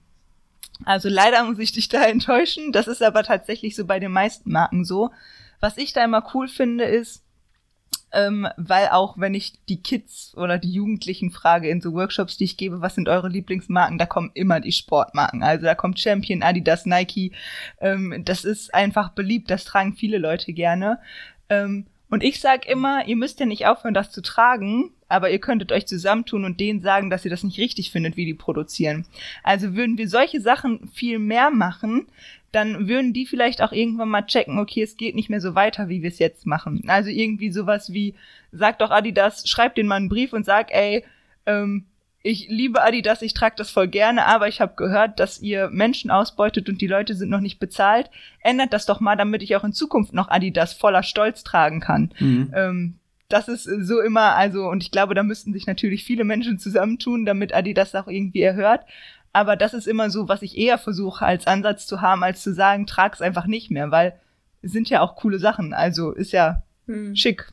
also 0.84 1.08
leider 1.08 1.44
muss 1.44 1.58
ich 1.58 1.72
dich 1.72 1.88
da 1.90 2.02
enttäuschen. 2.04 2.72
Das 2.72 2.88
ist 2.88 3.02
aber 3.02 3.22
tatsächlich 3.22 3.76
so 3.76 3.84
bei 3.84 3.98
den 3.98 4.12
meisten 4.12 4.50
Marken 4.50 4.84
so. 4.84 5.10
Was 5.60 5.76
ich 5.76 5.92
da 5.92 6.04
immer 6.04 6.24
cool 6.34 6.48
finde, 6.48 6.84
ist, 6.84 7.22
ähm, 8.12 8.48
weil 8.56 8.88
auch 8.88 9.18
wenn 9.18 9.34
ich 9.34 9.54
die 9.68 9.82
Kids 9.82 10.34
oder 10.36 10.58
die 10.58 10.72
Jugendlichen 10.72 11.30
frage 11.30 11.68
in 11.68 11.80
so 11.80 11.92
Workshops, 11.92 12.36
die 12.36 12.44
ich 12.44 12.56
gebe, 12.56 12.80
was 12.80 12.94
sind 12.94 13.08
eure 13.08 13.28
Lieblingsmarken, 13.28 13.98
da 13.98 14.06
kommen 14.06 14.30
immer 14.34 14.60
die 14.60 14.72
Sportmarken. 14.72 15.42
Also 15.42 15.64
da 15.64 15.74
kommt 15.74 15.98
Champion, 15.98 16.42
Adidas, 16.42 16.86
Nike. 16.86 17.32
Ähm, 17.80 18.22
das 18.24 18.44
ist 18.44 18.74
einfach 18.74 19.10
beliebt, 19.10 19.50
das 19.50 19.64
tragen 19.64 19.94
viele 19.94 20.18
Leute 20.18 20.52
gerne. 20.52 20.98
Ähm, 21.48 21.86
und 22.10 22.22
ich 22.22 22.40
sag 22.40 22.66
immer, 22.66 23.06
ihr 23.08 23.16
müsst 23.16 23.40
ja 23.40 23.46
nicht 23.46 23.66
aufhören, 23.66 23.94
das 23.94 24.10
zu 24.10 24.20
tragen, 24.20 24.90
aber 25.08 25.30
ihr 25.30 25.38
könntet 25.38 25.72
euch 25.72 25.86
zusammentun 25.86 26.44
und 26.44 26.60
denen 26.60 26.80
sagen, 26.80 27.08
dass 27.08 27.24
ihr 27.24 27.30
das 27.30 27.42
nicht 27.42 27.58
richtig 27.58 27.90
findet, 27.90 28.18
wie 28.18 28.26
die 28.26 28.34
produzieren. 28.34 29.06
Also 29.42 29.74
würden 29.74 29.96
wir 29.96 30.08
solche 30.10 30.42
Sachen 30.42 30.88
viel 30.88 31.18
mehr 31.18 31.50
machen, 31.50 32.06
dann 32.52 32.86
würden 32.86 33.12
die 33.12 33.26
vielleicht 33.26 33.62
auch 33.62 33.72
irgendwann 33.72 34.10
mal 34.10 34.26
checken, 34.26 34.58
okay, 34.58 34.82
es 34.82 34.96
geht 34.96 35.14
nicht 35.14 35.30
mehr 35.30 35.40
so 35.40 35.54
weiter, 35.54 35.88
wie 35.88 36.02
wir 36.02 36.10
es 36.10 36.18
jetzt 36.18 36.46
machen. 36.46 36.84
Also 36.86 37.08
irgendwie 37.08 37.50
sowas 37.50 37.92
wie, 37.92 38.14
sag 38.52 38.78
doch 38.78 38.90
Adidas, 38.90 39.48
schreib 39.48 39.74
denen 39.74 39.88
mal 39.88 39.96
einen 39.96 40.10
Brief 40.10 40.34
und 40.34 40.44
sag, 40.44 40.72
ey, 40.72 41.04
ähm, 41.46 41.86
ich 42.22 42.48
liebe 42.48 42.82
Adidas, 42.82 43.22
ich 43.22 43.34
trage 43.34 43.56
das 43.56 43.70
voll 43.70 43.88
gerne, 43.88 44.26
aber 44.26 44.48
ich 44.48 44.60
habe 44.60 44.74
gehört, 44.76 45.18
dass 45.18 45.40
ihr 45.40 45.70
Menschen 45.70 46.10
ausbeutet 46.10 46.68
und 46.68 46.80
die 46.80 46.86
Leute 46.86 47.14
sind 47.14 47.30
noch 47.30 47.40
nicht 47.40 47.58
bezahlt. 47.58 48.10
Ändert 48.40 48.72
das 48.72 48.86
doch 48.86 49.00
mal, 49.00 49.16
damit 49.16 49.42
ich 49.42 49.56
auch 49.56 49.64
in 49.64 49.72
Zukunft 49.72 50.12
noch 50.12 50.28
Adidas 50.28 50.72
voller 50.72 51.02
Stolz 51.02 51.42
tragen 51.42 51.80
kann. 51.80 52.12
Mhm. 52.20 52.52
Ähm, 52.54 52.94
das 53.28 53.48
ist 53.48 53.64
so 53.64 54.00
immer, 54.00 54.36
also, 54.36 54.68
und 54.68 54.82
ich 54.82 54.90
glaube, 54.90 55.14
da 55.14 55.22
müssten 55.22 55.52
sich 55.54 55.66
natürlich 55.66 56.04
viele 56.04 56.24
Menschen 56.24 56.58
zusammentun, 56.58 57.24
damit 57.24 57.54
Adidas 57.54 57.94
auch 57.94 58.06
irgendwie 58.06 58.42
erhört. 58.42 58.84
Aber 59.32 59.56
das 59.56 59.74
ist 59.74 59.86
immer 59.86 60.10
so, 60.10 60.28
was 60.28 60.42
ich 60.42 60.58
eher 60.58 60.78
versuche 60.78 61.24
als 61.24 61.46
Ansatz 61.46 61.86
zu 61.86 62.00
haben, 62.00 62.22
als 62.22 62.42
zu 62.42 62.52
sagen, 62.52 62.86
trag's 62.86 63.22
einfach 63.22 63.46
nicht 63.46 63.70
mehr, 63.70 63.90
weil 63.90 64.20
es 64.60 64.72
sind 64.72 64.90
ja 64.90 65.00
auch 65.00 65.16
coole 65.16 65.38
Sachen. 65.38 65.72
Also 65.72 66.12
ist 66.12 66.32
ja 66.32 66.62
mhm. 66.86 67.16
schick 67.16 67.52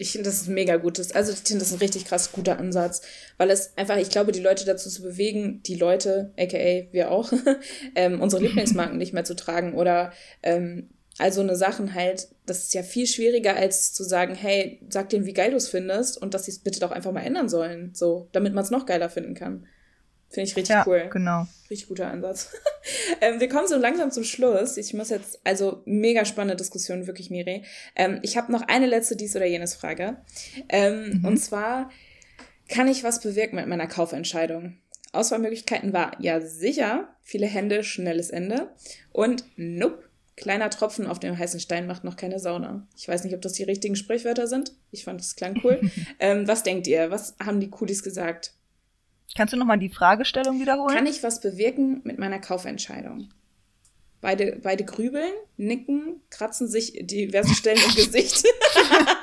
ich 0.00 0.12
finde, 0.12 0.30
das 0.30 0.40
ist 0.40 0.48
ein 0.48 0.54
mega 0.54 0.76
gutes. 0.76 1.12
Also, 1.12 1.32
ich 1.32 1.38
finde, 1.38 1.60
das 1.60 1.68
ist 1.68 1.74
ein 1.74 1.80
richtig 1.80 2.06
krass 2.06 2.32
guter 2.32 2.58
Ansatz, 2.58 3.02
weil 3.36 3.50
es 3.50 3.76
einfach, 3.76 3.98
ich 3.98 4.08
glaube, 4.08 4.32
die 4.32 4.40
Leute 4.40 4.64
dazu 4.64 4.88
zu 4.88 5.02
bewegen, 5.02 5.62
die 5.64 5.74
Leute, 5.74 6.32
aka 6.38 6.88
wir 6.90 7.10
auch, 7.10 7.30
ähm, 7.94 8.20
unsere 8.20 8.42
Lieblingsmarken 8.42 8.96
nicht 8.96 9.12
mehr 9.12 9.24
zu 9.24 9.36
tragen 9.36 9.74
oder 9.74 10.12
ähm, 10.42 10.88
Also 11.18 11.42
eine 11.42 11.54
Sachen 11.54 11.94
halt, 11.94 12.28
das 12.46 12.64
ist 12.64 12.74
ja 12.74 12.82
viel 12.82 13.06
schwieriger, 13.06 13.56
als 13.56 13.92
zu 13.92 14.02
sagen, 14.04 14.34
hey, 14.34 14.80
sag 14.88 15.10
denen, 15.10 15.26
wie 15.26 15.34
geil 15.34 15.50
du 15.50 15.58
es 15.58 15.68
findest 15.68 16.16
und 16.20 16.32
dass 16.32 16.46
sie 16.46 16.52
es 16.52 16.60
bitte 16.60 16.80
doch 16.80 16.92
einfach 16.92 17.12
mal 17.12 17.20
ändern 17.20 17.50
sollen, 17.50 17.90
so, 17.94 18.28
damit 18.32 18.54
man 18.54 18.64
es 18.64 18.70
noch 18.70 18.86
geiler 18.86 19.10
finden 19.10 19.34
kann. 19.34 19.66
Finde 20.30 20.48
ich 20.48 20.56
richtig 20.56 20.74
ja, 20.74 20.84
cool. 20.86 21.08
genau. 21.12 21.46
Richtig 21.68 21.88
guter 21.88 22.08
Ansatz. 22.08 22.52
ähm, 23.20 23.40
wir 23.40 23.48
kommen 23.48 23.66
so 23.66 23.76
langsam 23.76 24.10
zum 24.10 24.24
Schluss. 24.24 24.76
Ich 24.76 24.94
muss 24.94 25.10
jetzt, 25.10 25.40
also 25.44 25.82
mega 25.84 26.24
spannende 26.24 26.56
Diskussion, 26.56 27.06
wirklich, 27.06 27.30
Miri. 27.30 27.64
Ähm, 27.96 28.20
ich 28.22 28.36
habe 28.36 28.52
noch 28.52 28.62
eine 28.62 28.86
letzte 28.86 29.16
dies 29.16 29.34
oder 29.34 29.46
jenes 29.46 29.74
Frage. 29.74 30.18
Ähm, 30.68 31.18
mhm. 31.18 31.24
Und 31.24 31.38
zwar, 31.38 31.90
kann 32.68 32.86
ich 32.86 33.02
was 33.02 33.20
bewirken 33.20 33.56
mit 33.56 33.66
meiner 33.66 33.88
Kaufentscheidung? 33.88 34.78
Auswahlmöglichkeiten 35.12 35.92
war 35.92 36.12
ja 36.20 36.40
sicher, 36.40 37.08
viele 37.22 37.46
Hände, 37.46 37.82
schnelles 37.82 38.30
Ende 38.30 38.70
und 39.12 39.44
nope, 39.56 40.04
Kleiner 40.40 40.70
Tropfen 40.70 41.06
auf 41.06 41.20
dem 41.20 41.36
heißen 41.36 41.60
Stein 41.60 41.86
macht 41.86 42.02
noch 42.02 42.16
keine 42.16 42.38
Sauna. 42.38 42.86
Ich 42.96 43.06
weiß 43.06 43.24
nicht, 43.24 43.34
ob 43.34 43.42
das 43.42 43.52
die 43.52 43.62
richtigen 43.62 43.94
Sprichwörter 43.94 44.46
sind. 44.46 44.72
Ich 44.90 45.04
fand 45.04 45.20
das 45.20 45.36
klang 45.36 45.60
cool. 45.62 45.78
ähm, 46.18 46.48
was 46.48 46.62
denkt 46.62 46.86
ihr? 46.86 47.10
Was 47.10 47.34
haben 47.44 47.60
die 47.60 47.68
Coolies 47.68 48.02
gesagt? 48.02 48.54
Kannst 49.36 49.52
du 49.52 49.56
nochmal 49.56 49.78
die 49.78 49.90
Fragestellung 49.90 50.60
wiederholen? 50.60 50.94
Kann 50.94 51.06
ich 51.06 51.22
was 51.22 51.40
bewirken 51.40 52.00
mit 52.04 52.18
meiner 52.18 52.38
Kaufentscheidung? 52.38 53.28
Beide, 54.20 54.60
beide 54.62 54.84
grübeln, 54.84 55.32
nicken, 55.56 56.20
kratzen 56.28 56.68
sich 56.68 56.92
diverse 57.00 57.54
Stellen 57.54 57.80
im 57.86 57.94
Gesicht. 57.94 58.44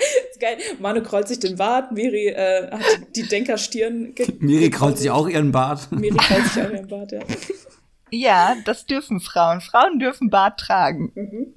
ist 0.38 0.40
geil. 0.40 0.58
Manu 0.80 1.02
krollt 1.02 1.28
sich 1.28 1.40
den 1.40 1.56
Bart, 1.56 1.92
Miri 1.92 2.28
äh, 2.28 2.72
hat 2.72 3.16
die 3.16 3.24
Denkerstirn. 3.24 4.14
Miri 4.40 4.70
krault 4.70 4.98
sich 4.98 5.10
auch 5.10 5.28
ihren 5.28 5.52
Bart. 5.52 5.92
Miri 5.92 6.18
krault 6.18 6.46
sich 6.46 6.64
auch 6.64 6.72
ihren 6.72 6.88
Bart, 6.88 7.12
ja. 7.12 7.20
Ja, 8.10 8.56
das 8.66 8.86
dürfen 8.86 9.20
Frauen. 9.20 9.62
Frauen 9.62 10.00
dürfen 10.00 10.30
Bart 10.30 10.60
tragen. 10.60 11.12
Mhm. 11.16 11.54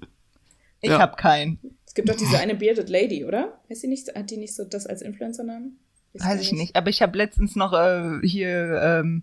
Ich 0.81 0.91
ja. 0.91 0.99
habe 0.99 1.17
keinen. 1.17 1.59
Es 1.87 1.95
gibt 1.95 2.09
doch 2.09 2.17
diese 2.17 2.39
eine 2.39 2.55
Bearded 2.55 2.89
Lady, 2.89 3.25
oder? 3.25 3.61
Heißt 3.69 3.83
die 3.83 3.89
nicht, 3.89 4.15
hat 4.15 4.31
die 4.31 4.37
nicht 4.37 4.55
so 4.55 4.65
das 4.65 4.87
als 4.87 5.03
Influencer-Namen? 5.03 5.79
Weiß 6.15 6.41
ich 6.41 6.53
nicht. 6.53 6.77
aber 6.77 6.91
ich 6.91 7.03
habe 7.03 7.17
letztens 7.17 7.57
noch 7.57 7.73
äh, 7.73 8.21
hier 8.23 8.81
ähm, 8.83 9.23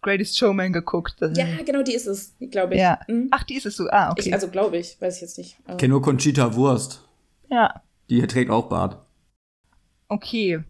Greatest 0.00 0.36
Showman 0.36 0.72
geguckt. 0.72 1.16
ja, 1.20 1.46
genau, 1.64 1.82
die 1.82 1.94
ist 1.94 2.06
es, 2.06 2.34
glaube 2.50 2.74
ich. 2.74 2.80
Ja. 2.80 3.00
Mhm. 3.06 3.28
Ach, 3.30 3.44
die 3.44 3.54
ist 3.54 3.66
es 3.66 3.76
so. 3.76 3.88
Ah, 3.90 4.10
okay. 4.10 4.28
Ich, 4.28 4.34
also 4.34 4.48
glaube 4.48 4.76
ich, 4.76 5.00
weiß 5.00 5.16
ich 5.16 5.22
jetzt 5.22 5.38
nicht. 5.38 5.58
Ich 5.68 5.76
kenne 5.76 5.90
nur 5.90 6.02
Conchita 6.02 6.54
Wurst. 6.54 7.04
Ja. 7.50 7.82
Die 8.10 8.20
trägt 8.26 8.50
auch 8.50 8.68
Bart. 8.68 8.98
Okay, 10.08 10.60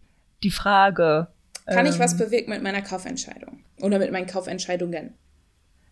die 0.42 0.50
Frage. 0.50 1.28
Kann 1.66 1.86
ähm, 1.86 1.92
ich 1.92 1.98
was 1.98 2.16
bewirken 2.16 2.50
mit 2.50 2.62
meiner 2.62 2.82
Kaufentscheidung? 2.82 3.64
Oder 3.80 3.98
mit 3.98 4.12
meinen 4.12 4.26
Kaufentscheidungen? 4.26 5.14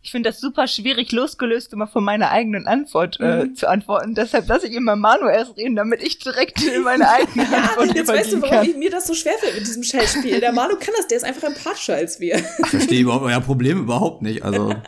Ich 0.03 0.11
finde 0.13 0.31
das 0.31 0.41
super 0.41 0.67
schwierig, 0.67 1.13
losgelöst 1.13 1.73
immer 1.75 1.87
von 1.87 2.03
meiner 2.03 2.31
eigenen 2.31 2.67
Antwort 2.67 3.19
äh, 3.21 3.45
mhm. 3.45 3.55
zu 3.55 3.69
antworten. 3.69 4.15
Deshalb 4.15 4.49
lasse 4.49 4.67
ich 4.67 4.75
immer 4.75 4.97
Manu 4.97 5.29
erst 5.29 5.59
reden, 5.59 5.77
damit 5.77 6.03
ich 6.03 6.19
direkt 6.19 6.63
in 6.63 6.83
meine 6.85 7.09
eigene 7.09 7.45
ja, 7.51 7.59
Antwort 7.59 7.95
Jetzt 7.95 8.09
weißt 8.09 8.33
du, 8.33 8.43
warum 8.43 8.69
ich, 8.69 8.77
mir 8.77 8.91
das 8.91 9.07
so 9.07 9.15
schwerfällt 9.15 9.55
mit 9.55 9.67
diesem 9.67 9.83
Scheißspiel. 9.83 10.41
Der 10.41 10.53
Manu 10.53 10.77
kann 10.77 10.95
das, 10.97 11.07
der 11.07 11.19
ist 11.19 11.25
einfach 11.25 11.49
empathischer 11.49 11.97
als 11.97 12.19
wir. 12.19 12.37
Ich 12.37 12.67
verstehe 12.67 13.01
überhaupt 13.01 13.25
euer 13.25 13.41
Problem 13.41 13.81
überhaupt 13.81 14.23
nicht. 14.23 14.43
Also. 14.43 14.75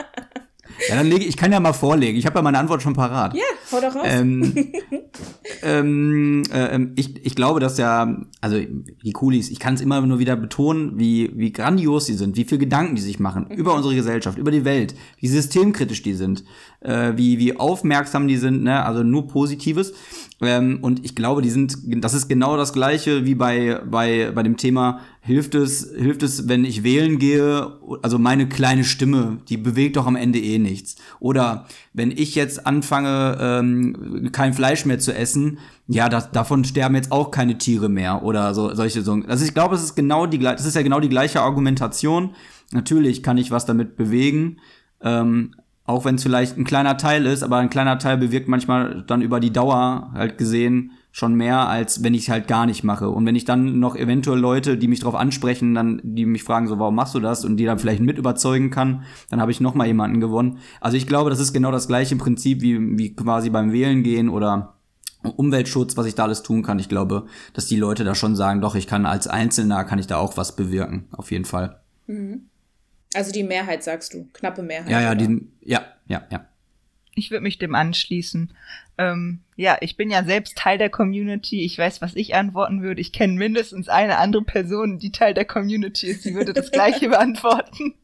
Ja, 0.89 0.97
dann 0.97 1.07
lege 1.07 1.25
ich 1.25 1.37
kann 1.37 1.53
ja 1.53 1.61
mal 1.61 1.73
vorlegen. 1.73 2.19
Ich 2.19 2.27
habe 2.27 2.39
ja 2.39 2.43
meine 2.43 2.59
Antwort 2.59 2.83
schon 2.83 2.95
parat. 2.95 3.35
Ja, 3.35 3.43
hau 3.71 3.81
doch 3.81 3.95
raus. 3.95 4.05
Ähm, 4.05 4.73
ähm, 5.63 6.43
äh, 6.53 6.75
ähm, 6.75 6.93
ich, 6.97 7.25
ich 7.25 7.35
glaube, 7.35 7.61
dass 7.61 7.79
ja, 7.79 8.17
also 8.41 8.59
die 8.59 9.13
Coolies, 9.13 9.51
ich 9.51 9.59
kann 9.59 9.75
es 9.75 9.81
immer 9.81 10.01
nur 10.01 10.19
wieder 10.19 10.37
betonen, 10.37 10.99
wie, 10.99 11.31
wie 11.35 11.53
grandios 11.53 12.07
sie 12.07 12.15
sind, 12.15 12.37
wie 12.37 12.45
viel 12.45 12.59
Gedanken 12.59 12.97
die 12.97 13.03
sich 13.03 13.21
machen 13.21 13.47
mhm. 13.49 13.57
über 13.57 13.75
unsere 13.75 13.95
Gesellschaft, 13.95 14.39
über 14.39 14.51
die 14.51 14.65
Welt, 14.65 14.95
wie 15.19 15.29
systemkritisch 15.29 16.03
die 16.03 16.15
sind, 16.15 16.45
äh, 16.81 17.13
wie, 17.17 17.39
wie 17.39 17.57
aufmerksam 17.57 18.29
die 18.29 18.37
sind, 18.37 18.63
ne? 18.63 18.85
also 18.85 19.03
nur 19.03 19.29
Positives. 19.29 19.93
Ähm, 20.43 20.81
und 20.83 21.05
ich 21.05 21.15
glaube, 21.15 21.41
die 21.41 21.51
sind, 21.51 21.79
das 22.03 22.15
ist 22.15 22.29
genau 22.29 22.57
das 22.57 22.73
Gleiche 22.73 23.25
wie 23.25 23.37
bei, 23.37 23.81
bei, 23.89 24.33
bei 24.35 24.43
dem 24.43 24.57
Thema, 24.57 24.99
hilft 25.21 25.55
es, 25.55 25.93
hilft 25.97 26.25
es, 26.25 26.49
wenn 26.49 26.65
ich 26.65 26.83
wählen 26.83 27.21
gehe, 27.21 27.79
also 28.03 28.19
meine 28.19 28.49
kleine 28.49 28.83
Stimme, 28.83 29.39
die 29.49 29.57
bewegt 29.57 29.97
doch 29.97 30.07
am 30.07 30.17
Ende 30.17 30.41
eh 30.41 30.59
nichts. 30.59 30.97
Oder 31.21 31.67
wenn 31.93 32.11
ich 32.11 32.35
jetzt 32.35 32.67
anfange, 32.67 33.39
ähm, 33.41 34.31
kein 34.33 34.53
Fleisch 34.53 34.85
mehr 34.85 34.99
zu 34.99 35.15
essen, 35.15 35.59
ja, 35.87 36.09
das, 36.09 36.33
davon 36.33 36.65
sterben 36.65 36.97
jetzt 36.97 37.13
auch 37.13 37.31
keine 37.31 37.57
Tiere 37.59 37.89
mehr 37.89 38.25
oder 38.25 38.53
so 38.53 38.75
solche 38.75 39.03
so. 39.03 39.13
Also 39.29 39.45
ich 39.45 39.55
glaube, 39.55 39.77
es 39.77 39.85
ist 39.85 39.95
genau 39.95 40.27
die, 40.27 40.39
das 40.39 40.67
ist 40.67 40.75
ja 40.75 40.83
genau 40.83 40.99
die 40.99 41.09
gleiche 41.09 41.41
Argumentation. 41.41 42.35
Natürlich 42.73 43.23
kann 43.23 43.39
ich 43.39 43.53
was 43.53 43.65
damit 43.65 43.97
bewegen, 43.97 44.57
ähm, 45.03 45.55
auch 45.85 46.05
wenn 46.05 46.15
es 46.15 46.23
vielleicht 46.23 46.57
ein 46.57 46.65
kleiner 46.65 46.97
Teil 46.97 47.27
ist, 47.27 47.43
aber 47.43 47.59
ein 47.59 47.71
kleiner 47.71 47.99
Teil 47.99 48.17
bewirkt 48.19 48.49
manchmal 48.49 49.03
dann 49.07 49.23
über 49.23 49.41
die 49.41 49.53
Dauer 49.53 50.11
halt 50.15 50.39
gesehen 50.39 50.93
schon 51.11 51.35
mehr, 51.35 51.69
als 51.69 52.03
wenn 52.03 52.15
ich 52.15 52.23
es 52.23 52.29
halt 52.31 52.49
gar 52.49 52.65
nicht 52.65 52.85
mache. 52.85 53.11
Und 53.11 53.27
wenn 53.27 53.37
ich 53.37 53.45
dann 53.45 53.79
noch 53.79 53.97
eventuell 53.97 54.39
Leute, 54.39 54.79
die 54.79 54.89
mich 54.89 55.01
darauf 55.01 55.15
ansprechen, 55.15 55.75
dann, 55.75 56.01
die 56.03 56.25
mich 56.25 56.43
fragen, 56.43 56.69
so, 56.69 56.79
warum 56.79 56.95
machst 56.95 57.15
du 57.15 57.21
das? 57.21 57.45
Und 57.45 57.59
die 57.59 57.67
dann 57.67 57.79
vielleicht 57.79 58.01
mit 58.01 58.17
überzeugen 58.17 58.71
kann, 58.71 59.03
dann 59.29 59.41
habe 59.41 59.51
ich 59.51 59.61
noch 59.61 59.75
mal 59.75 59.87
jemanden 59.87 60.21
gewonnen. 60.21 60.59
Also 60.81 60.97
ich 60.97 61.07
glaube, 61.07 61.29
das 61.29 61.39
ist 61.39 61.53
genau 61.53 61.71
das 61.71 61.87
gleiche 61.87 62.17
Prinzip 62.17 62.63
wie, 62.63 62.99
wie 62.99 63.15
quasi 63.15 63.51
beim 63.51 63.73
Wählen 63.73 64.03
gehen 64.03 64.31
oder 64.31 64.75
Umweltschutz, 65.23 65.97
was 65.97 66.07
ich 66.07 66.15
da 66.15 66.25
alles 66.25 66.43
tun 66.43 66.63
kann. 66.63 66.79
Ich 66.79 66.89
glaube, 66.89 67.27
dass 67.53 67.67
die 67.67 67.77
Leute 67.77 68.05
da 68.05 68.15
schon 68.15 68.35
sagen, 68.35 68.61
doch, 68.63 68.75
ich 68.75 68.87
kann 68.87 69.05
als 69.05 69.29
Einzelner, 69.29 69.85
kann 69.85 69.99
ich 69.99 70.07
da 70.07 70.17
auch 70.17 70.37
was 70.37 70.57
bewirken. 70.57 71.09
Auf 71.13 71.31
jeden 71.31 71.45
Fall. 71.45 71.81
Mhm. 72.07 72.47
Also 73.15 73.33
die 73.33 73.43
Mehrheit, 73.43 73.83
sagst 73.83 74.15
du, 74.15 74.29
knappe 74.33 74.63
Mehrheit. 74.63 74.91
Ja, 74.91 75.01
ja, 75.01 75.15
die, 75.15 75.47
ja, 75.61 75.85
ja, 76.07 76.27
ja. 76.31 76.47
Ich 77.15 77.31
würde 77.31 77.43
mich 77.43 77.59
dem 77.59 77.75
anschließen. 77.75 78.53
Ähm, 78.97 79.41
ja, 79.57 79.77
ich 79.81 79.97
bin 79.97 80.11
ja 80.11 80.25
selbst 80.25 80.57
Teil 80.57 80.79
der 80.79 80.89
Community. 80.89 81.63
Ich 81.65 81.77
weiß, 81.77 82.01
was 82.01 82.15
ich 82.17 82.35
antworten 82.35 82.83
würde. 82.83 83.03
Ich 83.03 83.13
kenne 83.13 83.35
mindestens 83.35 83.89
eine 83.89 84.17
andere 84.17 84.45
Person, 84.45 84.99
die 84.99 85.13
Teil 85.13 85.35
der 85.35 85.45
Community 85.45 86.07
ist. 86.07 86.25
Die 86.25 86.35
würde 86.35 86.55
das 86.55 86.71
Gleiche 86.73 87.11
beantworten. 87.11 87.95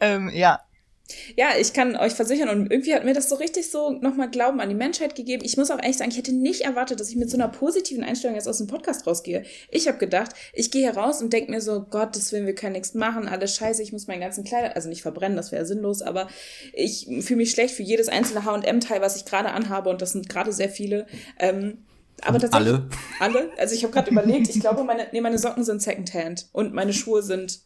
ähm, 0.00 0.30
ja, 0.32 0.60
ja, 1.36 1.48
ich 1.60 1.74
kann 1.74 1.96
euch 1.96 2.14
versichern 2.14 2.48
und 2.48 2.70
irgendwie 2.72 2.94
hat 2.94 3.04
mir 3.04 3.12
das 3.12 3.28
so 3.28 3.34
richtig 3.34 3.70
so 3.70 3.90
nochmal 3.90 4.30
Glauben 4.30 4.60
an 4.60 4.70
die 4.70 4.74
Menschheit 4.74 5.14
gegeben. 5.14 5.44
Ich 5.44 5.56
muss 5.58 5.70
auch 5.70 5.78
ehrlich 5.78 5.98
sagen, 5.98 6.10
ich 6.10 6.16
hätte 6.16 6.32
nicht 6.32 6.62
erwartet, 6.62 6.98
dass 6.98 7.10
ich 7.10 7.16
mit 7.16 7.30
so 7.30 7.36
einer 7.36 7.48
positiven 7.48 8.02
Einstellung 8.02 8.36
jetzt 8.36 8.48
aus 8.48 8.58
dem 8.58 8.68
Podcast 8.68 9.06
rausgehe. 9.06 9.44
Ich 9.70 9.86
habe 9.86 9.98
gedacht, 9.98 10.32
ich 10.54 10.70
gehe 10.70 10.86
heraus 10.86 11.20
und 11.20 11.32
denke 11.32 11.50
mir 11.50 11.60
so, 11.60 11.82
Gott, 11.82 12.16
das 12.16 12.32
will 12.32 12.46
wir 12.46 12.54
können 12.54 12.72
nichts 12.72 12.94
machen, 12.94 13.28
alles 13.28 13.54
scheiße, 13.54 13.82
ich 13.82 13.92
muss 13.92 14.06
meinen 14.06 14.20
ganzen 14.20 14.44
Kleider, 14.44 14.74
also 14.76 14.88
nicht 14.88 15.02
verbrennen, 15.02 15.36
das 15.36 15.52
wäre 15.52 15.66
sinnlos, 15.66 16.00
aber 16.00 16.28
ich 16.72 17.06
fühle 17.20 17.38
mich 17.38 17.50
schlecht 17.50 17.74
für 17.74 17.82
jedes 17.82 18.08
einzelne 18.08 18.44
H&M-Teil, 18.44 19.02
was 19.02 19.16
ich 19.16 19.26
gerade 19.26 19.50
anhabe 19.50 19.90
und 19.90 20.00
das 20.00 20.12
sind 20.12 20.28
gerade 20.28 20.52
sehr 20.52 20.70
viele. 20.70 21.06
Ähm, 21.38 21.84
aber 22.22 22.38
tatsächlich 22.38 22.72
alle. 22.72 22.88
Alle. 23.20 23.50
Also 23.58 23.74
ich 23.74 23.82
habe 23.82 23.92
gerade 23.92 24.10
überlegt, 24.10 24.48
ich 24.48 24.60
glaube, 24.60 24.84
meine, 24.84 25.08
nee, 25.12 25.20
meine 25.20 25.38
Socken 25.38 25.64
sind 25.64 25.82
Secondhand 25.82 26.46
und 26.52 26.72
meine 26.72 26.92
Schuhe 26.92 27.22
sind 27.22 27.60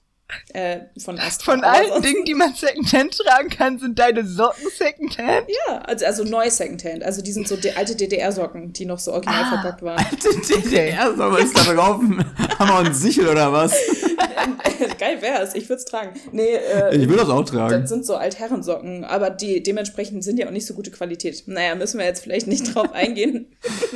äh, 0.53 0.81
von 0.99 1.19
Astra. 1.19 1.53
Von 1.53 1.65
allen 1.65 1.89
sonst. 1.89 2.05
Dingen, 2.05 2.25
die 2.25 2.35
man 2.35 2.55
Secondhand 2.55 3.17
tragen 3.17 3.49
kann, 3.49 3.79
sind 3.79 3.99
deine 3.99 4.27
Socken 4.27 4.69
Secondhand? 4.77 5.47
Ja, 5.67 5.79
also, 5.79 6.05
also 6.07 6.25
neu 6.25 6.51
Secondhand. 6.51 7.03
Also 7.03 7.23
die 7.23 7.33
sind 7.33 7.49
so 7.49 7.57
die 7.57 7.73
alte 7.73 7.97
DDR-Socken, 7.97 8.73
die 8.73 8.85
noch 8.85 8.99
so 8.99 9.13
original 9.13 9.45
ah, 9.45 9.49
verpackt 9.49 9.83
waren. 9.83 9.99
Alte 9.99 10.29
DDR-Socken, 10.41 11.33
was 11.33 11.41
ist 11.45 11.57
da 11.57 11.73
drauf? 11.73 12.01
Haben 12.59 12.69
wir 12.69 12.79
einen 12.79 12.95
Sichel 12.95 13.29
oder 13.29 13.53
was? 13.53 13.73
Geil 14.99 15.21
wär's, 15.23 15.55
ich 15.55 15.69
würde 15.69 15.81
es 15.81 15.85
tragen. 15.85 16.19
Nee, 16.33 16.55
äh, 16.55 16.97
ich 16.97 17.09
will 17.09 17.17
das 17.17 17.29
auch 17.29 17.45
tragen. 17.45 17.81
Das 17.81 17.89
sind 17.89 18.05
so 18.05 18.17
Altherrensocken, 18.17 19.05
aber 19.05 19.31
die 19.31 19.63
dementsprechend 19.63 20.25
sind 20.25 20.39
ja 20.39 20.47
auch 20.47 20.53
nicht 20.53 20.67
so 20.67 20.75
gute 20.75 20.91
Qualität. 20.91 21.43
Naja, 21.47 21.75
müssen 21.75 21.99
wir 21.99 22.07
jetzt 22.07 22.23
vielleicht 22.23 22.47
nicht 22.47 22.75
drauf 22.75 22.93
eingehen, 22.93 23.47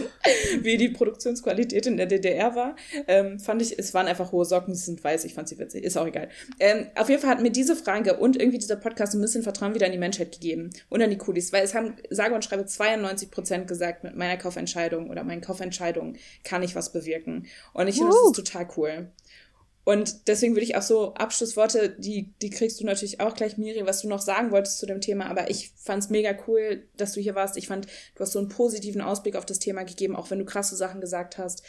wie 0.63 0.77
die 0.77 0.89
Produktionsqualität 0.89 1.87
in 1.87 1.97
der 1.97 2.07
DDR 2.07 2.55
war. 2.55 2.77
Ähm, 3.07 3.39
fand 3.39 3.63
ich, 3.63 3.79
es 3.79 3.95
waren 3.95 4.07
einfach 4.07 4.33
hohe 4.33 4.45
Socken, 4.45 4.75
sie 4.75 4.85
sind 4.85 5.03
weiß, 5.03 5.25
ich 5.25 5.35
fand 5.35 5.49
sie 5.49 5.59
witzig, 5.59 5.85
ist 5.85 5.97
auch 5.97 6.07
egal 6.07 6.22
geil. 6.23 6.31
Ähm, 6.59 6.87
auf 6.95 7.09
jeden 7.09 7.21
Fall 7.21 7.31
hat 7.31 7.43
mir 7.43 7.51
diese 7.51 7.77
Frage 7.77 8.17
und 8.17 8.37
irgendwie 8.37 8.59
dieser 8.59 8.77
Podcast 8.77 9.15
ein 9.15 9.21
bisschen 9.21 9.43
Vertrauen 9.43 9.75
wieder 9.75 9.87
in 9.87 9.93
die 9.93 9.99
Menschheit 9.99 10.33
gegeben 10.33 10.71
und 10.89 11.03
an 11.03 11.11
die 11.11 11.19
Coolies, 11.19 11.53
weil 11.53 11.65
es 11.65 11.75
haben, 11.75 11.95
sage 12.11 12.35
und 12.35 12.45
schreibe, 12.45 12.67
92 12.67 13.31
Prozent 13.31 13.69
gesagt, 13.69 14.05
mit 14.05 14.17
meiner 14.17 14.37
Kaufentscheidung 14.37 15.11
oder 15.11 15.25
meinen 15.25 15.41
Kaufentscheidungen 15.41 16.19
kann 16.45 16.63
ich 16.63 16.75
was 16.75 16.93
bewirken. 16.93 17.47
Und 17.73 17.89
ich 17.89 17.97
finde, 17.97 18.13
das 18.13 18.39
ist 18.39 18.47
total 18.47 18.69
cool. 18.77 19.09
Und 19.85 20.29
deswegen 20.29 20.55
würde 20.55 20.65
ich 20.65 20.77
auch 20.77 20.83
so 20.83 21.15
Abschlussworte, 21.15 21.91
die, 21.99 22.33
die 22.41 22.51
kriegst 22.51 22.81
du 22.81 22.87
natürlich 22.87 23.21
auch 23.21 23.35
gleich, 23.35 23.59
Miri, 23.59 23.85
was 23.85 24.03
du 24.03 24.09
noch 24.09 24.21
sagen 24.21 24.53
wolltest 24.53 24.79
zu 24.79 24.87
dem 24.87 25.01
Thema. 25.01 25.27
Aber 25.27 25.51
ich 25.51 25.73
fand 25.77 26.05
es 26.05 26.11
mega 26.11 26.37
cool, 26.47 26.85
dass 26.97 27.13
du 27.15 27.21
hier 27.21 27.35
warst. 27.35 27.57
Ich 27.57 27.67
fand, 27.67 27.87
du 28.15 28.21
hast 28.21 28.33
so 28.33 28.39
einen 28.39 28.49
positiven 28.49 29.01
Ausblick 29.01 29.35
auf 29.35 29.47
das 29.47 29.59
Thema 29.59 29.83
gegeben, 29.83 30.15
auch 30.15 30.31
wenn 30.31 30.39
du 30.39 30.45
krasse 30.45 30.77
Sachen 30.77 31.01
gesagt 31.01 31.37
hast. 31.37 31.65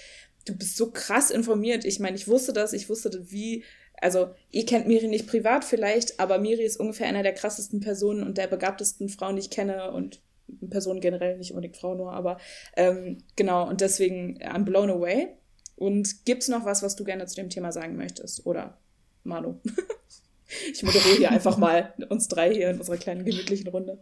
Du 0.46 0.56
bist 0.56 0.78
so 0.78 0.92
krass 0.92 1.32
informiert. 1.32 1.86
Ich 1.86 2.00
meine, 2.00 2.16
ich 2.16 2.28
wusste 2.28 2.54
das, 2.54 2.74
ich 2.74 2.88
wusste, 2.88 3.32
wie 3.32 3.64
also 4.02 4.34
ihr 4.52 4.66
kennt 4.66 4.88
Miri 4.88 5.08
nicht 5.08 5.28
privat 5.28 5.64
vielleicht, 5.64 6.20
aber 6.20 6.38
Miri 6.38 6.64
ist 6.64 6.78
ungefähr 6.78 7.08
einer 7.08 7.24
der 7.24 7.34
krassesten 7.34 7.80
Personen 7.80 8.24
und 8.24 8.38
der 8.38 8.48
begabtesten 8.48 9.10
Frauen, 9.10 9.36
die 9.36 9.42
ich 9.42 9.50
kenne 9.50 9.92
und 9.92 10.22
Personen 10.70 11.00
generell, 11.00 11.38
nicht 11.38 11.52
unbedingt 11.52 11.78
Frau 11.78 11.96
nur, 11.96 12.12
aber 12.12 12.38
ähm, 12.76 13.20
genau, 13.36 13.68
und 13.68 13.82
deswegen 13.82 14.38
I'm 14.40 14.64
blown 14.64 14.90
away. 14.90 15.30
Und 15.76 16.26
gibt 16.26 16.44
es 16.44 16.50
noch 16.50 16.66
was, 16.66 16.84
was 16.84 16.96
du 16.96 17.04
gerne 17.04 17.26
zu 17.26 17.36
dem 17.36 17.50
Thema 17.50 17.72
sagen 17.72 17.96
möchtest? 17.96 18.46
Oder 18.46 18.78
Manu? 19.24 19.60
ich 20.72 20.84
moderiere 20.84 21.18
hier 21.18 21.32
einfach 21.32 21.58
mal 21.58 21.94
uns 22.10 22.28
drei 22.28 22.54
hier 22.54 22.70
in 22.70 22.78
unserer 22.78 22.98
kleinen 22.98 23.26
gemütlichen 23.26 23.68
Runde. 23.68 24.00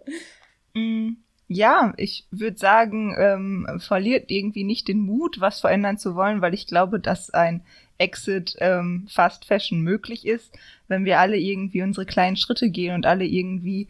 Mm, 0.74 1.14
ja, 1.48 1.94
ich 1.98 2.28
würde 2.32 2.58
sagen, 2.58 3.16
ähm, 3.18 3.80
verliert 3.80 4.32
irgendwie 4.32 4.64
nicht 4.64 4.88
den 4.88 5.00
Mut, 5.00 5.40
was 5.40 5.60
verändern 5.60 5.98
zu 5.98 6.16
wollen, 6.16 6.42
weil 6.42 6.54
ich 6.54 6.68
glaube, 6.68 7.00
dass 7.00 7.30
ein 7.30 7.64
Exit 8.02 8.56
ähm, 8.60 9.08
Fast 9.10 9.46
Fashion 9.46 9.82
möglich 9.82 10.26
ist, 10.26 10.58
wenn 10.88 11.06
wir 11.06 11.20
alle 11.20 11.38
irgendwie 11.38 11.84
unsere 11.84 12.06
kleinen 12.06 12.36
Schritte 12.36 12.70
gehen 12.70 12.96
und 12.96 13.06
alle 13.06 13.26
irgendwie 13.26 13.88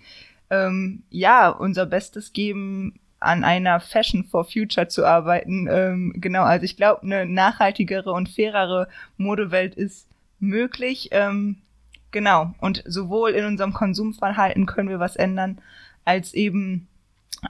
ähm, 0.50 1.04
ja 1.10 1.50
unser 1.50 1.86
Bestes 1.86 2.34
geben, 2.34 3.00
an 3.22 3.44
einer 3.44 3.80
Fashion 3.80 4.26
for 4.26 4.44
Future 4.44 4.88
zu 4.88 5.06
arbeiten. 5.06 5.68
Ähm, 5.72 6.14
genau, 6.18 6.44
also 6.44 6.66
ich 6.66 6.76
glaube, 6.76 7.04
eine 7.04 7.26
nachhaltigere 7.26 8.12
und 8.12 8.30
fairere 8.30 8.88
Modewelt 9.18 9.76
ist 9.76 10.08
möglich. 10.40 11.10
Ähm, 11.12 11.58
genau, 12.12 12.54
und 12.60 12.84
sowohl 12.86 13.32
in 13.32 13.46
unserem 13.46 13.74
Konsumverhalten 13.74 14.66
können 14.66 14.90
wir 14.90 15.00
was 15.00 15.16
ändern, 15.16 15.60
als 16.04 16.34
eben 16.34 16.88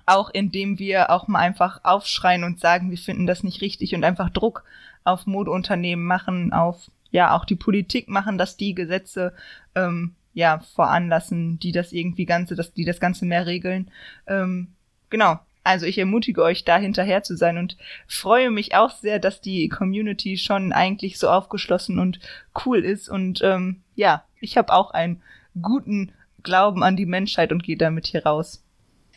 auch 0.05 0.29
indem 0.29 0.79
wir 0.79 1.09
auch 1.09 1.27
mal 1.27 1.39
einfach 1.39 1.81
aufschreien 1.83 2.43
und 2.43 2.59
sagen, 2.59 2.91
wir 2.91 2.97
finden 2.97 3.27
das 3.27 3.43
nicht 3.43 3.61
richtig 3.61 3.95
und 3.95 4.03
einfach 4.03 4.29
Druck 4.29 4.63
auf 5.03 5.25
Modeunternehmen 5.25 6.05
machen, 6.05 6.53
auf 6.53 6.89
ja 7.11 7.35
auch 7.35 7.45
die 7.45 7.55
Politik 7.55 8.07
machen, 8.07 8.37
dass 8.37 8.57
die 8.57 8.73
Gesetze 8.73 9.33
ähm, 9.75 10.15
ja 10.33 10.59
voranlassen, 10.75 11.59
die 11.59 11.71
das 11.71 11.91
irgendwie 11.91 12.25
ganze, 12.25 12.55
dass 12.55 12.73
die 12.73 12.85
das 12.85 12.99
Ganze 12.99 13.25
mehr 13.25 13.45
regeln. 13.45 13.91
Ähm, 14.27 14.69
genau. 15.09 15.39
Also 15.63 15.85
ich 15.85 15.99
ermutige 15.99 16.41
euch, 16.41 16.65
da 16.65 16.77
hinterher 16.77 17.21
zu 17.21 17.37
sein 17.37 17.59
und 17.59 17.77
freue 18.07 18.49
mich 18.49 18.73
auch 18.73 18.89
sehr, 18.89 19.19
dass 19.19 19.41
die 19.41 19.69
Community 19.69 20.37
schon 20.37 20.73
eigentlich 20.73 21.19
so 21.19 21.29
aufgeschlossen 21.29 21.99
und 21.99 22.19
cool 22.65 22.79
ist. 22.79 23.09
Und 23.09 23.41
ähm, 23.43 23.81
ja, 23.95 24.23
ich 24.39 24.57
habe 24.57 24.73
auch 24.73 24.89
einen 24.89 25.21
guten 25.61 26.13
Glauben 26.41 26.83
an 26.83 26.97
die 26.97 27.05
Menschheit 27.05 27.51
und 27.51 27.63
gehe 27.63 27.77
damit 27.77 28.07
hier 28.07 28.25
raus. 28.25 28.63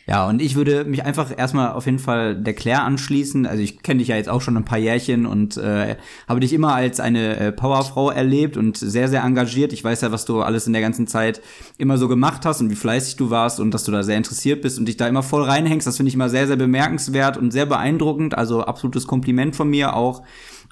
Ja, 0.07 0.27
und 0.27 0.39
ich 0.39 0.55
würde 0.55 0.85
mich 0.85 1.03
einfach 1.03 1.35
erstmal 1.35 1.71
auf 1.71 1.87
jeden 1.87 1.97
Fall 1.97 2.35
der 2.35 2.53
Claire 2.53 2.83
anschließen. 2.83 3.47
Also 3.47 3.63
ich 3.63 3.81
kenne 3.81 3.99
dich 3.99 4.09
ja 4.09 4.15
jetzt 4.15 4.29
auch 4.29 4.41
schon 4.41 4.55
ein 4.55 4.63
paar 4.63 4.77
Jährchen 4.77 5.25
und 5.25 5.57
äh, 5.57 5.95
habe 6.27 6.39
dich 6.41 6.53
immer 6.53 6.75
als 6.75 6.99
eine 6.99 7.37
äh, 7.37 7.51
Powerfrau 7.51 8.11
erlebt 8.11 8.55
und 8.55 8.77
sehr, 8.77 9.07
sehr 9.07 9.23
engagiert. 9.23 9.73
Ich 9.73 9.83
weiß 9.83 10.01
ja, 10.01 10.11
was 10.11 10.25
du 10.25 10.43
alles 10.43 10.67
in 10.67 10.73
der 10.73 10.83
ganzen 10.83 11.07
Zeit 11.07 11.41
immer 11.79 11.97
so 11.97 12.07
gemacht 12.07 12.45
hast 12.45 12.61
und 12.61 12.69
wie 12.69 12.75
fleißig 12.75 13.15
du 13.15 13.31
warst 13.31 13.59
und 13.59 13.73
dass 13.73 13.83
du 13.83 13.91
da 13.91 14.03
sehr 14.03 14.17
interessiert 14.17 14.61
bist 14.61 14.77
und 14.77 14.85
dich 14.85 14.97
da 14.97 15.07
immer 15.07 15.23
voll 15.23 15.43
reinhängst. 15.43 15.87
Das 15.87 15.97
finde 15.97 16.09
ich 16.09 16.15
immer 16.15 16.29
sehr, 16.29 16.45
sehr 16.45 16.55
bemerkenswert 16.55 17.35
und 17.35 17.49
sehr 17.49 17.65
beeindruckend. 17.65 18.37
Also 18.37 18.63
absolutes 18.63 19.07
Kompliment 19.07 19.55
von 19.55 19.69
mir 19.69 19.95
auch 19.95 20.21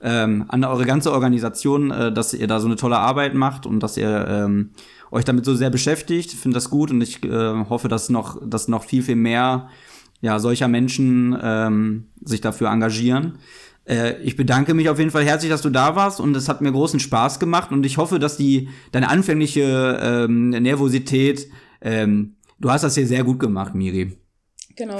ähm, 0.03 0.45
an 0.49 0.63
eure 0.63 0.85
ganze 0.85 1.11
Organisation, 1.11 1.89
äh, 1.89 2.11
dass 2.11 2.35
ihr 2.35 2.47
da 2.47 2.59
so 2.59 2.67
eine 2.67 2.75
tolle 2.75 2.97
Arbeit 2.97 3.33
macht 3.33 3.65
und 3.65 3.79
dass 3.79 3.97
ihr 3.97 4.27
ähm, 4.29 4.69
euch 5.13 5.25
damit 5.25 5.45
so 5.45 5.55
sehr 5.55 5.69
beschäftigt. 5.69 6.31
Finde 6.31 6.55
das 6.55 6.69
gut 6.69 6.91
und 6.91 7.01
ich 7.01 7.23
äh, 7.23 7.65
hoffe, 7.69 7.87
dass 7.87 8.09
noch, 8.09 8.41
dass 8.45 8.67
noch 8.67 8.83
viel, 8.83 9.03
viel 9.03 9.15
mehr 9.15 9.69
ja, 10.21 10.39
solcher 10.39 10.67
Menschen 10.67 11.37
ähm, 11.41 12.05
sich 12.23 12.41
dafür 12.41 12.69
engagieren. 12.69 13.37
Äh, 13.85 14.21
ich 14.23 14.35
bedanke 14.35 14.73
mich 14.73 14.89
auf 14.89 14.97
jeden 14.97 15.11
Fall 15.11 15.23
herzlich, 15.23 15.51
dass 15.51 15.61
du 15.61 15.69
da 15.69 15.95
warst 15.95 16.19
und 16.19 16.35
es 16.35 16.49
hat 16.49 16.61
mir 16.61 16.71
großen 16.71 16.99
Spaß 16.99 17.39
gemacht 17.39 17.71
und 17.71 17.85
ich 17.85 17.97
hoffe, 17.97 18.19
dass 18.19 18.37
die 18.37 18.69
deine 18.91 19.09
anfängliche 19.09 19.99
ähm, 20.01 20.49
Nervosität, 20.49 21.47
ähm, 21.81 22.35
du 22.59 22.71
hast 22.71 22.83
das 22.83 22.95
hier 22.95 23.07
sehr 23.07 23.23
gut 23.23 23.39
gemacht, 23.39 23.75
Miri. 23.75 24.17
Genau. 24.75 24.99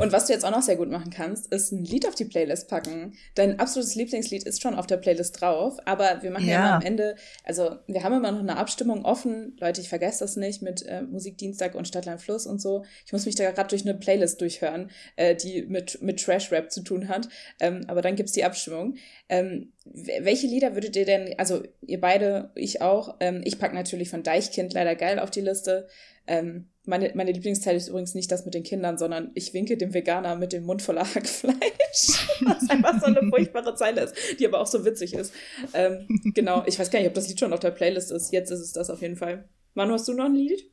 Und 0.00 0.12
was 0.12 0.26
du 0.26 0.32
jetzt 0.32 0.44
auch 0.44 0.50
noch 0.50 0.62
sehr 0.62 0.76
gut 0.76 0.90
machen 0.90 1.10
kannst, 1.10 1.52
ist 1.52 1.70
ein 1.70 1.84
Lied 1.84 2.08
auf 2.08 2.14
die 2.14 2.24
Playlist 2.24 2.68
packen. 2.68 3.14
Dein 3.34 3.60
absolutes 3.60 3.94
Lieblingslied 3.94 4.42
ist 4.42 4.62
schon 4.62 4.74
auf 4.74 4.86
der 4.86 4.96
Playlist 4.96 5.40
drauf, 5.40 5.78
aber 5.84 6.22
wir 6.22 6.30
machen 6.30 6.46
ja, 6.46 6.52
ja 6.52 6.58
immer 6.58 6.74
am 6.76 6.82
Ende, 6.82 7.16
also 7.44 7.76
wir 7.86 8.02
haben 8.02 8.14
immer 8.14 8.32
noch 8.32 8.40
eine 8.40 8.56
Abstimmung 8.56 9.04
offen. 9.04 9.56
Leute, 9.60 9.80
ich 9.80 9.88
vergesse 9.88 10.20
das 10.20 10.36
nicht 10.36 10.62
mit 10.62 10.84
äh, 10.86 11.02
Musikdienstag 11.02 11.74
und 11.74 11.86
Stadtland 11.86 12.20
Fluss 12.20 12.46
und 12.46 12.60
so. 12.60 12.84
Ich 13.06 13.12
muss 13.12 13.26
mich 13.26 13.36
da 13.36 13.50
gerade 13.50 13.68
durch 13.68 13.82
eine 13.82 13.94
Playlist 13.94 14.40
durchhören, 14.40 14.90
äh, 15.16 15.36
die 15.36 15.62
mit, 15.62 16.02
mit 16.02 16.20
Trash-Rap 16.20 16.72
zu 16.72 16.82
tun 16.82 17.08
hat. 17.08 17.28
Ähm, 17.60 17.84
aber 17.86 18.02
dann 18.02 18.16
gibt's 18.16 18.32
die 18.32 18.44
Abstimmung. 18.44 18.96
Ähm, 19.28 19.72
welche 19.84 20.46
Lieder 20.46 20.74
würdet 20.74 20.96
ihr 20.96 21.04
denn, 21.04 21.34
also 21.38 21.62
ihr 21.80 22.00
beide, 22.00 22.50
ich 22.54 22.82
auch, 22.82 23.16
ähm, 23.20 23.42
ich 23.44 23.58
packe 23.58 23.74
natürlich 23.74 24.10
von 24.10 24.22
Deichkind 24.22 24.72
leider 24.72 24.94
geil 24.94 25.18
auf 25.18 25.30
die 25.30 25.40
Liste. 25.40 25.88
Ähm, 26.26 26.68
meine, 26.84 27.12
meine 27.14 27.32
Lieblingsteil 27.32 27.76
ist 27.76 27.88
übrigens 27.88 28.14
nicht 28.14 28.30
das 28.32 28.44
mit 28.44 28.54
den 28.54 28.64
Kindern, 28.64 28.98
sondern 28.98 29.30
ich 29.34 29.54
winke 29.54 29.76
dem 29.76 29.94
Veganer 29.94 30.34
mit 30.34 30.52
dem 30.52 30.64
Mund 30.64 30.82
voller 30.82 31.04
Hackfleisch. 31.14 32.28
Was 32.44 32.68
einfach 32.68 33.00
so 33.00 33.06
eine 33.06 33.22
furchtbare 33.30 33.74
Zeile 33.74 34.02
ist, 34.02 34.14
die 34.38 34.46
aber 34.46 34.60
auch 34.60 34.66
so 34.66 34.84
witzig 34.84 35.14
ist. 35.14 35.32
Ähm, 35.74 36.06
genau, 36.34 36.64
ich 36.66 36.78
weiß 36.78 36.90
gar 36.90 36.98
nicht, 36.98 37.08
ob 37.08 37.14
das 37.14 37.28
Lied 37.28 37.38
schon 37.38 37.52
auf 37.52 37.60
der 37.60 37.70
Playlist 37.70 38.10
ist. 38.10 38.32
Jetzt 38.32 38.50
ist 38.50 38.60
es 38.60 38.72
das 38.72 38.90
auf 38.90 39.00
jeden 39.00 39.16
Fall. 39.16 39.48
Manu, 39.74 39.94
hast 39.94 40.08
du 40.08 40.12
noch 40.12 40.26
ein 40.26 40.34
Lied? 40.34 40.68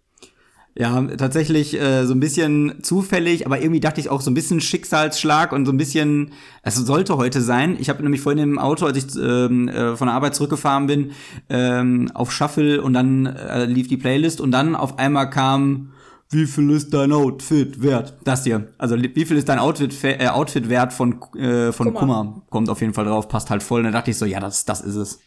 Ja, 0.75 1.01
tatsächlich 1.01 1.79
äh, 1.79 2.05
so 2.05 2.13
ein 2.13 2.19
bisschen 2.19 2.81
zufällig, 2.83 3.45
aber 3.45 3.59
irgendwie 3.59 3.81
dachte 3.81 3.99
ich 3.99 4.09
auch 4.09 4.21
so 4.21 4.31
ein 4.31 4.33
bisschen 4.33 4.61
Schicksalsschlag 4.61 5.51
und 5.51 5.65
so 5.65 5.71
ein 5.71 5.77
bisschen, 5.77 6.31
es 6.63 6.75
sollte 6.75 7.17
heute 7.17 7.41
sein. 7.41 7.75
Ich 7.79 7.89
habe 7.89 8.01
nämlich 8.01 8.21
vorhin 8.21 8.41
im 8.41 8.59
Auto, 8.59 8.85
als 8.85 8.97
ich 8.97 9.15
ähm, 9.21 9.67
äh, 9.67 9.97
von 9.97 10.07
der 10.07 10.15
Arbeit 10.15 10.35
zurückgefahren 10.35 10.87
bin, 10.87 11.11
ähm, 11.49 12.11
auf 12.13 12.31
Shuffle 12.31 12.81
und 12.81 12.93
dann 12.93 13.25
äh, 13.25 13.65
lief 13.65 13.87
die 13.87 13.97
Playlist 13.97 14.39
und 14.39 14.51
dann 14.51 14.75
auf 14.75 14.99
einmal 14.99 15.29
kam 15.29 15.91
wie 16.31 16.45
viel 16.45 16.69
ist 16.69 16.93
dein 16.93 17.11
Outfit 17.11 17.81
wert? 17.81 18.13
Das 18.23 18.43
hier. 18.43 18.71
Also 18.77 18.95
wie 19.01 19.25
viel 19.25 19.37
ist 19.37 19.49
dein 19.49 19.57
Outfit, 19.57 19.95
äh, 20.03 20.27
Outfit 20.27 20.69
wert 20.69 20.93
von, 20.93 21.19
äh, 21.35 21.71
von 21.71 21.87
Kummer. 21.87 21.99
Kummer? 21.99 22.41
Kommt 22.51 22.69
auf 22.69 22.81
jeden 22.81 22.93
Fall 22.93 23.05
drauf, 23.05 23.27
passt 23.27 23.49
halt 23.49 23.63
voll. 23.63 23.79
Und 23.79 23.85
dann 23.85 23.93
dachte 23.93 24.11
ich 24.11 24.17
so, 24.17 24.25
ja, 24.25 24.39
das, 24.39 24.63
das 24.63 24.81
ist 24.81 24.95
es. 24.95 25.19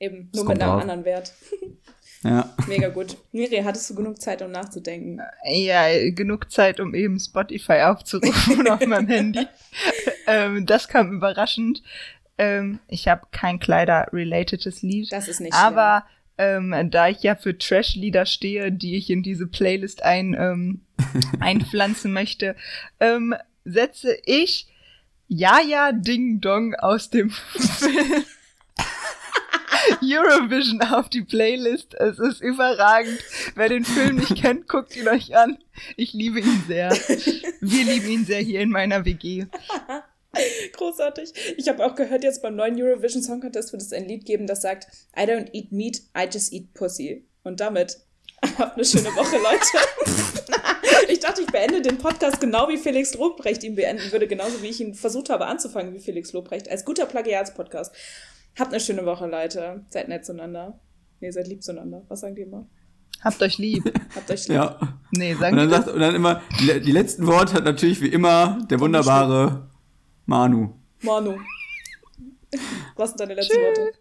Eben, 0.00 0.28
nur 0.34 0.44
mit 0.44 0.60
einem 0.60 0.70
drauf. 0.70 0.82
anderen 0.82 1.04
Wert. 1.04 1.32
ja. 2.22 2.54
Mega 2.66 2.88
gut. 2.88 3.16
Miri, 3.32 3.62
hattest 3.64 3.88
du 3.90 3.94
genug 3.94 4.20
Zeit, 4.20 4.42
um 4.42 4.50
nachzudenken? 4.50 5.20
Ja, 5.44 5.86
genug 6.10 6.50
Zeit, 6.50 6.78
um 6.78 6.94
eben 6.94 7.18
Spotify 7.18 7.80
aufzurufen 7.84 8.68
auf 8.68 8.84
meinem 8.86 9.08
Handy. 9.08 9.46
ähm, 10.26 10.66
das 10.66 10.88
kam 10.88 11.12
überraschend. 11.12 11.82
Ähm, 12.36 12.80
ich 12.88 13.08
habe 13.08 13.26
kein 13.32 13.58
Kleider-relatedes 13.58 14.82
Lied. 14.82 15.10
Das 15.12 15.28
ist 15.28 15.40
nicht 15.40 15.54
Aber 15.54 16.04
ähm, 16.36 16.90
da 16.90 17.08
ich 17.08 17.22
ja 17.22 17.36
für 17.36 17.56
Trash-Lieder 17.56 18.26
stehe, 18.26 18.70
die 18.72 18.96
ich 18.96 19.10
in 19.10 19.22
diese 19.22 19.46
Playlist 19.46 20.02
ein, 20.02 20.34
ähm, 20.38 20.80
einpflanzen 21.40 22.12
möchte, 22.12 22.54
ähm, 22.98 23.34
setze 23.64 24.16
ich 24.24 24.68
Ja 25.28 25.58
Ja 25.60 25.92
Ding 25.92 26.40
Dong 26.40 26.74
aus 26.74 27.08
dem 27.08 27.30
Film 27.56 28.24
Eurovision 30.02 30.82
auf 30.82 31.08
die 31.08 31.22
Playlist. 31.22 31.94
Es 31.94 32.18
ist 32.18 32.40
überragend. 32.40 33.18
Wer 33.54 33.68
den 33.68 33.84
Film 33.84 34.16
nicht 34.16 34.36
kennt, 34.36 34.68
guckt 34.68 34.96
ihn 34.96 35.08
euch 35.08 35.36
an. 35.36 35.58
Ich 35.96 36.12
liebe 36.12 36.40
ihn 36.40 36.64
sehr. 36.66 36.90
Wir 37.60 37.84
lieben 37.84 38.08
ihn 38.08 38.24
sehr 38.24 38.40
hier 38.40 38.60
in 38.60 38.70
meiner 38.70 39.04
WG. 39.04 39.46
Großartig. 40.72 41.32
Ich 41.56 41.68
habe 41.68 41.84
auch 41.84 41.94
gehört, 41.94 42.22
jetzt 42.22 42.42
beim 42.42 42.54
neuen 42.54 42.80
Eurovision 42.80 43.22
Song 43.22 43.40
Contest 43.40 43.72
wird 43.72 43.82
es 43.82 43.92
ein 43.92 44.06
Lied 44.06 44.24
geben, 44.24 44.46
das 44.46 44.62
sagt, 44.62 44.86
I 45.16 45.22
don't 45.22 45.48
eat 45.52 45.72
meat, 45.72 46.02
I 46.16 46.28
just 46.30 46.52
eat 46.52 46.72
pussy. 46.74 47.26
Und 47.42 47.60
damit 47.60 47.98
habt 48.58 48.76
eine 48.76 48.84
schöne 48.84 49.14
Woche, 49.16 49.36
Leute. 49.36 51.08
ich 51.08 51.18
dachte, 51.18 51.42
ich 51.42 51.48
beende 51.48 51.82
den 51.82 51.98
Podcast 51.98 52.40
genau 52.40 52.68
wie 52.68 52.76
Felix 52.76 53.14
Lobrecht 53.14 53.64
ihn 53.64 53.74
beenden 53.74 54.12
würde, 54.12 54.28
genauso 54.28 54.62
wie 54.62 54.68
ich 54.68 54.80
ihn 54.80 54.94
versucht 54.94 55.30
habe 55.30 55.46
anzufangen 55.46 55.94
wie 55.94 56.00
Felix 56.00 56.32
Lobrecht, 56.32 56.70
als 56.70 56.84
guter 56.84 57.06
Plagiatspodcast. 57.06 57.92
Habt 58.60 58.72
eine 58.74 58.80
schöne 58.80 59.06
Woche, 59.06 59.26
Leute. 59.26 59.86
Seid 59.88 60.08
nett 60.08 60.26
zueinander. 60.26 60.78
Nee, 61.20 61.30
seid 61.30 61.48
lieb 61.48 61.62
zueinander. 61.62 62.02
Was 62.08 62.20
sagen 62.20 62.34
die 62.34 62.42
immer? 62.42 62.66
Habt 63.24 63.40
euch 63.42 63.56
lieb. 63.56 63.90
Habt 64.14 64.30
euch 64.30 64.48
lieb. 64.48 64.56
Ja. 64.56 64.78
Nee, 65.12 65.32
sagen 65.32 65.58
und 65.58 65.70
dann, 65.70 65.70
sagt, 65.70 65.88
und 65.88 65.98
dann 65.98 66.14
immer, 66.14 66.42
die 66.60 66.92
letzten 66.92 67.26
Worte 67.26 67.54
hat 67.54 67.64
natürlich 67.64 68.02
wie 68.02 68.08
immer 68.08 68.58
der 68.70 68.78
wunderbare 68.78 69.70
Manu. 70.26 70.74
Manu. 71.00 71.38
Was 72.96 73.10
sind 73.10 73.20
deine 73.20 73.32
letzten 73.32 73.54
Tschüss. 73.54 73.78
Worte? 73.78 73.92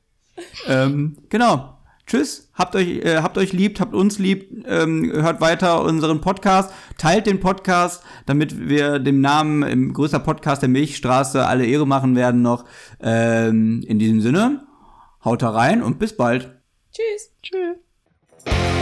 Ähm, 0.67 1.17
genau. 1.29 1.78
Tschüss, 2.09 2.49
habt 2.55 2.75
euch, 2.75 3.05
äh, 3.05 3.17
habt 3.21 3.37
euch 3.37 3.53
lieb, 3.53 3.79
habt 3.79 3.93
uns 3.93 4.17
lieb, 4.17 4.65
ähm, 4.67 5.11
hört 5.13 5.41
weiter 5.41 5.83
unseren 5.83 6.21
Podcast, 6.21 6.73
teilt 6.97 7.27
den 7.27 7.39
Podcast, 7.39 8.03
damit 8.25 8.67
wir 8.67 8.97
dem 8.97 9.21
Namen 9.21 9.61
im 9.61 9.93
größter 9.93 10.17
Podcast 10.17 10.63
der 10.63 10.69
Milchstraße 10.69 11.45
alle 11.45 11.67
Ehre 11.67 11.85
machen 11.85 12.15
werden 12.15 12.41
noch. 12.41 12.65
Ähm, 12.99 13.83
in 13.85 13.99
diesem 13.99 14.21
Sinne, 14.21 14.65
haut 15.23 15.43
da 15.43 15.51
rein 15.51 15.83
und 15.83 15.99
bis 15.99 16.17
bald. 16.17 16.49
Tschüss. 16.91 17.31
Tschüss. 17.43 18.78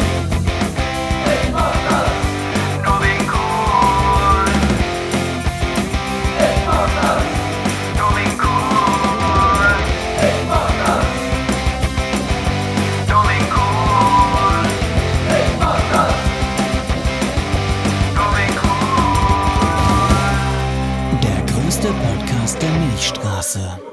Der 23.38 23.43
Milchstraße. 23.43 23.86